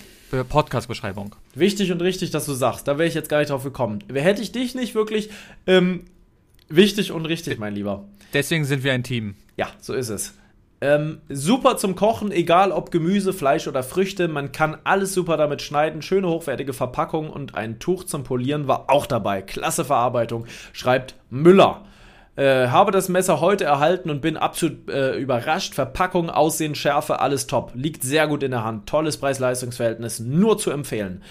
Podcast-Beschreibung. 0.50 1.36
Wichtig 1.54 1.92
und 1.92 2.02
richtig, 2.02 2.32
dass 2.32 2.46
du 2.46 2.54
sagst. 2.54 2.88
Da 2.88 2.98
wäre 2.98 3.08
ich 3.08 3.14
jetzt 3.14 3.30
gar 3.30 3.40
nicht 3.40 3.52
drauf 3.52 3.64
gekommen. 3.64 4.00
Hätte 4.14 4.42
ich 4.42 4.52
dich 4.52 4.76
nicht 4.76 4.96
wirklich 4.96 5.30
ähm, 5.66 6.04
wichtig 6.68 7.12
und 7.12 7.26
richtig, 7.26 7.58
mein 7.58 7.74
Lieber. 7.74 8.04
Deswegen 8.34 8.66
sind 8.66 8.84
wir 8.84 8.94
ein 8.94 9.04
Team. 9.04 9.36
Ja, 9.56 9.70
so 9.80 9.94
ist 9.94 10.10
es. 10.10 10.34
Ähm, 10.86 11.22
super 11.30 11.78
zum 11.78 11.96
Kochen, 11.96 12.32
egal 12.32 12.72
ob 12.72 12.92
Gemüse, 12.92 13.34
Fleisch 13.34 13.68
oder 13.68 13.82
Früchte. 13.82 14.28
Man 14.28 14.52
kann 14.52 14.78
alles 14.84 15.16
super 15.16 15.36
damit 15.36 15.64
schneiden. 15.64 16.04
Schöne 16.04 16.28
hochwertige 16.28 16.74
Verpackung 16.74 17.32
und 17.32 17.56
ein 17.56 17.80
Tuch 17.80 18.04
zum 18.04 18.24
Polieren 18.24 18.68
war 18.68 18.86
auch 18.88 19.08
dabei. 19.08 19.42
Klasse 19.42 19.84
Verarbeitung, 19.84 20.46
schreibt 20.74 21.16
Müller. 21.32 21.86
Äh, 22.36 22.68
habe 22.68 22.92
das 22.92 23.10
Messer 23.10 23.42
heute 23.42 23.64
erhalten 23.64 24.12
und 24.12 24.22
bin 24.22 24.38
absolut 24.38 24.88
äh, 24.88 25.18
überrascht. 25.18 25.74
Verpackung, 25.74 26.30
Aussehen, 26.30 26.76
Schärfe, 26.76 27.20
alles 27.20 27.48
top. 27.48 27.72
Liegt 27.74 28.04
sehr 28.04 28.28
gut 28.28 28.44
in 28.44 28.52
der 28.52 28.64
Hand. 28.64 28.88
Tolles 28.88 29.18
Preis-Leistungs-Verhältnis, 29.18 30.20
nur 30.20 30.60
zu 30.60 30.70
empfehlen. 30.70 31.24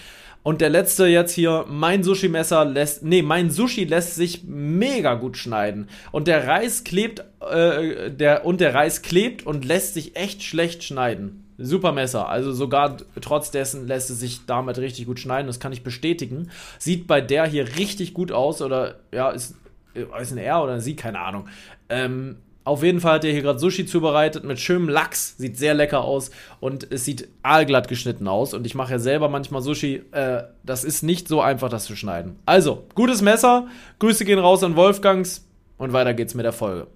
Und 0.45 0.61
der 0.61 0.69
letzte 0.69 1.07
jetzt 1.07 1.33
hier, 1.33 1.65
mein 1.67 2.03
Sushi-Messer 2.03 2.65
lässt, 2.65 3.03
nee, 3.03 3.23
mein 3.23 3.49
Sushi 3.49 3.85
lässt 3.85 4.13
sich 4.13 4.43
mega 4.43 5.15
gut 5.15 5.37
schneiden. 5.37 5.89
Und 6.11 6.27
der 6.27 6.47
Reis 6.47 6.83
klebt, 6.83 7.23
äh, 7.51 8.11
der, 8.11 8.45
und 8.45 8.61
der 8.61 8.73
Reis 8.73 9.01
klebt 9.01 9.45
und 9.45 9.65
lässt 9.65 9.93
sich 9.93 10.15
echt 10.15 10.43
schlecht 10.43 10.83
schneiden. 10.83 11.45
Super 11.57 11.91
Messer. 11.91 12.27
Also 12.27 12.51
sogar 12.51 12.97
trotz 13.21 13.51
dessen 13.51 13.87
lässt 13.87 14.09
es 14.09 14.19
sich 14.19 14.45
damit 14.45 14.77
richtig 14.77 15.05
gut 15.05 15.19
schneiden. 15.19 15.47
Das 15.47 15.59
kann 15.59 15.71
ich 15.71 15.83
bestätigen. 15.83 16.49
Sieht 16.79 17.07
bei 17.07 17.21
der 17.21 17.45
hier 17.45 17.77
richtig 17.77 18.13
gut 18.13 18.31
aus. 18.31 18.61
Oder 18.61 18.95
ja, 19.13 19.31
ist, 19.31 19.55
ist 19.93 20.31
ein 20.31 20.37
R 20.37 20.63
oder 20.63 20.73
ein 20.73 20.81
Sie, 20.81 20.95
keine 20.95 21.19
Ahnung. 21.19 21.47
Ähm, 21.87 22.37
auf 22.65 22.81
jeden 22.83 22.99
Fall 22.99 23.13
hat 23.13 23.25
er 23.25 23.31
hier 23.31 23.43
gerade 23.43 23.59
Sushi 23.59 23.85
zubereitet 23.85 24.43
mit 24.43 24.59
schönem 24.59 24.89
Lachs. 24.89 25.37
Sieht 25.37 25.57
sehr 25.57 25.75
lecker 25.75 26.03
aus 26.03 26.31
und 26.59 26.91
es 26.91 27.05
sieht 27.05 27.29
aalglatt 27.43 27.87
geschnitten 27.87 28.27
aus. 28.27 28.53
Und 28.53 28.65
ich 28.65 28.75
mache 28.75 28.93
ja 28.93 28.99
selber 28.99 29.29
manchmal 29.29 29.61
Sushi. 29.61 30.01
Äh, 30.11 30.43
das 30.63 30.83
ist 30.83 31.03
nicht 31.03 31.27
so 31.27 31.41
einfach, 31.41 31.69
das 31.69 31.85
zu 31.85 31.95
schneiden. 31.95 32.37
Also, 32.45 32.83
gutes 32.95 33.21
Messer. 33.21 33.67
Grüße 33.99 34.25
gehen 34.25 34.39
raus 34.39 34.63
an 34.63 34.75
Wolfgangs. 34.75 35.47
Und 35.77 35.93
weiter 35.93 36.13
geht's 36.13 36.33
mit 36.33 36.45
der 36.45 36.53
Folge. 36.53 36.87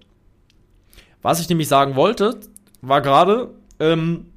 Was 1.21 1.39
ich 1.39 1.49
nämlich 1.49 1.67
sagen 1.67 1.95
wollte, 1.95 2.39
war 2.81 3.01
gerade, 3.01 3.49
ähm, 3.79 4.27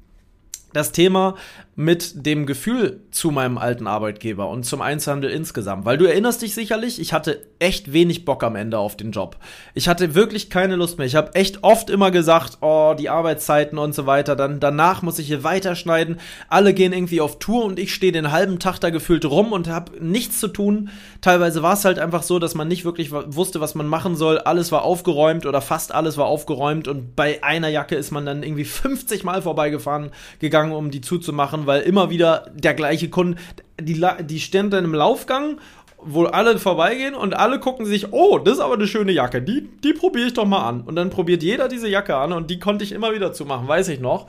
das 0.73 0.91
Thema 0.91 1.35
mit 1.75 2.25
dem 2.25 2.45
Gefühl 2.45 3.01
zu 3.09 3.31
meinem 3.31 3.57
alten 3.57 3.87
Arbeitgeber 3.87 4.47
und 4.49 4.63
zum 4.63 4.81
Einzelhandel 4.81 5.31
insgesamt. 5.31 5.85
Weil 5.85 5.97
du 5.97 6.05
erinnerst 6.05 6.43
dich 6.43 6.53
sicherlich, 6.53 7.01
ich 7.01 7.13
hatte 7.13 7.47
echt 7.57 7.93
wenig 7.93 8.25
Bock 8.25 8.43
am 8.43 8.55
Ende 8.55 8.77
auf 8.77 8.95
den 8.95 9.11
Job. 9.11 9.37
Ich 9.73 9.87
hatte 9.87 10.13
wirklich 10.13 10.51
keine 10.51 10.75
Lust 10.75 10.99
mehr. 10.99 11.07
Ich 11.07 11.15
habe 11.15 11.33
echt 11.33 11.63
oft 11.63 11.89
immer 11.89 12.11
gesagt, 12.11 12.59
oh, 12.61 12.93
die 12.97 13.09
Arbeitszeiten 13.09 13.79
und 13.79 13.95
so 13.95 14.05
weiter. 14.05 14.35
Dann 14.35 14.59
danach 14.59 15.01
muss 15.01 15.17
ich 15.17 15.27
hier 15.27 15.43
weiterschneiden. 15.43 16.19
Alle 16.47 16.75
gehen 16.75 16.93
irgendwie 16.93 17.21
auf 17.21 17.39
Tour 17.39 17.65
und 17.65 17.79
ich 17.79 17.93
stehe 17.93 18.11
den 18.11 18.31
halben 18.31 18.59
Tag 18.59 18.77
da 18.79 18.91
gefühlt 18.91 19.25
rum 19.25 19.51
und 19.51 19.67
habe 19.67 20.03
nichts 20.03 20.39
zu 20.39 20.49
tun. 20.49 20.89
Teilweise 21.21 21.63
war 21.63 21.73
es 21.73 21.85
halt 21.85 21.97
einfach 21.97 22.21
so, 22.21 22.37
dass 22.37 22.53
man 22.53 22.67
nicht 22.67 22.85
wirklich 22.85 23.11
wusste, 23.11 23.61
was 23.61 23.73
man 23.73 23.87
machen 23.87 24.15
soll. 24.15 24.37
Alles 24.37 24.71
war 24.71 24.83
aufgeräumt 24.83 25.47
oder 25.47 25.61
fast 25.61 25.91
alles 25.93 26.17
war 26.17 26.25
aufgeräumt 26.25 26.87
und 26.87 27.15
bei 27.15 27.43
einer 27.43 27.69
Jacke 27.69 27.95
ist 27.95 28.11
man 28.11 28.27
dann 28.27 28.43
irgendwie 28.43 28.65
50 28.65 29.23
Mal 29.23 29.41
vorbeigefahren 29.41 30.11
gegangen, 30.37 30.73
um 30.73 30.91
die 30.91 31.01
zuzumachen 31.01 31.62
weil 31.65 31.81
immer 31.81 32.09
wieder 32.09 32.51
der 32.53 32.73
gleiche 32.73 33.09
Kunde, 33.09 33.37
die, 33.79 34.05
die 34.21 34.39
stehen 34.39 34.69
dann 34.69 34.85
im 34.85 34.93
Laufgang, 34.93 35.59
wo 36.05 36.25
alle 36.25 36.59
vorbeigehen 36.59 37.15
und 37.15 37.33
alle 37.33 37.59
gucken 37.59 37.85
sich, 37.85 38.11
oh, 38.11 38.37
das 38.37 38.55
ist 38.55 38.59
aber 38.59 38.73
eine 38.73 38.87
schöne 38.87 39.11
Jacke, 39.11 39.41
die, 39.41 39.69
die 39.83 39.93
probiere 39.93 40.27
ich 40.27 40.33
doch 40.33 40.45
mal 40.45 40.67
an. 40.67 40.81
Und 40.81 40.95
dann 40.95 41.09
probiert 41.09 41.43
jeder 41.43 41.67
diese 41.67 41.87
Jacke 41.87 42.15
an 42.15 42.33
und 42.33 42.49
die 42.49 42.59
konnte 42.59 42.83
ich 42.83 42.91
immer 42.91 43.13
wieder 43.13 43.33
zumachen, 43.33 43.67
weiß 43.67 43.87
ich 43.89 43.99
noch. 43.99 44.27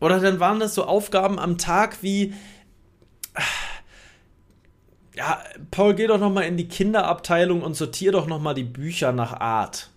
Oder 0.00 0.20
dann 0.20 0.40
waren 0.40 0.60
das 0.60 0.74
so 0.74 0.84
Aufgaben 0.84 1.38
am 1.38 1.58
Tag 1.58 1.98
wie, 2.02 2.34
ja, 5.14 5.38
Paul, 5.70 5.94
geh 5.94 6.06
doch 6.06 6.18
noch 6.18 6.30
mal 6.30 6.42
in 6.42 6.56
die 6.56 6.68
Kinderabteilung 6.68 7.62
und 7.62 7.74
sortier 7.74 8.12
doch 8.12 8.26
noch 8.26 8.40
mal 8.40 8.54
die 8.54 8.64
Bücher 8.64 9.12
nach 9.12 9.32
Art. 9.32 9.90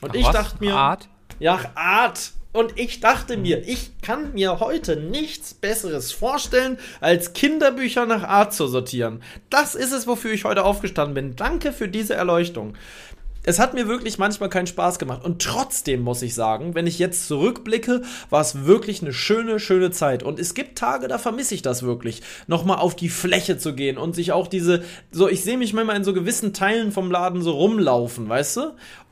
Und 0.00 0.10
Ach, 0.10 0.14
ich 0.14 0.26
was? 0.26 0.32
dachte 0.32 0.56
mir, 0.64 0.74
Art? 0.74 1.08
Ja, 1.38 1.58
Art. 1.74 2.32
Und 2.56 2.78
ich 2.78 3.00
dachte 3.00 3.36
mir, 3.36 3.68
ich 3.68 4.00
kann 4.00 4.32
mir 4.32 4.60
heute 4.60 4.96
nichts 4.96 5.52
Besseres 5.52 6.10
vorstellen, 6.10 6.78
als 7.02 7.34
Kinderbücher 7.34 8.06
nach 8.06 8.22
Art 8.22 8.54
zu 8.54 8.66
sortieren. 8.66 9.22
Das 9.50 9.74
ist 9.74 9.92
es, 9.92 10.06
wofür 10.06 10.32
ich 10.32 10.46
heute 10.46 10.64
aufgestanden 10.64 11.14
bin. 11.14 11.36
Danke 11.36 11.70
für 11.70 11.86
diese 11.86 12.14
Erleuchtung. 12.14 12.74
Es 13.42 13.60
hat 13.60 13.74
mir 13.74 13.86
wirklich 13.86 14.18
manchmal 14.18 14.48
keinen 14.48 14.66
Spaß 14.66 14.98
gemacht. 14.98 15.22
Und 15.22 15.40
trotzdem 15.42 16.00
muss 16.00 16.22
ich 16.22 16.34
sagen, 16.34 16.74
wenn 16.74 16.86
ich 16.86 16.98
jetzt 16.98 17.28
zurückblicke, 17.28 18.02
war 18.30 18.40
es 18.40 18.64
wirklich 18.64 19.02
eine 19.02 19.12
schöne, 19.12 19.60
schöne 19.60 19.90
Zeit. 19.90 20.22
Und 20.22 20.40
es 20.40 20.54
gibt 20.54 20.78
Tage, 20.78 21.08
da 21.08 21.18
vermisse 21.18 21.54
ich 21.54 21.62
das 21.62 21.82
wirklich. 21.82 22.22
Nochmal 22.48 22.78
auf 22.78 22.96
die 22.96 23.10
Fläche 23.10 23.58
zu 23.58 23.74
gehen 23.74 23.98
und 23.98 24.16
sich 24.16 24.32
auch 24.32 24.48
diese, 24.48 24.82
so, 25.12 25.28
ich 25.28 25.44
sehe 25.44 25.58
mich 25.58 25.74
manchmal 25.74 25.96
in 25.96 26.04
so 26.04 26.14
gewissen 26.14 26.54
Teilen 26.54 26.90
vom 26.90 27.10
Laden 27.10 27.42
so 27.42 27.52
rumlaufen, 27.52 28.28
weißt 28.28 28.56
du? 28.56 28.60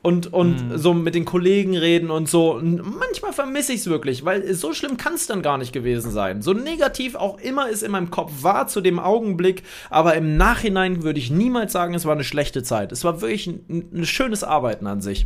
Und, 0.05 0.31
und 0.31 0.69
mhm. 0.69 0.77
so 0.77 0.93
mit 0.93 1.15
den 1.15 1.25
Kollegen 1.25 1.75
reden 1.75 2.11
und 2.11 2.29
so. 2.29 2.53
Und 2.53 2.77
manchmal 2.99 3.33
vermisse 3.33 3.73
ich 3.73 3.79
es 3.79 3.87
wirklich, 3.87 4.23
weil 4.23 4.53
so 4.53 4.71
schlimm 4.71 4.97
kann 4.97 5.15
es 5.15 5.25
dann 5.25 5.41
gar 5.41 5.57
nicht 5.57 5.73
gewesen 5.73 6.11
sein. 6.11 6.43
So 6.43 6.53
negativ 6.53 7.15
auch 7.15 7.39
immer 7.39 7.71
es 7.71 7.81
in 7.81 7.91
meinem 7.91 8.11
Kopf 8.11 8.43
war 8.43 8.67
zu 8.67 8.81
dem 8.81 8.99
Augenblick, 8.99 9.63
aber 9.89 10.13
im 10.13 10.37
Nachhinein 10.37 11.01
würde 11.01 11.17
ich 11.17 11.31
niemals 11.31 11.73
sagen, 11.73 11.95
es 11.95 12.05
war 12.05 12.13
eine 12.13 12.23
schlechte 12.23 12.61
Zeit. 12.61 12.91
Es 12.91 13.03
war 13.03 13.19
wirklich 13.21 13.47
ein, 13.47 13.89
ein 13.91 14.05
schönes 14.05 14.43
Arbeiten 14.43 14.85
an 14.85 15.01
sich. 15.01 15.25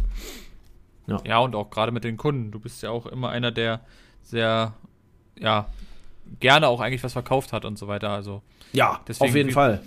Ja. 1.08 1.20
ja, 1.26 1.40
und 1.40 1.56
auch 1.56 1.72
gerade 1.72 1.92
mit 1.92 2.06
den 2.06 2.16
Kunden. 2.16 2.52
Du 2.52 2.60
bist 2.60 2.82
ja 2.82 2.90
auch 2.90 3.06
immer 3.06 3.32
einer, 3.32 3.52
der 3.52 3.82
sehr, 4.24 4.74
ja, 5.38 5.68
gerne 6.40 6.70
auch 6.70 6.80
eigentlich 6.80 7.04
was 7.04 7.12
verkauft 7.12 7.52
hat 7.52 7.66
und 7.66 7.78
so 7.78 7.90
weiter. 7.90 8.12
Also 8.12 8.44
ja, 8.72 9.02
auf 9.20 9.36
jeden 9.36 9.52
Fall. 9.52 9.82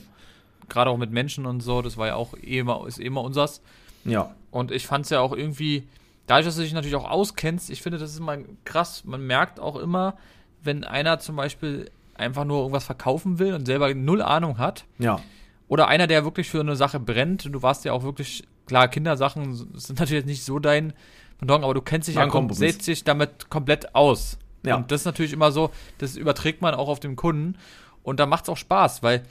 Gerade 0.68 0.90
auch 0.90 0.98
mit 0.98 1.12
Menschen 1.12 1.46
und 1.46 1.60
so, 1.60 1.80
das 1.80 1.96
war 1.96 2.08
ja 2.08 2.14
auch 2.16 2.34
immer, 2.34 2.86
ist 2.86 3.00
immer 3.00 3.22
unsers. 3.22 3.62
Ja. 4.04 4.34
Und 4.50 4.70
ich 4.70 4.86
fand 4.86 5.04
es 5.04 5.10
ja 5.10 5.20
auch 5.20 5.32
irgendwie, 5.32 5.88
dadurch, 6.26 6.46
dass 6.46 6.56
du 6.56 6.62
dich 6.62 6.72
natürlich 6.72 6.96
auch 6.96 7.10
auskennst, 7.10 7.70
ich 7.70 7.82
finde, 7.82 7.98
das 7.98 8.10
ist 8.12 8.18
immer 8.18 8.38
krass. 8.64 9.04
Man 9.04 9.26
merkt 9.26 9.60
auch 9.60 9.76
immer, 9.76 10.16
wenn 10.62 10.84
einer 10.84 11.18
zum 11.18 11.36
Beispiel 11.36 11.90
einfach 12.14 12.44
nur 12.44 12.58
irgendwas 12.58 12.84
verkaufen 12.84 13.38
will 13.38 13.54
und 13.54 13.66
selber 13.66 13.92
null 13.94 14.22
Ahnung 14.22 14.58
hat. 14.58 14.84
Ja. 14.98 15.20
Oder 15.68 15.88
einer, 15.88 16.06
der 16.06 16.24
wirklich 16.24 16.50
für 16.50 16.60
eine 16.60 16.76
Sache 16.76 17.00
brennt. 17.00 17.46
Du 17.50 17.62
warst 17.62 17.84
ja 17.84 17.92
auch 17.92 18.02
wirklich, 18.02 18.44
klar, 18.66 18.88
Kindersachen 18.88 19.54
sind 19.74 19.98
natürlich 19.98 20.26
nicht 20.26 20.44
so 20.44 20.58
dein 20.58 20.92
Pendant, 21.38 21.64
aber 21.64 21.74
du 21.74 21.80
kennst 21.80 22.08
dich 22.08 22.16
ja, 22.16 22.30
setzt 22.50 22.84
sich 22.84 23.02
damit 23.04 23.50
komplett 23.50 23.94
aus. 23.94 24.38
Ja. 24.64 24.76
Und 24.76 24.92
das 24.92 25.00
ist 25.00 25.06
natürlich 25.06 25.32
immer 25.32 25.50
so, 25.50 25.70
das 25.98 26.16
überträgt 26.16 26.62
man 26.62 26.74
auch 26.74 26.88
auf 26.88 27.00
den 27.00 27.16
Kunden. 27.16 27.56
Und 28.02 28.20
da 28.20 28.26
macht 28.26 28.44
es 28.44 28.48
auch 28.48 28.56
Spaß, 28.56 29.02
weil 29.02 29.22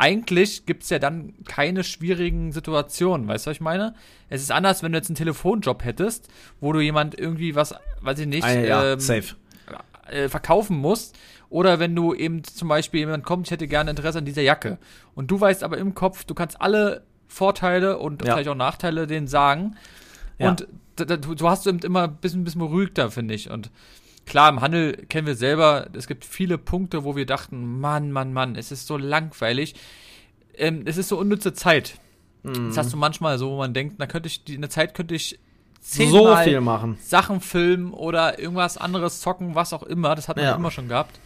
eigentlich 0.00 0.64
gibt 0.64 0.84
es 0.84 0.90
ja 0.90 0.98
dann 0.98 1.34
keine 1.46 1.84
schwierigen 1.84 2.52
Situationen, 2.52 3.28
weißt 3.28 3.44
du, 3.44 3.50
was 3.50 3.56
ich 3.58 3.60
meine? 3.60 3.94
Es 4.30 4.40
ist 4.40 4.50
anders, 4.50 4.82
wenn 4.82 4.92
du 4.92 4.98
jetzt 4.98 5.10
einen 5.10 5.16
Telefonjob 5.16 5.84
hättest, 5.84 6.28
wo 6.58 6.72
du 6.72 6.80
jemand 6.80 7.18
irgendwie 7.18 7.54
was, 7.54 7.74
weiß 8.00 8.18
ich 8.20 8.26
nicht, 8.26 8.44
ah, 8.44 8.52
ja, 8.52 8.92
ähm, 8.92 9.00
safe. 9.00 9.36
Äh, 10.08 10.28
verkaufen 10.28 10.78
musst. 10.78 11.16
Oder 11.50 11.78
wenn 11.80 11.94
du 11.94 12.14
eben 12.14 12.42
zum 12.44 12.68
Beispiel 12.68 13.00
jemand 13.00 13.24
kommt, 13.24 13.46
ich 13.46 13.50
hätte 13.50 13.68
gerne 13.68 13.90
Interesse 13.90 14.18
an 14.18 14.24
dieser 14.24 14.42
Jacke. 14.42 14.78
Und 15.14 15.30
du 15.30 15.38
weißt 15.38 15.62
aber 15.62 15.76
im 15.76 15.94
Kopf, 15.94 16.24
du 16.24 16.34
kannst 16.34 16.60
alle 16.60 17.02
Vorteile 17.28 17.98
und 17.98 18.24
ja. 18.24 18.32
vielleicht 18.32 18.48
auch 18.48 18.54
Nachteile 18.54 19.06
denen 19.06 19.28
sagen. 19.28 19.76
Ja. 20.38 20.48
Und 20.48 20.66
du 20.96 21.48
hast 21.48 21.66
immer 21.66 22.04
ein 22.04 22.16
bisschen, 22.16 22.40
ein 22.40 22.44
bisschen 22.44 22.60
beruhigter, 22.60 23.10
finde 23.10 23.34
ich. 23.34 23.50
Und 23.50 23.70
klar, 24.30 24.48
im 24.48 24.60
Handel 24.62 24.92
kennen 25.08 25.26
wir 25.26 25.34
selber, 25.34 25.88
es 25.92 26.06
gibt 26.06 26.24
viele 26.24 26.56
Punkte, 26.56 27.04
wo 27.04 27.16
wir 27.16 27.26
dachten, 27.26 27.80
Mann, 27.80 28.10
Mann, 28.12 28.32
Mann, 28.32 28.56
es 28.56 28.72
ist 28.72 28.86
so 28.86 28.96
langweilig. 28.96 29.74
Ähm, 30.56 30.82
es 30.86 30.96
ist 30.96 31.08
so 31.08 31.18
unnütze 31.18 31.52
Zeit. 31.52 31.94
Das 32.42 32.78
hast 32.78 32.92
du 32.92 32.96
manchmal 32.96 33.36
so, 33.38 33.50
wo 33.50 33.58
man 33.58 33.74
denkt, 33.74 34.00
da 34.00 34.06
könnte 34.06 34.28
ich, 34.28 34.48
in 34.48 34.62
der 34.62 34.70
Zeit 34.70 34.94
könnte 34.94 35.14
ich 35.14 35.38
So 35.82 36.04
zehnmal 36.04 36.44
viel 36.44 36.60
machen. 36.62 36.96
Sachen 37.02 37.40
filmen 37.42 37.92
oder 37.92 38.38
irgendwas 38.38 38.78
anderes 38.78 39.20
zocken, 39.20 39.54
was 39.54 39.74
auch 39.74 39.82
immer. 39.82 40.14
Das 40.14 40.26
hat 40.28 40.36
man 40.36 40.46
Ja. 40.46 40.54
immer 40.54 40.70
schon 40.70 40.88
gehabt. 40.88 41.20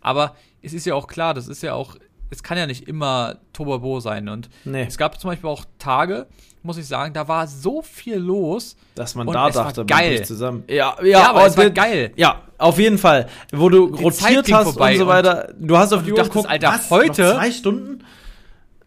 Aber 0.00 0.36
es 0.62 0.72
ist 0.72 0.84
ja 0.86 0.94
auch 0.94 1.08
klar, 1.08 1.34
das 1.34 1.48
ist 1.48 1.62
ja 1.62 1.74
auch, 1.74 1.96
es 2.32 2.42
kann 2.42 2.58
ja 2.58 2.66
nicht 2.66 2.88
immer 2.88 3.36
Tobabo 3.52 4.00
sein. 4.00 4.28
Und 4.28 4.48
Nee. 4.64 4.86
es 4.88 4.98
gab 4.98 5.20
zum 5.20 5.30
Beispiel 5.30 5.48
auch 5.50 5.64
Tage, 5.78 6.26
muss 6.62 6.76
ich 6.78 6.86
sagen, 6.86 7.12
da 7.12 7.28
war 7.28 7.46
so 7.46 7.82
viel 7.82 8.16
los. 8.16 8.76
Dass 8.94 9.14
man 9.14 9.26
da 9.26 9.48
es 9.48 9.54
war 9.56 9.64
dachte, 9.64 9.80
man 9.80 9.86
geil. 9.86 10.10
bricht 10.16 10.26
zusammen. 10.26 10.64
Ja, 10.68 10.96
Ja, 11.02 11.30
aber 11.30 11.42
oh, 11.42 11.46
es 11.46 11.56
war 11.56 11.70
geil. 11.70 12.12
Ja, 12.16 12.42
auf 12.58 12.78
jeden 12.78 12.98
Fall. 12.98 13.28
Wo 13.52 13.68
du 13.68 13.94
Die 13.94 14.02
rotiert 14.02 14.52
hast 14.52 14.76
und 14.76 14.96
so 14.96 15.06
weiter. 15.06 15.52
Du 15.58 15.76
hast 15.76 15.92
auf 15.92 16.02
die 16.04 16.12
Uhr 16.12 16.22
geguckt, 16.22 16.48
Alter, 16.48 16.68
was, 16.68 16.90
heute- 16.90 17.22
Noch 17.22 17.34
zwei 17.34 17.50
Stunden? 17.50 18.04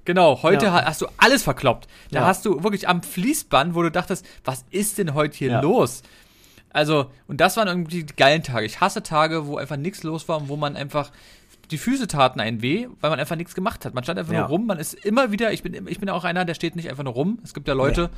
Genau, 0.06 0.42
heute 0.44 0.66
Ja. 0.66 0.74
ha- 0.74 0.86
hast 0.86 1.02
du 1.02 1.08
alles 1.18 1.44
verkloppt. 1.44 1.88
Da 2.12 2.20
Ja. 2.22 2.26
hast 2.28 2.46
du 2.46 2.64
wirklich 2.64 2.88
am 2.88 3.02
Fließband, 3.02 3.74
wo 3.76 3.82
du 3.82 3.90
dachtest, 3.92 4.26
was 4.44 4.64
ist 4.70 4.98
denn 4.98 5.14
heute 5.14 5.36
hier 5.38 5.50
Ja. 5.50 5.62
los? 5.62 6.04
Also, 6.72 7.10
und 7.28 7.40
das 7.42 7.58
waren 7.58 7.68
irgendwie 7.68 8.04
die 8.04 8.16
geilen 8.16 8.44
Tage. 8.44 8.66
Ich 8.66 8.82
hasse 8.82 9.02
Tage, 9.02 9.48
wo 9.48 9.58
einfach 9.58 9.78
nichts 9.78 10.04
los 10.04 10.28
war 10.28 10.38
und 10.38 10.50
wo 10.50 10.58
man 10.58 10.76
einfach 10.76 11.10
die 11.72 11.78
Füße 11.78 12.08
taten 12.08 12.40
einen 12.40 12.62
weh, 12.62 12.88
weil 13.02 13.10
man 13.10 13.20
einfach 13.20 13.36
nichts 13.36 13.56
gemacht 13.56 13.86
hat. 13.86 13.94
Man 13.94 14.04
stand 14.04 14.20
einfach 14.20 14.34
Ja. 14.34 14.42
nur 14.42 14.50
rum, 14.50 14.66
man 14.66 14.80
ist 14.80 14.94
immer 14.94 15.32
wieder, 15.32 15.52
ich 15.54 15.64
bin, 15.64 15.88
ich 15.88 16.00
bin 16.00 16.10
auch 16.10 16.24
einer, 16.24 16.46
der 16.46 16.54
steht 16.54 16.76
nicht 16.76 16.90
einfach 16.90 17.04
nur 17.04 17.14
rum. 17.14 17.40
Es 17.44 17.54
gibt 17.54 17.68
ja 17.68 17.74
Leute, 17.74 18.10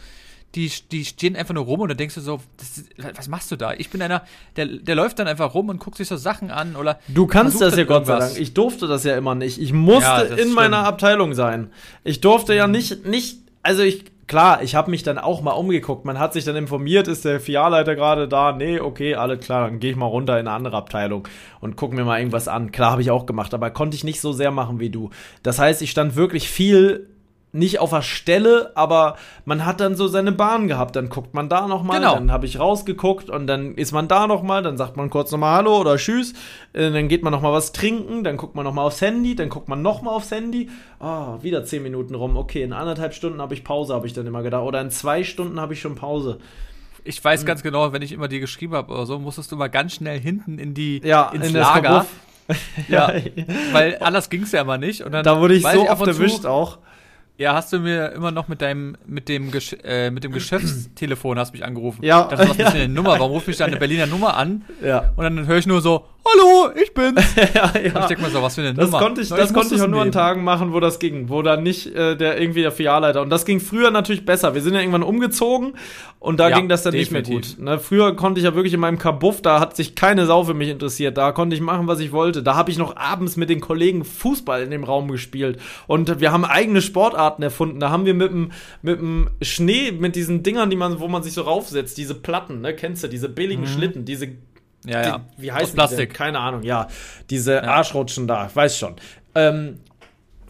die, 0.55 0.71
die 0.91 1.03
stehen 1.03 1.35
einfach 1.35 1.53
nur 1.53 1.65
rum 1.65 1.81
und 1.81 1.89
dann 1.89 1.97
denkst 1.97 2.15
du 2.15 2.21
so, 2.21 2.39
das 2.57 2.83
was 3.17 3.27
machst 3.27 3.51
du 3.51 3.55
da? 3.57 3.73
Ich 3.73 3.89
bin 3.89 4.01
einer, 4.01 4.23
der, 4.55 4.65
der 4.65 4.95
läuft 4.95 5.19
dann 5.19 5.27
einfach 5.27 5.53
rum 5.53 5.67
und 5.69 5.79
guckt 5.79 5.97
sich 5.97 6.07
so 6.07 6.15
Sachen 6.15 6.51
an 6.51 6.75
oder 6.77 6.99
Du 7.09 7.27
kannst 7.27 7.59
das 7.61 7.75
ja 7.75 7.83
Gott 7.83 8.05
sei. 8.05 8.19
Dank. 8.19 8.39
Ich 8.39 8.53
durfte 8.53 8.87
das 8.87 9.03
ja 9.03 9.17
immer 9.17 9.35
nicht. 9.35 9.59
Ich 9.59 9.73
musste 9.73 10.03
Ja, 10.03 10.21
in 10.21 10.53
meiner 10.53 10.79
Abteilung 10.85 11.33
sein. 11.33 11.69
Ich 12.03 12.21
durfte 12.21 12.53
ja 12.53 12.67
nicht, 12.67 13.05
nicht, 13.05 13.39
also 13.61 13.83
ich, 13.83 14.05
klar, 14.27 14.61
ich 14.61 14.75
habe 14.75 14.91
mich 14.91 15.03
dann 15.03 15.17
auch 15.17 15.41
mal 15.41 15.51
umgeguckt. 15.51 16.05
Man 16.05 16.19
hat 16.19 16.33
sich 16.33 16.45
dann 16.45 16.55
informiert, 16.55 17.07
ist 17.07 17.25
der 17.25 17.39
Filialleiter 17.39 17.95
gerade 17.95 18.27
da? 18.27 18.51
Nee, 18.51 18.79
okay, 18.79 19.15
alles 19.15 19.43
klar, 19.43 19.67
dann 19.67 19.79
gehe 19.79 19.91
ich 19.91 19.97
mal 19.97 20.05
runter 20.05 20.39
in 20.39 20.47
eine 20.47 20.55
andere 20.55 20.77
Abteilung 20.77 21.27
und 21.59 21.75
guck 21.75 21.93
mir 21.93 22.03
mal 22.03 22.19
irgendwas 22.19 22.47
an. 22.47 22.71
Klar, 22.71 22.91
habe 22.91 23.01
ich 23.01 23.11
auch 23.11 23.25
gemacht, 23.25 23.53
aber 23.53 23.71
konnte 23.71 23.95
ich 23.95 24.03
nicht 24.03 24.21
so 24.21 24.33
sehr 24.33 24.51
machen 24.51 24.79
wie 24.79 24.89
du. 24.89 25.09
Das 25.43 25.59
heißt, 25.59 25.81
ich 25.81 25.91
stand 25.91 26.15
wirklich 26.15 26.49
viel 26.49 27.09
nicht 27.57 27.79
auf 27.79 27.89
der 27.89 28.01
Stelle, 28.01 28.71
aber 28.75 29.17
man 29.45 29.65
hat 29.65 29.79
dann 29.79 29.95
so 29.95 30.07
seine 30.07 30.31
Bahn 30.31 30.67
gehabt. 30.67 30.95
Dann 30.95 31.09
guckt 31.09 31.33
man 31.33 31.49
da 31.49 31.67
noch 31.67 31.83
mal, 31.83 31.99
Genau. 31.99 32.13
dann 32.15 32.31
habe 32.31 32.45
ich 32.45 32.59
rausgeguckt 32.59 33.29
und 33.29 33.47
dann 33.47 33.75
ist 33.75 33.91
man 33.91 34.07
da 34.07 34.27
noch 34.27 34.43
mal, 34.43 34.61
dann 34.63 34.77
sagt 34.77 34.95
man 34.97 35.09
kurz 35.09 35.31
noch 35.31 35.39
mal 35.39 35.55
Hallo 35.55 35.79
oder 35.79 35.97
Tschüss, 35.97 36.33
äh, 36.73 36.91
dann 36.91 37.07
geht 37.07 37.23
man 37.23 37.31
noch 37.33 37.41
mal 37.41 37.51
was 37.53 37.71
trinken, 37.71 38.23
dann 38.23 38.37
guckt 38.37 38.55
man 38.55 38.63
noch 38.63 38.73
mal 38.73 38.83
aufs 38.83 39.01
Handy, 39.01 39.35
dann 39.35 39.49
guckt 39.49 39.67
man 39.67 39.81
noch 39.81 40.01
mal 40.01 40.11
aufs 40.11 40.31
Handy. 40.31 40.69
Ah, 40.99 41.37
wieder 41.41 41.63
zehn 41.65 41.83
Minuten 41.83 42.15
rum. 42.15 42.37
Okay, 42.37 42.63
in 42.63 42.73
anderthalb 42.73 43.13
Stunden 43.13 43.41
habe 43.41 43.53
ich 43.53 43.63
Pause, 43.63 43.93
habe 43.93 44.07
ich 44.07 44.13
dann 44.13 44.25
immer 44.27 44.43
gedacht. 44.43 44.63
Oder 44.63 44.81
in 44.81 44.91
zwei 44.91 45.23
Stunden 45.23 45.59
habe 45.59 45.73
ich 45.73 45.81
schon 45.81 45.95
Pause. 45.95 46.37
ich 47.03 47.19
Mhm. 47.19 47.23
weiß 47.25 47.45
ganz 47.45 47.63
genau, 47.63 47.93
wenn 47.93 48.01
ich 48.01 48.11
immer 48.11 48.27
dir 48.27 48.39
geschrieben 48.41 48.73
habe 48.75 48.91
oder 48.93 49.05
so, 49.05 49.17
musstest 49.17 49.51
du 49.51 49.55
mal 49.55 49.67
ganz 49.69 49.93
schnell 49.93 50.19
hinten 50.19 50.59
in 50.59 50.73
die 50.73 51.01
Ja, 51.05 51.29
ins 51.33 51.47
in 51.47 51.53
Lager. 51.53 52.05
Ja, 52.87 53.11
weil 53.73 53.97
anders 53.99 54.29
ging's 54.29 54.53
ja 54.53 54.61
immer 54.61 54.77
nicht. 54.77 55.01
Und 55.01 55.11
dann 55.11 55.23
Da 55.25 55.39
wurde 55.41 55.53
ich 55.55 55.63
so 55.63 55.87
ab 55.87 55.99
oft 55.99 56.07
erwischt 56.07 56.45
auch. 56.45 56.77
Ja, 57.37 57.53
hast 57.53 57.71
du 57.71 57.79
mir 57.79 58.13
immer 58.13 58.31
noch 58.31 58.47
mit 58.47 58.61
deinem, 58.61 58.97
mit 59.05 59.29
dem, 59.29 59.51
Gesch 59.51 59.75
äh, 59.83 60.09
mit 60.09 60.23
dem 60.23 60.31
Geschäftstelefon 60.31 61.37
hast 61.37 61.53
mich 61.53 61.63
angerufen. 61.63 62.03
Ja. 62.03 62.27
Was 62.31 62.57
ist 62.57 62.59
eine 62.73 62.87
Nummer? 62.87 63.19
Warum 63.19 63.31
ruft 63.31 63.47
mich 63.47 63.57
da 63.57 63.65
eine 63.65 63.77
Berliner 63.77 64.07
Nummer 64.07 64.35
an? 64.35 64.65
Ja. 64.83 65.13
Und 65.15 65.23
dann 65.23 65.45
höre 65.45 65.57
ich 65.57 65.67
nur 65.67 65.81
so, 65.81 66.05
hallo, 66.33 66.71
ich 66.81 66.93
bin's. 66.93 67.21
ja, 67.53 67.65
Und 67.69 67.75
ich 67.85 67.93
ja. 67.93 68.07
denke 68.07 68.23
mir 68.23 68.29
so, 68.29 68.41
was 68.41 68.55
für 68.55 68.61
eine 68.61 68.73
Das 68.73 68.87
Nummer. 68.91 68.99
konnte 69.03 69.21
ich, 69.21 69.29
das 69.29 69.51
muss 69.51 69.53
konnte 69.53 69.75
ich 69.75 69.81
auch 69.81 69.87
nur 69.87 70.01
an. 70.01 70.11
Tagen 70.11 70.43
machen, 70.43 70.73
wo 70.73 70.79
das 70.79 70.99
ging, 70.99 71.29
wo 71.29 71.41
dann 71.41 71.63
nicht 71.63 71.87
äh, 71.95 72.15
der 72.15 72.39
irgendwie 72.39 72.61
der 72.61 72.71
Filialleiter 72.71 73.21
und 73.21 73.29
das 73.29 73.45
ging 73.45 73.59
früher 73.59 73.91
natürlich 73.91 74.25
besser. 74.25 74.53
Wir 74.53 74.61
sind 74.61 74.73
ja 74.73 74.79
irgendwann 74.79 75.03
umgezogen 75.03 75.73
und 76.19 76.39
da 76.39 76.49
Ja, 76.49 76.57
ging 76.57 76.67
das 76.69 76.83
dann 76.83 76.93
nicht 76.93 77.11
mehr 77.11 77.21
definitiv. 77.21 77.57
gut. 77.57 77.65
Ne, 77.65 77.79
früher 77.79 78.15
konnte 78.15 78.39
ich 78.39 78.45
ja 78.45 78.55
wirklich 78.55 78.73
in 78.73 78.79
meinem 78.79 78.97
Kabuff, 78.97 79.41
da 79.41 79.59
hat 79.59 79.75
sich 79.75 79.95
keine 79.95 80.25
Sau 80.25 80.43
für 80.43 80.53
mich 80.53 80.69
interessiert. 80.69 81.17
Da 81.17 81.31
konnte 81.31 81.55
ich 81.55 81.61
machen, 81.61 81.87
was 81.87 81.99
ich 81.99 82.11
wollte. 82.11 82.41
Da 82.43 82.55
habe 82.55 82.71
ich 82.71 82.77
noch 82.77 82.95
abends 82.97 83.37
mit 83.37 83.49
den 83.49 83.61
Kollegen 83.61 84.03
Fußball 84.03 84.61
in 84.63 84.71
dem 84.71 84.83
Raum 84.83 85.09
gespielt 85.11 85.59
und 85.87 86.19
wir 86.19 86.31
haben 86.31 86.43
eigene 86.45 86.81
Sportarten 86.81 87.43
erfunden. 87.43 87.79
Da 87.79 87.89
haben 87.89 88.05
wir 88.05 88.13
mit 88.13 88.31
dem 88.31 88.51
mit 88.81 88.99
dem 88.99 89.29
Schnee, 89.41 89.91
mit 89.91 90.15
diesen 90.15 90.43
Dingern, 90.43 90.69
die 90.69 90.75
man, 90.75 90.99
wo 90.99 91.07
man 91.07 91.23
sich 91.23 91.33
so 91.33 91.41
raufsetzt, 91.43 91.97
diese 91.97 92.15
Platten, 92.15 92.61
ne, 92.61 92.73
kennst 92.75 93.03
du, 93.03 93.07
diese 93.07 93.29
billigen 93.29 93.67
Schlitten, 93.67 94.03
diese 94.05 94.27
Ja, 94.87 95.01
ja. 95.01 95.17
die, 95.17 95.43
wie 95.43 95.51
heißt 95.51 95.63
Aus 95.63 95.73
Plastik. 95.73 96.13
Keine 96.13 96.39
Ahnung, 96.39 96.63
ja. 96.63 96.87
Diese 97.29 97.63
Arschrutschen 97.63 98.27
da, 98.27 98.49
weiß 98.53 98.77
schon. 98.77 98.95
Ähm, 99.35 99.79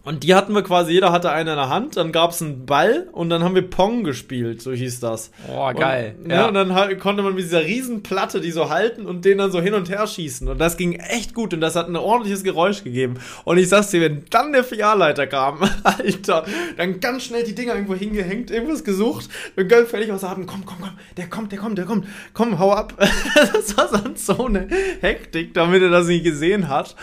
und 0.08 0.24
die 0.24 0.34
hatten 0.34 0.54
wir 0.54 0.64
quasi, 0.64 0.94
jeder 0.94 1.12
hatte 1.12 1.32
eine 1.32 1.52
in 1.52 1.58
der 1.58 1.68
Hand, 1.68 1.98
dann 1.98 2.14
gab 2.14 2.32
es 2.32 2.42
einen 2.42 2.66
Ball 2.66 3.10
und 3.12 3.30
dann 3.30 3.44
haben 3.44 3.56
wir 3.56 3.70
Pong 3.70 4.06
gespielt, 4.06 4.62
so 4.62 4.72
hieß 4.72 5.02
das. 5.02 5.32
Oh, 5.54 5.70
geil. 5.74 6.16
Und, 6.18 6.28
ne, 6.28 6.48
und 6.48 6.54
dann 6.54 6.74
halt, 6.74 6.98
konnte 7.02 7.24
man 7.24 7.36
mit 7.36 7.44
dieser 7.44 7.66
riesen 7.66 8.04
Platte 8.04 8.40
die 8.40 8.52
so 8.52 8.70
halten 8.70 9.06
und 9.06 9.26
den 9.26 9.38
dann 9.38 9.52
so 9.52 9.60
hin 9.60 9.74
und 9.74 9.90
her 9.90 10.08
schießen. 10.08 10.48
Und 10.48 10.60
das 10.60 10.78
ging 10.78 10.94
echt 10.94 11.34
gut 11.34 11.54
und 11.54 11.60
das 11.60 11.76
hat 11.76 11.90
ein 11.90 11.98
ordentliches 11.98 12.46
Geräusch 12.46 12.86
gegeben. 12.86 13.16
Und 13.44 13.58
ich 13.58 13.68
sag's 13.68 13.90
dir, 13.90 14.00
wenn 14.00 14.24
dann 14.30 14.54
der 14.54 14.64
Filialleiter 14.64 15.28
kam, 15.28 15.60
Alter, 15.84 16.46
dann 16.78 17.02
ganz 17.02 17.24
schnell 17.24 17.44
die 17.44 17.54
Dinger 17.54 17.74
irgendwo 17.74 17.96
hingehängt, 17.96 18.50
irgendwas 18.50 18.86
gesucht 18.86 19.28
und 19.58 19.68
ganz 19.68 19.90
völlig 19.90 20.10
außer 20.10 20.30
Atem, 20.30 20.46
komm, 20.46 20.66
komm, 20.66 20.78
komm, 20.80 20.98
der 21.18 21.28
kommt, 21.28 21.52
der 21.52 21.60
kommt, 21.60 21.78
der 21.78 21.86
kommt, 21.86 22.08
komm, 22.34 22.58
hau 22.60 22.72
ab. 22.72 22.94
das 23.54 23.76
war 23.76 23.90
sonst 23.90 24.26
so 24.26 24.46
eine 24.46 24.70
Hektik, 25.02 25.54
damit 25.54 25.82
er 25.82 25.90
das 25.90 26.08
nicht 26.08 26.24
gesehen 26.24 26.70
hat. 26.70 26.96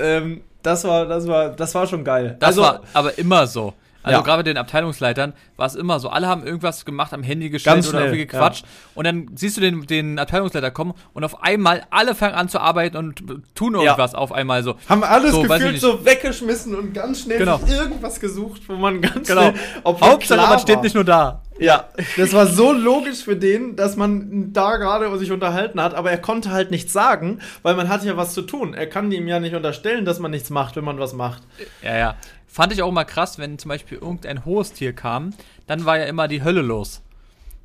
Ähm, 0.00 0.42
das 0.68 0.84
war, 0.84 1.06
das 1.06 1.26
war, 1.26 1.50
das 1.50 1.74
war 1.74 1.86
schon 1.86 2.04
geil. 2.04 2.36
Das 2.38 2.48
also, 2.48 2.62
war 2.62 2.82
aber 2.92 3.18
immer 3.18 3.46
so. 3.46 3.74
Also 4.02 4.18
Ja. 4.18 4.24
gerade 4.24 4.38
bei 4.38 4.42
den 4.44 4.56
Abteilungsleitern 4.56 5.32
war 5.56 5.66
es 5.66 5.74
immer 5.74 5.98
so. 5.98 6.08
Alle 6.08 6.28
haben 6.28 6.46
irgendwas 6.46 6.84
gemacht, 6.84 7.12
am 7.12 7.22
Handy 7.24 7.50
gestellt 7.50 7.86
oder 7.88 8.00
irgendwie 8.02 8.26
gequatscht. 8.26 8.64
Und 8.94 9.04
dann 9.04 9.30
siehst 9.34 9.56
du 9.56 9.60
den, 9.60 9.86
den 9.86 10.18
Abteilungsleiter 10.18 10.70
kommen 10.70 10.94
und 11.14 11.24
auf 11.24 11.42
einmal 11.42 11.82
alle 11.90 12.14
fangen 12.14 12.34
an 12.34 12.48
zu 12.48 12.60
arbeiten 12.60 12.96
und 12.96 13.22
tun 13.54 13.74
irgendwas 13.74 14.14
auf 14.14 14.30
einmal 14.32 14.62
so. 14.62 14.76
haben 14.88 15.02
alles 15.02 15.32
So, 15.32 15.42
gefühlt 15.42 15.80
so 15.80 16.04
weggeschmissen 16.04 16.74
und 16.76 16.94
ganz 16.94 17.22
schnell 17.22 17.38
Genau. 17.38 17.60
irgendwas 17.68 18.20
gesucht, 18.20 18.62
wo 18.68 18.74
man 18.76 19.00
ganz 19.02 19.26
Genau. 19.28 19.50
schnell, 19.50 19.54
Hauptsache, 19.84 20.40
man 20.48 20.58
steht 20.60 20.82
nicht 20.82 20.94
nur 20.94 21.04
da. 21.04 21.42
Ja, 21.60 21.88
das 22.16 22.32
war 22.34 22.46
so 22.46 22.72
logisch 22.72 23.24
für 23.24 23.34
den, 23.34 23.74
dass 23.74 23.96
man 23.96 24.52
da 24.52 24.76
gerade 24.76 25.18
sich 25.18 25.32
unterhalten 25.32 25.82
hat, 25.82 25.92
aber 25.94 26.08
er 26.12 26.18
konnte 26.18 26.52
halt 26.52 26.70
nichts 26.70 26.92
sagen, 26.92 27.40
weil 27.62 27.74
man 27.74 27.88
hatte 27.88 28.06
ja 28.06 28.16
was 28.16 28.32
zu 28.32 28.42
tun. 28.42 28.74
Er 28.74 28.86
kann 28.86 29.10
ihm 29.10 29.26
ja 29.26 29.40
nicht 29.40 29.56
unterstellen, 29.56 30.04
dass 30.04 30.20
man 30.20 30.30
nichts 30.30 30.50
macht, 30.50 30.76
wenn 30.76 30.84
man 30.84 31.00
was 31.00 31.14
macht. 31.14 31.42
Ja, 31.82 31.96
ja. 31.96 32.14
Fand 32.58 32.72
ich 32.72 32.82
auch 32.82 32.88
immer 32.88 33.04
krass, 33.04 33.38
wenn 33.38 33.56
zum 33.56 33.68
Beispiel 33.68 33.98
irgendein 33.98 34.44
hohes 34.44 34.72
Tier 34.72 34.92
kam, 34.92 35.32
dann 35.68 35.84
war 35.84 35.96
ja 35.96 36.06
immer 36.06 36.26
die 36.26 36.42
Hölle 36.42 36.60
los. 36.60 37.02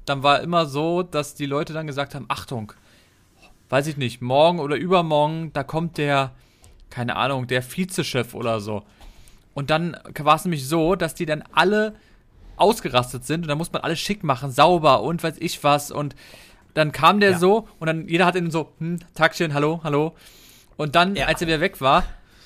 Dann 0.05 0.21
war 0.21 0.41
immer 0.41 0.67
so, 0.67 1.01
dass 1.01 1.33
die 1.33 1.47
Leute 1.47 1.73
dann 1.73 1.87
gesagt 1.87 2.13
haben, 2.13 2.25
Achtung, 2.27 2.73
weiß 3.69 3.87
ich 3.87 3.97
nicht, 3.97 4.21
morgen 4.21 4.59
oder 4.59 4.75
übermorgen, 4.75 5.51
da 5.51 5.63
kommt 5.63 5.97
der, 5.97 6.29
keine 6.91 7.15
Ahnung, 7.15 7.47
der 7.47 7.63
Vizechef 7.63 8.35
oder 8.35 8.59
so. 8.59 8.83
Und 9.55 9.71
dann 9.71 9.97
war 10.19 10.35
es 10.35 10.45
nämlich 10.45 10.67
so, 10.67 10.93
dass 10.93 11.15
die 11.15 11.25
dann 11.25 11.43
alle 11.53 11.95
ausgerastet 12.57 13.25
sind 13.25 13.41
und 13.41 13.47
dann 13.47 13.57
muss 13.57 13.73
man 13.73 13.81
alles 13.81 13.99
schick 13.99 14.23
machen, 14.23 14.51
sauber 14.51 15.01
und 15.01 15.23
weiß 15.23 15.37
ich 15.39 15.63
was 15.63 15.89
und 15.89 16.15
dann 16.75 16.91
kam 16.91 17.19
der 17.19 17.31
Ja. 17.31 17.39
so 17.39 17.67
und 17.79 17.87
dann 17.87 18.07
jeder 18.07 18.27
hat 18.27 18.35
ihn 18.35 18.51
so, 18.51 18.71
hm, 18.77 18.99
Taxchen, 19.15 19.55
hallo, 19.55 19.81
hallo. 19.83 20.13
Und 20.77 20.93
dann, 20.93 21.15
Ja. 21.15 21.25
als 21.25 21.41
er 21.41 21.47
wieder 21.47 21.61
weg 21.61 21.81
war, 21.81 22.03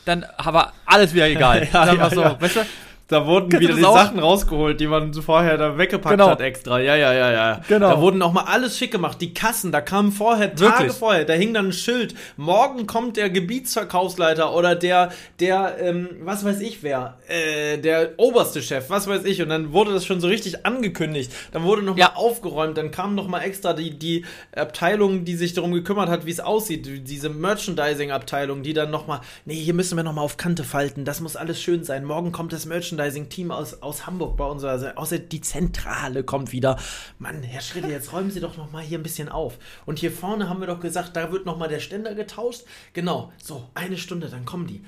dann 0.08 0.26
war 0.38 0.74
alles 0.86 1.14
wieder 1.14 1.28
egal. 1.28 1.68
Ja, 1.74 1.86
dann 1.86 1.98
ja, 1.98 2.10
so, 2.10 2.22
ja. 2.22 2.42
weißt 2.42 2.56
du, 2.58 2.66
Da 3.10 3.26
wurden 3.26 3.48
Kennst 3.50 3.64
du 3.70 3.78
wieder 3.78 3.88
die? 3.88 3.94
Sachen 3.94 4.20
rausgeholt, 4.20 4.82
die 4.82 4.88
man 4.88 5.14
vorher 5.14 5.58
da 5.58 5.78
weggepackt 5.78 6.12
Genau. 6.18 6.30
hat 6.30 6.42
extra. 6.42 6.80
Ja, 6.82 6.94
ja, 6.96 7.14
ja, 7.14 7.32
ja. 7.32 7.62
Genau. 7.68 7.90
Da 7.90 8.02
wurden 8.02 8.22
auch 8.22 8.34
mal 8.34 8.44
alles 8.44 8.78
schick 8.78 8.92
gemacht. 8.92 9.22
Die 9.22 9.34
Kassen, 9.34 9.72
da 9.72 9.80
kamen 9.80 10.12
vorher, 10.12 10.54
Tage 10.54 10.80
Wirklich? 10.80 10.92
vorher, 10.98 11.24
da 11.24 11.34
hing 11.34 11.54
dann 11.54 11.68
ein 11.68 11.72
Schild. 11.74 12.16
Morgen 12.36 12.86
kommt 12.86 13.16
der 13.16 13.30
Gebietsverkaufsleiter 13.30 14.54
oder 14.54 14.76
der, 14.76 15.12
der, 15.40 15.78
ähm, 15.80 16.10
was 16.24 16.44
weiß 16.44 16.60
ich 16.60 16.84
wer, 16.84 17.18
äh, 17.30 17.78
der 17.78 18.12
oberste 18.18 18.62
Chef, 18.62 18.90
was 18.90 19.08
weiß 19.08 19.24
ich. 19.24 19.42
Und 19.42 19.50
dann 19.50 19.72
wurde 19.72 19.94
das 19.94 20.06
schon 20.06 20.20
so 20.20 20.28
richtig 20.28 20.66
angekündigt. 20.66 21.32
Dann 21.54 21.64
wurde 21.64 21.84
nochmal 21.84 22.00
Ja. 22.10 22.16
aufgeräumt. 22.16 22.78
Dann 22.78 22.92
kam 22.92 23.16
nochmal 23.16 23.44
extra 23.44 23.72
die, 23.72 23.92
die 23.98 24.26
Abteilung, 24.54 25.24
die 25.24 25.36
sich 25.36 25.54
darum 25.54 25.72
gekümmert 25.72 26.10
hat, 26.10 26.26
wie 26.26 26.32
es 26.32 26.42
aussieht. 26.42 27.08
Diese 27.08 27.30
Merchandising-Abteilung, 27.30 28.64
die 28.64 28.74
dann 28.74 28.92
nochmal, 28.92 29.22
nee, 29.46 29.56
hier 29.56 29.74
müssen 29.74 29.96
wir 29.96 30.04
nochmal 30.04 30.26
auf 30.26 30.38
Kante 30.38 30.64
falten. 30.64 31.06
Das 31.06 31.22
muss 31.22 31.36
alles 31.36 31.62
schön 31.62 31.84
sein. 31.84 32.04
Morgen 32.04 32.32
kommt 32.32 32.52
das 32.54 32.66
Merchandising-Team 32.98 33.52
aus, 33.52 33.82
aus 33.82 34.06
Hamburg 34.06 34.36
bei 34.38 34.46
uns. 34.46 34.64
Also, 34.64 34.88
außer 34.88 35.20
die 35.20 35.42
Zentrale 35.42 36.24
kommt 36.24 36.52
wieder. 36.52 36.78
Mann, 37.20 37.44
Herr 37.44 37.62
Schritte, 37.62 37.88
jetzt 37.88 38.12
räumen 38.12 38.32
Sie 38.32 38.40
doch 38.40 38.58
nochmal 38.58 38.84
hier 38.84 39.00
ein 39.00 39.04
bisschen 39.04 39.30
auf. 39.30 39.58
Und 39.86 40.00
hier 40.00 40.12
vorne 40.12 40.50
haben 40.50 40.60
wir 40.60 40.68
doch 40.68 40.80
gesagt, 40.80 41.16
da 41.16 41.32
wird 41.32 41.46
nochmal 41.46 41.70
der 41.70 41.80
Ständer 41.80 42.16
getauscht. 42.16 42.64
Genau, 42.94 43.32
so, 43.42 43.70
eine 43.76 43.98
Stunde, 43.98 44.28
dann 44.30 44.46
kommen 44.46 44.68
die. 44.68 44.84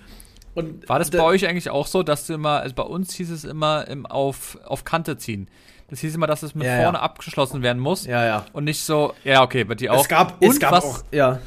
Und 0.55 0.89
war 0.89 0.99
das 0.99 1.10
da- 1.12 1.20
bei 1.20 1.24
euch 1.24 1.47
eigentlich 1.47 1.70
auch 1.70 1.88
so, 1.88 2.03
dass 2.03 2.26
du 2.28 2.34
immer, 2.34 2.60
also 2.60 2.76
bei 2.76 2.84
uns 2.84 3.14
hieß 3.14 3.30
es 3.32 3.43
immer 3.43 3.88
im 3.88 4.05
auf, 4.05 4.57
auf 4.66 4.84
Kante 4.84 5.18
ziehen. 5.18 5.47
Das 5.89 5.99
hieß 5.99 6.14
immer, 6.16 6.28
dass 6.28 6.43
es 6.43 6.53
mit 6.53 6.66
Ja, 6.68 6.76
ja. 6.78 6.84
vorne 6.84 6.99
abgeschlossen 6.99 7.62
werden 7.64 7.80
muss. 7.80 8.05
Ja, 8.05 8.26
ja. 8.26 8.45
Und 8.53 8.66
nicht 8.66 8.82
so, 8.84 9.14
ja, 9.24 9.41
okay, 9.41 9.64
bei 9.64 9.76
dir 9.76 9.93
auch. 9.93 10.01
Es 10.01 10.07
gab, 10.07 10.41
Und 10.41 10.49
es 10.51 10.60
gab 10.60 10.72
was, 10.72 10.86
auch, 10.86 11.03
ja. 11.12 11.39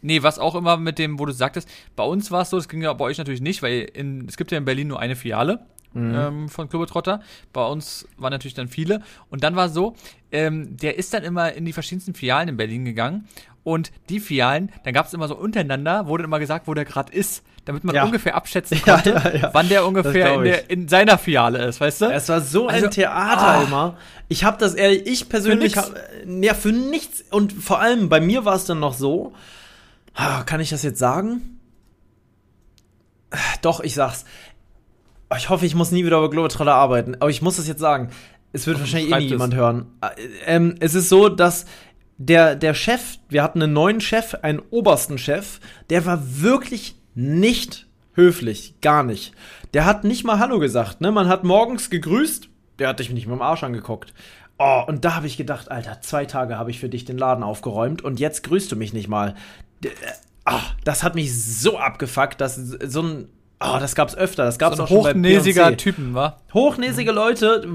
Nee, 0.00 0.22
was 0.22 0.38
auch 0.38 0.54
immer 0.54 0.76
mit 0.76 0.98
dem, 0.98 1.18
wo 1.18 1.26
du 1.26 1.32
sagtest, 1.32 1.68
bei 1.96 2.04
uns 2.04 2.30
war 2.30 2.42
es 2.42 2.50
so, 2.50 2.56
das 2.56 2.68
ging 2.68 2.82
ja 2.82 2.92
bei 2.92 3.04
euch 3.04 3.18
natürlich 3.18 3.40
nicht, 3.40 3.62
weil 3.62 3.80
in, 3.94 4.26
es 4.28 4.36
gibt 4.36 4.52
ja 4.52 4.58
in 4.58 4.64
Berlin 4.64 4.86
nur 4.88 5.00
eine 5.00 5.16
Filiale 5.16 5.66
mhm. 5.98 6.14
ähm, 6.14 6.48
von 6.48 6.68
Globetrotter. 6.68 7.20
Bei 7.52 7.66
uns 7.66 8.06
waren 8.16 8.32
natürlich 8.32 8.54
dann 8.54 8.68
viele. 8.68 9.02
Und 9.30 9.44
dann 9.44 9.56
war 9.56 9.68
so, 9.68 9.94
ähm, 10.32 10.76
der 10.76 10.98
ist 10.98 11.14
dann 11.14 11.24
immer 11.24 11.52
in 11.52 11.64
die 11.64 11.72
verschiedensten 11.72 12.14
Filialen 12.14 12.48
in 12.48 12.56
Berlin 12.56 12.84
gegangen. 12.84 13.28
Und 13.64 13.92
die 14.08 14.20
Filialen, 14.20 14.72
dann 14.84 14.94
gab 14.94 15.06
es 15.06 15.12
immer 15.12 15.28
so 15.28 15.36
untereinander, 15.36 16.06
wurde 16.06 16.24
immer 16.24 16.38
gesagt, 16.38 16.68
wo 16.68 16.74
der 16.74 16.84
gerade 16.84 17.12
ist, 17.12 17.42
damit 17.66 17.84
man 17.84 17.94
ja. 17.94 18.04
ungefähr 18.04 18.34
abschätzen 18.34 18.80
konnte, 18.82 19.10
ja, 19.10 19.36
ja, 19.36 19.50
wann 19.52 19.68
der 19.68 19.86
ungefähr 19.86 20.34
in, 20.36 20.44
der, 20.44 20.70
in, 20.70 20.88
seiner 20.88 21.18
Filiale 21.18 21.66
ist, 21.66 21.78
weißt 21.78 22.00
du? 22.00 22.06
Es 22.06 22.30
war 22.30 22.40
so 22.40 22.66
also, 22.66 22.86
ein 22.86 22.90
Theater 22.90 23.42
ah, 23.42 23.62
immer. 23.62 23.96
Ich 24.28 24.44
habe 24.44 24.56
das 24.58 24.74
ehrlich, 24.74 25.06
ich 25.06 25.28
persönlich, 25.28 25.74
für 25.74 25.82
hab, 25.82 25.94
ja, 26.26 26.54
für 26.54 26.72
nichts. 26.72 27.24
Und 27.30 27.52
vor 27.52 27.80
allem 27.80 28.08
bei 28.08 28.20
mir 28.20 28.46
war 28.46 28.54
es 28.54 28.64
dann 28.64 28.80
noch 28.80 28.94
so, 28.94 29.34
ah, 30.14 30.44
kann 30.44 30.60
ich 30.60 30.70
das 30.70 30.82
jetzt 30.82 30.98
sagen? 30.98 31.58
Doch, 33.60 33.80
ich 33.80 33.94
sag's. 33.94 34.24
Ich 35.36 35.50
hoffe, 35.50 35.66
ich 35.66 35.74
muss 35.74 35.90
nie 35.90 36.04
wieder 36.04 36.18
über 36.18 36.30
Globetrotter 36.30 36.74
arbeiten, 36.74 37.16
aber 37.16 37.30
ich 37.30 37.42
muss 37.42 37.56
das 37.56 37.68
jetzt 37.68 37.80
sagen. 37.80 38.10
Es 38.52 38.66
wird 38.66 38.80
wahrscheinlich 38.80 39.12
eh 39.12 39.18
nie 39.18 39.26
jemand 39.26 39.54
hören. 39.54 39.86
Äh, 40.00 40.08
ähm, 40.46 40.74
es 40.80 40.94
ist 40.94 41.10
so, 41.10 41.28
dass 41.28 41.66
der, 42.16 42.56
der 42.56 42.74
Chef, 42.74 43.18
wir 43.28 43.42
hatten 43.42 43.62
einen 43.62 43.72
neuen 43.72 44.00
Chef, 44.00 44.34
einen 44.42 44.60
obersten 44.70 45.18
Chef, 45.18 45.60
der 45.90 46.06
war 46.06 46.40
wirklich 46.40 46.96
nicht 47.14 47.86
höflich, 48.14 48.74
gar 48.80 49.02
nicht. 49.02 49.32
Der 49.74 49.84
hat 49.84 50.04
nicht 50.04 50.24
mal 50.24 50.38
Hallo 50.38 50.58
gesagt, 50.58 51.00
ne? 51.00 51.12
Man 51.12 51.28
hat 51.28 51.44
morgens 51.44 51.90
gegrüßt, 51.90 52.48
der 52.78 52.88
hat 52.88 52.98
dich 52.98 53.10
nicht 53.10 53.26
mit 53.26 53.36
dem 53.36 53.42
Arsch 53.42 53.62
angeguckt. 53.62 54.14
Oh, 54.58 54.82
und 54.86 55.04
da 55.04 55.14
habe 55.14 55.28
ich 55.28 55.36
gedacht, 55.36 55.70
Alter, 55.70 56.00
zwei 56.00 56.24
Tage 56.24 56.58
habe 56.58 56.70
ich 56.70 56.80
für 56.80 56.88
dich 56.88 57.04
den 57.04 57.18
Laden 57.18 57.44
aufgeräumt 57.44 58.02
und 58.02 58.18
jetzt 58.18 58.42
grüßt 58.42 58.72
du 58.72 58.76
mich 58.76 58.92
nicht 58.92 59.08
mal. 59.08 59.34
D 59.84 59.88
äh, 59.88 59.92
ah, 60.44 60.62
das 60.84 61.04
hat 61.04 61.14
mich 61.14 61.32
so 61.40 61.78
abgefuckt, 61.78 62.40
dass 62.40 62.56
so 62.56 63.02
ein 63.02 63.28
Oh, 63.60 63.78
das 63.80 63.96
gab's 63.96 64.14
öfter. 64.14 64.44
Das 64.44 64.58
gab's 64.58 64.76
so 64.76 64.84
auch 64.84 64.90
hochnäsiger 64.90 65.76
Typen, 65.76 66.14
wa? 66.14 66.36
Hochnäsige 66.54 67.10
Leute. 67.10 67.66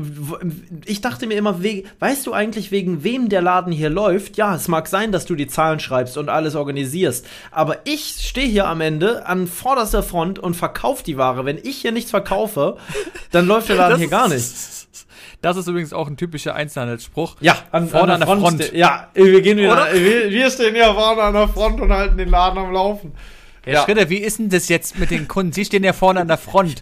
Ich 0.86 1.02
dachte 1.02 1.28
mir 1.28 1.36
immer, 1.36 1.60
weißt 1.62 2.26
du 2.26 2.32
eigentlich, 2.32 2.72
wegen 2.72 3.04
wem 3.04 3.28
der 3.28 3.42
Laden 3.42 3.74
hier 3.74 3.90
läuft? 3.90 4.38
Ja, 4.38 4.56
es 4.56 4.70
mag 4.70 4.88
sein, 4.88 5.12
dass 5.12 5.26
du 5.26 5.36
die 5.36 5.48
Zahlen 5.48 5.82
schreibst 5.82 6.18
und 6.18 6.30
alles 6.30 6.56
organisierst. 6.56 7.28
Aber 7.52 7.80
ich 7.84 8.16
stehe 8.22 8.48
hier 8.48 8.68
am 8.68 8.80
Ende 8.80 9.26
an 9.26 9.46
vorderster 9.46 10.04
Front 10.04 10.40
und 10.40 10.54
verkaufe 10.54 11.04
die 11.04 11.18
Ware. 11.18 11.44
Wenn 11.44 11.58
ich 11.58 11.78
hier 11.82 11.92
nichts 11.92 12.12
verkaufe, 12.12 12.78
dann 13.32 13.46
läuft 13.46 13.68
der 13.68 13.76
Laden 13.76 13.98
hier 13.98 14.08
gar 14.08 14.30
nicht. 14.30 14.46
Das 15.42 15.58
ist 15.58 15.68
übrigens 15.68 15.92
auch 15.92 16.08
ein 16.08 16.16
typischer 16.16 16.56
Einzelhandelsspruch. 16.56 17.36
Ja, 17.42 17.58
an, 17.72 17.90
vorne 17.90 18.14
an 18.14 18.22
der, 18.22 18.30
an 18.30 18.40
der 18.40 18.48
Front. 18.48 18.64
Front. 18.64 18.78
Ja, 18.78 19.10
wir 19.14 19.42
gehen 19.42 19.58
wieder. 19.58 19.90
Wir, 19.94 20.30
wir 20.32 20.50
stehen 20.50 20.76
hier 20.76 20.94
vorne 20.94 21.22
an 21.22 21.34
der 21.34 21.50
Front 21.50 21.82
und 21.82 21.92
halten 21.92 22.18
den 22.18 22.30
Laden 22.30 22.58
am 22.58 22.72
Laufen. 22.72 23.12
Herr 23.64 23.74
ja. 23.74 23.84
Schritter, 23.84 24.09
wie 24.09 24.18
ist 24.18 24.39
denn 24.39 24.49
das 24.49 24.68
jetzt 24.70 24.99
mit 24.99 25.11
den 25.11 25.28
Kunden? 25.28 25.53
Sie 25.53 25.66
stehen 25.66 25.84
ja 25.84 25.93
vorne 25.93 26.22
an 26.22 26.28
der 26.28 26.38
Front. 26.38 26.82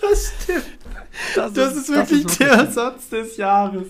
das 0.00 0.32
stimmt. 0.42 0.64
Das, 1.34 1.52
das, 1.52 1.74
ist, 1.74 1.88
ist 1.88 1.94
wirklich 1.94 2.22
das 2.22 2.32
ist 2.32 2.40
der 2.40 2.70
Satz 2.70 3.08
des 3.08 3.36
Jahres. 3.36 3.88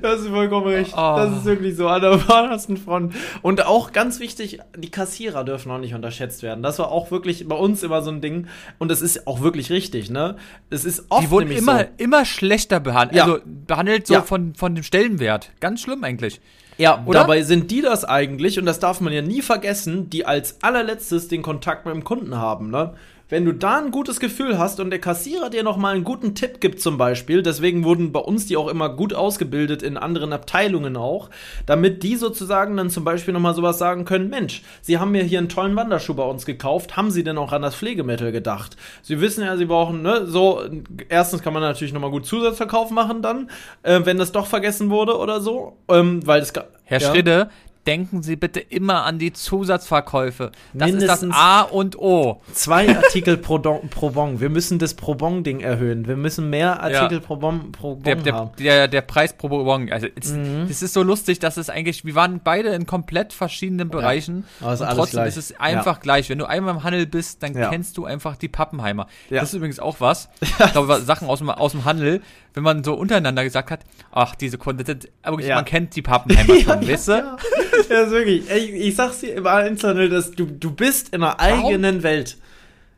Das 0.00 0.20
ist 0.20 0.28
vollkommen 0.28 0.66
recht. 0.66 0.92
Oh. 0.94 1.14
Das 1.16 1.38
ist 1.38 1.44
wirklich 1.44 1.76
so 1.76 1.88
an 1.88 2.00
der 2.00 2.18
vordersten 2.18 2.76
Front. 2.76 3.14
Und 3.42 3.66
auch 3.66 3.92
ganz 3.92 4.18
wichtig, 4.20 4.60
die 4.76 4.90
Kassierer 4.90 5.44
dürfen 5.44 5.70
auch 5.70 5.78
nicht 5.78 5.94
unterschätzt 5.94 6.42
werden. 6.42 6.62
Das 6.62 6.78
war 6.78 6.90
auch 6.90 7.10
wirklich 7.10 7.46
bei 7.46 7.56
uns 7.56 7.82
immer 7.82 8.02
so 8.02 8.10
ein 8.10 8.20
Ding. 8.20 8.46
Und 8.78 8.90
das 8.90 9.02
ist 9.02 9.26
auch 9.26 9.40
wirklich 9.40 9.70
richtig, 9.70 10.10
ne? 10.10 10.36
Es 10.70 10.84
ist 10.84 11.04
oft 11.10 11.24
Die 11.24 11.30
wurden 11.30 11.50
immer, 11.50 11.80
so. 11.80 11.86
immer 11.98 12.24
schlechter 12.24 12.80
behandelt. 12.80 13.16
Ja. 13.16 13.24
Also 13.24 13.40
behandelt 13.44 14.06
so 14.06 14.14
ja. 14.14 14.22
von, 14.22 14.54
von 14.54 14.74
dem 14.74 14.84
Stellenwert. 14.84 15.52
Ganz 15.60 15.82
schlimm 15.82 16.02
eigentlich. 16.02 16.40
Ja, 16.80 17.02
Oder? 17.04 17.20
dabei 17.20 17.42
sind 17.42 17.70
die 17.70 17.82
das 17.82 18.06
eigentlich, 18.06 18.58
und 18.58 18.64
das 18.64 18.78
darf 18.78 19.02
man 19.02 19.12
ja 19.12 19.20
nie 19.20 19.42
vergessen, 19.42 20.08
die 20.08 20.24
als 20.24 20.62
allerletztes 20.62 21.28
den 21.28 21.42
Kontakt 21.42 21.84
mit 21.84 21.94
dem 21.94 22.04
Kunden 22.04 22.36
haben, 22.38 22.70
ne? 22.70 22.94
Wenn 23.30 23.44
du 23.44 23.52
da 23.52 23.78
ein 23.78 23.90
gutes 23.90 24.20
Gefühl 24.20 24.58
hast 24.58 24.80
und 24.80 24.90
der 24.90 24.98
Kassierer 24.98 25.48
dir 25.48 25.62
nochmal 25.62 25.94
einen 25.94 26.04
guten 26.04 26.34
Tipp 26.34 26.60
gibt 26.60 26.80
zum 26.80 26.98
Beispiel, 26.98 27.42
deswegen 27.42 27.84
wurden 27.84 28.12
bei 28.12 28.20
uns 28.20 28.46
die 28.46 28.56
auch 28.56 28.68
immer 28.68 28.90
gut 28.90 29.14
ausgebildet 29.14 29.82
in 29.82 29.96
anderen 29.96 30.32
Abteilungen 30.32 30.96
auch, 30.96 31.30
damit 31.66 32.02
die 32.02 32.16
sozusagen 32.16 32.76
dann 32.76 32.90
zum 32.90 33.04
Beispiel 33.04 33.32
nochmal 33.32 33.54
sowas 33.54 33.78
sagen 33.78 34.04
können, 34.04 34.28
Mensch, 34.28 34.62
Sie 34.82 34.98
haben 34.98 35.12
mir 35.12 35.22
hier 35.22 35.38
einen 35.38 35.48
tollen 35.48 35.76
Wanderschuh 35.76 36.14
bei 36.14 36.24
uns 36.24 36.44
gekauft, 36.44 36.96
haben 36.96 37.10
Sie 37.10 37.24
denn 37.24 37.38
auch 37.38 37.52
an 37.52 37.62
das 37.62 37.74
Pflegemittel 37.74 38.32
gedacht? 38.32 38.76
Sie 39.02 39.20
wissen 39.20 39.44
ja, 39.44 39.56
Sie 39.56 39.64
brauchen, 39.64 40.02
ne, 40.02 40.26
so, 40.26 40.62
erstens 41.08 41.42
kann 41.42 41.52
man 41.52 41.62
natürlich 41.62 41.94
nochmal 41.94 42.10
gut 42.10 42.26
Zusatzverkauf 42.26 42.90
machen 42.90 43.22
dann, 43.22 43.50
äh, 43.82 44.00
wenn 44.04 44.18
das 44.18 44.32
doch 44.32 44.46
vergessen 44.46 44.90
wurde 44.90 45.16
oder 45.16 45.40
so, 45.40 45.78
ähm, 45.88 46.26
weil 46.26 46.42
es 46.42 46.52
Herr 46.84 47.00
ja. 47.00 47.10
Schritte, 47.10 47.50
denken 47.86 48.22
Sie 48.22 48.36
bitte 48.36 48.60
immer 48.60 49.04
an 49.04 49.18
die 49.18 49.32
Zusatzverkäufe. 49.32 50.52
Das 50.72 50.90
Mindestens 50.90 51.22
ist 51.22 51.30
das 51.30 51.36
A 51.36 51.62
und 51.62 51.98
O. 51.98 52.40
Zwei 52.52 52.94
Artikel 52.94 53.36
pro, 53.36 53.58
Don, 53.58 53.88
pro 53.88 54.10
Bon. 54.10 54.40
Wir 54.40 54.50
müssen 54.50 54.78
das 54.78 54.94
pro 54.94 55.14
Bon-Ding 55.14 55.60
erhöhen. 55.60 56.06
Wir 56.06 56.16
müssen 56.16 56.50
mehr 56.50 56.82
Artikel 56.82 57.18
ja. 57.18 57.20
pro 57.20 57.36
Bon, 57.36 57.72
pro 57.72 57.94
bon 57.94 58.02
der, 58.02 58.16
der, 58.16 58.34
haben. 58.34 58.50
Der, 58.58 58.88
der 58.88 59.00
Preis 59.00 59.32
pro 59.32 59.48
Bon. 59.48 59.90
Also, 59.90 60.08
es, 60.20 60.32
mhm. 60.32 60.66
es 60.68 60.82
ist 60.82 60.92
so 60.92 61.02
lustig, 61.02 61.38
dass 61.38 61.56
es 61.56 61.70
eigentlich, 61.70 62.04
wir 62.04 62.14
waren 62.14 62.40
beide 62.42 62.70
in 62.70 62.86
komplett 62.86 63.32
verschiedenen 63.32 63.88
Bereichen. 63.88 64.44
Ja. 64.60 64.70
und 64.70 64.78
trotzdem 64.78 65.18
gleich. 65.18 65.28
ist 65.28 65.36
es 65.36 65.60
einfach 65.60 65.96
ja. 65.96 66.02
gleich. 66.02 66.28
Wenn 66.28 66.38
du 66.38 66.46
einmal 66.46 66.74
im 66.74 66.82
Handel 66.84 67.06
bist, 67.06 67.42
dann 67.42 67.54
kennst 67.54 67.96
du 67.96 68.04
einfach 68.04 68.36
die 68.36 68.48
Pappenheimer. 68.48 69.06
Das 69.30 69.50
ist 69.50 69.54
übrigens 69.54 69.80
auch 69.80 70.00
was. 70.00 70.28
Ich 70.60 70.72
glaube, 70.72 71.00
Sachen 71.00 71.26
aus 71.26 71.38
dem, 71.38 71.48
aus 71.48 71.72
dem 71.72 71.84
Handel, 71.84 72.20
wenn 72.54 72.62
man 72.62 72.84
so 72.84 72.94
untereinander 72.94 73.44
gesagt 73.44 73.70
hat, 73.70 73.80
ach, 74.10 74.34
diese 74.34 74.58
Kunden, 74.58 75.00
aber 75.22 75.42
man 75.42 75.64
kennt 75.64 75.96
die 75.96 76.02
Pappenheimer 76.02 76.60
schon, 76.60 76.88
weißt 76.88 77.08
du? 77.08 77.12
ja, 77.12 78.02
ist 78.02 78.10
wirklich. 78.10 78.50
Ich, 78.50 78.72
ich 78.72 78.96
sag's 78.96 79.20
dir 79.20 79.34
im 79.34 79.46
Einzelhandel, 79.46 80.08
dass 80.08 80.32
du, 80.32 80.46
du 80.46 80.72
bist 80.72 81.14
in 81.14 81.22
einer 81.22 81.36
Warum? 81.38 81.66
eigenen 81.66 82.02
Welt. 82.02 82.36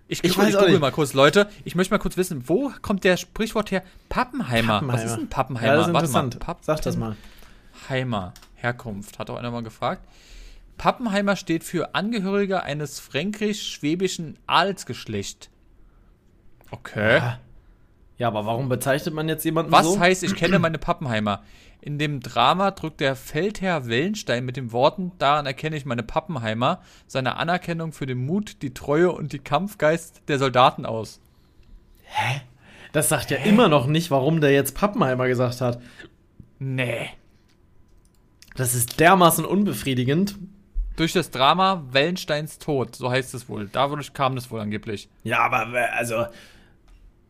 Ich, 0.09 0.23
ich, 0.25 0.37
weiß 0.37 0.51
ich 0.51 0.59
google 0.59 0.79
mal 0.79 0.93
kurz, 0.93 1.15
Leute. 1.15 1.49
Ich 1.65 1.75
möchte 1.75 1.95
mal 1.95 1.99
kurz 1.99 2.17
wissen, 2.17 2.47
wo 2.47 2.71
kommt 2.83 3.05
der 3.05 3.17
Sprichwort 3.17 3.71
her? 3.71 3.83
Pappenheimer. 4.09 4.75
Pappenheimer. 4.75 4.93
Was 4.93 5.05
ist 5.05 5.19
ein 5.19 5.29
Pappenheimer? 5.29 5.73
Ja, 5.73 5.77
das 5.77 5.87
ist 5.87 5.95
interessant. 5.95 6.47
Mal. 6.47 6.57
Sag 6.61 6.83
das 6.83 6.97
mal. 6.97 7.17
Heimer. 7.89 8.35
Herkunft. 8.57 9.19
Hat 9.19 9.31
auch 9.31 9.37
einer 9.37 9.51
mal 9.51 9.63
gefragt. 9.63 10.07
Pappenheimer 10.77 11.37
steht 11.37 11.65
für 11.65 11.95
Angehöriger 11.95 12.63
eines 12.63 13.01
fränkisch-schwäbischen 13.01 14.37
Adelsgeschlecht. 14.47 15.51
Okay. 16.71 17.17
Ja. 17.17 17.39
Ja. 18.19 18.29
aber 18.29 18.47
warum 18.47 18.69
bezeichnet 18.69 19.15
man 19.15 19.29
jetzt 19.29 19.45
jemanden 19.45 19.73
Was 19.73 19.87
so? 19.87 19.93
Was 19.93 20.01
heißt, 20.01 20.23
ich 20.23 20.35
kenne 20.35 20.59
meine 20.59 20.79
Pappenheimer? 20.79 21.43
In 21.81 21.99
dem 21.99 22.21
Drama 22.21 22.71
drückt 22.71 23.01
der 23.01 23.17
Feldherr 23.17 23.89
Wellenstein 23.89 24.45
mit 24.45 24.57
den 24.57 24.71
Worten, 24.71 25.11
daran 25.19 25.47
erkenne 25.47 25.77
ich 25.77 25.85
meine 25.85 26.05
Pappenheimer, 26.05 26.81
seine 27.09 27.37
Anerkennung 27.37 27.93
für 27.93 28.07
den 28.07 28.25
Mut, 28.25 28.63
die 28.63 28.73
Treue 28.73 29.11
und 29.11 29.33
die 29.33 29.41
Kampfgeist 29.41 30.23
der 30.29 30.39
Soldaten 30.39 30.87
aus. 30.87 31.21
Hä? 32.05 32.43
Das 32.93 33.09
sagt 33.09 33.31
Hä? 33.31 33.35
ja 33.35 33.41
immer 33.45 33.69
noch 33.69 33.87
nicht, 33.87 34.13
warum 34.13 34.41
der 34.41 34.53
jetzt 34.53 34.77
Pappenheimer 34.77 35.27
gesagt 35.27 35.61
hat. 35.61 35.81
Nee. 36.61 37.11
Das 38.55 38.75
ist 38.75 39.01
dermaßen 39.01 39.45
unbefriedigend. 39.45 40.37
Durch 40.95 41.15
das 41.15 41.31
Drama 41.31 41.85
Wellensteins 41.91 42.59
Tod, 42.59 42.95
so 42.95 43.11
heißt 43.11 43.33
es 43.35 43.49
wohl. 43.49 43.69
Dadurch 43.73 44.13
kam 44.13 44.37
das 44.37 44.51
wohl 44.51 44.61
angeblich. 44.61 45.09
Ja, 45.25 45.41
aber 45.41 45.73
äh, 45.75 45.87
also. 45.87 46.27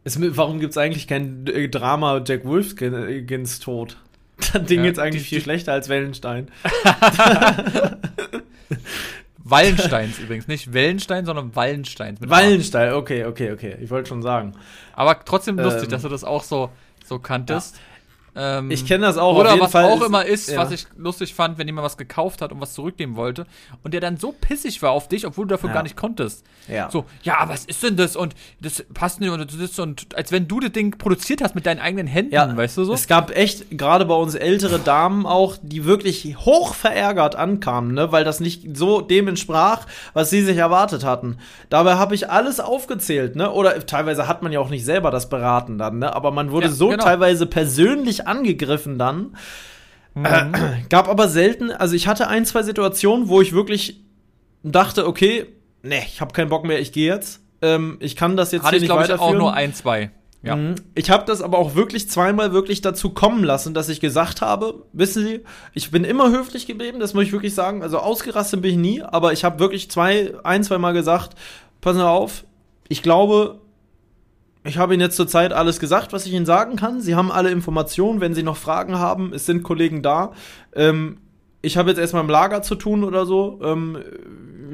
Es, 0.05 0.18
warum 0.36 0.59
gibt 0.59 0.72
es 0.72 0.78
eigentlich 0.78 1.07
kein 1.07 1.46
äh, 1.46 1.68
Drama 1.68 2.22
Jack 2.26 2.44
Wolfskins 2.44 3.61
Tod? 3.61 3.96
Das 4.53 4.64
Ding 4.64 4.80
ja, 4.80 4.86
jetzt 4.86 4.98
eigentlich 4.98 5.22
viel 5.22 5.40
schlechter 5.40 5.72
als 5.72 5.88
Wellenstein. 5.88 6.48
Wallensteins 9.44 10.18
übrigens, 10.18 10.48
nicht 10.48 10.72
Wellenstein, 10.72 11.24
sondern 11.26 11.55
Wallensteins. 11.55 12.18
Wallenstein, 12.20 12.94
okay, 12.94 13.24
okay, 13.24 13.53
okay. 13.53 13.76
Ich 13.80 13.90
wollte 13.90 14.09
schon 14.09 14.22
sagen. 14.22 14.55
Aber 14.94 15.24
trotzdem 15.24 15.59
lustig, 15.59 15.84
ähm, 15.84 15.90
dass 15.90 16.03
du 16.03 16.09
das 16.09 16.24
auch 16.24 16.42
so, 16.42 16.70
so 17.05 17.20
kanntest. 17.20 17.76
Ja. 17.76 17.82
Ähm, 18.35 18.70
ich 18.70 18.87
kenne 18.87 19.07
das 19.07 19.18
auch. 19.18 19.37
Oder 19.37 19.61
was 19.61 19.72
Fall 19.72 19.85
auch 19.85 20.01
ist, 20.01 20.07
immer 20.07 20.24
ist, 20.24 20.51
ja. 20.51 20.59
was 20.59 20.70
ich 20.70 20.87
lustig 20.97 21.35
fand, 21.35 21.59
wenn 21.59 21.66
jemand 21.66 21.85
was 21.85 21.97
gekauft 21.97 22.41
hat 22.41 22.51
und 22.53 22.61
was 22.61 22.72
zurücknehmen 22.72 23.16
wollte 23.16 23.47
und 23.83 23.93
der 23.93 24.01
dann 24.01 24.16
so 24.16 24.33
pissig 24.33 24.80
war 24.83 24.93
auf 24.93 25.09
dich, 25.09 25.26
obwohl 25.26 25.47
du 25.47 25.51
dafür 25.51 25.68
ja. 25.68 25.74
gar 25.74 25.83
nicht 25.83 25.97
konntest. 25.97 26.45
Ja. 26.68 26.91
So, 26.91 27.05
ja, 27.22 27.45
was 27.47 27.66
ist 27.66 27.83
denn 27.83 27.97
das? 27.97 28.16
Und 28.16 28.35
das 28.61 28.85
passt 28.95 29.20
nicht 29.20 29.30
und 29.30 29.61
das 29.61 29.78
und 29.78 30.16
als 30.16 30.33
wenn 30.33 30.49
du 30.49 30.61
das 30.61 30.72
Ding 30.72 30.97
produziert 30.97 31.43
hast 31.43 31.55
mit 31.55 31.66
deinen 31.66 31.80
eigenen 31.80 32.07
Händen, 32.07 32.35
ja. 32.35 32.57
weißt 32.57 32.78
du 32.78 32.85
so? 32.85 32.95
Es 32.95 33.07
gab 33.07 33.37
echt 33.37 33.76
gerade 33.76 34.07
bei 34.07 34.14
uns 34.14 34.35
ältere 34.35 34.78
Damen 34.78 35.26
auch, 35.26 35.59
die 35.61 35.85
wirklich 35.85 36.37
hoch 36.39 36.74
verärgert 36.74 37.37
ankamen, 37.37 37.93
ne, 37.93 38.12
weil 38.12 38.24
das 38.24 38.41
nicht 38.41 38.76
so 38.76 39.03
dem 39.03 39.28
entsprach, 39.28 39.87
was 40.14 40.30
sie 40.30 40.43
sich 40.43 40.57
erwartet 40.57 41.05
hatten. 41.05 41.37
Dabei 41.68 41.97
habe 41.97 42.14
ich 42.14 42.30
alles 42.30 42.61
aufgezählt, 42.61 43.37
ne? 43.37 43.51
Oder 43.53 43.85
teilweise 43.85 44.26
hat 44.26 44.43
man 44.43 44.53
ja 44.53 44.61
auch 44.61 44.70
nicht 44.70 44.85
selber 44.85 45.11
das 45.11 45.28
beraten 45.28 45.76
dann, 45.76 45.99
ne? 45.99 46.14
Aber 46.14 46.30
man 46.30 46.51
wurde 46.51 46.70
so 46.70 46.89
genau. 46.89 47.05
teilweise 47.05 47.47
persönlich 47.47 48.22
angegriffen 48.27 48.99
dann. 48.99 49.37
Mhm. 50.14 50.25
Äh, 50.25 50.45
gab 50.89 51.09
aber 51.09 51.29
selten, 51.29 51.70
also 51.70 51.95
ich 51.95 52.07
hatte 52.07 52.29
ein, 52.29 52.45
zwei 52.45 52.62
Situationen, 52.62 53.29
wo 53.29 53.41
ich 53.41 53.53
wirklich 53.53 54.03
dachte, 54.62 55.07
okay, 55.07 55.47
ne, 55.83 56.03
ich 56.07 56.20
habe 56.20 56.33
keinen 56.33 56.49
Bock 56.49 56.64
mehr, 56.64 56.81
ich 56.81 56.93
gehe 56.93 57.12
jetzt. 57.12 57.41
Ähm, 57.61 57.97
ich 58.01 58.16
kann 58.16 58.37
das 58.37 58.53
jetzt 58.53 58.64
hatte 58.64 58.77
hier 58.77 58.85
ich, 58.85 58.89
nicht 58.89 58.97
weiterführen. 58.97 59.31
Ich 59.31 59.37
auch 59.37 59.39
nur 59.39 59.55
ein, 59.55 59.75
zwei. 59.75 60.11
Ja. 60.43 60.57
Mhm. 60.57 60.75
Ich 60.95 61.11
habe 61.11 61.25
das 61.25 61.41
aber 61.41 61.59
auch 61.59 61.77
wirklich 61.77 62.11
zweimal 62.11 62.53
wirklich 62.53 62.81
dazu 62.81 63.11
kommen 63.11 63.45
lassen, 63.45 63.75
dass 63.75 63.89
ich 63.89 64.01
gesagt 64.01 64.41
habe, 64.41 64.85
wissen 64.93 65.25
Sie, 65.25 65.41
ich 65.73 65.93
bin 65.93 66.03
immer 66.05 66.31
höflich 66.31 66.66
geblieben, 66.66 66.99
das 66.99 67.14
muss 67.14 67.25
ich 67.25 67.33
wirklich 67.33 67.55
sagen. 67.55 67.83
Also 67.83 67.99
ausgerastet 67.99 68.61
bin 68.61 68.73
ich 68.73 68.77
nie, 68.77 69.03
aber 69.03 69.33
ich 69.33 69.45
habe 69.45 69.61
wirklich 69.61 69.91
zwei, 69.91 70.33
ein, 70.43 70.64
zwei 70.64 70.79
Mal 70.79 70.93
gesagt, 70.93 71.37
passen 71.81 71.99
Sie 71.99 72.09
auf, 72.09 72.45
ich 72.89 73.03
glaube, 73.03 73.61
ich 74.64 74.78
habe 74.78 74.94
Ihnen 74.94 75.00
jetzt 75.00 75.16
zurzeit 75.16 75.52
alles 75.52 75.80
gesagt, 75.80 76.12
was 76.12 76.26
ich 76.26 76.32
Ihnen 76.32 76.46
sagen 76.46 76.76
kann. 76.76 77.00
Sie 77.00 77.14
haben 77.14 77.32
alle 77.32 77.50
Informationen. 77.50 78.20
Wenn 78.20 78.34
Sie 78.34 78.42
noch 78.42 78.56
Fragen 78.56 78.98
haben, 78.98 79.32
es 79.32 79.46
sind 79.46 79.62
Kollegen 79.62 80.02
da. 80.02 80.32
Ähm, 80.74 81.18
ich 81.62 81.76
habe 81.76 81.90
jetzt 81.90 81.98
erstmal 81.98 82.22
im 82.22 82.30
Lager 82.30 82.62
zu 82.62 82.74
tun 82.74 83.04
oder 83.04 83.26
so. 83.26 83.60
Ähm, 83.62 83.98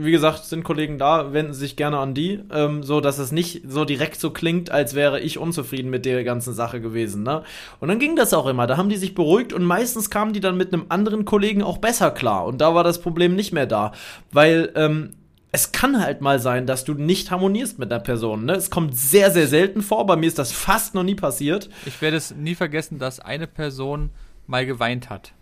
wie 0.00 0.12
gesagt, 0.12 0.44
sind 0.44 0.62
Kollegen 0.62 0.98
da, 0.98 1.32
wenden 1.32 1.52
Sie 1.52 1.60
sich 1.60 1.76
gerne 1.76 1.98
an 1.98 2.14
die, 2.14 2.40
ähm, 2.52 2.82
so 2.82 3.00
dass 3.00 3.18
es 3.18 3.32
nicht 3.32 3.62
so 3.68 3.84
direkt 3.84 4.20
so 4.20 4.30
klingt, 4.30 4.70
als 4.70 4.94
wäre 4.94 5.20
ich 5.20 5.38
unzufrieden 5.38 5.90
mit 5.90 6.04
der 6.04 6.22
ganzen 6.22 6.54
Sache 6.54 6.80
gewesen. 6.80 7.22
Ne? 7.24 7.42
Und 7.80 7.88
dann 7.88 7.98
ging 7.98 8.14
das 8.14 8.32
auch 8.32 8.46
immer. 8.46 8.66
Da 8.66 8.76
haben 8.76 8.88
die 8.88 8.96
sich 8.96 9.14
beruhigt 9.14 9.52
und 9.52 9.64
meistens 9.64 10.08
kamen 10.08 10.32
die 10.32 10.40
dann 10.40 10.56
mit 10.56 10.72
einem 10.72 10.86
anderen 10.88 11.24
Kollegen 11.24 11.62
auch 11.62 11.78
besser 11.78 12.10
klar. 12.10 12.44
Und 12.44 12.60
da 12.60 12.74
war 12.74 12.84
das 12.84 13.00
Problem 13.00 13.34
nicht 13.34 13.52
mehr 13.52 13.66
da, 13.66 13.92
weil 14.30 14.70
ähm, 14.76 15.14
es 15.52 15.72
kann 15.72 16.00
halt 16.00 16.20
mal 16.20 16.38
sein, 16.40 16.66
dass 16.66 16.84
du 16.84 16.94
nicht 16.94 17.30
harmonierst 17.30 17.78
mit 17.78 17.90
einer 17.90 18.02
Person. 18.02 18.44
Ne? 18.44 18.52
Es 18.54 18.70
kommt 18.70 18.94
sehr, 18.96 19.30
sehr 19.30 19.46
selten 19.48 19.82
vor. 19.82 20.04
Bei 20.06 20.16
mir 20.16 20.26
ist 20.26 20.38
das 20.38 20.52
fast 20.52 20.94
noch 20.94 21.02
nie 21.04 21.14
passiert. 21.14 21.70
Ich 21.86 22.00
werde 22.02 22.16
es 22.18 22.34
nie 22.34 22.54
vergessen, 22.54 22.98
dass 22.98 23.18
eine 23.20 23.46
Person 23.46 24.10
mal 24.46 24.66
geweint 24.66 25.08
hat. 25.10 25.32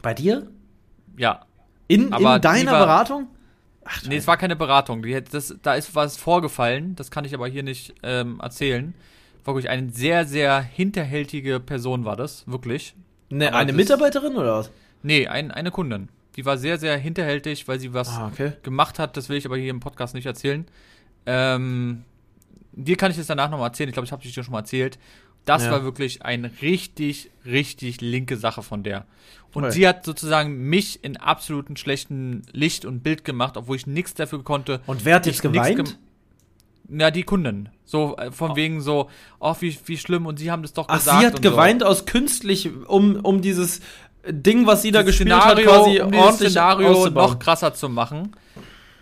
Bei 0.00 0.14
dir? 0.14 0.48
Ja. 1.16 1.44
In, 1.88 2.12
in 2.12 2.40
deiner 2.40 2.72
war- 2.72 2.80
Beratung? 2.86 3.28
Ach, 3.84 4.00
nee, 4.06 4.16
es 4.16 4.28
war 4.28 4.36
keine 4.36 4.54
Beratung. 4.54 5.04
Das, 5.32 5.56
da 5.60 5.74
ist 5.74 5.94
was 5.96 6.16
vorgefallen, 6.16 6.94
das 6.94 7.10
kann 7.10 7.24
ich 7.24 7.34
aber 7.34 7.48
hier 7.48 7.64
nicht 7.64 7.94
ähm, 8.04 8.38
erzählen. 8.40 8.94
Wirklich 9.44 9.68
eine 9.68 9.90
sehr, 9.90 10.24
sehr 10.24 10.60
hinterhältige 10.62 11.58
Person 11.58 12.04
war 12.04 12.14
das, 12.14 12.46
wirklich. 12.46 12.94
Ne, 13.28 13.48
Aber 13.48 13.56
eine 13.58 13.72
Mitarbeiterin 13.72 14.36
oder 14.36 14.58
was? 14.58 14.70
Nee, 15.02 15.26
ein, 15.26 15.50
eine 15.50 15.72
Kundin. 15.72 16.10
Die 16.36 16.44
war 16.46 16.56
sehr, 16.56 16.78
sehr 16.78 16.96
hinterhältig, 16.96 17.68
weil 17.68 17.78
sie 17.78 17.92
was 17.92 18.08
Ah, 18.08 18.28
okay. 18.32 18.52
gemacht 18.62 18.98
hat. 18.98 19.16
Das 19.16 19.28
will 19.28 19.36
ich 19.36 19.44
aber 19.46 19.56
hier 19.56 19.70
im 19.70 19.80
Podcast 19.80 20.14
nicht 20.14 20.26
erzählen. 20.26 20.66
Ähm, 21.26 22.04
dir 22.72 22.96
kann 22.96 23.10
ich 23.10 23.16
das 23.16 23.26
danach 23.26 23.50
nochmal 23.50 23.68
erzählen. 23.68 23.88
Ich 23.88 23.92
glaube, 23.94 24.06
ich 24.06 24.12
habe 24.12 24.22
dir 24.22 24.32
schon 24.32 24.50
mal 24.52 24.60
erzählt. 24.60 24.98
Das 25.44 25.64
Ja. 25.64 25.72
war 25.72 25.84
wirklich 25.84 26.22
eine 26.22 26.50
richtig, 26.62 27.30
richtig 27.44 28.00
linke 28.00 28.36
Sache 28.36 28.62
von 28.62 28.82
der. 28.82 29.06
Und 29.52 29.64
Okay. 29.64 29.72
sie 29.74 29.88
hat 29.88 30.04
sozusagen 30.04 30.56
mich 30.68 31.04
in 31.04 31.16
absoluten 31.16 31.76
schlechten 31.76 32.42
Licht 32.52 32.84
und 32.84 33.02
Bild 33.02 33.24
gemacht, 33.24 33.56
obwohl 33.56 33.76
ich 33.76 33.86
nichts 33.86 34.14
dafür 34.14 34.42
konnte. 34.44 34.80
Und 34.86 35.04
wer 35.04 35.16
hat 35.16 35.26
jetzt 35.26 35.38
Ich 35.38 35.42
nix 35.44 35.52
geweint? 35.52 35.98
gem- 36.88 36.98
Ja, 37.00 37.10
die 37.10 37.22
Kundin. 37.24 37.68
So, 37.84 38.16
äh, 38.16 38.30
von 38.32 38.56
wegen 38.56 38.80
so, 38.80 39.10
oh, 39.40 39.54
wie, 39.60 39.76
wie 39.86 39.98
schlimm, 39.98 40.26
und 40.26 40.38
sie 40.38 40.50
haben 40.50 40.62
das 40.62 40.72
doch 40.72 40.86
Ach, 40.88 40.94
gesagt. 40.98 41.20
sie 41.20 41.26
hat 41.26 41.42
geweint 41.42 41.82
aus 41.84 42.06
künstlich, 42.06 42.70
um, 42.86 43.16
um 43.16 43.40
dieses 43.42 43.80
Ding, 44.28 44.66
was 44.66 44.82
sie 44.82 44.90
da 44.92 45.02
gespielt 45.02 45.28
Szenario, 45.30 45.72
hat, 45.72 45.78
quasi 45.84 46.00
um 46.00 46.14
ordentlich 46.14 46.50
Szenario 46.50 47.08
noch 47.10 47.38
krasser 47.38 47.74
zu 47.74 47.88
machen. 47.88 48.32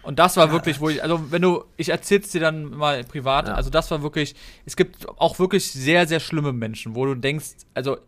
Und 0.03 0.19
das 0.19 0.37
war 0.39 0.51
wirklich, 0.51 0.81
wo 0.81 0.89
ich, 0.89 1.03
also 1.03 1.31
wenn 1.31 1.43
du, 1.43 1.65
ich 1.77 1.91
erzähl's 1.91 2.31
dir 2.31 2.41
dann 2.41 2.71
mal 2.71 3.05
privat, 3.05 3.49
Ja. 3.49 3.55
also 3.55 3.69
das 3.69 3.91
war 3.91 4.03
wirklich, 4.03 4.35
es 4.65 4.75
gibt 4.77 5.07
auch 5.19 5.39
wirklich 5.39 5.71
sehr, 5.71 6.07
sehr 6.09 6.21
schlimme 6.21 6.53
Menschen, 6.55 6.95
wo 6.95 7.05
du 7.05 7.15
denkst, 7.15 7.49
also 7.75 7.99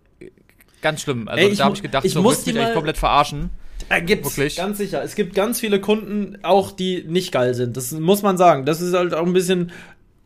ganz 0.81 1.03
schlimm. 1.03 1.29
Also 1.29 1.45
Ey, 1.45 1.51
ich 1.53 1.59
da 1.59 1.65
habe 1.67 1.77
ich 1.77 1.83
gedacht, 1.83 2.05
ich 2.07 2.13
so 2.15 2.23
muss 2.23 2.45
die 2.45 2.55
mich 2.55 2.63
mal- 2.63 2.73
komplett 2.73 2.97
verarschen. 2.97 3.51
Äh, 3.89 4.01
gibt's, 4.03 4.37
Wirklich? 4.37 4.57
ganz 4.57 4.79
sicher. 4.79 5.03
Es 5.03 5.15
gibt 5.17 5.35
ganz 5.35 5.61
viele 5.61 5.81
Kunden, 5.81 6.39
auch 6.45 6.71
die 6.73 7.05
nicht 7.07 7.31
geil 7.33 7.53
sind. 7.53 7.77
Das 7.77 7.91
muss 7.93 8.23
man 8.23 8.39
sagen. 8.39 8.65
Das 8.65 8.81
ist 8.81 8.95
halt 8.95 9.13
auch 9.13 9.27
ein 9.27 9.33
bisschen, 9.33 9.71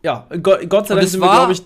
ja, 0.02 0.26
Go 0.42 0.52
Gott 0.68 0.86
sei 0.88 0.94
Dank 0.94 1.08
sind 1.08 1.20
wir, 1.20 1.30
glaube 1.32 1.52
ich, 1.52 1.62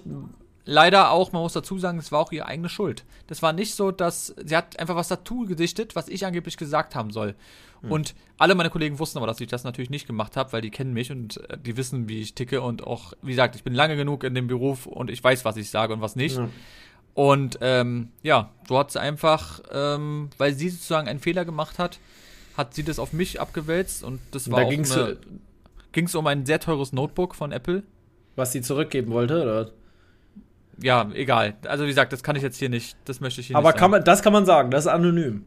Leider 0.65 1.11
auch, 1.11 1.33
man 1.33 1.43
muss 1.43 1.55
dazu 1.55 1.79
sagen, 1.79 1.99
es 1.99 2.13
war 2.13 2.21
auch 2.21 2.33
ihre 2.33 2.47
eigene 2.47 2.69
Schuld. 2.69 3.05
Das 3.27 3.43
war 3.43 3.53
nicht 3.53 3.75
so, 3.75 3.91
dass 3.91 4.35
sie 4.45 4.57
hat 4.57 4.79
einfach 4.79 4.95
was 4.95 5.09
dazu 5.09 5.47
gedichtet, 5.47 5.97
was 5.97 6.09
ich 6.09 6.27
angeblich 6.27 6.57
gesagt 6.57 6.95
haben 6.95 7.11
soll. 7.11 7.35
Hm. 7.81 7.93
Und 7.93 8.15
alle 8.37 8.55
meine 8.55 8.71
Kollegen 8.71 8.99
wussten 8.99 9.19
aber, 9.19 9.27
dass 9.27 9.41
ich 9.41 9.49
das 9.49 9.65
natürlich 9.65 9.91
nicht 9.91 10.07
gemacht 10.07 10.37
habe, 10.37 10.53
weil 10.53 10.61
die 10.61 10.71
kennen 10.71 10.93
mich 10.93 11.11
und 11.11 11.39
äh, 11.49 11.57
die 11.59 11.77
wissen, 11.77 12.09
wie 12.09 12.21
ich 12.21 12.35
ticke 12.35 12.61
und 12.61 12.87
auch, 12.87 13.15
wie 13.23 13.31
gesagt, 13.31 13.57
ich 13.57 13.65
bin 13.65 13.75
lange 13.75 13.97
genug 13.97 14.23
in 14.23 14.35
dem 14.35 14.49
Beruf 14.49 14.87
und 14.87 15.11
ich 15.11 15.23
weiß, 15.25 15.45
was 15.45 15.57
ich 15.57 15.71
sage 15.71 15.95
und 15.95 16.01
was 16.01 16.15
nicht. 16.15 16.37
Ja. 16.37 16.49
Und 17.15 17.59
ähm, 17.61 18.11
ja, 18.23 18.51
so 18.69 18.79
hat 18.79 18.93
sie 18.93 19.01
einfach, 19.01 19.61
ähm, 19.73 20.31
weil 20.39 20.55
sie 20.55 20.69
sozusagen 20.69 21.09
einen 21.09 21.21
Fehler 21.21 21.45
gemacht 21.45 21.79
hat, 21.79 21.99
hat 22.57 22.75
sie 22.75 22.83
das 22.83 22.99
auf 22.99 23.13
mich 23.13 23.41
abgewälzt 23.41 24.05
und 24.05 24.21
das 24.31 24.51
war 24.51 24.61
da 24.61 24.67
auch 24.67 24.71
ging's, 24.71 24.93
eine, 24.93 25.17
ging's 25.93 26.15
um 26.15 26.27
ein 26.27 26.47
sehr 26.47 26.61
teures 26.61 26.93
Notebook 26.93 27.35
von 27.35 27.51
Apple. 27.51 27.83
was 28.37 28.53
sie 28.53 28.61
zurückgeben 28.61 29.11
wollte, 29.13 29.43
oder? 29.43 29.71
Ja, 30.83 31.09
egal. 31.15 31.55
Also 31.67 31.85
wie 31.85 31.89
gesagt, 31.89 32.13
das 32.13 32.23
kann 32.23 32.37
ich 32.37 32.43
jetzt 32.43 32.59
hier 32.59 32.69
nicht, 32.69 32.97
das 33.05 33.21
möchte 33.21 33.41
ich 33.41 33.49
hier 33.49 33.57
Aber 33.57 33.69
nicht 33.71 33.79
kann 33.79 33.91
man, 33.91 34.05
das 34.05 34.23
kann 34.23 34.33
man 34.33 34.47
sagen, 34.47 34.71
das 34.71 34.85
ist 34.87 34.91
anonym. 34.91 35.45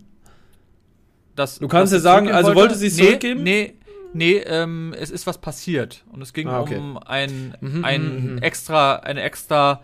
Das, 1.36 1.58
Du 1.60 1.68
kannst 1.68 1.92
ja 1.94 2.00
sagen, 2.00 2.32
also 2.32 2.54
wollte 2.56 2.76
sie 2.76 2.88
es 2.88 2.98
nee, 2.98 3.06
zurückgeben? 3.06 3.44
Nee, 3.44 3.74
nee, 4.14 4.38
ähm, 4.38 4.94
es 4.98 5.10
ist 5.10 5.26
was 5.26 5.40
passiert. 5.40 6.04
Und 6.12 6.22
es 6.22 6.34
ging 6.34 6.48
Ah, 6.48 6.62
okay. 6.62 6.78
um 6.78 6.98
ein, 7.00 7.56
Mhm, 7.60 7.84
ein 7.86 8.04
mhm, 8.26 8.32
mhm. 8.34 8.38
extra, 8.40 8.98
eine 8.98 9.22
extra, 9.24 9.82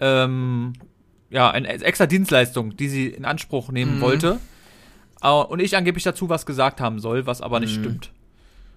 ähm, 0.00 0.74
ja, 1.30 1.50
eine 1.50 1.68
extra 1.68 2.06
Dienstleistung, 2.06 2.76
die 2.76 2.88
sie 2.88 3.08
in 3.08 3.24
Anspruch 3.24 3.70
nehmen 3.72 3.96
Mhm. 3.96 4.00
wollte. 4.02 4.38
Äh, 5.22 5.28
Und 5.30 5.60
ich 5.60 5.74
angeblich 5.76 6.04
dazu 6.04 6.28
was 6.28 6.44
gesagt 6.44 6.82
haben 6.82 6.98
soll, 6.98 7.26
was 7.26 7.40
aber 7.40 7.60
nicht 7.60 7.78
Mhm. 7.78 7.82
stimmt. 7.82 8.12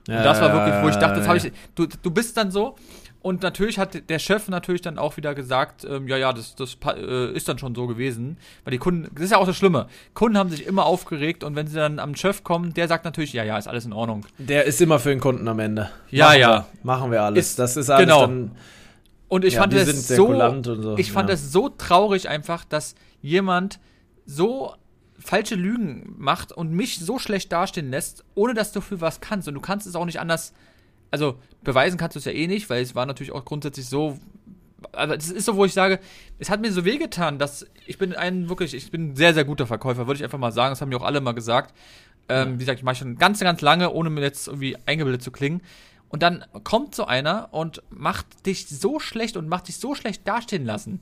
Und 0.08 0.14
das 0.16 0.40
war 0.40 0.54
wirklich, 0.54 0.82
wo 0.82 0.88
ich 0.88 0.96
dachte, 0.96 1.20
das 1.20 1.28
habe 1.28 1.38
ich. 1.38 1.52
Du, 1.76 1.86
du 1.86 2.12
bist 2.12 2.38
dann 2.38 2.50
so. 2.50 2.78
Und 3.22 3.42
natürlich 3.42 3.78
hat 3.80 4.10
der 4.10 4.20
Chef 4.20 4.48
natürlich 4.48 4.82
dann 4.82 4.98
auch 4.98 5.18
wieder 5.18 5.36
gesagt, 5.36 5.84
ähm, 5.84 6.08
ja, 6.08 6.18
ja, 6.18 6.32
das, 6.34 6.56
das 6.56 6.78
äh, 6.96 7.32
ist 7.34 7.50
dann 7.50 7.58
schon 7.58 7.76
so 7.76 7.88
gewesen. 7.88 8.38
Weil 8.64 8.72
die 8.72 8.78
Kunden, 8.78 9.10
das 9.14 9.26
ist 9.26 9.32
ja 9.32 9.38
auch 9.38 9.46
das 9.48 9.58
Schlimme. 9.58 9.88
Kunden 10.14 10.38
haben 10.38 10.50
sich 10.50 10.66
immer 10.66 10.86
aufgeregt 10.86 11.44
und 11.44 11.56
wenn 11.56 11.68
sie 11.68 11.76
dann 11.76 12.00
am 12.00 12.16
Chef 12.16 12.44
kommen, 12.44 12.74
der 12.74 12.88
sagt 12.88 13.06
natürlich, 13.06 13.34
ja, 13.34 13.44
ja, 13.44 13.58
ist 13.58 13.68
alles 13.68 13.86
in 13.86 13.94
Ordnung. 13.94 14.26
Der 14.38 14.66
ist 14.66 14.80
immer 14.82 15.00
für 15.00 15.10
den 15.10 15.20
Kunden 15.20 15.48
am 15.48 15.60
Ende. 15.60 15.90
Ja, 16.10 16.28
machen 16.28 16.40
ja. 16.40 16.50
Wir, 16.52 16.66
machen 16.84 17.12
wir 17.12 17.22
alles. 17.24 17.50
Ist- 17.50 17.60
das 17.60 17.76
ist 17.76 17.90
alles 17.90 18.06
genau. 18.06 18.22
dann. 18.22 18.52
Und 19.30 19.44
ich 19.44 19.56
Ja, 19.56 19.62
fand 19.62 19.74
es 19.74 20.08
so, 20.08 20.34
so, 20.64 20.96
ich 20.98 21.12
fand 21.12 21.28
ja. 21.30 21.36
es 21.36 21.52
so 21.52 21.68
traurig 21.70 22.30
einfach, 22.30 22.64
dass 22.64 22.96
jemand 23.22 23.80
so 24.26 24.74
falsche 25.20 25.56
Lügen 25.56 26.14
macht 26.18 26.52
und 26.54 26.72
mich 26.72 27.00
so 27.00 27.20
schlecht 27.20 27.52
dastehen 27.52 27.90
lässt, 27.90 28.24
ohne 28.36 28.54
dass 28.54 28.72
du 28.72 28.80
für 28.80 29.02
was 29.02 29.20
kannst. 29.20 29.48
Und 29.50 29.56
du 29.56 29.60
kannst 29.60 29.86
es 29.88 29.96
auch 29.96 30.06
nicht 30.06 30.20
anders, 30.22 30.54
also 31.12 31.40
beweisen 31.64 31.98
kannst 31.98 32.16
du 32.16 32.20
es 32.20 32.26
ja 32.26 32.32
eh 32.32 32.48
nicht, 32.48 32.70
weil 32.70 32.82
es 32.82 32.96
war 32.96 33.06
natürlich 33.06 33.32
auch 33.32 33.46
grundsätzlich 33.46 33.88
so, 33.88 34.20
also 34.92 35.14
es 35.14 35.30
ist 35.30 35.46
so, 35.46 35.56
wo 35.56 35.66
ich 35.66 35.74
sage, 35.74 36.00
es 36.40 36.50
hat 36.50 36.62
mir 36.62 36.72
so 36.72 36.86
wehgetan, 36.86 37.40
dass 37.40 37.66
ich 37.86 37.98
bin 37.98 38.14
ein 38.16 38.50
wirklich, 38.50 38.74
ich 38.74 38.92
bin 38.92 39.10
ein 39.12 39.16
sehr, 39.16 39.34
sehr 39.34 39.46
guter 39.46 39.68
Verkäufer, 39.68 40.08
würde 40.08 40.18
ich 40.18 40.24
einfach 40.24 40.38
mal 40.38 40.52
sagen, 40.52 40.72
das 40.72 40.82
haben 40.82 40.90
mir 40.90 40.98
auch 40.98 41.06
alle 41.06 41.22
mal 41.22 41.34
gesagt. 41.34 41.74
Ähm, 42.30 42.56
Wie 42.56 42.60
gesagt, 42.60 42.80
ich 42.80 42.84
mache 42.84 42.96
schon 42.98 43.18
ganz, 43.18 43.40
ganz 43.40 43.62
lange, 43.62 43.92
ohne 43.92 44.10
mir 44.10 44.22
jetzt 44.22 44.48
irgendwie 44.48 44.76
eingebildet 44.86 45.24
zu 45.24 45.32
klingen. 45.32 45.62
Und 46.10 46.24
dann 46.24 46.46
kommt 46.64 46.94
so 46.94 47.06
einer 47.06 47.50
und 47.52 47.82
macht 47.90 48.46
dich 48.46 48.68
so 48.68 49.00
schlecht 49.00 49.38
und 49.38 49.48
macht 49.48 49.68
dich 49.70 49.78
so 49.78 49.96
schlecht 49.96 50.28
dastehen 50.28 50.66
lassen. 50.66 51.02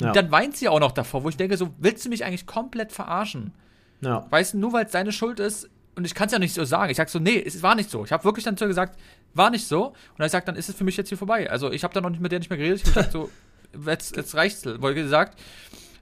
Und 0.00 0.06
Ja. 0.08 0.12
dann 0.12 0.30
weint 0.30 0.56
sie 0.56 0.68
auch 0.68 0.80
noch 0.80 0.92
davor, 0.92 1.24
wo 1.24 1.28
ich 1.28 1.36
denke, 1.36 1.56
so, 1.58 1.70
willst 1.78 2.04
du 2.04 2.08
mich 2.08 2.24
eigentlich 2.24 2.46
komplett 2.46 2.92
verarschen? 2.92 3.52
Ja. 4.00 4.26
Weißt 4.30 4.54
du, 4.54 4.58
nur 4.58 4.72
weil 4.72 4.86
es 4.86 4.92
deine 4.92 5.12
Schuld 5.12 5.40
ist, 5.40 5.68
und 5.94 6.04
ich 6.06 6.14
kann 6.14 6.26
es 6.26 6.32
ja 6.32 6.38
nicht 6.38 6.54
so 6.54 6.64
sagen. 6.64 6.90
Ich 6.90 6.96
sag 6.96 7.08
so, 7.08 7.18
nee, 7.18 7.42
es 7.44 7.62
war 7.62 7.74
nicht 7.74 7.90
so. 7.90 8.04
Ich 8.04 8.12
habe 8.12 8.24
wirklich 8.24 8.44
dann 8.44 8.56
zu 8.56 8.64
ihr 8.64 8.68
gesagt, 8.68 8.98
war 9.34 9.50
nicht 9.50 9.66
so. 9.66 9.88
Und 9.88 9.96
dann 10.18 10.28
sagt, 10.28 10.48
dann 10.48 10.56
ist 10.56 10.68
es 10.68 10.74
für 10.74 10.84
mich 10.84 10.96
jetzt 10.96 11.08
hier 11.08 11.18
vorbei. 11.18 11.50
Also 11.50 11.70
ich 11.70 11.84
habe 11.84 11.92
dann 11.94 12.02
noch 12.02 12.10
nicht 12.10 12.20
mit 12.22 12.32
der 12.32 12.38
nicht 12.38 12.48
mehr 12.50 12.58
geredet. 12.58 12.78
Ich 12.80 12.84
habe 12.86 12.94
gesagt, 12.94 13.12
so, 13.12 13.30
jetzt, 13.86 14.16
jetzt 14.16 14.34
reicht's, 14.34 14.64
wurde 14.64 14.94
gesagt. 14.94 15.38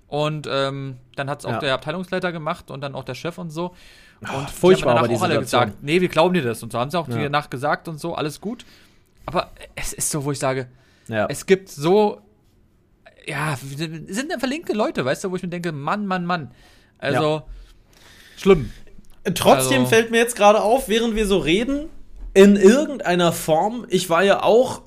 Und 0.06 0.48
ähm, 0.50 0.96
dann 1.16 1.30
hat 1.30 1.40
es 1.40 1.44
auch 1.46 1.52
Ja. 1.52 1.58
der 1.58 1.74
Abteilungsleiter 1.74 2.32
gemacht 2.32 2.70
und 2.70 2.80
dann 2.80 2.94
auch 2.94 3.04
der 3.04 3.14
Chef 3.14 3.38
und 3.38 3.50
so. 3.50 3.68
Und 4.20 4.28
Ach, 4.28 4.50
furchtbar 4.50 4.96
haben 4.98 5.04
aber 5.04 5.14
auch 5.14 5.22
alle 5.22 5.34
Situation. 5.34 5.60
gesagt, 5.70 5.82
nee, 5.82 6.00
wir 6.00 6.08
glauben 6.08 6.34
dir 6.34 6.42
das. 6.42 6.62
Und 6.62 6.72
so 6.72 6.78
haben 6.78 6.90
sie 6.90 6.98
auch 6.98 7.08
Ja. 7.08 7.16
danach 7.22 7.48
gesagt 7.50 7.86
und 7.88 7.98
so, 8.00 8.14
alles 8.14 8.40
gut. 8.40 8.64
Aber 9.26 9.50
es 9.76 9.92
ist 9.92 10.10
so, 10.10 10.24
wo 10.24 10.32
ich 10.32 10.38
sage, 10.38 10.68
Ja. 11.08 11.26
es 11.28 11.46
gibt 11.46 11.68
so, 11.68 12.20
ja, 13.26 13.56
sind 13.56 14.30
dann 14.30 14.40
verlinkte 14.40 14.72
Leute, 14.72 15.04
weißt 15.04 15.24
du, 15.24 15.30
wo 15.30 15.36
ich 15.36 15.42
mir 15.42 15.48
denke, 15.48 15.72
Mann, 15.72 16.06
Mann, 16.06 16.26
Mann. 16.26 16.50
Also, 16.98 17.42
schlimm. 18.36 18.72
Trotzdem 19.34 19.80
Also- 19.80 19.90
fällt 19.90 20.10
mir 20.10 20.18
jetzt 20.18 20.36
gerade 20.36 20.62
auf, 20.62 20.88
während 20.88 21.14
wir 21.14 21.26
so 21.26 21.38
reden, 21.38 21.88
in 22.32 22.56
irgendeiner 22.56 23.32
Form, 23.32 23.86
ich 23.88 24.08
war 24.08 24.22
ja 24.22 24.42
auch, 24.42 24.82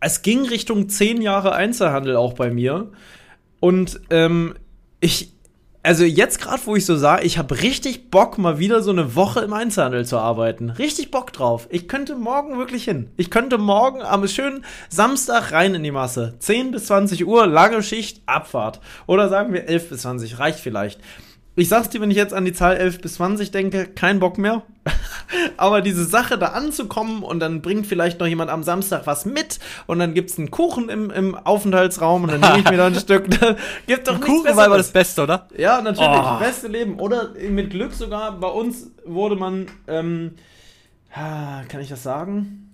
es 0.00 0.22
ging 0.22 0.46
Richtung 0.46 0.88
zehn 0.88 1.20
Jahre 1.20 1.52
Einzelhandel 1.52 2.16
auch 2.16 2.34
bei 2.34 2.50
mir. 2.50 2.92
Und 3.60 4.00
ähm, 4.10 4.54
ich, 5.00 5.32
also 5.82 6.04
jetzt 6.04 6.40
gerade, 6.40 6.62
wo 6.66 6.76
ich 6.76 6.86
so 6.86 6.96
sah, 6.96 7.18
ich 7.20 7.38
habe 7.38 7.60
richtig 7.62 8.10
Bock, 8.10 8.38
mal 8.38 8.58
wieder 8.58 8.82
so 8.82 8.90
eine 8.90 9.16
Woche 9.16 9.40
im 9.40 9.52
Einzelhandel 9.52 10.06
zu 10.06 10.18
arbeiten. 10.18 10.70
Richtig 10.70 11.10
Bock 11.10 11.32
drauf. 11.32 11.66
Ich 11.70 11.88
könnte 11.88 12.14
morgen 12.16 12.56
wirklich 12.58 12.84
hin. 12.84 13.10
Ich 13.16 13.30
könnte 13.30 13.58
morgen 13.58 14.00
am 14.02 14.26
schönen 14.28 14.64
Samstag 14.88 15.52
rein 15.52 15.74
in 15.74 15.82
die 15.82 15.90
Masse. 15.90 16.34
10 16.38 16.70
bis 16.70 16.86
20 16.86 17.26
Uhr, 17.26 17.46
lange 17.46 17.82
Schicht, 17.82 18.22
Abfahrt. 18.26 18.80
Oder 19.06 19.28
sagen 19.28 19.52
wir 19.52 19.66
11 19.68 19.88
bis 19.88 20.02
20, 20.02 20.38
reicht 20.38 20.60
vielleicht. 20.60 21.00
Ich 21.56 21.68
sag's 21.68 21.88
dir, 21.88 22.00
wenn 22.00 22.10
ich 22.10 22.16
jetzt 22.16 22.34
an 22.34 22.44
die 22.44 22.52
Zahl 22.52 22.76
11 22.76 23.00
bis 23.00 23.14
20 23.14 23.52
denke, 23.52 23.86
kein 23.86 24.18
Bock 24.18 24.38
mehr. 24.38 24.62
Aber 25.56 25.82
diese 25.82 26.04
Sache 26.04 26.36
da 26.36 26.48
anzukommen 26.48 27.22
und 27.22 27.38
dann 27.38 27.62
bringt 27.62 27.86
vielleicht 27.86 28.18
noch 28.18 28.26
jemand 28.26 28.50
am 28.50 28.64
Samstag 28.64 29.06
was 29.06 29.24
mit 29.24 29.60
und 29.86 30.00
dann 30.00 30.14
gibt's 30.14 30.36
einen 30.36 30.50
Kuchen 30.50 30.88
im, 30.88 31.10
im 31.10 31.36
Aufenthaltsraum 31.36 32.24
und 32.24 32.32
dann 32.32 32.40
nehme 32.40 32.58
ich 32.58 32.68
mir 32.68 32.76
da 32.76 32.86
ein 32.86 32.94
Stück. 32.96 33.28
Gibt 33.86 34.08
doch 34.08 34.20
Kuchen 34.20 34.56
war 34.56 34.66
immer 34.66 34.76
das 34.76 34.90
Beste, 34.90 35.22
oder? 35.22 35.48
Ja, 35.56 35.80
natürlich. 35.80 36.10
Oh. 36.10 36.38
Beste 36.40 36.66
Leben. 36.66 36.98
Oder 36.98 37.30
mit 37.48 37.70
Glück 37.70 37.92
sogar, 37.92 38.32
bei 38.32 38.48
uns 38.48 38.90
wurde 39.06 39.36
man, 39.36 39.66
ähm, 39.86 40.32
kann 41.12 41.80
ich 41.80 41.88
das 41.88 42.02
sagen? 42.02 42.72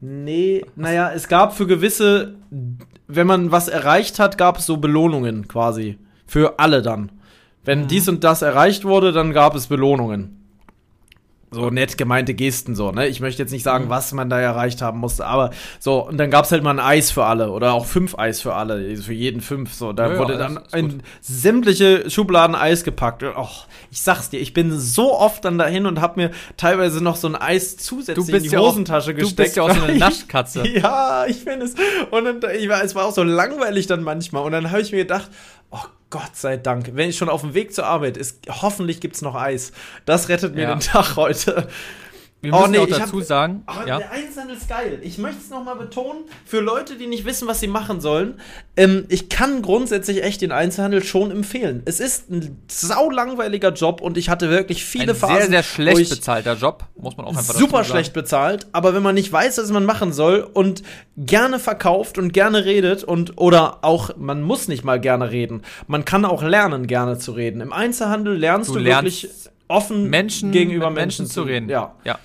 Nee, 0.00 0.64
naja, 0.76 1.12
es 1.12 1.28
gab 1.28 1.54
für 1.54 1.66
gewisse, 1.66 2.36
wenn 3.06 3.26
man 3.26 3.52
was 3.52 3.68
erreicht 3.68 4.18
hat, 4.18 4.38
gab 4.38 4.58
es 4.58 4.66
so 4.66 4.78
Belohnungen 4.78 5.46
quasi. 5.46 5.98
Für 6.28 6.60
alle 6.60 6.82
dann. 6.82 7.10
Wenn 7.64 7.82
Mhm. 7.82 7.88
dies 7.88 8.08
und 8.08 8.22
das 8.22 8.42
erreicht 8.42 8.84
wurde, 8.84 9.10
dann 9.12 9.32
gab 9.32 9.56
es 9.56 9.66
Belohnungen. 9.66 10.36
So 11.50 11.70
nett 11.70 11.96
gemeinte 11.96 12.34
Gesten, 12.34 12.74
so, 12.74 12.92
ne? 12.92 13.06
Ich 13.08 13.20
möchte 13.20 13.42
jetzt 13.42 13.52
nicht 13.52 13.62
sagen, 13.62 13.86
Mhm. 13.86 13.88
was 13.88 14.12
man 14.12 14.28
da 14.28 14.38
erreicht 14.38 14.82
haben 14.82 14.98
musste, 15.00 15.24
aber 15.24 15.48
so, 15.80 16.06
und 16.06 16.18
dann 16.18 16.30
gab's 16.30 16.52
halt 16.52 16.62
mal 16.62 16.72
ein 16.72 16.78
Eis 16.78 17.10
für 17.10 17.24
alle 17.24 17.50
oder 17.52 17.72
auch 17.72 17.86
fünf 17.86 18.18
Eis 18.18 18.42
für 18.42 18.52
alle, 18.52 18.74
also 18.74 19.02
für 19.04 19.14
jeden 19.14 19.40
fünf, 19.40 19.72
so. 19.72 19.94
Da 19.94 20.08
Ja, 20.08 20.12
ja, 20.12 20.18
wurde 20.18 20.44
alles 20.44 20.62
dann 20.70 20.78
in 20.78 21.02
sämtliche 21.22 22.10
Schubladen 22.10 22.54
Eis 22.54 22.84
gepackt. 22.84 23.22
Und, 23.22 23.34
Och, 23.34 23.66
ich 23.90 24.02
sag's 24.02 24.28
dir, 24.28 24.38
ich 24.40 24.52
bin 24.52 24.78
so 24.78 25.14
oft 25.18 25.42
dann 25.42 25.56
dahin 25.56 25.86
und 25.86 26.02
hab 26.02 26.18
mir 26.18 26.32
teilweise 26.58 27.02
noch 27.02 27.16
so 27.16 27.28
ein 27.28 27.34
Eis 27.34 27.78
zusätzlich 27.78 28.26
Du 28.26 28.30
bist 28.30 28.44
in 28.44 28.50
die 28.50 28.54
ja 28.54 28.60
auch- 28.60 28.72
Hosentasche 28.72 29.14
Du 29.14 29.20
gesteckt. 29.20 29.36
bist 29.36 29.56
ja 29.56 29.62
auch 29.62 29.70
so 29.74 29.82
eine 29.84 29.94
Naschkatze. 29.98 30.68
ja, 30.68 31.24
ich 31.26 31.36
finde 31.38 31.64
es. 31.64 31.74
Und 32.10 32.24
dann, 32.26 32.40
ich 32.58 32.68
war, 32.68 32.84
es 32.84 32.94
war 32.94 33.06
auch 33.06 33.14
so 33.14 33.22
langweilig 33.22 33.86
dann 33.86 34.02
manchmal. 34.02 34.42
Und 34.44 34.52
dann 34.52 34.70
habe 34.70 34.82
ich 34.82 34.92
mir 34.92 34.98
gedacht, 34.98 35.30
Gott 36.10 36.34
sei 36.36 36.56
Dank, 36.56 36.90
wenn 36.94 37.10
ich 37.10 37.18
schon 37.18 37.28
auf 37.28 37.42
dem 37.42 37.52
Weg 37.54 37.74
zur 37.74 37.84
Arbeit 37.86 38.16
ist, 38.16 38.40
hoffentlich 38.48 39.00
gibt's 39.00 39.20
noch 39.20 39.34
Eis. 39.34 39.72
Das 40.06 40.28
rettet 40.28 40.54
mir 40.54 40.62
Ja. 40.62 40.74
den 40.74 40.80
Tag 40.80 41.16
heute. 41.16 41.68
Wir 42.40 42.54
Oh, 42.54 42.58
müssen 42.60 42.70
nee, 42.70 42.78
auch 42.78 42.86
ich 42.86 42.96
dazu 42.96 43.18
hab- 43.18 43.24
sagen, 43.26 43.62
Aber 43.66 43.84
ja, 43.88 43.98
der 43.98 44.12
Einzelhandel 44.12 44.56
ist 44.56 44.68
geil. 44.68 45.00
Ich 45.02 45.18
möchte 45.18 45.40
es 45.42 45.50
nochmal 45.50 45.74
betonen, 45.74 46.20
für 46.44 46.60
Leute, 46.60 46.94
die 46.94 47.08
nicht 47.08 47.24
wissen, 47.24 47.48
was 47.48 47.58
sie 47.58 47.66
machen 47.66 48.00
sollen, 48.00 48.38
ähm, 48.76 49.06
ich 49.08 49.28
kann 49.28 49.60
grundsätzlich 49.60 50.22
echt 50.22 50.40
den 50.40 50.52
Einzelhandel 50.52 51.02
schon 51.02 51.32
empfehlen. 51.32 51.82
Es 51.84 51.98
ist 51.98 52.30
ein 52.30 52.56
saulangweiliger 52.68 53.72
Job 53.72 54.00
und 54.00 54.16
ich 54.16 54.28
hatte 54.28 54.50
wirklich 54.50 54.84
viele 54.84 55.14
ein 55.14 55.16
Phasen, 55.18 55.36
sehr, 55.36 55.48
sehr 55.48 55.62
schlecht 55.64 56.10
bezahlter 56.10 56.54
Job, 56.54 56.84
muss 56.96 57.16
man 57.16 57.26
auch 57.26 57.30
einfach 57.30 57.44
dazu 57.46 57.58
super 57.58 57.82
schlecht 57.82 58.12
bezahlt, 58.12 58.66
aber 58.72 58.94
wenn 58.94 59.02
man 59.02 59.16
nicht 59.16 59.32
weiß, 59.32 59.58
was 59.58 59.70
man 59.72 59.84
machen 59.84 60.12
soll 60.12 60.40
und 60.54 60.82
gerne 61.16 61.58
verkauft 61.58 62.18
und 62.18 62.32
gerne 62.32 62.64
redet 62.64 63.02
und 63.02 63.36
oder 63.38 63.78
auch 63.82 64.16
man 64.16 64.42
muss 64.42 64.68
nicht 64.68 64.84
mal 64.84 65.00
gerne 65.00 65.32
reden, 65.32 65.62
man 65.88 66.04
kann 66.04 66.24
auch 66.24 66.42
lernen 66.44 66.86
gerne 66.86 67.18
zu 67.18 67.32
reden. 67.32 67.60
Im 67.60 67.72
Einzelhandel 67.72 68.36
lernst 68.36 68.70
Du 68.70 68.74
du, 68.74 68.78
lernst 68.80 69.22
wirklich 69.24 69.48
offen 69.68 70.08
Menschen 70.10 70.50
gegenüber 70.50 70.90
Menschen, 70.90 71.22
Menschen 71.22 71.26
zu 71.26 71.42
reden. 71.42 71.68
Ja. 71.68 71.94
ja. 72.04 72.18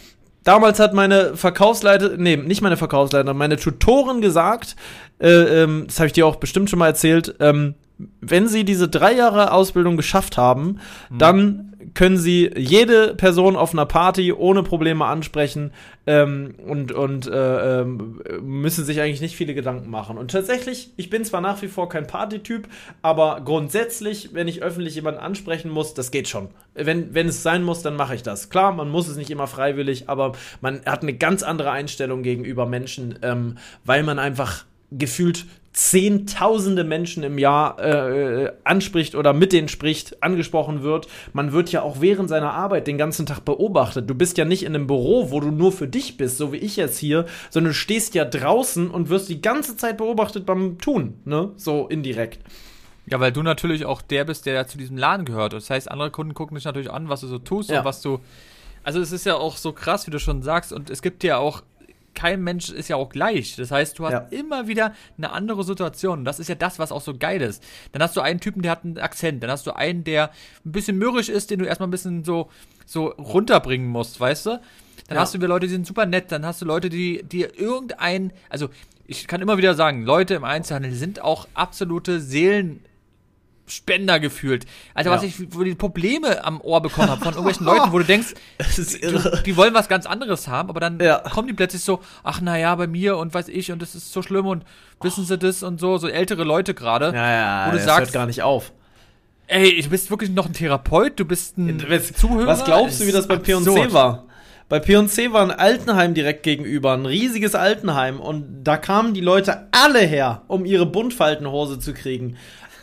Damals 0.44 0.80
hat 0.80 0.94
meine 0.94 1.38
Verkaufsleiterin, 1.38 2.22
nee, 2.22 2.36
nicht 2.36 2.62
meine 2.62 2.78
Verkaufsleiterin, 2.78 3.38
meine 3.38 3.58
Tutorin 3.58 4.20
gesagt, 4.22 4.76
äh, 5.20 5.30
ähm, 5.30 5.86
das 5.88 6.00
habe 6.00 6.08
ich 6.08 6.14
dir 6.14 6.28
auch 6.28 6.36
bestimmt 6.38 6.70
schon 6.70 6.80
mal 6.80 6.88
erzählt, 6.88 7.36
ähm, 7.40 7.76
wenn 8.20 8.48
sie 8.48 8.66
diese 8.66 8.90
drei 8.90 9.14
Jahre 9.14 9.52
Ausbildung 9.52 9.96
geschafft 9.98 10.36
haben, 10.38 10.80
Mhm. 11.10 11.18
dann 11.18 11.73
können 11.94 12.18
sie 12.18 12.52
jede 12.56 13.16
Person 13.16 13.56
auf 13.56 13.74
einer 13.74 13.86
Party 13.86 14.34
ohne 14.34 14.64
Probleme 14.64 15.06
ansprechen 15.06 15.72
ähm, 16.08 16.56
und, 16.66 16.92
und 16.92 17.28
äh, 17.28 17.82
ähm, 17.82 18.22
müssen 18.42 18.84
sich 18.84 19.00
eigentlich 19.02 19.22
nicht 19.22 19.36
viele 19.36 19.54
Gedanken 19.54 19.90
machen. 19.90 20.18
Und 20.18 20.32
tatsächlich, 20.32 20.92
ich 20.98 21.10
bin 21.10 21.24
zwar 21.24 21.42
nach 21.42 21.62
wie 21.62 21.68
vor 21.68 21.90
kein 21.90 22.08
Partytyp, 22.08 22.68
aber 23.02 23.42
grundsätzlich, 23.46 24.34
wenn 24.34 24.48
ich 24.48 24.64
öffentlich 24.64 24.96
jemanden 24.96 25.20
ansprechen 25.20 25.70
muss, 25.70 25.94
das 25.94 26.12
geht 26.12 26.28
schon. 26.28 26.50
Wenn, 26.74 27.14
wenn 27.14 27.28
es 27.28 27.44
sein 27.44 27.64
muss, 27.64 27.82
dann 27.82 27.96
mache 27.96 28.16
ich 28.16 28.24
das. 28.24 28.50
Klar, 28.50 28.74
man 28.74 28.90
muss 28.90 29.08
es 29.08 29.18
nicht 29.18 29.30
immer 29.30 29.48
freiwillig, 29.48 30.10
aber 30.10 30.34
man 30.62 30.82
hat 30.86 31.04
eine 31.04 31.14
ganz 31.14 31.44
andere 31.44 31.72
Einstellung 31.72 32.24
gegenüber 32.24 32.66
Menschen, 32.66 33.20
ähm, 33.22 33.58
weil 33.86 34.04
man 34.04 34.20
einfach 34.20 34.66
gefühlt 34.98 35.46
zehntausende 35.74 36.84
Menschen 36.84 37.24
im 37.24 37.40
Jahr 37.40 37.80
äh, 37.80 38.52
anspricht 38.64 39.16
oder 39.16 39.34
mit 39.34 39.54
denen 39.54 39.68
spricht, 39.68 40.22
angesprochen 40.22 40.84
wird. 40.84 41.08
Man 41.34 41.52
wird 41.52 41.72
ja 41.72 41.82
auch 41.82 42.00
während 42.00 42.30
seiner 42.30 42.54
Arbeit 42.54 42.86
den 42.86 43.00
ganzen 43.00 43.26
Tag 43.26 43.44
beobachtet. 43.44 44.08
Du 44.10 44.14
bist 44.14 44.38
ja 44.38 44.46
nicht 44.46 44.64
in 44.64 44.76
einem 44.76 44.86
Büro, 44.86 45.32
wo 45.32 45.40
du 45.40 45.50
nur 45.50 45.72
für 45.72 45.88
dich 45.88 46.18
bist, 46.18 46.38
so 46.38 46.54
wie 46.54 46.58
ich 46.58 46.76
jetzt 46.76 47.00
hier, 47.00 47.26
sondern 47.50 47.72
du 47.72 47.76
stehst 47.76 48.14
ja 48.14 48.24
draußen 48.26 48.92
und 48.92 49.10
wirst 49.10 49.30
die 49.30 49.42
ganze 49.42 49.76
Zeit 49.76 49.98
beobachtet 49.98 50.46
beim 50.46 50.78
Tun, 50.78 51.16
ne? 51.26 51.52
So 51.56 51.88
indirekt. 51.88 52.40
Ja, 53.08 53.20
weil 53.20 53.32
du 53.32 53.42
natürlich 53.42 53.86
auch 53.86 54.02
der 54.02 54.26
bist, 54.26 54.46
der 54.46 54.68
zu 54.68 54.78
diesem 54.78 54.98
Laden 54.98 55.26
gehört. 55.26 55.54
Das 55.54 55.70
heißt, 55.70 55.90
andere 55.90 56.12
Kunden 56.12 56.34
gucken 56.36 56.56
dich 56.56 56.66
natürlich 56.66 56.92
an, 56.92 57.10
was 57.10 57.22
du 57.22 57.28
so 57.28 57.40
tust 57.40 57.70
Ja. 57.70 57.80
und 57.80 57.86
was 57.86 58.02
du. 58.02 58.20
Also 58.84 59.00
es 59.00 59.12
ist 59.12 59.26
ja 59.26 59.36
auch 59.36 59.58
so 59.58 59.72
krass, 59.74 60.06
wie 60.08 60.12
du 60.12 60.20
schon 60.20 60.42
sagst, 60.44 60.72
und 60.72 60.90
es 60.90 61.02
gibt 61.02 61.24
ja 61.24 61.38
auch. 61.38 61.64
Kein 62.14 62.42
Mensch 62.44 62.70
ist 62.70 62.90
ja 62.90 62.96
auch 62.96 63.10
gleich. 63.10 63.56
Das 63.56 63.72
heißt, 63.72 63.98
du 64.00 64.06
hast 64.06 64.12
Ja. 64.14 64.20
immer 64.38 64.68
wieder 64.68 64.94
eine 65.18 65.32
andere 65.32 65.64
Situation. 65.64 66.26
Das 66.26 66.40
ist 66.40 66.48
ja 66.48 66.56
das, 66.56 66.80
was 66.80 66.92
auch 66.92 67.02
so 67.02 67.16
geil 67.18 67.42
ist. 67.42 67.64
Dann 67.92 68.02
hast 68.04 68.16
du 68.16 68.22
einen 68.22 68.40
Typen, 68.40 68.62
der 68.62 68.72
hat 68.72 68.84
einen 68.84 68.98
Akzent. 69.00 69.42
Dann 69.44 69.50
hast 69.50 69.66
du 69.68 69.72
einen, 69.76 70.04
der 70.04 70.30
ein 70.66 70.72
bisschen 70.72 70.98
mürrisch 70.98 71.30
ist, 71.30 71.50
den 71.52 71.60
du 71.60 71.66
erstmal 71.66 71.88
ein 71.88 71.92
bisschen 71.92 72.24
so, 72.24 72.50
so 72.86 73.08
runterbringen 73.08 73.88
musst, 73.88 74.20
weißt 74.20 74.46
du? 74.46 74.50
Dann 75.08 75.16
Ja. 75.16 75.22
hast 75.22 75.34
du 75.34 75.40
wieder 75.40 75.48
Leute, 75.48 75.66
die 75.68 75.74
sind 75.74 75.88
super 75.88 76.06
nett. 76.06 76.32
Dann 76.32 76.46
hast 76.46 76.62
du 76.62 76.66
Leute, 76.66 76.90
die, 76.90 77.24
die 77.24 77.42
irgendein, 77.42 78.32
also 78.50 78.70
ich 79.06 79.28
kann 79.28 79.42
immer 79.42 79.58
wieder 79.58 79.74
sagen, 79.74 80.04
Leute 80.04 80.34
im 80.36 80.44
Einzelhandel 80.44 80.94
sind 80.94 81.22
auch 81.22 81.48
absolute 81.56 82.22
Seelenspender 83.74 84.20
gefühlt. 84.20 84.66
Also 84.94 85.10
was 85.10 85.22
Ja. 85.24 85.28
ich, 85.30 85.36
wo 85.56 85.64
die 85.64 85.76
Probleme 85.76 86.44
am 86.44 86.62
Ohr 86.62 86.82
bekommen 86.82 87.10
habe 87.10 87.22
von 87.22 87.34
irgendwelchen 87.34 87.66
Leuten, 87.66 87.92
wo 87.92 88.00
du 88.00 88.06
denkst, 88.06 88.34
du, 88.76 89.42
die 89.46 89.58
wollen 89.58 89.74
was 89.74 89.88
ganz 89.90 90.06
anderes 90.06 90.48
haben, 90.48 90.70
aber 90.70 90.80
dann 90.80 91.00
Ja. 91.00 91.20
kommen 91.20 91.48
die 91.48 91.54
plötzlich 91.54 91.82
so, 91.84 92.00
ach 92.24 92.40
na 92.42 92.58
ja, 92.58 92.76
bei 92.76 92.88
mir 92.88 93.18
und 93.18 93.34
weiß 93.34 93.48
ich 93.50 93.72
und 93.72 93.82
das 93.82 93.96
ist 93.96 94.12
so 94.14 94.22
schlimm 94.22 94.46
und 94.46 94.64
wissen 95.02 95.26
sie 95.26 95.38
das 95.38 95.64
und 95.64 95.80
so, 95.80 95.98
so 95.98 96.08
ältere 96.08 96.44
Leute 96.44 96.74
gerade. 96.74 97.12
Ja, 97.14 97.32
ja, 97.32 97.68
Wo 97.68 97.72
du 97.72 97.78
das 97.78 97.86
sagst- 97.86 98.00
hört 98.08 98.14
gar 98.14 98.26
nicht 98.26 98.42
auf. 98.44 98.72
Ey, 99.48 99.82
du 99.82 99.90
bist 99.90 100.10
wirklich 100.10 100.30
noch 100.32 100.46
ein 100.46 100.54
Therapeut, 100.54 101.20
du 101.20 101.26
bist 101.26 101.58
ein 101.58 101.84
Was, 101.90 102.14
Zuhörer. 102.14 102.48
was 102.48 102.64
glaubst 102.64 103.02
du, 103.02 103.08
wie 103.08 103.12
das 103.12 103.28
bei. 103.28 103.36
P&C 103.38 103.92
war? 103.94 104.26
Bei 104.70 104.80
P&C 104.80 105.34
war 105.34 105.42
ein 105.44 105.52
Altenheim 105.52 106.14
direkt 106.14 106.42
gegenüber, 106.44 106.94
ein 106.94 107.06
riesiges 107.06 107.54
Altenheim 107.54 108.20
und 108.22 108.64
da 108.64 108.78
kamen 108.78 109.14
die 109.14 109.20
Leute 109.22 109.68
alle 109.72 110.00
her, 110.00 110.44
um 110.48 110.64
ihre 110.66 110.86
Buntfaltenhose 110.86 111.78
zu 111.80 111.94
kriegen. 111.94 112.38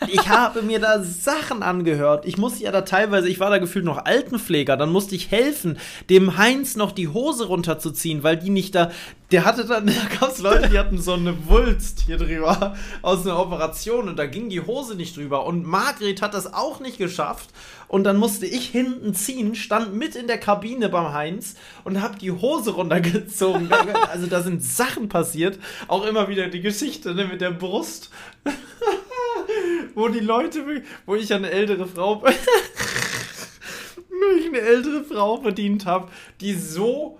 Ich 0.09 0.29
habe 0.29 0.63
mir 0.63 0.81
da 0.81 1.03
Sachen 1.03 1.63
angehört. 1.63 2.25
Ich 2.27 2.39
musste 2.39 2.65
ja 2.65 2.73
da 2.73 2.83
teilweise, 2.83 3.29
ich 3.29 3.41
war 3.41 3.51
da 3.51 3.59
gefühlt 3.59 3.85
noch 3.85 4.05
Altenpfleger, 4.05 4.77
dann 4.77 4.91
musste 4.91 5.15
ich 5.15 5.31
helfen, 5.31 5.79
dem 6.09 6.39
Heinz 6.39 6.77
noch 6.77 6.93
die 6.93 7.09
Hose 7.09 7.47
runterzuziehen, 7.47 8.23
weil 8.23 8.37
die 8.37 8.51
nicht 8.51 8.75
da, 8.75 8.91
der 9.31 9.45
hatte 9.45 9.67
dann, 9.67 9.87
da 9.87 9.93
gab 10.19 10.31
es 10.31 10.39
Leute, 10.39 10.69
die 10.69 10.79
hatten 10.79 11.01
so 11.01 11.15
eine 11.15 11.49
Wulst 11.49 12.01
hier 12.07 12.17
drüber 12.17 12.77
aus 13.03 13.27
einer 13.27 13.39
Operation 13.39 14.09
und 14.09 14.19
da 14.19 14.27
ging 14.27 14.49
die 14.49 14.61
Hose 14.61 14.95
nicht 14.95 15.17
drüber 15.17 15.45
und 15.47 15.67
Margret 15.67 16.23
hat 16.23 16.35
das 16.35 16.53
auch 16.53 16.81
nicht 16.81 16.99
geschafft 16.99 17.51
und 17.89 18.05
dann 18.05 18.17
musste 18.17 18.47
ich 18.47 18.69
hinten 18.69 19.15
ziehen, 19.15 19.55
stand 19.55 19.95
mit 19.95 20.15
in 20.15 20.29
der 20.29 20.39
Kabine 20.39 20.89
beim 20.89 21.13
Heinz 21.13 21.57
und 21.85 22.01
hab 22.01 22.19
die 22.19 22.31
Hose 22.31 22.71
runtergezogen. 22.71 23.71
also 24.13 24.27
da 24.27 24.43
sind 24.43 24.63
Sachen 24.63 25.09
passiert, 25.09 25.59
auch 25.89 26.07
immer 26.07 26.29
wieder 26.29 26.47
die 26.49 26.61
Geschichte 26.61 27.15
ne, 27.15 27.27
mit 27.27 27.41
der 27.41 27.51
Brust. 27.51 28.11
wo 29.95 30.09
die 30.09 30.21
Leute, 30.21 30.65
wo 31.07 31.15
ich 31.15 31.33
eine 31.33 31.51
ältere 31.51 31.87
Frau, 31.87 32.23
wo 32.23 32.29
ich 34.39 34.47
eine 34.47 34.61
ältere 34.61 35.05
Frau 35.05 35.41
verdient 35.41 35.87
habe, 35.87 36.11
die 36.41 36.55
so, 36.55 37.19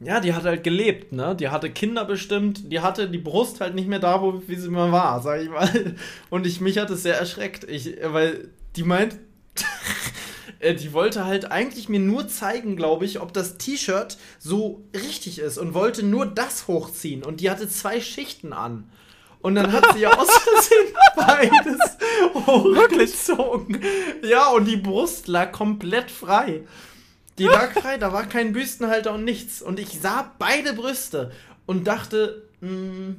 ja, 0.00 0.20
die 0.20 0.34
hat 0.34 0.44
halt 0.44 0.64
gelebt, 0.64 1.12
ne? 1.12 1.36
Die 1.36 1.48
hatte 1.48 1.70
Kinder 1.70 2.04
bestimmt, 2.04 2.72
die 2.72 2.80
hatte 2.80 3.08
die 3.08 3.18
Brust 3.18 3.60
halt 3.60 3.74
nicht 3.74 3.88
mehr 3.88 4.00
da, 4.00 4.20
wo 4.20 4.42
wie 4.46 4.56
sie 4.56 4.70
mal 4.70 4.92
war, 4.92 5.20
sag 5.22 5.42
ich 5.42 5.48
mal. 5.48 5.94
Und 6.30 6.46
ich 6.46 6.60
mich 6.60 6.78
hat 6.78 6.90
es 6.90 7.02
sehr 7.02 7.18
erschreckt, 7.18 7.64
ich, 7.64 7.96
weil 8.04 8.48
die 8.76 8.82
meint, 8.82 9.18
äh, 10.58 10.74
die 10.74 10.92
wollte 10.92 11.24
halt 11.24 11.50
eigentlich 11.52 11.88
mir 11.88 12.00
nur 12.00 12.28
zeigen, 12.28 12.76
glaube 12.76 13.04
ich, 13.04 13.20
ob 13.20 13.32
das 13.32 13.58
T-Shirt 13.58 14.16
so 14.38 14.84
richtig 14.94 15.38
ist 15.38 15.58
und 15.58 15.74
wollte 15.74 16.02
nur 16.02 16.26
das 16.26 16.68
hochziehen. 16.68 17.22
Und 17.22 17.40
die 17.40 17.50
hatte 17.50 17.68
zwei 17.68 18.00
Schichten 18.00 18.52
an. 18.52 18.90
Und 19.42 19.56
dann 19.56 19.72
hat 19.72 19.92
sie 19.92 20.00
ja 20.00 20.16
aus 20.16 20.30
Versehen 20.30 20.94
beides 21.16 21.98
hochgezogen. 22.46 23.80
Ja, 24.22 24.50
und 24.50 24.66
die 24.66 24.76
Brust 24.76 25.26
lag 25.28 25.50
komplett 25.52 26.10
frei. 26.10 26.62
Die 27.38 27.44
lag 27.44 27.72
frei, 27.80 27.98
da 27.98 28.12
war 28.12 28.26
kein 28.26 28.52
Büstenhalter 28.52 29.12
und 29.12 29.24
nichts. 29.24 29.60
Und 29.60 29.80
ich 29.80 30.00
sah 30.00 30.32
beide 30.38 30.74
Brüste 30.74 31.32
und 31.66 31.86
dachte, 31.88 32.48
mh, 32.60 33.16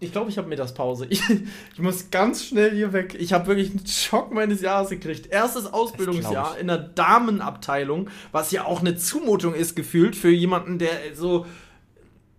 ich 0.00 0.10
glaube, 0.10 0.30
ich 0.30 0.36
habe 0.36 0.48
Mittagspause. 0.48 1.06
Ich, 1.10 1.22
ich 1.30 1.78
muss 1.78 2.10
ganz 2.10 2.44
schnell 2.44 2.72
hier 2.72 2.92
weg. 2.92 3.16
Ich 3.18 3.32
habe 3.32 3.46
wirklich 3.46 3.70
einen 3.70 3.86
Schock 3.86 4.34
meines 4.34 4.60
Jahres 4.60 4.90
gekriegt. 4.90 5.28
Erstes 5.28 5.72
Ausbildungsjahr 5.72 6.58
in 6.58 6.66
der 6.66 6.78
Damenabteilung, 6.78 8.10
was 8.32 8.50
ja 8.50 8.64
auch 8.64 8.80
eine 8.80 8.96
Zumutung 8.96 9.54
ist 9.54 9.76
gefühlt 9.76 10.16
für 10.16 10.30
jemanden, 10.30 10.78
der 10.78 10.90
so 11.14 11.46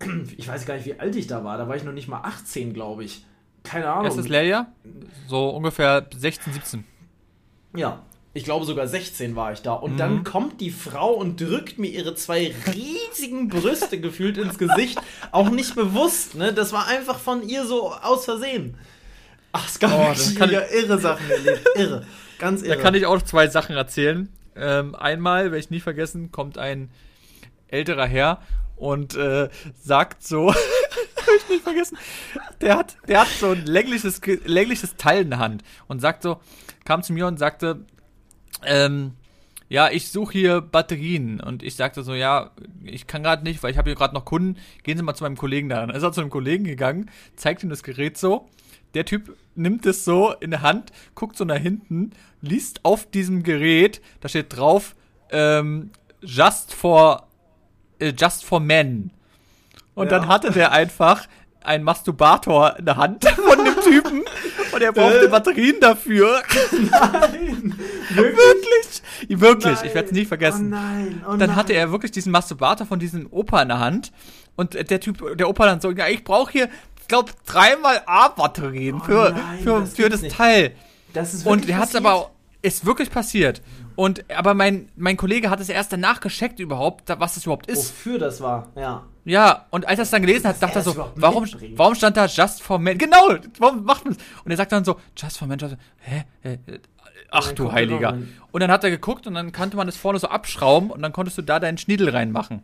ich 0.36 0.48
weiß 0.48 0.66
gar 0.66 0.74
nicht, 0.76 0.86
wie 0.86 0.98
alt 0.98 1.16
ich 1.16 1.26
da 1.26 1.44
war. 1.44 1.58
Da 1.58 1.68
war 1.68 1.76
ich 1.76 1.84
noch 1.84 1.92
nicht 1.92 2.08
mal 2.08 2.20
18, 2.22 2.72
glaube 2.74 3.04
ich. 3.04 3.24
Keine 3.62 3.88
Ahnung. 3.90 4.04
Erstes 4.06 4.28
Lehrjahr? 4.28 4.72
So 5.28 5.48
ungefähr 5.50 6.06
16, 6.14 6.52
17. 6.52 6.84
Ja. 7.76 8.02
Ich 8.36 8.42
glaube 8.42 8.64
sogar 8.66 8.88
16 8.88 9.36
war 9.36 9.52
ich 9.52 9.62
da. 9.62 9.74
Und 9.74 9.92
Mhm. 9.92 9.96
dann 9.96 10.24
kommt 10.24 10.60
die 10.60 10.70
Frau 10.72 11.12
und 11.12 11.40
drückt 11.40 11.78
mir 11.78 11.86
ihre 11.88 12.16
zwei 12.16 12.52
riesigen 12.74 13.48
Brüste 13.48 14.00
gefühlt 14.00 14.36
ins 14.38 14.58
Gesicht. 14.58 15.00
Auch 15.30 15.50
nicht 15.50 15.76
bewusst, 15.76 16.34
ne? 16.34 16.52
Das 16.52 16.72
war 16.72 16.88
einfach 16.88 17.18
von 17.20 17.48
ihr 17.48 17.64
so 17.64 17.92
aus 17.92 18.24
Versehen. 18.24 18.76
Ach, 19.52 19.68
es 19.68 19.78
gab 19.78 19.92
Oh, 19.92 20.08
das 20.08 20.34
kann 20.34 20.50
ja 20.50 20.62
irre 20.62 20.98
Sachen 20.98 21.30
erlebt. 21.30 21.64
Irre. 21.76 22.04
Ganz 22.40 22.62
irre. 22.62 22.74
Da 22.76 22.82
kann 22.82 22.94
ich 22.96 23.06
auch 23.06 23.22
zwei 23.22 23.46
Sachen 23.46 23.76
erzählen. 23.76 24.28
Ähm, 24.56 24.96
einmal, 24.96 25.44
werde 25.44 25.58
ich 25.58 25.70
nie 25.70 25.78
vergessen, 25.80 26.32
kommt 26.32 26.58
ein 26.58 26.90
älterer 27.68 28.06
Herr 28.06 28.40
und 28.76 29.16
äh, 29.16 29.48
sagt 29.80 30.22
so, 30.22 30.52
hab 30.52 31.34
ich 31.36 31.48
nicht 31.48 31.64
vergessen, 31.64 31.98
der 32.60 32.76
hat, 32.76 32.96
der 33.08 33.22
hat 33.22 33.28
so 33.28 33.50
ein 33.50 33.64
längliches, 33.66 34.20
längliches 34.44 34.96
Teil 34.96 35.22
in 35.22 35.30
der 35.30 35.38
Hand 35.38 35.62
und 35.86 36.00
sagt 36.00 36.22
so, 36.22 36.40
kam 36.84 37.02
zu 37.02 37.12
mir 37.12 37.26
und 37.26 37.38
sagte, 37.38 37.84
ähm, 38.64 39.12
ja, 39.68 39.90
ich 39.90 40.10
suche 40.10 40.32
hier 40.32 40.60
Batterien. 40.60 41.40
Und 41.40 41.62
ich 41.62 41.74
sagte 41.74 42.02
so, 42.02 42.14
ja, 42.14 42.50
ich 42.84 43.06
kann 43.06 43.22
gerade 43.22 43.42
nicht, 43.42 43.62
weil 43.62 43.70
ich 43.70 43.78
habe 43.78 43.90
hier 43.90 43.96
gerade 43.96 44.14
noch 44.14 44.24
Kunden. 44.24 44.56
Gehen 44.82 44.96
Sie 44.96 45.02
mal 45.02 45.14
zu 45.14 45.24
meinem 45.24 45.36
Kollegen 45.36 45.68
da. 45.68 45.80
Dann 45.80 45.96
ist 45.96 46.02
er 46.02 46.12
zu 46.12 46.20
einem 46.20 46.30
Kollegen 46.30 46.64
gegangen, 46.64 47.10
zeigt 47.36 47.62
ihm 47.62 47.70
das 47.70 47.82
Gerät 47.82 48.18
so. 48.18 48.48
Der 48.94 49.04
Typ 49.04 49.36
nimmt 49.56 49.86
es 49.86 50.04
so 50.04 50.32
in 50.32 50.50
der 50.50 50.62
Hand, 50.62 50.92
guckt 51.14 51.36
so 51.36 51.44
nach 51.44 51.58
hinten, 51.58 52.12
liest 52.40 52.84
auf 52.84 53.10
diesem 53.10 53.42
Gerät, 53.42 54.00
da 54.20 54.28
steht 54.28 54.56
drauf, 54.56 54.94
ähm, 55.30 55.90
just 56.20 56.72
for, 56.72 57.26
just 58.00 58.44
for 58.44 58.60
men. 58.60 59.10
Und 59.94 60.10
ja. 60.10 60.18
dann 60.18 60.28
hatte 60.28 60.50
der 60.50 60.72
einfach 60.72 61.26
einen 61.64 61.84
Masturbator 61.84 62.76
in 62.78 62.84
der 62.84 62.96
Hand 62.96 63.24
von 63.28 63.64
dem 63.64 63.80
Typen 63.80 64.24
und 64.72 64.82
er 64.82 64.92
brauchte 64.92 65.26
äh. 65.26 65.28
Batterien 65.28 65.80
dafür. 65.80 66.42
Nein. 66.72 67.74
Wirklich? 68.10 69.02
Wirklich, 69.28 69.74
nein. 69.76 69.86
ich 69.86 69.94
werde 69.94 70.08
es 70.08 70.12
nie 70.12 70.24
vergessen. 70.24 70.66
Oh 70.66 70.76
nein, 70.76 71.24
oh 71.28 71.36
dann 71.36 71.56
hatte 71.56 71.72
er 71.72 71.90
wirklich 71.90 72.12
diesen 72.12 72.30
Masturbator 72.32 72.86
von 72.86 72.98
diesem 72.98 73.26
Opa 73.30 73.62
in 73.62 73.68
der 73.68 73.78
Hand 73.78 74.12
und 74.56 74.74
der 74.74 75.00
Typ, 75.00 75.36
der 75.36 75.48
Opa 75.48 75.66
dann 75.66 75.80
so, 75.80 75.90
ja, 75.90 76.08
ich 76.08 76.22
brauche 76.22 76.52
hier, 76.52 76.68
ich 77.00 77.08
glaube, 77.08 77.32
dreimal 77.46 78.02
A-Batterien 78.06 78.96
oh 79.00 79.04
für, 79.04 79.30
nein, 79.30 79.58
für, 79.62 79.80
das, 79.80 79.94
für 79.94 80.08
das 80.08 80.22
Teil. 80.22 80.72
Das 81.12 81.32
ist 81.32 81.46
und 81.46 81.68
der 81.68 81.78
hat 81.78 81.88
es 81.88 81.94
aber, 81.94 82.30
ist 82.64 82.86
wirklich 82.86 83.10
passiert. 83.10 83.60
Und, 83.94 84.24
aber 84.34 84.54
mein, 84.54 84.88
mein 84.96 85.16
Kollege 85.16 85.50
hat 85.50 85.60
es 85.60 85.68
erst 85.68 85.92
danach 85.92 86.20
gescheckt 86.20 86.58
überhaupt, 86.60 87.02
was 87.18 87.34
das 87.34 87.44
überhaupt 87.44 87.66
ist. 87.66 87.90
Wofür 87.90 88.18
das 88.18 88.40
war, 88.40 88.68
ja. 88.74 89.04
Ja, 89.26 89.66
und 89.70 89.86
als 89.86 89.98
er 89.98 90.02
es 90.02 90.10
dann 90.10 90.22
gelesen 90.22 90.48
hat, 90.48 90.62
dachte 90.62 90.78
er 90.78 90.82
so, 90.82 90.96
warum, 91.14 91.46
warum 91.76 91.94
stand 91.94 92.16
da 92.16 92.26
Just 92.26 92.62
for 92.62 92.78
Men? 92.78 92.98
Genau, 92.98 93.36
warum 93.58 93.84
macht 93.84 94.04
man 94.04 94.14
das? 94.14 94.24
Und 94.44 94.50
er 94.50 94.56
sagt 94.56 94.72
dann 94.72 94.84
so, 94.84 94.98
Just 95.16 95.38
for 95.38 95.46
Men, 95.46 95.58
just, 95.58 95.76
hä? 95.98 96.24
hä? 96.42 96.58
Ach 97.30 97.52
du 97.52 97.72
Heiliger. 97.72 98.18
Und 98.50 98.60
dann 98.60 98.70
hat 98.70 98.84
er 98.84 98.90
geguckt 98.90 99.26
und 99.26 99.34
dann 99.34 99.52
konnte 99.52 99.76
man 99.76 99.86
das 99.86 99.96
vorne 99.96 100.18
so 100.18 100.28
abschrauben 100.28 100.90
und 100.90 101.02
dann 101.02 101.12
konntest 101.12 101.36
du 101.36 101.42
da 101.42 101.60
deinen 101.60 101.78
Schniedel 101.78 102.08
reinmachen. 102.10 102.62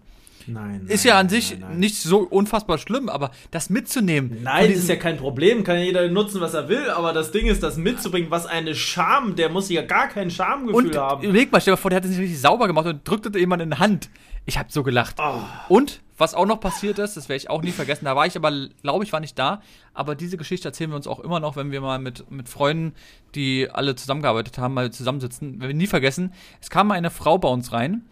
Nein, 0.53 0.83
nein, 0.83 0.87
Ist 0.89 1.05
ja 1.05 1.19
an 1.19 1.29
sich 1.29 1.59
nein, 1.59 1.79
nicht 1.79 1.97
so 1.97 2.21
unfassbar 2.21 2.79
schlimm, 2.79 3.09
aber 3.09 3.31
das 3.51 3.71
mitzunehmen. 3.71 4.39
Nein, 4.43 4.71
ist 4.71 4.89
ja 4.89 4.97
kein 4.97 5.17
Problem, 5.17 5.65
kann 5.65 5.77
ja 5.79 5.85
jeder 5.85 6.09
nutzen, 6.09 6.41
was 6.41 6.55
er 6.55 6.69
will, 6.69 6.91
aber 6.91 7.13
das 7.13 7.31
Ding 7.31 7.47
ist, 7.47 7.63
das 7.63 7.77
mitzubringen, 7.77 8.31
was 8.31 8.47
eine 8.47 8.75
Scham, 8.75 9.37
der 9.37 9.49
muss 9.49 9.69
ja 9.71 9.83
gar 9.83 10.09
kein 10.09 10.31
Schamgefühl 10.31 10.87
und, 10.87 10.97
haben. 10.97 11.23
Überleg 11.23 11.53
mal, 11.53 11.61
stell 11.61 11.75
dir 11.75 11.79
vor, 11.79 11.91
der 11.91 11.99
hat 11.99 12.05
es 12.05 12.11
nicht 12.11 12.21
richtig 12.21 12.41
sauber 12.41 12.67
gemacht 12.67 12.87
und 12.87 13.07
drückte 13.09 13.37
jemand 13.39 13.63
in 13.63 13.71
die 13.71 13.79
Hand. 13.79 14.11
Ich 14.47 14.59
hab 14.59 14.73
so 14.73 14.83
gelacht. 14.83 15.17
Oh. 15.19 15.75
Und 15.75 16.01
was 16.21 16.35
auch 16.35 16.45
noch 16.45 16.61
passiert 16.61 16.99
ist, 16.99 17.17
das 17.17 17.29
werde 17.29 17.39
ich 17.39 17.49
auch 17.49 17.63
nie 17.63 17.71
vergessen, 17.71 18.05
da 18.05 18.15
war 18.15 18.27
ich 18.27 18.37
aber, 18.37 18.53
glaube 18.83 19.05
ich, 19.05 19.13
war 19.13 19.21
nicht 19.21 19.39
da, 19.39 19.63
aber 19.95 20.15
diese 20.15 20.37
Geschichte 20.37 20.69
erzählen 20.69 20.91
wir 20.91 20.97
uns 20.97 21.07
auch 21.07 21.21
immer 21.21 21.41
noch, 21.41 21.57
wenn 21.57 21.73
wir 21.73 21.81
mal 21.81 21.99
mit, 21.99 22.31
mit 22.31 22.49
Freunden, 22.49 22.95
die 23.35 23.71
alle 23.71 23.95
zusammengearbeitet 23.95 24.59
haben, 24.59 24.75
mal 24.75 24.93
zusammensitzen. 24.93 25.61
Wir 25.61 25.69
werden 25.69 25.79
nie 25.79 25.87
vergessen, 25.87 26.35
es 26.61 26.69
kam 26.69 26.89
mal 26.89 26.95
eine 26.95 27.11
Frau 27.11 27.39
bei 27.39 27.49
uns 27.49 27.73
rein, 27.73 28.05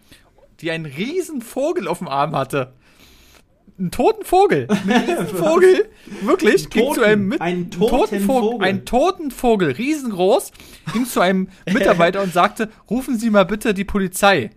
die 0.61 0.71
einen 0.71 0.85
riesen 0.85 1.41
Vogel 1.41 1.87
auf 1.87 1.99
dem 1.99 2.07
Arm 2.07 2.35
hatte. 2.35 2.73
Einen 3.77 3.91
toten 3.91 4.25
Vogel. 4.25 4.67
Einen 4.69 5.27
Vogel. 5.35 5.89
Wirklich. 6.21 6.63
Toten, 6.63 6.69
ging 6.71 6.93
zu 6.93 7.01
einem 7.01 7.27
mit, 7.29 7.41
einen 7.41 7.71
toten, 7.71 7.89
toten 7.89 8.19
Vogel. 8.21 8.51
Vogel. 8.51 8.67
Einen 8.67 8.85
toten 8.85 9.31
Vogel. 9.31 9.71
Riesengroß. 9.71 10.51
Ging 10.91 11.05
zu 11.05 11.21
einem 11.21 11.47
Mitarbeiter 11.71 12.21
und 12.21 12.33
sagte, 12.33 12.69
rufen 12.89 13.17
Sie 13.17 13.29
mal 13.29 13.45
bitte 13.45 13.73
die 13.73 13.85
Polizei. 13.85 14.49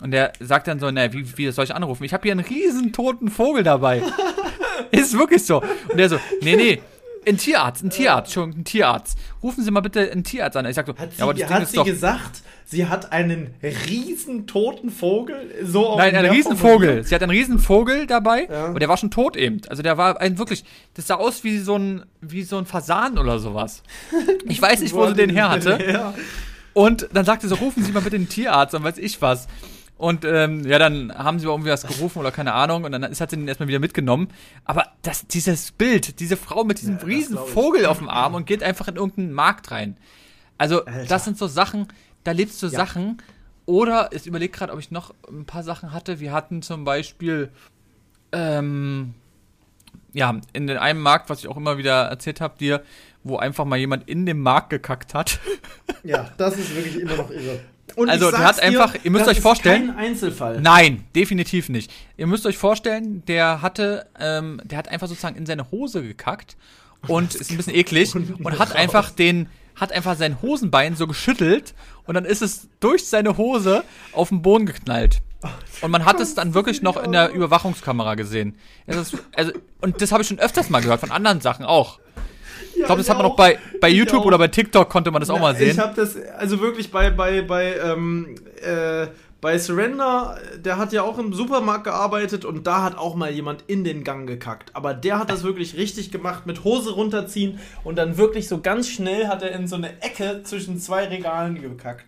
Und 0.00 0.12
der 0.12 0.32
sagt 0.40 0.68
dann 0.68 0.78
so, 0.78 0.90
naja, 0.90 1.12
wie, 1.12 1.36
wie 1.36 1.50
soll 1.50 1.64
ich 1.64 1.74
anrufen? 1.74 2.04
Ich 2.04 2.14
habe 2.14 2.22
hier 2.22 2.32
einen 2.32 2.44
riesen 2.44 2.92
toten 2.92 3.28
Vogel 3.28 3.64
dabei. 3.64 4.02
ist 4.92 5.18
wirklich 5.18 5.44
so. 5.44 5.62
Und 5.88 5.98
der 5.98 6.08
so, 6.08 6.18
nee, 6.40 6.56
nee, 6.56 6.80
ein 7.26 7.36
Tierarzt, 7.36 7.84
ein 7.84 7.90
Tierarzt, 7.90 8.32
schon 8.32 8.50
ein 8.50 8.64
Tierarzt. 8.64 9.18
Rufen 9.42 9.62
Sie 9.62 9.70
mal 9.70 9.80
bitte 9.80 10.10
einen 10.10 10.24
Tierarzt 10.24 10.56
an. 10.56 10.66
Ich 10.66 10.74
sag 10.74 10.86
so, 10.86 10.96
hat 10.96 11.12
sie, 11.12 11.18
ja, 11.18 11.24
aber 11.24 11.34
das 11.34 11.46
Ding 11.46 11.50
hat 11.50 11.62
ist 11.62 11.72
sie 11.72 11.84
gesagt, 11.84 12.42
sie 12.64 12.86
hat 12.86 13.12
einen 13.12 13.54
riesen 13.62 14.46
toten 14.46 14.90
Vogel 14.90 15.36
so 15.62 15.86
auf 15.86 15.98
Nein, 15.98 16.14
einen 16.14 16.30
riesen 16.30 16.56
Vogel. 16.56 17.04
Sie 17.04 17.14
hat 17.14 17.22
einen 17.22 17.30
riesen 17.30 17.58
Vogel 17.58 18.06
dabei 18.06 18.46
ja. 18.50 18.66
und 18.66 18.80
der 18.80 18.88
war 18.88 18.96
schon 18.96 19.10
tot 19.10 19.36
eben. 19.36 19.60
Also 19.68 19.82
der 19.82 19.98
war 19.98 20.20
ein 20.20 20.38
wirklich, 20.38 20.64
das 20.94 21.06
sah 21.06 21.16
aus 21.16 21.44
wie 21.44 21.58
so 21.58 21.76
ein, 21.76 22.04
wie 22.20 22.42
so 22.42 22.56
ein 22.58 22.66
Fasan 22.66 23.18
oder 23.18 23.38
sowas. 23.38 23.82
Ich 24.46 24.60
weiß 24.60 24.80
nicht, 24.80 24.94
wo 24.94 25.06
sie 25.06 25.14
den 25.14 25.30
her 25.30 25.50
hatte. 25.50 26.12
Und 26.72 27.08
dann 27.12 27.24
sagte 27.24 27.48
sie 27.48 27.54
so, 27.54 27.60
rufen 27.60 27.82
Sie 27.84 27.92
mal 27.92 28.00
bitte 28.00 28.16
den 28.16 28.28
Tierarzt 28.28 28.74
und 28.74 28.84
weiß 28.84 28.98
ich 28.98 29.20
was. 29.20 29.48
Und 30.00 30.24
ähm, 30.24 30.64
ja, 30.66 30.78
dann 30.78 31.12
haben 31.12 31.38
sie 31.38 31.46
irgendwie 31.46 31.68
was 31.68 31.86
gerufen 31.86 32.20
oder 32.20 32.32
keine 32.32 32.54
Ahnung. 32.54 32.84
Und 32.84 32.92
dann 32.92 33.02
ist, 33.02 33.20
hat 33.20 33.28
sie 33.28 33.36
den 33.36 33.46
erstmal 33.46 33.68
wieder 33.68 33.80
mitgenommen. 33.80 34.28
Aber 34.64 34.86
das, 35.02 35.26
dieses 35.26 35.72
Bild, 35.72 36.20
diese 36.20 36.38
Frau 36.38 36.64
mit 36.64 36.80
diesem 36.80 36.96
ja, 36.96 37.04
riesen 37.04 37.36
Vogel 37.36 37.84
auf 37.84 37.98
dem 37.98 38.08
Arm 38.08 38.34
und 38.34 38.46
geht 38.46 38.62
einfach 38.62 38.88
in 38.88 38.96
irgendeinen 38.96 39.34
Markt 39.34 39.70
rein. 39.70 39.98
Also, 40.56 40.86
Alter. 40.86 41.04
das 41.04 41.26
sind 41.26 41.36
so 41.36 41.48
Sachen, 41.48 41.86
da 42.24 42.32
lebst 42.32 42.62
du 42.62 42.68
ja. 42.68 42.72
Sachen. 42.72 43.18
Oder 43.66 44.08
ich 44.12 44.26
überlege 44.26 44.56
gerade, 44.56 44.72
ob 44.72 44.78
ich 44.78 44.90
noch 44.90 45.12
ein 45.28 45.44
paar 45.44 45.64
Sachen 45.64 45.92
hatte. 45.92 46.18
Wir 46.18 46.32
hatten 46.32 46.62
zum 46.62 46.84
Beispiel, 46.86 47.50
ähm, 48.32 49.12
ja, 50.14 50.40
in 50.54 50.66
den 50.66 50.78
einem 50.78 51.02
Markt, 51.02 51.28
was 51.28 51.40
ich 51.40 51.48
auch 51.48 51.58
immer 51.58 51.76
wieder 51.76 52.04
erzählt 52.04 52.40
habe, 52.40 52.56
dir, 52.58 52.82
wo 53.22 53.36
einfach 53.36 53.66
mal 53.66 53.76
jemand 53.76 54.08
in 54.08 54.24
dem 54.24 54.40
Markt 54.40 54.70
gekackt 54.70 55.12
hat. 55.12 55.40
Ja, 56.02 56.30
das 56.38 56.56
ist 56.56 56.74
wirklich 56.74 56.98
immer 56.98 57.16
noch 57.16 57.30
irre. 57.30 57.60
Und 57.96 58.08
also 58.08 58.30
der 58.30 58.40
hat 58.40 58.60
einfach, 58.60 58.94
ihr 59.02 59.10
müsst 59.10 59.28
euch 59.28 59.40
vorstellen. 59.40 59.88
Kein 59.88 59.96
Einzelfall. 59.96 60.60
Nein, 60.60 61.04
definitiv 61.14 61.68
nicht. 61.68 61.90
Ihr 62.16 62.26
müsst 62.26 62.46
euch 62.46 62.58
vorstellen, 62.58 63.22
der 63.26 63.62
hatte, 63.62 64.06
ähm, 64.18 64.60
der 64.64 64.78
hat 64.78 64.88
einfach 64.88 65.08
sozusagen 65.08 65.36
in 65.36 65.46
seine 65.46 65.70
Hose 65.70 66.02
gekackt 66.02 66.56
und 67.06 67.34
ist 67.36 67.50
ein 67.50 67.56
bisschen 67.56 67.74
eklig 67.74 68.14
und 68.14 68.58
hat 68.58 68.74
einfach 68.74 69.10
den, 69.10 69.48
hat 69.76 69.92
einfach 69.92 70.16
sein 70.16 70.40
Hosenbein 70.42 70.96
so 70.96 71.06
geschüttelt 71.06 71.74
und 72.04 72.14
dann 72.14 72.24
ist 72.24 72.42
es 72.42 72.68
durch 72.80 73.06
seine 73.06 73.36
Hose 73.36 73.84
auf 74.12 74.28
den 74.28 74.42
Boden 74.42 74.66
geknallt. 74.66 75.22
Und 75.80 75.90
man 75.90 76.04
hat 76.04 76.20
es 76.20 76.34
dann 76.34 76.52
wirklich 76.52 76.82
noch 76.82 77.02
in 77.02 77.12
der 77.12 77.32
Überwachungskamera 77.32 78.14
gesehen. 78.14 78.56
Ist, 78.86 79.16
also, 79.34 79.52
und 79.80 80.02
das 80.02 80.12
habe 80.12 80.22
ich 80.22 80.28
schon 80.28 80.38
öfters 80.38 80.68
mal 80.68 80.82
gehört, 80.82 81.00
von 81.00 81.10
anderen 81.10 81.40
Sachen 81.40 81.64
auch 81.64 81.98
ich 82.76 82.84
glaube, 82.84 82.98
das 82.98 83.08
hat 83.08 83.16
man 83.16 83.26
auch 83.26 83.36
bei, 83.36 83.58
bei 83.80 83.88
YouTube 83.88 84.24
oder 84.24 84.38
bei 84.38 84.48
TikTok 84.48 84.88
konnte 84.88 85.10
man 85.10 85.20
das 85.20 85.28
Na, 85.28 85.34
auch 85.34 85.40
mal 85.40 85.56
sehen. 85.56 85.70
Ich 85.70 85.78
habe 85.78 85.94
das, 85.94 86.16
also 86.38 86.60
wirklich 86.60 86.90
bei, 86.90 87.10
bei, 87.10 87.42
bei, 87.42 87.76
ähm, 87.76 88.34
äh, 88.62 89.06
bei 89.40 89.58
Surrender, 89.58 90.38
der 90.58 90.76
hat 90.76 90.92
ja 90.92 91.02
auch 91.02 91.18
im 91.18 91.32
Supermarkt 91.32 91.84
gearbeitet 91.84 92.44
und 92.44 92.66
da 92.66 92.82
hat 92.82 92.98
auch 92.98 93.14
mal 93.14 93.30
jemand 93.30 93.64
in 93.68 93.84
den 93.84 94.04
Gang 94.04 94.26
gekackt. 94.26 94.70
Aber 94.74 94.92
der 94.92 95.18
hat 95.18 95.30
das 95.30 95.42
wirklich 95.42 95.76
richtig 95.76 96.10
gemacht, 96.10 96.46
mit 96.46 96.64
Hose 96.64 96.92
runterziehen 96.92 97.58
und 97.82 97.96
dann 97.96 98.18
wirklich 98.18 98.48
so 98.48 98.60
ganz 98.60 98.88
schnell 98.88 99.28
hat 99.28 99.42
er 99.42 99.52
in 99.52 99.66
so 99.66 99.76
eine 99.76 100.02
Ecke 100.02 100.42
zwischen 100.44 100.78
zwei 100.78 101.06
Regalen 101.06 101.60
gekackt. 101.60 102.04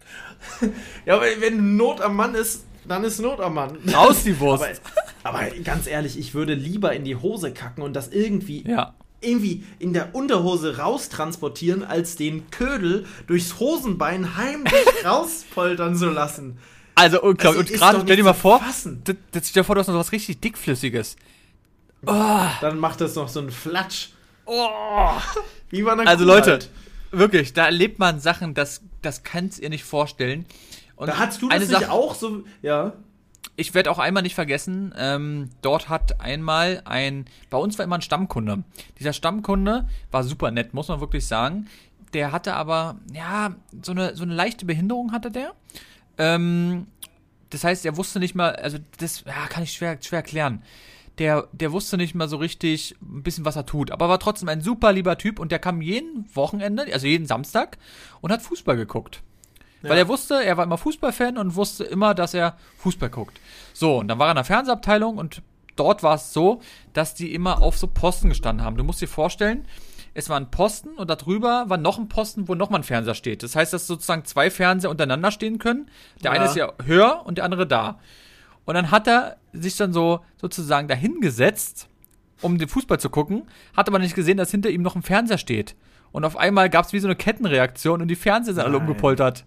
ja, 1.06 1.14
aber 1.14 1.24
wenn 1.40 1.76
Not 1.76 2.02
am 2.02 2.16
Mann 2.16 2.34
ist, 2.34 2.66
dann 2.86 3.02
ist 3.04 3.20
Not 3.20 3.40
am 3.40 3.54
Mann. 3.54 3.78
Raus 3.94 4.24
die 4.24 4.38
Wurst. 4.38 4.64
aber, 5.22 5.38
aber, 5.38 5.50
ganz 5.64 5.86
ehrlich, 5.86 6.18
ich 6.18 6.34
würde 6.34 6.52
lieber 6.52 6.92
in 6.92 7.04
die 7.04 7.16
Hose 7.16 7.52
kacken 7.52 7.82
und 7.82 7.94
das 7.94 8.08
irgendwie 8.08 8.64
ja 8.68 8.94
irgendwie 9.22 9.64
in 9.78 9.92
der 9.92 10.14
Unterhose 10.14 10.78
raustransportieren, 10.78 11.84
als 11.84 12.16
den 12.16 12.50
Ködel 12.50 13.06
durchs 13.26 13.58
Hosenbein 13.58 14.36
heimlich 14.36 14.72
rauspoltern 15.04 15.96
zu 15.96 16.10
lassen. 16.10 16.58
Also 16.94 17.22
unglaublich. 17.22 17.60
Also, 17.60 17.72
und 17.72 17.78
gerade 17.78 18.00
stell 18.02 18.16
dir 18.16 18.24
mal 18.24 18.32
vor, 18.34 18.60
das, 18.64 18.88
das, 19.32 19.48
stell 19.48 19.62
dir 19.62 19.64
vor, 19.64 19.74
du 19.74 19.80
hast 19.80 19.88
noch 19.88 19.94
was 19.94 20.12
richtig 20.12 20.40
dickflüssiges. 20.40 21.16
Oh. 22.06 22.46
Dann 22.60 22.78
macht 22.78 23.00
das 23.00 23.14
noch 23.14 23.28
so 23.28 23.40
einen 23.40 23.50
Flatsch. 23.50 24.08
Oh. 24.44 24.68
Wie 25.70 25.84
war 25.84 25.98
Also 26.06 26.24
Leute, 26.24 26.50
halt. 26.50 26.70
wirklich, 27.12 27.52
da 27.52 27.66
erlebt 27.66 27.98
man 27.98 28.20
Sachen, 28.20 28.54
das, 28.54 28.82
das 29.00 29.22
kannst 29.22 29.60
ihr 29.60 29.70
nicht 29.70 29.84
vorstellen. 29.84 30.44
Und 30.96 31.08
da 31.08 31.18
hast 31.18 31.40
du 31.40 31.48
das 31.48 31.68
nicht 31.68 31.88
auch 31.88 32.14
so, 32.14 32.44
ja 32.60 32.92
ich 33.56 33.74
werde 33.74 33.90
auch 33.90 33.98
einmal 33.98 34.22
nicht 34.22 34.34
vergessen, 34.34 34.94
ähm, 34.96 35.50
dort 35.60 35.88
hat 35.88 36.20
einmal 36.20 36.82
ein, 36.84 37.26
bei 37.50 37.58
uns 37.58 37.78
war 37.78 37.84
immer 37.84 37.96
ein 37.96 38.02
Stammkunde. 38.02 38.64
Dieser 38.98 39.12
Stammkunde 39.12 39.88
war 40.10 40.24
super 40.24 40.50
nett, 40.50 40.74
muss 40.74 40.88
man 40.88 41.00
wirklich 41.00 41.26
sagen. 41.26 41.68
Der 42.14 42.32
hatte 42.32 42.54
aber, 42.54 42.96
ja, 43.12 43.54
so 43.82 43.92
eine, 43.92 44.16
so 44.16 44.22
eine 44.22 44.34
leichte 44.34 44.64
Behinderung 44.64 45.12
hatte 45.12 45.30
der. 45.30 45.52
Ähm, 46.18 46.86
das 47.50 47.64
heißt, 47.64 47.84
er 47.84 47.96
wusste 47.96 48.18
nicht 48.18 48.34
mal, 48.34 48.56
also 48.56 48.78
das 48.98 49.24
ja, 49.24 49.46
kann 49.48 49.62
ich 49.62 49.72
schwer, 49.72 49.98
schwer 50.00 50.20
erklären. 50.20 50.62
Der, 51.18 51.48
der 51.52 51.72
wusste 51.72 51.98
nicht 51.98 52.14
mal 52.14 52.28
so 52.28 52.38
richtig 52.38 52.96
ein 53.02 53.22
bisschen, 53.22 53.44
was 53.44 53.56
er 53.56 53.66
tut. 53.66 53.90
Aber 53.90 54.08
war 54.08 54.18
trotzdem 54.18 54.48
ein 54.48 54.62
super 54.62 54.92
lieber 54.92 55.18
Typ 55.18 55.38
und 55.38 55.52
der 55.52 55.58
kam 55.58 55.82
jeden 55.82 56.24
Wochenende, 56.34 56.86
also 56.92 57.06
jeden 57.06 57.26
Samstag 57.26 57.76
und 58.22 58.32
hat 58.32 58.40
Fußball 58.40 58.76
geguckt. 58.76 59.22
Ja. 59.82 59.90
Weil 59.90 59.98
er 59.98 60.08
wusste, 60.08 60.44
er 60.44 60.56
war 60.56 60.64
immer 60.64 60.78
Fußballfan 60.78 61.38
und 61.38 61.56
wusste 61.56 61.84
immer, 61.84 62.14
dass 62.14 62.34
er 62.34 62.56
Fußball 62.78 63.10
guckt. 63.10 63.40
So, 63.72 63.98
und 63.98 64.08
dann 64.08 64.18
war 64.18 64.28
er 64.28 64.32
in 64.32 64.36
der 64.36 64.44
Fernsehabteilung 64.44 65.18
und 65.18 65.42
dort 65.76 66.02
war 66.02 66.14
es 66.14 66.32
so, 66.32 66.60
dass 66.92 67.14
die 67.14 67.34
immer 67.34 67.62
auf 67.62 67.78
so 67.78 67.86
Posten 67.86 68.28
gestanden 68.28 68.64
haben. 68.64 68.76
Du 68.76 68.84
musst 68.84 69.00
dir 69.00 69.08
vorstellen, 69.08 69.66
es 70.14 70.28
war 70.28 70.38
ein 70.38 70.50
Posten 70.50 70.90
und 70.90 71.08
darüber 71.08 71.64
war 71.68 71.78
noch 71.78 71.98
ein 71.98 72.08
Posten, 72.08 72.46
wo 72.48 72.54
nochmal 72.54 72.80
ein 72.80 72.84
Fernseher 72.84 73.14
steht. 73.14 73.42
Das 73.42 73.56
heißt, 73.56 73.72
dass 73.72 73.86
sozusagen 73.86 74.24
zwei 74.24 74.50
Fernseher 74.50 74.90
untereinander 74.90 75.30
stehen 75.30 75.58
können. 75.58 75.90
Der 76.22 76.32
ja. 76.32 76.38
eine 76.38 76.48
ist 76.48 76.56
ja 76.56 76.72
höher 76.84 77.22
und 77.24 77.38
der 77.38 77.44
andere 77.44 77.66
da. 77.66 77.98
Und 78.64 78.74
dann 78.74 78.90
hat 78.90 79.08
er 79.08 79.36
sich 79.52 79.76
dann 79.76 79.92
so 79.92 80.20
sozusagen 80.40 80.86
dahingesetzt, 80.86 81.88
um 82.42 82.58
den 82.58 82.68
Fußball 82.68 83.00
zu 83.00 83.10
gucken, 83.10 83.44
hat 83.76 83.88
aber 83.88 83.98
nicht 83.98 84.14
gesehen, 84.14 84.36
dass 84.36 84.50
hinter 84.50 84.70
ihm 84.70 84.82
noch 84.82 84.96
ein 84.96 85.02
Fernseher 85.02 85.38
steht. 85.38 85.74
Und 86.12 86.24
auf 86.24 86.36
einmal 86.36 86.68
gab 86.70 86.84
es 86.84 86.92
wie 86.92 86.98
so 87.00 87.06
eine 87.08 87.16
Kettenreaktion 87.16 88.02
und 88.02 88.08
die 88.08 88.16
Fernseher 88.16 88.54
sind 88.54 88.62
alle 88.62 88.72
Nein. 88.78 88.82
umgepoltert. 88.82 89.44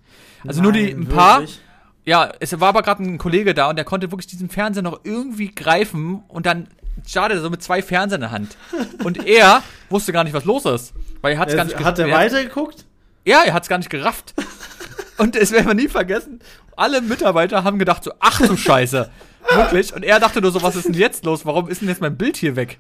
Also 0.48 0.62
nur 0.62 0.72
die 0.72 0.94
Nein, 0.94 1.02
ein 1.04 1.08
paar. 1.08 1.40
wirklich? 1.42 1.62
Ja, 2.06 2.32
es 2.40 2.60
war 2.60 2.70
aber 2.70 2.84
gerade 2.84 3.04
ein 3.04 3.18
Kollege 3.18 3.54
da 3.54 3.70
und 3.70 3.78
der 3.78 3.86
konnte 3.86 4.12
wirklich 4.12 4.28
diesen 4.28 4.50
Fernseher 4.50 4.84
noch 4.84 5.00
irgendwie 5.04 5.54
greifen 5.54 6.24
und 6.28 6.46
dann 6.46 6.68
er 7.14 7.42
so 7.42 7.50
mit 7.50 7.62
zwei 7.64 7.82
Fernsehern 7.82 8.22
in 8.22 8.30
der 8.30 8.32
Hand. 8.32 8.58
Und 9.04 9.26
er 9.28 9.64
wusste 9.90 10.14
gar 10.14 10.24
nicht, 10.24 10.34
was 10.34 10.46
los 10.46 10.66
ist. 10.66 10.94
Weil 11.22 11.34
er 11.34 11.40
hat 11.40 11.50
es 11.50 11.56
gar 11.56 11.66
nicht 11.66 11.78
Hat 11.84 12.00
er 12.00 12.08
er- 12.08 12.16
weitergeguckt? 12.16 12.86
Ja, 13.26 13.42
er 13.44 13.54
hat 13.54 13.64
es 13.64 13.70
gar 13.70 13.78
nicht 13.80 13.90
gerafft. 13.90 14.34
Und 15.18 15.36
es 15.36 15.52
werden 15.52 15.68
wir 15.68 15.74
nie 15.74 15.88
vergessen. 15.88 16.40
Alle 16.76 17.02
Mitarbeiter 17.02 17.64
haben 17.64 17.80
gedacht 17.80 18.04
so, 18.04 18.12
ach 18.20 18.40
du 18.42 18.56
Scheiße. 18.58 19.10
Wirklich. 19.54 19.94
Und 19.94 20.04
er 20.04 20.20
dachte 20.20 20.42
nur 20.42 20.52
so, 20.52 20.62
was 20.62 20.76
ist 20.76 20.86
denn 20.86 20.94
jetzt 20.94 21.24
los? 21.26 21.46
Warum 21.46 21.70
ist 21.70 21.82
denn 21.82 21.88
jetzt 21.90 22.02
mein 22.02 22.18
Bild 22.18 22.36
hier 22.38 22.56
weg? 22.56 22.80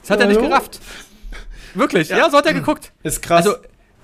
Das 0.00 0.10
hat 0.10 0.20
er 0.20 0.26
nicht 0.26 0.38
Hallo? 0.38 0.48
gerafft. 0.48 0.80
Wirklich, 1.76 2.08
ja, 2.08 2.28
so 2.30 2.38
hat 2.38 2.46
er 2.46 2.54
geguckt. 2.54 2.92
Ist 3.02 3.22
krass. 3.22 3.46
Also, 3.46 3.56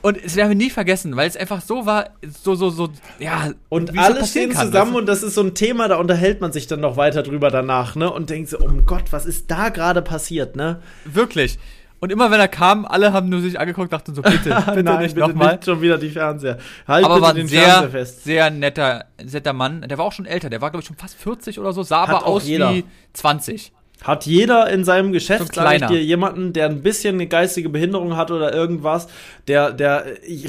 und 0.03 0.17
es 0.23 0.35
werden 0.35 0.49
wir 0.49 0.57
nie 0.57 0.71
vergessen, 0.71 1.15
weil 1.17 1.29
es 1.29 1.37
einfach 1.37 1.61
so 1.61 1.87
war, 1.87 2.11
so, 2.27 2.57
so, 2.57 2.71
so, 2.71 2.89
ja. 3.21 3.53
und 3.69 3.93
so 3.95 4.01
alle 4.01 4.27
stehen 4.27 4.51
kann, 4.51 4.67
zusammen 4.67 4.93
weißt 4.93 5.01
und 5.01 5.07
das 5.07 5.23
ist 5.23 5.35
so 5.35 5.43
ein 5.43 5.55
Thema, 5.55 5.87
da 5.87 5.97
unterhält 5.97 6.41
man 6.41 6.53
sich 6.53 6.67
dann 6.67 6.81
noch 6.81 6.97
weiter 6.97 7.23
drüber 7.23 7.51
danach, 7.51 7.95
ne? 7.95 8.13
Und 8.13 8.29
denkt 8.29 8.51
so, 8.51 8.59
um 8.59 8.85
Gott, 8.85 9.13
was 9.13 9.27
ist 9.27 9.51
da 9.51 9.69
gerade 9.69 10.03
passiert, 10.03 10.57
ne? 10.57 10.83
Wirklich. 11.05 11.59
Und 12.01 12.11
immer 12.11 12.33
wenn 12.33 12.41
er 12.41 12.49
kam, 12.49 12.85
alle 12.85 13.13
haben 13.13 13.29
nur 13.29 13.41
sich 13.41 13.61
angeguckt, 13.61 13.93
dachten 13.93 14.13
so, 14.13 14.23
bitte, 14.23 14.51
bitte 14.67 14.83
Nein, 14.83 15.03
nicht 15.03 15.15
bitte 15.15 15.29
nochmal. 15.29 15.53
nicht 15.53 15.67
schon 15.67 15.81
wieder 15.81 15.99
die 15.99 16.11
Fernseher. 16.11 16.59
Halt 16.89 17.05
Aber 17.05 17.15
bitte 17.15 17.23
war 17.23 17.31
ein 17.31 17.37
den 17.37 17.47
sehr, 17.47 17.63
Fernseher 17.63 17.91
fest. 17.91 18.25
sehr 18.25 18.51
netter, 18.51 19.05
netter 19.23 19.53
Mann. 19.53 19.83
Der 19.83 19.99
war 19.99 20.05
auch 20.07 20.13
schon 20.13 20.27
älter, 20.27 20.51
der 20.51 20.61
war, 20.61 20.73
glaube 20.73 20.83
ich, 20.83 20.89
schon 20.89 20.97
fast 20.97 21.15
40 21.15 21.61
oder 21.61 21.73
so, 21.73 21.85
sah 21.85 22.09
Hat 22.09 22.17
aber 22.17 22.27
aus 22.27 22.45
jeder. 22.45 22.75
wie 22.75 22.85
20. 23.13 23.73
Hat 24.05 24.27
jeder 24.27 24.69
in 24.71 24.85
seinem 24.85 25.13
Geschäft, 25.13 25.51
ein 25.51 25.55
sag 25.55 25.75
ich 25.75 25.87
dir, 25.87 26.03
jemanden, 26.03 26.53
der 26.53 26.67
ein 26.67 26.83
bisschen 26.83 27.15
eine 27.17 27.27
geistige 27.27 27.69
Behinderung 27.69 28.17
hat 28.17 28.31
oder 28.31 28.53
irgendwas, 28.53 29.09
der, 29.49 29.73
der 29.73 30.05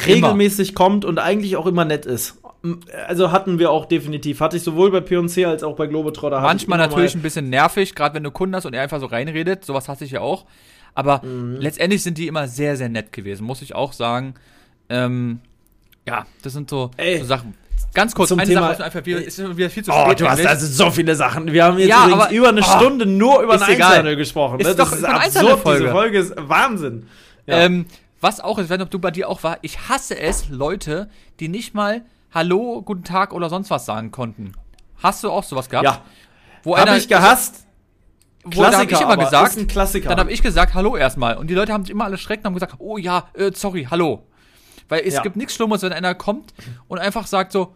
regelmäßig 0.07 0.75
kommt 0.75 1.05
und 1.05 1.19
eigentlich 1.19 1.55
auch 1.57 1.65
immer 1.67 1.85
nett 1.85 2.05
ist. 2.05 2.37
Also 3.07 3.31
hatten 3.31 3.59
wir 3.59 3.71
auch 3.71 3.85
definitiv. 3.85 4.39
Hatte 4.39 4.55
ich 4.57 4.63
sowohl 4.63 4.89
bei 4.91 5.01
P&C 5.01 5.45
als 5.45 5.63
auch 5.63 5.75
bei 5.75 5.85
Globetrotter. 5.87 6.39
Manchmal 6.39 6.79
natürlich 6.79 7.13
ein 7.13 7.21
bisschen 7.21 7.49
nervig, 7.49 7.93
gerade 7.93 8.15
wenn 8.15 8.23
du 8.23 8.31
Kunden 8.31 8.55
hast 8.55 8.65
und 8.65 8.73
er 8.73 8.81
einfach 8.83 9.01
so 9.01 9.05
reinredet. 9.07 9.65
Sowas 9.65 9.89
hasse 9.89 10.05
ich 10.05 10.11
ja 10.11 10.21
auch. 10.21 10.45
Aber 10.95 11.21
Mhm. 11.25 11.57
letztendlich 11.59 12.03
sind 12.03 12.17
die 12.17 12.27
immer 12.27 12.47
sehr, 12.47 12.77
sehr 12.77 12.87
nett 12.87 13.11
gewesen, 13.11 13.45
muss 13.45 13.61
ich 13.61 13.75
auch 13.75 13.91
sagen. 13.93 14.35
Ähm, 14.89 15.39
ja, 16.07 16.25
das 16.41 16.53
sind 16.53 16.69
so, 16.69 16.91
Ey, 16.97 17.19
so 17.19 17.25
Sachen. 17.25 17.53
Ganz 17.93 18.15
kurz, 18.15 18.29
zum 18.29 18.39
eine 18.39 18.47
Thema- 18.49 18.73
Sache, 18.73 18.83
einfach 18.85 19.05
ist 19.05 19.57
wieder 19.57 19.69
viel 19.69 19.83
zu 19.83 19.91
Oh, 19.91 20.05
spät. 20.05 20.19
du 20.21 20.27
hast 20.29 20.45
also 20.45 20.65
so 20.65 20.89
viele 20.91 21.15
Sachen. 21.15 21.51
Wir 21.51 21.63
haben 21.65 21.77
jetzt 21.77 21.89
Ja, 21.89 22.05
aber- 22.11 22.31
über 22.31 22.49
eine 22.49 22.61
oh, 22.61 22.63
Stunde 22.63 23.05
nur 23.05 23.41
über 23.41 23.55
ist 23.55 23.61
egal. 23.63 23.73
Einzelhandel 23.89 24.15
gesprochen. 24.15 24.59
Ist 24.59 24.67
ne? 24.67 24.75
doch 24.75 24.89
das 24.89 24.99
ist 24.99 25.05
eine 25.05 25.13
absurd. 25.15 25.25
Einzelhandelfolge. 25.25 25.79
Diese 25.81 25.91
Folge 25.91 26.17
ist 26.19 26.33
Wahnsinn. 26.37 27.07
Ja. 27.45 27.57
Ähm, 27.59 27.85
was 28.21 28.39
auch, 28.39 28.57
weiß 28.57 28.69
nicht, 28.69 28.81
ob 28.81 28.89
du 28.89 28.99
bei 28.99 29.11
dir 29.11 29.29
auch 29.29 29.43
war, 29.43 29.57
ich 29.61 29.89
hasse 29.89 30.17
es, 30.17 30.49
Leute, 30.49 31.09
die 31.39 31.49
nicht 31.49 31.73
mal 31.75 32.03
Hallo, 32.33 32.81
guten 32.81 33.03
Tag 33.03 33.31
oder 33.31 33.47
sonst 33.49 33.69
was 33.69 33.85
sagen 33.85 34.09
konnten. 34.09 34.53
Hast 35.03 35.23
du 35.23 35.29
auch 35.29 35.43
sowas 35.43 35.69
gehabt? 35.69 35.85
ja. 35.85 36.01
Wo 36.63 36.75
Habe 36.77 36.97
ich 36.97 37.07
gehasst. 37.07 37.65
wo, 38.43 38.63
da 38.63 38.71
habe 38.79 38.91
ich 38.91 38.99
immer 39.01 39.17
gesagt, 39.17 39.49
Ist 39.51 39.59
ein 39.59 39.67
Klassiker. 39.67 40.09
Dann 40.09 40.19
habe 40.19 40.31
ich 40.31 40.41
gesagt, 40.41 40.73
hallo 40.73 40.95
erstmal. 40.97 41.37
Und 41.37 41.47
die 41.47 41.53
Leute 41.53 41.73
haben 41.73 41.83
sich 41.83 41.91
immer 41.91 42.05
alle 42.05 42.17
schreckt 42.17 42.41
und 42.43 42.47
haben 42.47 42.53
gesagt, 42.55 42.75
oh 42.79 42.97
ja, 42.97 43.27
äh, 43.33 43.51
sorry, 43.53 43.85
hallo. 43.91 44.23
Weil 44.89 45.01
es 45.05 45.13
Ja. 45.15 45.21
gibt 45.21 45.35
nichts 45.35 45.53
Schlimmeres, 45.53 45.81
wenn 45.83 45.93
einer 45.93 46.15
kommt 46.15 46.53
und 46.87 46.97
einfach 46.99 47.27
sagt 47.27 47.51
so, 47.51 47.75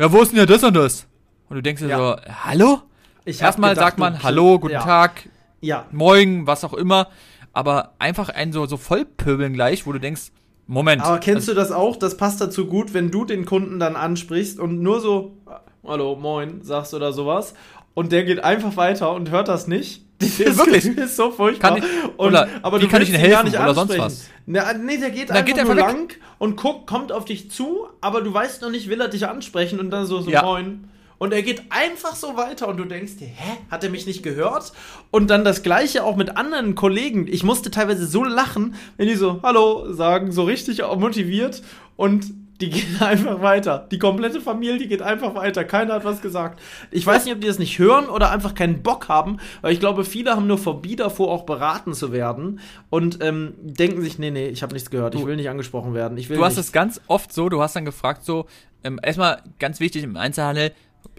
ja, 0.00 0.10
wo 0.12 0.22
ist 0.22 0.32
denn 0.32 0.38
ja 0.38 0.46
das 0.46 0.64
und 0.64 0.74
das? 0.74 1.06
Und 1.48 1.56
du 1.56 1.62
denkst 1.62 1.82
dir 1.82 1.88
Ja. 1.88 1.96
so, 1.98 2.16
hallo? 2.44 2.80
Ich 3.24 3.40
Erstmal 3.40 3.70
gedacht, 3.74 3.86
sagt 3.86 3.98
man, 3.98 4.22
hallo, 4.22 4.58
guten 4.58 4.72
ja. 4.74 4.82
Tag, 4.82 5.28
Ja. 5.60 5.84
moin, 5.92 6.46
was 6.46 6.64
auch 6.64 6.72
immer. 6.74 7.08
Aber 7.52 7.92
einfach 7.98 8.28
einen 8.30 8.52
so, 8.52 8.64
so 8.66 8.76
vollpöbeln 8.76 9.52
gleich, 9.52 9.86
wo 9.86 9.92
du 9.92 9.98
denkst, 10.00 10.32
Moment. 10.66 11.02
Aber 11.02 11.18
kennst 11.18 11.48
du 11.48 11.54
das 11.54 11.72
auch? 11.72 11.96
Das 11.96 12.16
passt 12.16 12.40
dazu 12.40 12.66
gut, 12.66 12.94
wenn 12.94 13.10
du 13.10 13.24
den 13.24 13.44
Kunden 13.44 13.80
dann 13.80 13.96
ansprichst 13.96 14.60
und 14.60 14.80
nur 14.80 15.00
so, 15.00 15.36
hallo, 15.84 16.14
moin, 16.16 16.62
sagst 16.62 16.94
oder 16.94 17.12
sowas. 17.12 17.54
Und 17.92 18.12
der 18.12 18.22
geht 18.24 18.42
einfach 18.44 18.76
weiter 18.76 19.12
und 19.12 19.30
hört 19.30 19.48
das 19.48 19.66
nicht. 19.66 20.04
Das 20.38 20.58
Wirklich? 20.58 20.84
Gefühl 20.84 21.04
ist 21.04 21.16
so 21.16 21.30
furchtbar. 21.30 21.78
Ich- 21.78 21.84
und, 22.16 22.26
oder 22.28 22.48
aber 22.62 22.78
wie 22.78 22.84
du 22.84 22.88
kann 22.90 23.02
ich 23.02 23.08
Ihnen 23.08 23.18
helfen 23.18 23.46
nicht 23.46 23.58
oder 23.58 23.74
sonst 23.74 23.98
was? 23.98 24.26
Na, 24.46 24.72
nee, 24.74 24.98
der 24.98 25.10
geht 25.10 25.26
Na, 25.28 25.36
einfach 25.36 25.46
geht 25.46 25.56
nur 25.64 25.72
einfach 25.72 25.88
weg. 25.88 25.94
lang 25.96 26.08
und 26.38 26.56
guckt, 26.56 26.86
kommt 26.86 27.10
auf 27.12 27.24
dich 27.24 27.50
zu, 27.50 27.86
aber 28.00 28.20
du 28.20 28.32
weißt 28.32 28.62
noch 28.62 28.70
nicht, 28.70 28.88
will 28.88 29.00
er 29.00 29.08
dich 29.08 29.26
ansprechen 29.26 29.80
und 29.80 29.90
dann 29.90 30.06
so, 30.06 30.20
so 30.20 30.30
Ja. 30.30 30.42
moin. 30.42 30.84
Und 31.18 31.34
er 31.34 31.42
geht 31.42 31.64
einfach 31.68 32.14
so 32.16 32.36
weiter 32.38 32.66
und 32.68 32.78
du 32.78 32.84
denkst 32.86 33.16
dir, 33.18 33.26
hä, 33.26 33.58
hat 33.70 33.84
er 33.84 33.90
mich 33.90 34.06
nicht 34.06 34.22
gehört? 34.22 34.72
Und 35.10 35.28
dann 35.28 35.44
das 35.44 35.62
gleiche 35.62 36.02
auch 36.02 36.16
mit 36.16 36.38
anderen 36.38 36.74
Kollegen. 36.74 37.28
Ich 37.28 37.42
musste 37.44 37.70
teilweise 37.70 38.06
so 38.06 38.24
lachen, 38.24 38.74
wenn 38.96 39.06
die 39.06 39.16
so 39.16 39.40
Hallo 39.42 39.92
sagen, 39.92 40.32
so 40.32 40.44
richtig 40.44 40.80
motiviert 40.96 41.62
und 41.96 42.24
die 42.60 42.70
gehen 42.70 42.96
einfach 43.00 43.40
weiter. 43.40 43.86
Die 43.90 43.98
komplette 43.98 44.40
Familie, 44.40 44.86
geht 44.86 45.02
einfach 45.02 45.34
weiter. 45.34 45.64
Keiner 45.64 45.94
hat 45.94 46.04
was 46.04 46.20
gesagt. 46.20 46.60
Ich 46.90 47.06
weiß 47.06 47.24
nicht, 47.24 47.34
ob 47.34 47.40
die 47.40 47.46
das 47.46 47.58
nicht 47.58 47.78
hören 47.78 48.06
oder 48.08 48.30
einfach 48.30 48.54
keinen 48.54 48.82
Bock 48.82 49.08
haben, 49.08 49.38
weil 49.62 49.72
ich 49.72 49.80
glaube, 49.80 50.04
viele 50.04 50.32
haben 50.32 50.46
nur 50.46 50.58
Phobie 50.58 50.96
davor, 50.96 51.30
auch 51.30 51.44
beraten 51.44 51.94
zu 51.94 52.12
werden 52.12 52.60
und 52.90 53.22
ähm, 53.22 53.54
denken 53.60 54.02
sich, 54.02 54.18
nee, 54.18 54.30
nee, 54.30 54.48
ich 54.48 54.62
habe 54.62 54.74
nichts 54.74 54.90
gehört, 54.90 55.14
ich 55.14 55.24
will 55.24 55.36
nicht 55.36 55.48
angesprochen 55.48 55.94
werden. 55.94 56.18
Ich 56.18 56.28
will 56.28 56.36
Du 56.36 56.44
hast 56.44 56.56
nicht. 56.56 56.66
es 56.66 56.72
ganz 56.72 57.00
oft 57.06 57.32
so, 57.32 57.48
du 57.48 57.62
hast 57.62 57.76
dann 57.76 57.84
gefragt 57.84 58.24
so, 58.24 58.46
ähm, 58.84 58.98
erstmal 59.02 59.42
ganz 59.58 59.80
wichtig 59.80 60.02
im 60.02 60.16
Einzelhandel, 60.16 60.72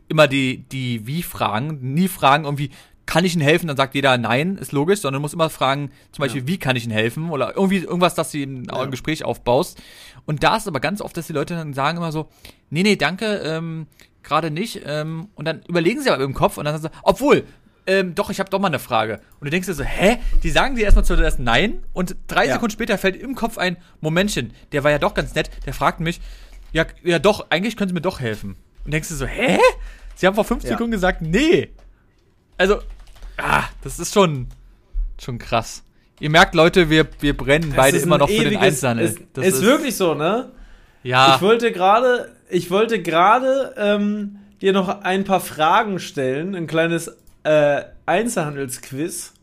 immer 0.07 0.27
die, 0.27 0.65
die 0.69 1.07
Wie-Fragen, 1.07 1.93
nie 1.93 2.07
fragen 2.07 2.43
irgendwie, 2.45 2.71
kann 3.11 3.25
ich 3.25 3.33
Ihnen 3.35 3.43
helfen? 3.43 3.67
Dann 3.67 3.75
sagt 3.75 3.93
jeder 3.93 4.17
nein, 4.17 4.55
ist 4.55 4.71
logisch, 4.71 5.01
sondern 5.01 5.19
du 5.19 5.21
musst 5.23 5.33
immer 5.33 5.49
fragen, 5.49 5.91
zum 6.13 6.23
Beispiel, 6.23 6.47
wie 6.47 6.57
kann 6.57 6.77
ich 6.77 6.85
Ihnen 6.85 6.93
helfen? 6.93 7.29
Oder 7.29 7.55
irgendwie 7.57 7.79
irgendwas, 7.79 8.15
dass 8.15 8.31
du 8.31 8.37
ein 8.41 8.63
Ja. 8.71 8.85
Gespräch 8.85 9.25
aufbaust. 9.25 9.81
Und 10.25 10.43
da 10.43 10.55
ist 10.55 10.65
aber 10.65 10.79
ganz 10.79 11.01
oft, 11.01 11.17
dass 11.17 11.27
die 11.27 11.33
Leute 11.33 11.55
dann 11.55 11.73
sagen 11.73 11.97
immer 11.97 12.13
so, 12.13 12.29
nee, 12.69 12.83
nee, 12.83 12.95
danke, 12.95 13.25
ähm, 13.43 13.87
gerade 14.23 14.49
nicht. 14.49 14.83
Ähm, 14.85 15.27
und 15.35 15.43
dann 15.45 15.61
überlegen 15.67 15.99
sie 16.01 16.09
aber 16.09 16.23
im 16.23 16.33
Kopf 16.33 16.57
und 16.57 16.63
dann 16.63 16.79
sagen 16.79 16.93
sie, 16.93 16.99
obwohl, 17.03 17.43
ähm, 17.85 18.15
doch, 18.15 18.29
ich 18.29 18.39
habe 18.39 18.49
doch 18.49 18.59
mal 18.59 18.67
eine 18.67 18.79
Frage. 18.79 19.15
Und 19.41 19.45
du 19.45 19.49
denkst 19.49 19.67
dir 19.67 19.73
so, 19.73 19.83
hä? 19.83 20.17
Die 20.43 20.49
sagen 20.49 20.77
dir 20.77 20.85
erstmal 20.85 21.03
zuerst 21.03 21.37
nein 21.39 21.83
und 21.91 22.15
drei 22.27 22.45
Ja. 22.45 22.53
Sekunden 22.53 22.71
später 22.71 22.97
fällt 22.97 23.17
im 23.17 23.35
Kopf 23.35 23.57
ein, 23.57 23.75
Momentchen, 23.99 24.53
der 24.71 24.85
war 24.85 24.91
ja 24.91 24.99
doch 24.99 25.15
ganz 25.15 25.35
nett, 25.35 25.49
der 25.65 25.73
fragt 25.73 25.99
mich, 25.99 26.21
ja, 26.71 26.85
ja 27.03 27.19
doch, 27.19 27.47
eigentlich 27.49 27.75
können 27.75 27.89
sie 27.89 27.93
mir 27.95 27.99
doch 27.99 28.21
helfen. 28.21 28.55
Und 28.85 28.93
denkst 28.93 29.09
du 29.09 29.15
so, 29.15 29.25
hä? 29.25 29.59
Sie 30.15 30.27
haben 30.27 30.35
vor 30.35 30.45
fünf 30.45 30.63
Ja. 30.63 30.69
Sekunden 30.69 30.91
gesagt, 30.91 31.21
nee. 31.21 31.71
Also, 32.57 32.79
ah, 33.43 33.63
das 33.83 33.99
ist 33.99 34.13
schon, 34.13 34.47
schon 35.19 35.37
krass. 35.37 35.83
Ihr 36.19 36.29
merkt, 36.29 36.53
Leute, 36.53 36.89
wir, 36.89 37.07
wir 37.19 37.35
brennen 37.35 37.73
beide 37.75 37.97
ist 37.97 38.03
immer 38.03 38.17
noch 38.19 38.29
für 38.29 38.43
den 38.43 38.53
ewiges- 38.53 38.61
Einzelhandel. 38.61 39.05
Ist, 39.07 39.19
Das 39.33 39.45
ist, 39.45 39.61
wirklich 39.63 39.95
so, 39.95 40.13
ne? 40.13 40.51
Ja, 41.03 41.35
Ich 41.35 41.41
wollte 41.41 41.71
gerade, 41.71 42.31
ich 42.49 42.69
wollte 42.69 43.01
gerade 43.01 43.73
ähm, 43.75 44.37
dir 44.61 44.71
noch 44.71 45.01
ein 45.01 45.23
paar 45.23 45.39
Fragen 45.39 45.97
stellen, 45.99 46.53
ein 46.55 46.67
kleines 46.67 47.15
äh, 47.43 47.81
Einzelhandelsquiz. 48.05 49.33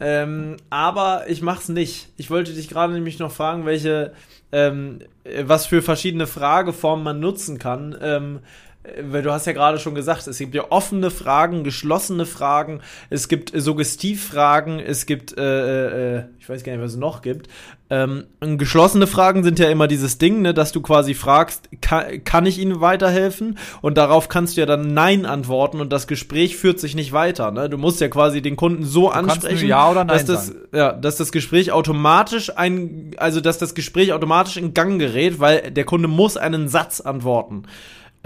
Ähm, 0.00 0.56
aber 0.70 1.28
ich 1.28 1.40
mach's 1.40 1.68
nicht. 1.68 2.08
Ich 2.16 2.30
wollte 2.30 2.52
dich 2.52 2.68
gerade 2.68 2.92
nämlich 2.92 3.20
noch 3.20 3.30
fragen, 3.30 3.64
welche, 3.64 4.12
ähm, 4.50 4.98
äh, 5.22 5.44
was 5.46 5.66
für 5.66 5.82
verschiedene 5.82 6.26
Frageformen 6.26 7.04
man 7.04 7.20
nutzen 7.20 7.58
kann. 7.58 7.96
Ähm, 8.02 8.40
äh, 8.40 8.40
weil 9.02 9.22
du 9.22 9.32
hast 9.32 9.46
ja 9.46 9.52
gerade 9.52 9.78
schon 9.78 9.94
gesagt, 9.94 10.26
es 10.26 10.38
gibt 10.38 10.54
ja 10.54 10.66
offene 10.70 11.10
Fragen, 11.10 11.64
geschlossene 11.64 12.26
Fragen, 12.26 12.80
es 13.08 13.28
gibt 13.28 13.54
äh, 13.54 13.60
Suggestivfragen, 13.60 14.78
es 14.78 15.06
gibt, 15.06 15.36
äh, 15.38 16.18
äh, 16.18 16.24
ich 16.38 16.48
weiß 16.48 16.62
gar 16.64 16.72
nicht, 16.72 16.82
was 16.82 16.92
es 16.92 16.98
noch 16.98 17.22
gibt. 17.22 17.48
Ähm, 17.90 18.24
geschlossene 18.40 19.06
Fragen 19.06 19.44
sind 19.44 19.58
ja 19.58 19.68
immer 19.70 19.86
dieses 19.88 20.18
Ding, 20.18 20.42
ne, 20.42 20.52
dass 20.52 20.72
du 20.72 20.82
quasi 20.82 21.14
fragst, 21.14 21.68
kann, 21.80 22.24
kann 22.24 22.44
ich 22.44 22.58
Ihnen 22.58 22.80
weiterhelfen? 22.80 23.58
Und 23.82 23.96
darauf 23.96 24.28
kannst 24.28 24.56
du 24.56 24.60
ja 24.60 24.66
dann 24.66 24.92
Nein 24.94 25.26
antworten 25.26 25.80
und 25.80 25.92
das 25.92 26.06
Gespräch 26.06 26.56
führt 26.56 26.80
sich 26.80 26.94
nicht 26.94 27.12
weiter. 27.12 27.50
Ne? 27.50 27.70
Du 27.70 27.78
musst 27.78 28.00
ja 28.00 28.08
quasi 28.08 28.42
den 28.42 28.56
Kunden 28.56 28.84
so 28.84 29.02
nur 29.02 29.14
ansprechen, 29.14 29.68
Ja 29.68 29.90
oder 29.90 30.04
Nein 30.04 30.08
dass 30.08 30.24
das, 30.24 30.54
ja, 30.72 30.92
dass 30.92 31.16
das 31.16 31.30
Gespräch 31.30 31.72
automatisch 31.72 32.56
ein, 32.56 33.12
also 33.16 33.40
dass 33.40 33.58
das 33.58 33.74
Gespräch 33.74 34.12
automatisch 34.12 34.56
in 34.56 34.74
Gang 34.74 34.98
gerät, 34.98 35.40
weil 35.40 35.70
der 35.70 35.84
Kunde 35.84 36.08
muss 36.08 36.36
einen 36.36 36.68
Satz 36.68 37.00
antworten. 37.00 37.64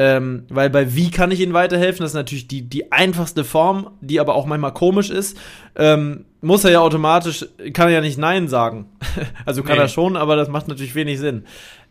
Ähm, 0.00 0.44
weil 0.48 0.70
bei 0.70 0.94
wie 0.94 1.10
kann 1.10 1.32
ich 1.32 1.40
Ihnen 1.40 1.52
weiterhelfen, 1.54 2.02
das 2.02 2.12
ist 2.12 2.14
natürlich 2.14 2.46
die, 2.46 2.62
die 2.62 2.92
einfachste 2.92 3.42
Form, 3.44 3.90
die 4.00 4.20
aber 4.20 4.36
auch 4.36 4.46
manchmal 4.46 4.72
komisch 4.72 5.10
ist. 5.10 5.36
Ähm, 5.74 6.24
muss 6.40 6.64
er 6.64 6.70
ja 6.70 6.80
automatisch, 6.80 7.44
kann 7.72 7.88
er 7.88 7.94
ja 7.94 8.00
nicht 8.00 8.16
Nein 8.16 8.46
sagen. 8.46 8.86
also 9.44 9.62
kann 9.64 9.76
Nee. 9.76 9.82
er 9.82 9.88
schon, 9.88 10.16
aber 10.16 10.36
das 10.36 10.48
macht 10.48 10.68
natürlich 10.68 10.94
wenig 10.94 11.18
Sinn. 11.18 11.44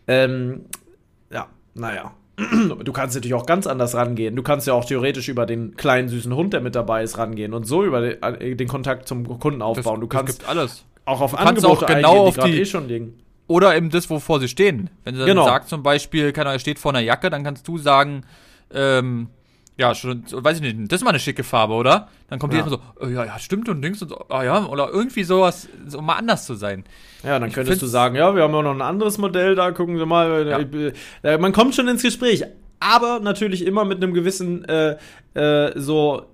Ähm, 0.08 0.62
ja, 1.32 1.48
naja. 1.74 2.14
Du 2.84 2.94
kannst 2.94 3.16
natürlich 3.16 3.34
auch 3.34 3.46
ganz 3.48 3.66
anders 3.68 3.96
rangehen. 3.96 4.36
Du 4.36 4.44
kannst 4.44 4.68
ja 4.68 4.74
auch 4.74 4.86
theoretisch 4.86 5.28
über 5.28 5.46
den 5.48 5.76
kleinen 5.76 6.08
süßen 6.08 6.34
Hund, 6.36 6.54
der 6.54 6.62
mit 6.62 6.76
dabei 6.76 7.04
ist, 7.04 7.18
rangehen 7.18 7.54
und 7.54 7.66
so 7.66 7.84
über 7.84 8.00
den, 8.02 8.22
äh, 8.24 8.56
den 8.56 8.68
Kontakt 8.68 9.08
zum 9.08 9.40
Kunden 9.40 9.62
aufbauen. 9.62 10.00
du 10.00 10.08
kannst 10.08 10.30
das 10.30 10.38
gibt 10.38 10.50
alles. 10.50 10.86
auch 11.06 11.20
auf 11.20 11.32
kannst 11.36 11.48
Angebote 11.66 11.86
auch 11.86 11.88
genau 11.88 12.10
eingehen, 12.10 12.28
auf 12.28 12.36
grad 12.36 12.48
die- 12.48 12.62
eh 12.62 12.66
schon 12.66 12.88
liegen. 12.88 13.20
Oder 13.48 13.76
eben 13.76 13.90
das, 13.90 14.10
wovor 14.10 14.40
sie 14.40 14.48
stehen. 14.50 14.90
Wenn 15.04 15.16
sie 15.16 15.20
dann 15.20 15.28
Genau. 15.30 15.46
sagt 15.46 15.70
zum 15.70 15.82
Beispiel, 15.84 16.32
keine 16.34 16.50
Ahnung, 16.50 16.58
er 16.58 16.60
steht 16.60 16.80
vor 16.80 16.92
einer 16.92 17.00
Jacke, 17.00 17.30
dann 17.30 17.44
kannst 17.44 17.68
du 17.68 17.78
sagen, 17.78 18.24
ähm, 18.74 19.30
Ja, 19.80 19.94
schon, 19.94 20.24
weiß 20.32 20.58
ich 20.60 20.64
nicht, 20.64 20.92
das 20.92 21.02
ist 21.02 21.04
mal 21.04 21.12
eine 21.12 21.20
schicke 21.20 21.44
Farbe, 21.44 21.76
oder? 21.76 22.08
Dann 22.32 22.40
kommt 22.40 22.52
Ja. 22.52 22.64
die 22.64 22.68
erstmal 22.72 22.80
so, 23.00 23.06
oh, 23.06 23.10
ja, 23.10 23.26
ja, 23.26 23.38
stimmt 23.38 23.70
und 23.70 23.80
Dings 23.84 24.02
und 24.02 24.10
so, 24.10 24.26
ah 24.30 24.44
ja, 24.44 24.66
oder 24.66 24.90
irgendwie 24.90 25.24
sowas, 25.24 25.70
so 25.86 26.02
mal 26.02 26.16
anders 26.16 26.48
zu 26.48 26.56
sein. 26.56 26.84
Ja, 27.24 27.38
dann 27.38 27.50
Ich 27.50 27.54
könntest 27.54 27.84
du 27.84 27.86
sagen, 27.86 28.16
ja, 28.16 28.36
wir 28.36 28.42
haben 28.42 28.56
auch 28.56 28.64
noch 28.64 28.74
ein 28.74 28.82
anderes 28.82 29.20
Modell, 29.20 29.54
da 29.54 29.70
gucken 29.70 29.98
wir 30.00 30.08
mal. 30.08 30.48
Ja. 30.48 30.60
Äh, 30.62 30.94
äh, 31.36 31.38
Man 31.38 31.52
kommt 31.54 31.76
schon 31.76 31.88
ins 31.88 32.02
Gespräch, 32.02 32.44
aber 32.80 33.20
natürlich 33.20 33.64
immer 33.68 33.86
mit 33.86 34.02
einem 34.04 34.16
gewissen, 34.16 34.66
äh, 34.66 34.98
äh, 35.36 35.80
so, 35.80 36.26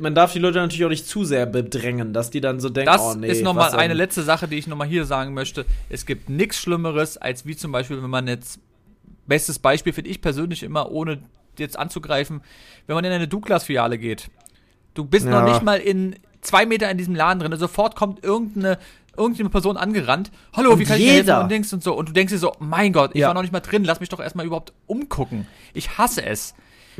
man 0.00 0.14
darf 0.14 0.32
die 0.32 0.38
Leute 0.38 0.58
natürlich 0.58 0.84
auch 0.84 0.88
nicht 0.90 1.06
zu 1.08 1.24
sehr 1.24 1.44
bedrängen, 1.46 2.12
dass 2.12 2.30
die 2.30 2.40
dann 2.40 2.60
so 2.60 2.68
denken, 2.68 2.92
Das 2.92 3.00
oh 3.02 3.14
nee. 3.14 3.26
ist 3.28 3.42
nochmal 3.42 3.72
eine 3.74 3.94
letzte 3.94 4.22
Sache, 4.22 4.46
die 4.48 4.56
ich 4.56 4.66
nochmal 4.68 4.86
hier 4.86 5.04
sagen 5.04 5.34
möchte. 5.34 5.66
Es 5.88 6.06
gibt 6.06 6.28
nichts 6.30 6.58
Schlimmeres, 6.58 7.16
als 7.16 7.46
wie 7.46 7.56
zum 7.56 7.72
Beispiel, 7.72 8.00
wenn 8.02 8.10
man 8.10 8.28
jetzt, 8.28 8.60
bestes 9.26 9.58
Beispiel 9.58 9.92
finde 9.92 10.10
ich 10.10 10.20
persönlich 10.20 10.62
immer, 10.62 10.90
ohne 10.92 11.18
jetzt 11.58 11.76
anzugreifen, 11.78 12.42
wenn 12.86 12.94
man 12.94 13.04
in 13.04 13.12
eine 13.12 13.26
Douglas-Filiale 13.28 13.98
geht. 13.98 14.30
Du 14.94 15.04
bist 15.04 15.26
Ja. 15.26 15.40
noch 15.40 15.48
nicht 15.52 15.62
mal 15.62 15.78
in 15.80 16.16
zwei 16.42 16.64
Meter 16.66 16.90
in 16.90 16.98
diesem 16.98 17.14
Laden 17.14 17.40
drin, 17.40 17.56
sofort 17.58 17.96
kommt 17.96 18.22
irgendeine, 18.24 18.78
irgendeine 19.16 19.50
Person 19.50 19.76
angerannt. 19.76 20.30
Hallo, 20.54 20.72
Und 20.72 20.78
wie 20.78 20.84
kann 20.84 20.96
ich 20.96 21.02
dir 21.04 21.10
helfen? 21.12 21.26
jeder. 21.26 21.42
Und 21.42 21.50
Dings 21.50 21.72
und 21.72 21.82
so. 21.82 21.94
Und 21.94 22.08
du 22.08 22.12
denkst 22.12 22.32
dir 22.32 22.38
so, 22.38 22.52
mein 22.60 22.92
Gott, 22.92 23.10
ich 23.14 23.20
Ja. 23.20 23.28
war 23.28 23.34
noch 23.34 23.42
nicht 23.42 23.52
mal 23.52 23.60
drin, 23.60 23.84
lass 23.84 24.00
mich 24.00 24.08
doch 24.08 24.20
erstmal 24.20 24.46
überhaupt 24.46 24.72
umgucken. 24.86 25.46
Ich 25.74 25.98
hasse 25.98 26.24
es. 26.24 26.54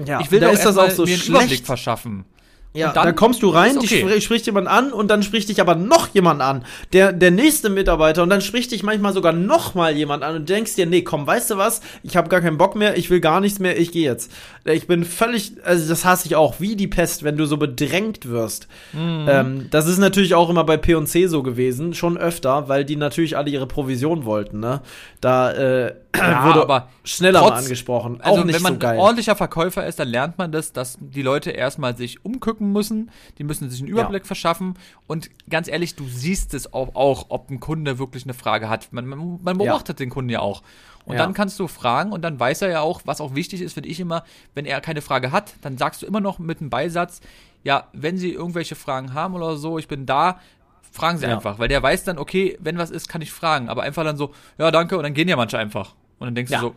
Ja, 0.05 0.21
ich 0.21 0.31
will 0.31 0.41
da 0.41 0.49
ist 0.49 0.65
das 0.65 0.77
auch 0.79 0.91
so 0.91 1.05
mir 1.05 1.11
einen 1.13 1.19
schlecht. 1.19 1.29
Überblick 1.29 1.67
verschaffen. 1.67 2.25
Ja, 2.75 2.89
Und 2.89 2.97
dann 2.97 3.05
da 3.05 3.13
kommst 3.13 3.43
du 3.43 3.51
rein, 3.51 3.73
ist 3.77 3.83
dich 3.83 4.03
okay. 4.05 4.15
spr- 4.17 4.21
spricht 4.23 4.47
jemand 4.47 4.67
an 4.67 4.93
und 4.93 5.09
dann 5.11 5.23
spricht 5.23 5.51
dich 5.51 5.61
aber 5.61 5.75
noch 5.75 6.09
jemand 6.15 6.41
an. 6.41 6.65
Der, 6.95 7.13
der 7.13 7.31
nächste 7.31 7.69
Mitarbeiter 7.69 8.23
und 8.23 8.31
dann 8.31 8.41
spricht 8.41 8.73
dich 8.73 8.83
manchmal 8.83 9.13
sogar 9.13 9.35
noch 9.35 9.75
mal 9.75 9.95
jemand 9.95 10.23
an 10.23 10.37
und 10.37 10.49
denkst 10.49 10.77
dir, 10.77 10.87
nee, 10.87 11.03
komm, 11.03 11.27
weißt 11.27 11.51
du 11.51 11.59
was? 11.59 11.83
Ich 12.03 12.17
habe 12.17 12.31
gar 12.31 12.41
keinen 12.41 12.57
Bock 12.57 12.75
mehr, 12.75 12.97
ich 12.97 13.11
will 13.11 13.21
gar 13.21 13.41
nichts 13.41 13.59
mehr, 13.59 13.79
ich 13.79 13.93
gehe 13.93 14.05
jetzt. 14.05 14.33
Ich 14.65 14.87
bin 14.87 15.05
völlig, 15.05 15.53
also 15.65 15.87
das 15.87 16.05
hasse 16.07 16.27
ich 16.27 16.35
auch, 16.35 16.61
wie 16.61 16.75
die 16.77 16.89
Pest, 16.89 17.25
wenn 17.25 17.37
du 17.37 17.45
so 17.45 17.59
bedrängt 17.59 18.27
wirst. 18.29 18.69
Mhm. 18.95 19.27
Ähm, 19.29 19.67
das 19.71 19.87
ist 19.87 19.99
natürlich 19.99 20.35
auch 20.35 20.49
immer 20.49 20.65
bei 20.65 20.79
P&C 20.79 21.27
so 21.27 21.43
gewesen, 21.43 21.93
schon 21.93 22.17
öfter, 22.17 22.69
weil 22.71 22.87
die 22.87 22.97
natürlich 22.97 23.37
alle 23.37 23.51
ihre 23.51 23.67
Provision 23.67 24.25
wollten, 24.25 24.61
ne? 24.61 24.81
Da 25.21 25.53
äh, 25.53 25.95
Ja, 26.17 26.45
wurde 26.47 26.61
aber 26.61 26.89
schneller 27.05 27.41
trotz- 27.41 27.51
mal 27.51 27.57
angesprochen. 27.61 28.21
Also 28.21 28.41
auch 28.41 28.45
nicht 28.45 28.55
wenn 28.55 28.63
man 28.63 28.75
so 28.75 28.79
geil. 28.81 28.91
ein 28.93 28.99
ordentlicher 28.99 29.35
Verkäufer 29.35 29.87
ist, 29.87 29.99
dann 29.99 30.09
lernt 30.09 30.37
man 30.37 30.53
das, 30.53 30.73
dass 30.75 30.99
die 31.01 31.23
Leute 31.23 31.51
erstmal 31.53 31.97
sich 31.97 32.23
umgucken 32.23 32.62
müssen, 32.71 33.11
die 33.39 33.45
müssen 33.45 33.69
sich 33.71 33.81
einen 33.81 33.89
Überblick 33.89 34.27
verschaffen 34.27 34.75
und 35.07 35.31
ganz 35.51 35.67
ehrlich, 35.69 35.97
du 35.97 36.07
siehst 36.07 36.55
es 36.55 36.73
auch, 36.73 36.95
auch 36.95 37.27
ob 37.31 37.51
ein 37.51 37.59
Kunde 37.59 37.99
wirklich 37.99 38.25
eine 38.25 38.35
Frage 38.35 38.69
hat. 38.69 38.93
Man, 38.93 39.07
man, 39.07 39.41
man 39.43 39.59
beobachtet 39.59 39.99
den 39.99 40.11
Kunden 40.11 40.31
ja 40.31 40.41
auch. 40.41 40.63
Und 41.05 41.15
Ja. 41.17 41.23
dann 41.23 41.35
kannst 41.35 41.59
du 41.59 41.67
fragen 41.67 42.13
und 42.13 42.23
dann 42.23 42.39
weiß 42.39 42.63
er 42.63 42.71
ja 42.71 42.81
auch, 42.81 43.01
was 43.07 43.21
auch 43.21 43.35
wichtig 43.35 43.61
ist, 43.61 43.73
finde 43.73 43.89
ich 43.89 43.99
immer, 43.99 44.23
wenn 44.55 44.67
er 44.67 44.81
keine 44.81 45.01
Frage 45.03 45.33
hat, 45.33 45.55
dann 45.63 45.77
sagst 45.77 46.03
du 46.03 46.07
immer 46.07 46.21
noch 46.21 46.39
mit 46.39 46.61
einem 46.61 46.71
Beisatz, 46.71 47.21
ja, 47.65 47.89
wenn 47.93 48.17
Sie 48.19 48.33
irgendwelche 48.33 48.75
Fragen 48.77 49.13
haben 49.15 49.35
oder 49.35 49.57
so, 49.57 49.79
ich 49.79 49.89
bin 49.89 50.07
da, 50.07 50.39
fragen 50.93 51.19
Sie 51.19 51.27
Ja. 51.27 51.35
einfach, 51.35 51.59
weil 51.59 51.67
der 51.69 51.83
weiß 51.83 52.05
dann, 52.05 52.19
okay, 52.19 52.57
wenn 52.61 52.79
was 52.79 52.91
ist, 52.91 53.09
kann 53.09 53.21
ich 53.23 53.33
fragen, 53.33 53.69
aber 53.69 53.83
einfach 53.83 54.05
dann 54.05 54.17
so, 54.17 54.33
ja, 54.59 54.71
danke, 54.71 54.97
und 54.97 55.03
dann 55.03 55.15
gehen 55.15 55.27
ja 55.29 55.37
manche 55.37 55.59
einfach. 55.59 55.95
Und 56.21 56.27
dann 56.29 56.35
denkst 56.37 56.53
Ja. 56.53 56.61
du 56.61 56.67
so, 56.69 56.75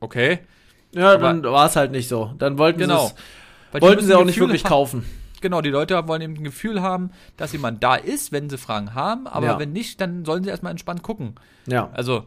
okay. 0.00 0.40
ja, 0.92 1.12
aber- 1.14 1.22
dann 1.22 1.42
war 1.44 1.66
es 1.66 1.76
halt 1.76 1.92
nicht 1.92 2.08
so. 2.08 2.32
Dann 2.38 2.58
wollten 2.58 2.80
Genau. 2.80 3.06
sie 3.06 3.12
es, 3.12 3.14
wollten 3.82 4.04
sie 4.04 4.14
auch 4.14 4.24
nicht 4.24 4.34
Gefühl 4.36 4.48
wirklich 4.48 4.64
kaufen. 4.64 5.04
Genau, 5.42 5.60
die 5.60 5.68
Leute 5.68 6.08
wollen 6.08 6.22
eben 6.22 6.34
ein 6.34 6.44
Gefühl 6.44 6.80
haben, 6.80 7.10
dass 7.36 7.52
jemand 7.52 7.84
da 7.84 7.94
ist, 7.94 8.32
wenn 8.32 8.48
sie 8.48 8.56
Fragen 8.56 8.94
haben, 8.94 9.26
aber 9.26 9.46
Ja. 9.46 9.58
wenn 9.58 9.70
nicht, 9.70 10.00
dann 10.00 10.24
sollen 10.24 10.42
sie 10.42 10.48
erstmal 10.48 10.70
entspannt 10.70 11.02
gucken. 11.02 11.34
Ja. 11.66 11.90
Also, 11.92 12.24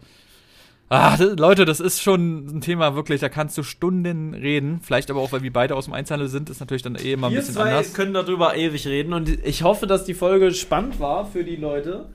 ah, 0.90 1.18
das, 1.18 1.36
Leute, 1.40 1.66
das 1.66 1.80
ist 1.80 2.04
schon 2.04 2.46
ein 2.58 2.62
Thema 2.62 2.94
wirklich, 2.96 3.20
da 3.20 3.28
kannst 3.28 3.58
du 3.58 3.64
Stunden 3.64 4.36
reden. 4.36 4.80
Vielleicht 4.84 5.10
aber 5.10 5.22
auch, 5.22 5.32
weil 5.32 5.42
wir 5.42 5.52
beide 5.52 5.76
aus 5.76 5.86
dem 5.86 5.96
Einzelhandel 5.96 6.30
sind, 6.30 6.52
ist 6.52 6.60
natürlich 6.60 6.84
dann 6.84 6.96
eh 6.96 7.14
immer 7.14 7.28
ein 7.28 7.34
Wir 7.34 7.40
bisschen 7.40 7.56
zwei 7.56 7.72
anders. 7.72 7.96
können 7.96 8.14
darüber 8.14 8.56
ewig 8.56 8.86
reden 8.86 9.14
und 9.14 9.28
ich 9.44 9.64
hoffe, 9.64 9.88
dass 9.88 10.06
die 10.06 10.14
Folge 10.14 10.54
spannend 10.54 11.00
war 11.00 11.26
für 11.26 11.44
die 11.44 11.56
Leute. 11.56 12.06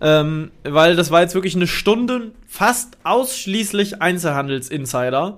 Ähm, 0.00 0.50
weil 0.64 0.96
das 0.96 1.10
war 1.10 1.20
jetzt 1.20 1.34
wirklich 1.34 1.54
eine 1.54 1.66
Stunde 1.66 2.32
fast 2.48 2.96
ausschließlich 3.04 4.00
Einzelhandelsinsider. 4.00 5.36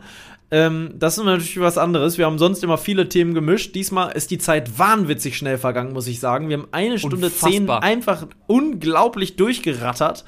Ähm, 0.52 0.90
das 0.98 1.16
ist 1.16 1.24
natürlich 1.24 1.58
was 1.60 1.78
anderes. 1.78 2.18
Wir 2.18 2.26
haben 2.26 2.38
sonst 2.38 2.62
immer 2.62 2.76
viele 2.76 3.08
Themen 3.08 3.32
gemischt. 3.32 3.74
Diesmal 3.74 4.12
ist 4.12 4.30
die 4.30 4.36
Zeit 4.36 4.78
wahnwitzig 4.78 5.38
schnell 5.38 5.56
vergangen, 5.56 5.94
muss 5.94 6.06
ich 6.06 6.20
sagen. 6.20 6.50
Wir 6.50 6.58
haben 6.58 6.68
eine 6.72 6.98
Stunde 6.98 7.34
zehn 7.34 7.62
Unfassbar. 7.62 7.82
einfach 7.82 8.26
unglaublich 8.46 9.36
durchgerattert. 9.36 10.24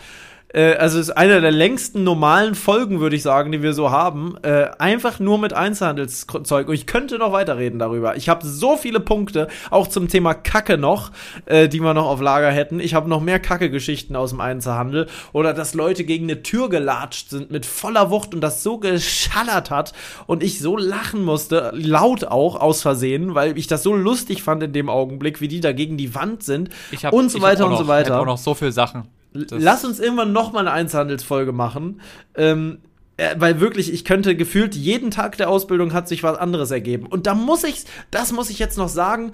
Äh, 0.55 0.75
also 0.77 0.99
es 0.99 1.09
ist 1.09 1.17
eine 1.17 1.41
der 1.41 1.51
längsten 1.51 2.05
normalen 2.05 2.55
Folgen, 2.55 3.01
würde 3.01 3.17
ich 3.17 3.23
sagen, 3.23 3.53
die 3.53 3.63
wir 3.63 3.75
so 3.75 3.91
haben. 3.91 4.37
Äh, 4.43 4.69
einfach 4.79 5.19
nur 5.19 5.39
mit 5.39 5.53
Einzelhandelszeug. 5.53 6.69
Und 6.69 6.75
ich 6.75 6.87
könnte 6.87 7.19
noch 7.19 7.33
weiterreden 7.33 7.79
darüber. 7.79 8.17
Ich 8.17 8.29
habe 8.29 8.47
so 8.47 8.77
viele 8.77 9.01
Punkte, 9.01 9.49
auch 9.71 9.89
zum 9.89 10.09
Thema 10.09 10.35
Kacke 10.35 10.79
noch, 10.79 11.11
äh, 11.47 11.69
die 11.69 11.81
wir 11.81 11.95
noch 11.95 12.07
auf 12.07 12.21
Lager 12.21 12.51
hätten. 12.51 12.81
Ich 12.81 12.95
habe 12.95 13.09
noch 13.09 13.21
mehr 13.21 13.41
Kacke-Geschichten 13.41 14.17
aus 14.17 14.31
dem 14.31 14.41
Einzelhandel. 14.41 15.09
Oder 15.33 15.53
dass 15.53 15.75
Leute 15.75 16.05
gegen 16.05 16.25
eine 16.25 16.43
Tür 16.43 16.69
gelatscht 16.69 17.31
sind 17.31 17.51
mit 17.51 17.67
voller 17.67 18.11
Wucht 18.11 18.35
und 18.35 18.41
das 18.41 18.63
so 18.63 18.79
geschallert 18.79 19.71
hat 19.71 19.93
und 20.27 20.43
ich 20.43 20.61
so 20.61 20.77
lachen 20.77 21.25
musste, 21.25 21.71
laut 21.75 22.25
auch 22.25 22.61
aus 22.61 22.83
Versehen, 22.83 23.35
weil 23.35 23.59
ich 23.59 23.67
das 23.67 23.83
so 23.83 23.95
lustig 23.95 24.43
fand 24.43 24.63
in 24.63 24.73
dem 24.73 24.89
Augenblick, 24.89 25.41
wie 25.41 25.49
die 25.49 25.61
da 25.61 25.73
gegen 25.73 25.97
die 25.97 26.15
Wand 26.15 26.43
sind 26.43 26.71
Ich 26.93 27.05
hab, 27.05 27.13
und 27.13 27.31
so 27.31 27.39
ich 27.39 27.45
hab 27.45 27.51
weiter 27.51 27.65
auch 27.65 27.69
und 27.69 27.73
noch, 27.73 27.81
so 27.81 27.89
weiter. 27.89 28.09
Ich 28.09 28.13
hab 28.13 28.21
auch 28.21 28.27
noch 28.27 28.39
so 28.39 28.55
viele 28.55 28.73
Sachen. 28.73 29.09
Lass 29.35 29.85
uns 29.85 29.99
irgendwann 29.99 30.33
noch 30.33 30.53
mal 30.53 30.61
eine 30.61 30.73
Einzelhandelsfolge 30.73 31.53
machen. 31.53 32.01
Ähm, 32.37 32.79
äh, 33.17 33.35
weil 33.39 33.61
wirklich, 33.61 33.93
ich 33.93 34.05
könnte 34.05 34.37
gefühlt 34.37 34.75
jeden 34.75 35.11
Tag 35.11 35.37
der 35.37 35.49
Ausbildung 35.49 35.93
hat 35.93 36.09
sich 36.09 36.23
was 36.23 36.39
anderes 36.39 36.71
ergeben. 36.71 37.07
Und 37.07 37.27
da 37.27 37.35
muss 37.35 37.65
ich, 37.65 37.85
das 38.11 38.33
muss 38.33 38.51
ich 38.51 38.59
jetzt 38.59 38.79
noch 38.79 38.89
sagen, 38.89 39.33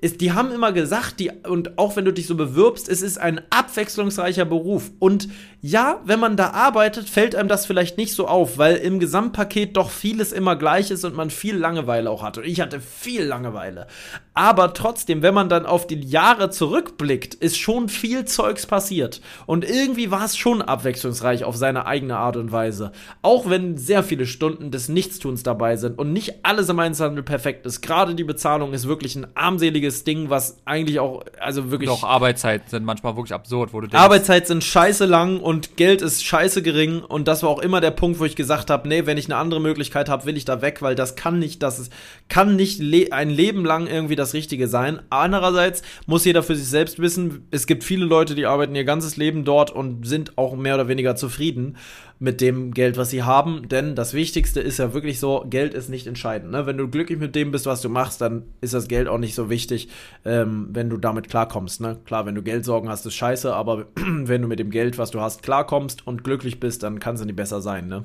ist, 0.00 0.20
die 0.20 0.32
haben 0.32 0.50
immer 0.50 0.72
gesagt, 0.72 1.20
die, 1.20 1.30
und 1.46 1.78
auch 1.78 1.96
wenn 1.96 2.04
du 2.04 2.12
dich 2.12 2.26
so 2.26 2.34
bewirbst, 2.34 2.88
es 2.88 3.02
ist 3.02 3.18
ein 3.18 3.40
abwechslungsreicher 3.50 4.44
Beruf. 4.44 4.90
Und 4.98 5.28
ja, 5.60 6.00
wenn 6.04 6.20
man 6.20 6.36
da 6.36 6.50
arbeitet, 6.50 7.08
fällt 7.10 7.34
einem 7.34 7.48
das 7.48 7.66
vielleicht 7.66 7.98
nicht 7.98 8.14
so 8.14 8.26
auf, 8.26 8.56
weil 8.56 8.76
im 8.76 8.98
Gesamtpaket 8.98 9.76
doch 9.76 9.90
vieles 9.90 10.32
immer 10.32 10.56
gleich 10.56 10.90
ist 10.90 11.04
und 11.04 11.14
man 11.14 11.28
viel 11.28 11.56
Langeweile 11.56 12.10
auch 12.10 12.22
hat. 12.22 12.38
Und 12.38 12.44
ich 12.44 12.60
hatte 12.60 12.80
viel 12.80 13.24
Langeweile. 13.24 13.86
Aber 14.32 14.72
trotzdem, 14.72 15.20
wenn 15.20 15.34
man 15.34 15.50
dann 15.50 15.66
auf 15.66 15.86
die 15.86 16.00
Jahre 16.00 16.48
zurückblickt, 16.48 17.34
ist 17.34 17.58
schon 17.58 17.90
viel 17.90 18.24
Zeugs 18.24 18.64
passiert. 18.64 19.20
Und 19.44 19.68
irgendwie 19.68 20.10
war 20.10 20.24
es 20.24 20.36
schon 20.36 20.62
abwechslungsreich 20.62 21.44
auf 21.44 21.56
seine 21.56 21.84
eigene 21.84 22.16
Art 22.16 22.36
und 22.36 22.52
Weise. 22.52 22.92
Auch 23.20 23.50
wenn 23.50 23.76
sehr 23.76 24.02
viele 24.02 24.24
Stunden 24.24 24.70
des 24.70 24.88
Nichtstuns 24.88 25.42
dabei 25.42 25.76
sind 25.76 25.98
und 25.98 26.14
nicht 26.14 26.44
alles 26.44 26.70
im 26.70 26.78
Einzelhandel 26.78 27.22
perfekt 27.22 27.66
ist. 27.66 27.82
Gerade 27.82 28.14
die 28.14 28.24
Bezahlung 28.24 28.72
ist 28.72 28.88
wirklich 28.88 29.14
ein 29.14 29.26
armseliges 29.34 29.89
Ding, 30.04 30.30
was 30.30 30.58
eigentlich 30.64 31.00
auch, 31.00 31.24
also 31.38 31.70
wirklich. 31.70 31.88
Doch, 31.88 32.04
Arbeitszeiten 32.04 32.68
sind 32.68 32.84
manchmal 32.84 33.16
wirklich 33.16 33.34
absurd, 33.34 33.72
wo 33.72 33.80
du 33.80 33.86
denkst, 33.86 34.02
Arbeitszeit 34.02 34.46
sind 34.46 34.64
scheiße 34.64 35.06
lang 35.06 35.40
und 35.40 35.76
Geld 35.76 36.02
ist 36.02 36.24
scheiße 36.24 36.62
gering 36.62 37.02
und 37.02 37.28
das 37.28 37.42
war 37.42 37.50
auch 37.50 37.58
immer 37.60 37.80
der 37.80 37.90
Punkt, 37.90 38.20
wo 38.20 38.24
ich 38.24 38.36
gesagt 38.36 38.70
habe, 38.70 38.88
nee, 38.88 39.06
wenn 39.06 39.18
ich 39.18 39.26
eine 39.26 39.36
andere 39.36 39.60
Möglichkeit 39.60 40.08
habe, 40.08 40.24
will 40.24 40.36
ich 40.36 40.44
da 40.44 40.62
weg, 40.62 40.82
weil 40.82 40.94
das 40.94 41.16
kann 41.16 41.38
nicht, 41.38 41.62
das 41.62 41.78
ist, 41.78 41.92
kann 42.28 42.56
nicht 42.56 42.80
le 42.80 43.12
ein 43.12 43.30
Leben 43.30 43.64
lang 43.64 43.86
irgendwie 43.86 44.16
das 44.16 44.34
Richtige 44.34 44.68
sein. 44.68 45.00
Andererseits 45.10 45.82
muss 46.06 46.24
jeder 46.24 46.42
für 46.42 46.54
sich 46.54 46.68
selbst 46.68 46.98
wissen, 46.98 47.46
es 47.50 47.66
gibt 47.66 47.84
viele 47.84 48.04
Leute, 48.04 48.34
die 48.34 48.46
arbeiten 48.46 48.74
ihr 48.74 48.84
ganzes 48.84 49.16
Leben 49.16 49.44
dort 49.44 49.70
und 49.70 50.06
sind 50.06 50.38
auch 50.38 50.56
mehr 50.56 50.74
oder 50.74 50.88
weniger 50.88 51.16
zufrieden 51.16 51.76
mit 52.22 52.42
dem 52.42 52.72
Geld, 52.72 52.98
was 52.98 53.08
sie 53.08 53.22
haben, 53.22 53.66
denn 53.68 53.94
das 53.96 54.12
Wichtigste 54.12 54.60
ist 54.60 54.78
ja 54.78 54.92
wirklich 54.92 55.18
so, 55.18 55.46
Geld 55.48 55.72
ist 55.72 55.88
nicht 55.88 56.06
entscheidend. 56.06 56.52
Ne? 56.52 56.66
Wenn 56.66 56.76
du 56.76 56.86
glücklich 56.86 57.18
mit 57.18 57.34
dem 57.34 57.50
bist, 57.50 57.64
was 57.64 57.80
du 57.80 57.88
machst, 57.88 58.20
dann 58.20 58.42
ist 58.60 58.74
das 58.74 58.88
Geld 58.88 59.08
auch 59.08 59.16
nicht 59.16 59.34
so 59.34 59.48
wichtig, 59.48 59.88
ähm, 60.26 60.68
wenn 60.70 60.90
du 60.90 60.98
damit 60.98 61.30
klarkommst. 61.30 61.80
Ne? 61.80 61.98
Klar, 62.04 62.26
wenn 62.26 62.34
du 62.34 62.42
Geldsorgen 62.42 62.90
hast, 62.90 63.06
ist 63.06 63.14
scheiße, 63.14 63.54
aber 63.54 63.86
wenn 63.96 64.42
du 64.42 64.48
mit 64.48 64.58
dem 64.58 64.70
Geld, 64.70 64.98
was 64.98 65.10
du 65.10 65.20
hast, 65.22 65.42
klarkommst 65.42 66.06
und 66.06 66.22
glücklich 66.22 66.60
bist, 66.60 66.82
dann 66.82 67.00
kann 67.00 67.14
es 67.14 67.24
nicht 67.24 67.36
besser 67.36 67.62
sein. 67.62 67.88
Ne? 67.88 68.04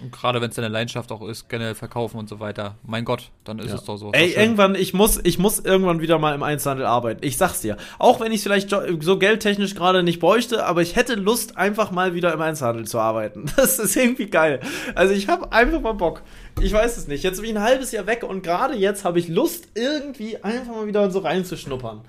Und 0.00 0.12
gerade 0.12 0.40
wenn 0.40 0.48
es 0.50 0.54
deine 0.54 0.68
Leidenschaft 0.68 1.10
auch 1.10 1.22
ist, 1.26 1.48
generell 1.48 1.74
verkaufen 1.74 2.18
und 2.18 2.28
so 2.28 2.38
weiter. 2.38 2.76
Mein 2.84 3.04
Gott, 3.04 3.30
dann 3.42 3.58
ist 3.58 3.70
Ja. 3.70 3.74
es 3.74 3.84
doch 3.84 3.96
so. 3.96 4.12
Ey, 4.12 4.30
irgendwann, 4.32 4.76
ich 4.76 4.94
muss, 4.94 5.18
ich 5.24 5.38
muss 5.40 5.58
irgendwann 5.58 6.00
wieder 6.00 6.18
mal 6.20 6.34
im 6.36 6.44
Einzelhandel 6.44 6.86
arbeiten. 6.86 7.24
Ich 7.24 7.36
sag's 7.36 7.60
dir. 7.62 7.76
Auch 7.98 8.20
wenn 8.20 8.30
ich 8.30 8.42
vielleicht 8.42 8.70
so 8.70 9.18
geldtechnisch 9.18 9.74
gerade 9.74 10.04
nicht 10.04 10.20
bräuchte, 10.20 10.64
aber 10.64 10.82
ich 10.82 10.94
hätte 10.94 11.14
Lust, 11.16 11.56
einfach 11.56 11.90
mal 11.90 12.14
wieder 12.14 12.32
im 12.32 12.40
Einzelhandel 12.40 12.86
zu 12.86 12.98
arbeiten. 13.00 13.46
Das 13.56 13.78
ist 13.80 13.96
irgendwie 13.96 14.26
geil. 14.26 14.60
Also 14.94 15.12
ich 15.14 15.26
habe 15.28 15.50
einfach 15.52 15.80
mal 15.80 15.94
Bock. 15.94 16.22
Ich 16.60 16.72
weiß 16.72 16.96
es 16.96 17.08
nicht. 17.08 17.24
Jetzt 17.24 17.40
bin 17.40 17.50
ich 17.50 17.56
ein 17.56 17.62
halbes 17.62 17.90
Jahr 17.90 18.06
weg 18.06 18.22
und 18.22 18.42
gerade 18.42 18.74
jetzt 18.76 19.04
habe 19.04 19.18
ich 19.18 19.26
Lust, 19.28 19.68
irgendwie 19.74 20.36
einfach 20.44 20.74
mal 20.76 20.86
wieder 20.86 21.10
so 21.10 21.18
reinzuschnuppern. 21.18 22.02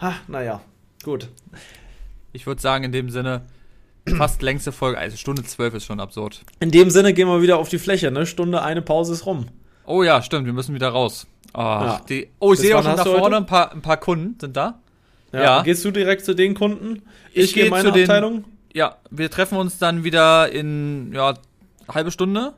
Ha, 0.00 0.14
naja, 0.28 0.62
gut. 1.04 1.28
Ich 2.32 2.46
würde 2.46 2.60
sagen, 2.60 2.84
in 2.84 2.92
dem 2.92 3.10
Sinne, 3.10 3.42
fast 4.16 4.42
längste 4.42 4.72
Folge, 4.72 4.98
also 4.98 5.16
Stunde 5.16 5.42
12 5.44 5.74
ist 5.74 5.84
schon 5.84 6.00
absurd. 6.00 6.42
In 6.60 6.70
dem 6.70 6.90
Sinne 6.90 7.12
gehen 7.12 7.28
wir 7.28 7.42
wieder 7.42 7.58
auf 7.58 7.68
die 7.68 7.78
Fläche, 7.78 8.10
ne? 8.10 8.26
Stunde, 8.26 8.62
eine 8.62 8.82
Pause 8.82 9.12
ist 9.12 9.26
rum. 9.26 9.46
Oh 9.84 10.02
ja, 10.02 10.22
stimmt, 10.22 10.46
wir 10.46 10.52
müssen 10.52 10.74
wieder 10.74 10.88
raus. 10.88 11.26
Ach, 11.52 11.82
Ja. 11.84 12.00
die, 12.08 12.28
oh, 12.38 12.52
ich 12.52 12.58
Bis 12.58 12.66
sehe 12.68 12.76
auch 12.78 12.82
schon 12.84 12.96
da 12.96 13.04
vorne 13.04 13.36
ein 13.36 13.46
paar, 13.46 13.72
ein 13.72 13.82
paar 13.82 13.96
Kunden 13.96 14.38
sind 14.40 14.56
da. 14.56 14.80
Ja. 15.32 15.42
Ja. 15.42 15.62
Gehst 15.62 15.84
du 15.84 15.90
direkt 15.90 16.24
zu 16.24 16.34
den 16.34 16.54
Kunden? 16.54 17.02
Ich 17.32 17.52
gehe 17.52 17.62
geh 17.64 17.66
in 17.66 17.70
meine 17.70 17.88
zu 17.88 17.92
den- 17.92 18.02
Abteilung. 18.04 18.44
Ja, 18.72 18.96
wir 19.10 19.30
treffen 19.30 19.56
uns 19.58 19.78
dann 19.78 20.04
wieder 20.04 20.50
in, 20.52 21.12
ja, 21.14 21.34
halbe 21.88 22.10
Stunde. 22.10 22.52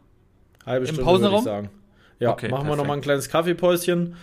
Halbe 0.67 0.87
Im 0.87 0.95
Stunde, 0.95 1.05
Pausenraum? 1.05 1.33
würde 1.33 1.39
ich 1.39 1.45
sagen. 1.45 1.71
Ja, 2.19 2.31
Okay, 2.33 2.49
machen 2.49 2.63
wir 2.63 2.65
perfekt. 2.65 2.79
noch 2.79 2.87
mal 2.87 2.95
ein 2.95 3.01
kleines 3.01 3.29
Kaffeepäuschen. 3.29 4.17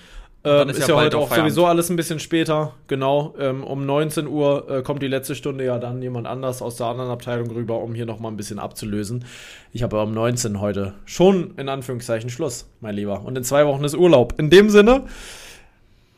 Ähm, 0.45 0.69
ist 0.69 0.77
ist, 0.79 0.87
ja 0.87 0.95
ja, 0.95 1.01
heute 1.01 1.17
auch 1.17 1.27
Feierabend. 1.29 1.51
sowieso 1.53 1.65
alles 1.67 1.89
ein 1.89 1.95
bisschen 1.95 2.19
später. 2.19 2.73
Genau. 2.87 3.33
Ähm, 3.39 3.63
um 3.63 3.85
19 3.85 4.27
Uhr 4.27 4.69
äh, 4.69 4.81
kommt 4.83 5.01
die 5.01 5.07
letzte 5.07 5.35
Stunde 5.35 5.65
ja 5.65 5.79
dann 5.79 6.01
jemand 6.01 6.27
anders 6.27 6.61
aus 6.61 6.75
der 6.77 6.87
anderen 6.87 7.09
Abteilung 7.11 7.49
rüber, 7.51 7.79
um 7.81 7.95
hier 7.95 8.05
noch 8.05 8.19
mal 8.19 8.29
ein 8.29 8.37
bisschen 8.37 8.59
abzulösen. 8.59 9.25
Ich 9.73 9.83
habe 9.83 9.95
aber 9.97 10.03
um 10.07 10.13
19 10.13 10.59
heute 10.61 10.93
schon 11.05 11.53
in 11.57 11.69
Anführungszeichen 11.69 12.29
Schluss, 12.29 12.69
mein 12.81 12.95
Lieber. 12.95 13.21
Und 13.25 13.37
in 13.37 13.43
zwei 13.43 13.65
Wochen 13.65 13.83
ist 13.83 13.95
Urlaub. 13.95 14.35
In 14.37 14.49
dem 14.49 14.69
Sinne, 14.69 15.03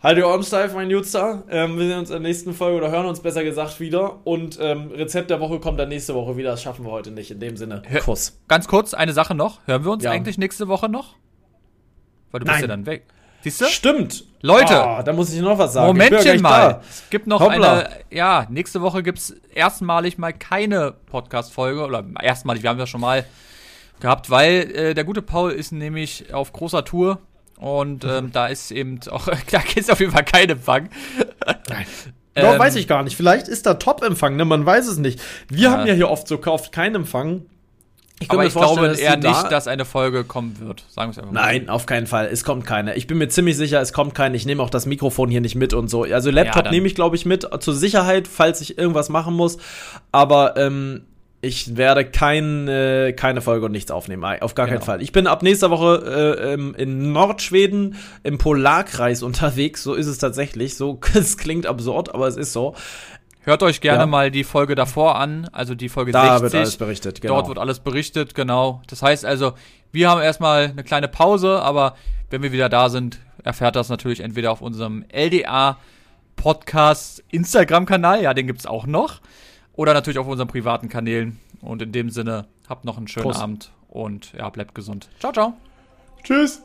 halt 0.03 0.17
die 0.17 0.23
Ohren 0.23 0.43
steif, 0.43 0.73
mein 0.73 0.89
Jutster. 0.89 1.43
Ähm, 1.49 1.77
wir 1.77 1.87
sehen 1.87 1.99
uns 1.99 2.09
in 2.09 2.13
der 2.15 2.21
nächsten 2.21 2.53
Folge 2.53 2.77
oder 2.77 2.91
hören 2.91 3.05
uns 3.07 3.19
besser 3.19 3.43
gesagt 3.43 3.79
wieder. 3.79 4.25
Und 4.25 4.57
ähm, 4.61 4.91
Rezept 4.91 5.29
der 5.29 5.39
Woche 5.39 5.59
kommt 5.59 5.79
dann 5.79 5.89
nächste 5.89 6.13
Woche 6.13 6.37
wieder. 6.37 6.51
Das 6.51 6.61
schaffen 6.61 6.85
wir 6.85 6.91
heute 6.91 7.11
nicht. 7.11 7.31
In 7.31 7.39
dem 7.39 7.57
Sinne, 7.57 7.81
Kuss. 8.05 8.39
Ganz 8.47 8.67
kurz, 8.67 8.93
eine 8.93 9.13
Sache 9.13 9.35
noch. 9.35 9.59
Hören 9.65 9.83
wir 9.85 9.91
uns 9.91 10.03
Ja. 10.03 10.11
eigentlich 10.11 10.37
nächste 10.37 10.67
Woche 10.67 10.89
noch? 10.89 11.15
Weil 12.31 12.39
du 12.41 12.45
bist 12.45 12.55
Nein. 12.55 12.61
ja 12.61 12.67
dann 12.67 12.85
weg. 12.85 13.05
Siehst 13.43 13.61
du? 13.61 13.65
Stimmt. 13.65 14.23
Leute. 14.41 14.83
Ah, 14.83 15.03
da 15.03 15.13
muss 15.13 15.33
ich 15.33 15.41
noch 15.41 15.57
was 15.57 15.73
sagen. 15.73 15.87
Ja 15.87 15.93
Momentchen 15.93 16.41
mal. 16.41 16.69
da. 16.73 16.81
Es 16.89 17.09
gibt 17.09 17.27
noch 17.27 17.39
Hoppla. 17.39 17.73
eine, 17.79 17.89
ja, 18.11 18.45
nächste 18.49 18.81
Woche 18.81 19.01
gibt 19.03 19.17
es 19.19 19.35
erstmalig 19.53 20.17
mal 20.17 20.33
keine 20.33 20.93
Podcast-Folge 21.07 21.83
oder 21.83 22.03
erstmalig, 22.21 22.63
wir 22.63 22.69
haben 22.69 22.77
das 22.79 22.89
schon 22.89 23.01
mal 23.01 23.25
gehabt, 23.99 24.29
weil 24.29 24.71
äh, 24.75 24.93
der 24.93 25.03
gute 25.05 25.21
Paul 25.21 25.51
ist 25.51 25.71
nämlich 25.71 26.33
auf 26.33 26.53
großer 26.53 26.85
Tour 26.85 27.19
und 27.57 28.03
ähm, 28.05 28.31
da 28.31 28.47
ist 28.47 28.69
eben 28.71 28.99
auch, 29.09 29.25
klar, 29.47 29.63
ist 29.75 29.91
auf 29.91 29.99
jeden 29.99 30.11
Fall 30.11 30.25
kein 30.25 30.49
Empfang. 30.49 30.89
Nein. 31.69 31.85
Doch, 32.35 32.53
Ähm, 32.53 32.59
weiß 32.59 32.75
ich 32.75 32.87
gar 32.87 33.01
nicht. 33.01 33.17
Vielleicht 33.17 33.47
ist 33.47 33.65
da 33.65 33.73
Top-Empfang, 33.73 34.35
ne? 34.35 34.45
Man 34.45 34.63
weiß 34.63 34.85
es 34.87 34.99
nicht. 34.99 35.19
Wir 35.49 35.59
Ja. 35.63 35.71
haben 35.71 35.87
ja 35.87 35.93
hier 35.95 36.09
oft 36.11 36.27
so 36.27 36.39
oft 36.45 36.71
keinen 36.71 36.93
Empfang. 36.93 37.47
Ich 38.19 38.31
Aber 38.31 38.45
ich 38.45 38.53
glaube 38.53 38.95
eher 38.99 39.15
da- 39.17 39.29
nicht, 39.29 39.51
dass 39.51 39.67
eine 39.67 39.85
Folge 39.85 40.23
kommen 40.23 40.59
wird. 40.59 40.83
Sagen 40.89 41.09
wir 41.09 41.11
es 41.11 41.17
einfach 41.19 41.31
mal. 41.31 41.39
Nein, 41.41 41.69
auf 41.69 41.85
keinen 41.85 42.07
Fall. 42.07 42.27
Es 42.31 42.43
kommt 42.43 42.65
keine. 42.65 42.95
Ich 42.95 43.05
bin 43.05 43.19
mir 43.19 43.27
ziemlich 43.29 43.57
sicher, 43.57 43.79
es 43.79 43.93
kommt 43.93 44.15
keine. 44.15 44.35
Ich 44.35 44.45
nehme 44.47 44.63
auch 44.63 44.71
das 44.71 44.87
Mikrofon 44.87 45.29
hier 45.29 45.41
nicht 45.41 45.55
mit 45.55 45.73
und 45.75 45.87
so. 45.89 46.03
Also 46.03 46.29
Ja, 46.29 46.35
Laptop 46.37 46.63
dann- 46.63 46.73
nehme 46.73 46.87
ich, 46.87 46.95
glaube 46.95 47.15
ich, 47.15 47.25
mit 47.27 47.47
zur 47.59 47.75
Sicherheit, 47.75 48.27
falls 48.27 48.59
ich 48.61 48.77
irgendwas 48.77 49.09
machen 49.09 49.35
muss. 49.35 49.57
Aber 50.11 50.57
ähm, 50.57 51.03
ich 51.41 51.77
werde 51.77 52.03
kein, 52.05 52.67
äh, 52.67 53.13
keine 53.13 53.41
Folge 53.41 53.67
und 53.67 53.71
nichts 53.71 53.91
aufnehmen. 53.91 54.23
Auf 54.41 54.55
gar 54.55 54.65
keinen 54.65 54.77
Genau. 54.77 54.85
Fall. 54.85 55.03
Ich 55.03 55.11
bin 55.11 55.27
ab 55.27 55.43
nächster 55.43 55.69
Woche 55.69 56.35
äh, 56.41 56.53
ähm, 56.53 56.73
in 56.75 57.11
Nordschweden 57.11 57.95
im 58.23 58.39
Polarkreis 58.39 59.21
unterwegs. 59.23 59.83
So 59.83 59.93
ist 59.93 60.07
es 60.07 60.17
tatsächlich. 60.17 60.75
So, 60.75 60.99
es 61.13 61.37
klingt 61.37 61.67
absurd, 61.67 62.15
aber 62.15 62.27
es 62.27 62.35
ist 62.35 62.51
so. 62.51 62.73
Hört 63.47 63.63
euch 63.63 63.79
gerne 63.79 63.99
Ja. 64.01 64.05
mal 64.07 64.29
die 64.29 64.43
Folge 64.43 64.75
davor 64.75 65.15
an, 65.17 65.47
also 65.53 65.73
die 65.73 65.87
Folge 65.87 66.11
Da 66.11 66.37
60. 66.37 66.41
wird 66.43 66.55
alles 66.55 66.75
berichtet. 66.75 67.21
Genau. 67.21 67.35
Dort 67.35 67.47
wird 67.47 67.59
alles 67.59 67.79
berichtet, 67.79 68.35
genau. 68.35 68.81
Das 68.87 69.01
heißt 69.01 69.23
also, 69.23 69.53
wir 69.93 70.09
haben 70.09 70.19
erstmal 70.21 70.63
eine 70.65 70.83
kleine 70.83 71.07
Pause, 71.07 71.61
aber 71.61 71.95
wenn 72.29 72.43
wir 72.43 72.51
wieder 72.51 72.67
da 72.67 72.89
sind, 72.89 73.19
erfährt 73.45 73.77
das 73.77 73.87
natürlich 73.87 74.19
entweder 74.19 74.51
auf 74.51 74.59
unserem 74.59 75.05
LDA 75.13 75.77
Podcast 76.35 77.23
Instagram-Kanal, 77.29 78.21
ja, 78.21 78.33
den 78.33 78.47
gibt's 78.47 78.65
auch 78.65 78.85
noch, 78.85 79.21
oder 79.71 79.93
natürlich 79.93 80.19
auf 80.19 80.27
unseren 80.27 80.49
privaten 80.49 80.89
Kanälen. 80.89 81.39
Und 81.61 81.81
in 81.81 81.93
dem 81.93 82.09
Sinne, 82.09 82.47
habt 82.67 82.83
noch 82.83 82.97
einen 82.97 83.07
schönen 83.07 83.23
Prost. 83.27 83.41
Abend 83.41 83.71
und 83.87 84.33
ja, 84.33 84.49
bleibt 84.49 84.75
gesund. 84.75 85.07
Ciao, 85.21 85.31
ciao. 85.31 85.53
Tschüss. 86.21 86.61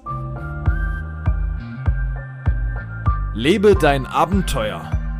Lebe 3.34 3.76
dein 3.76 4.04
Abenteuer. 4.04 5.01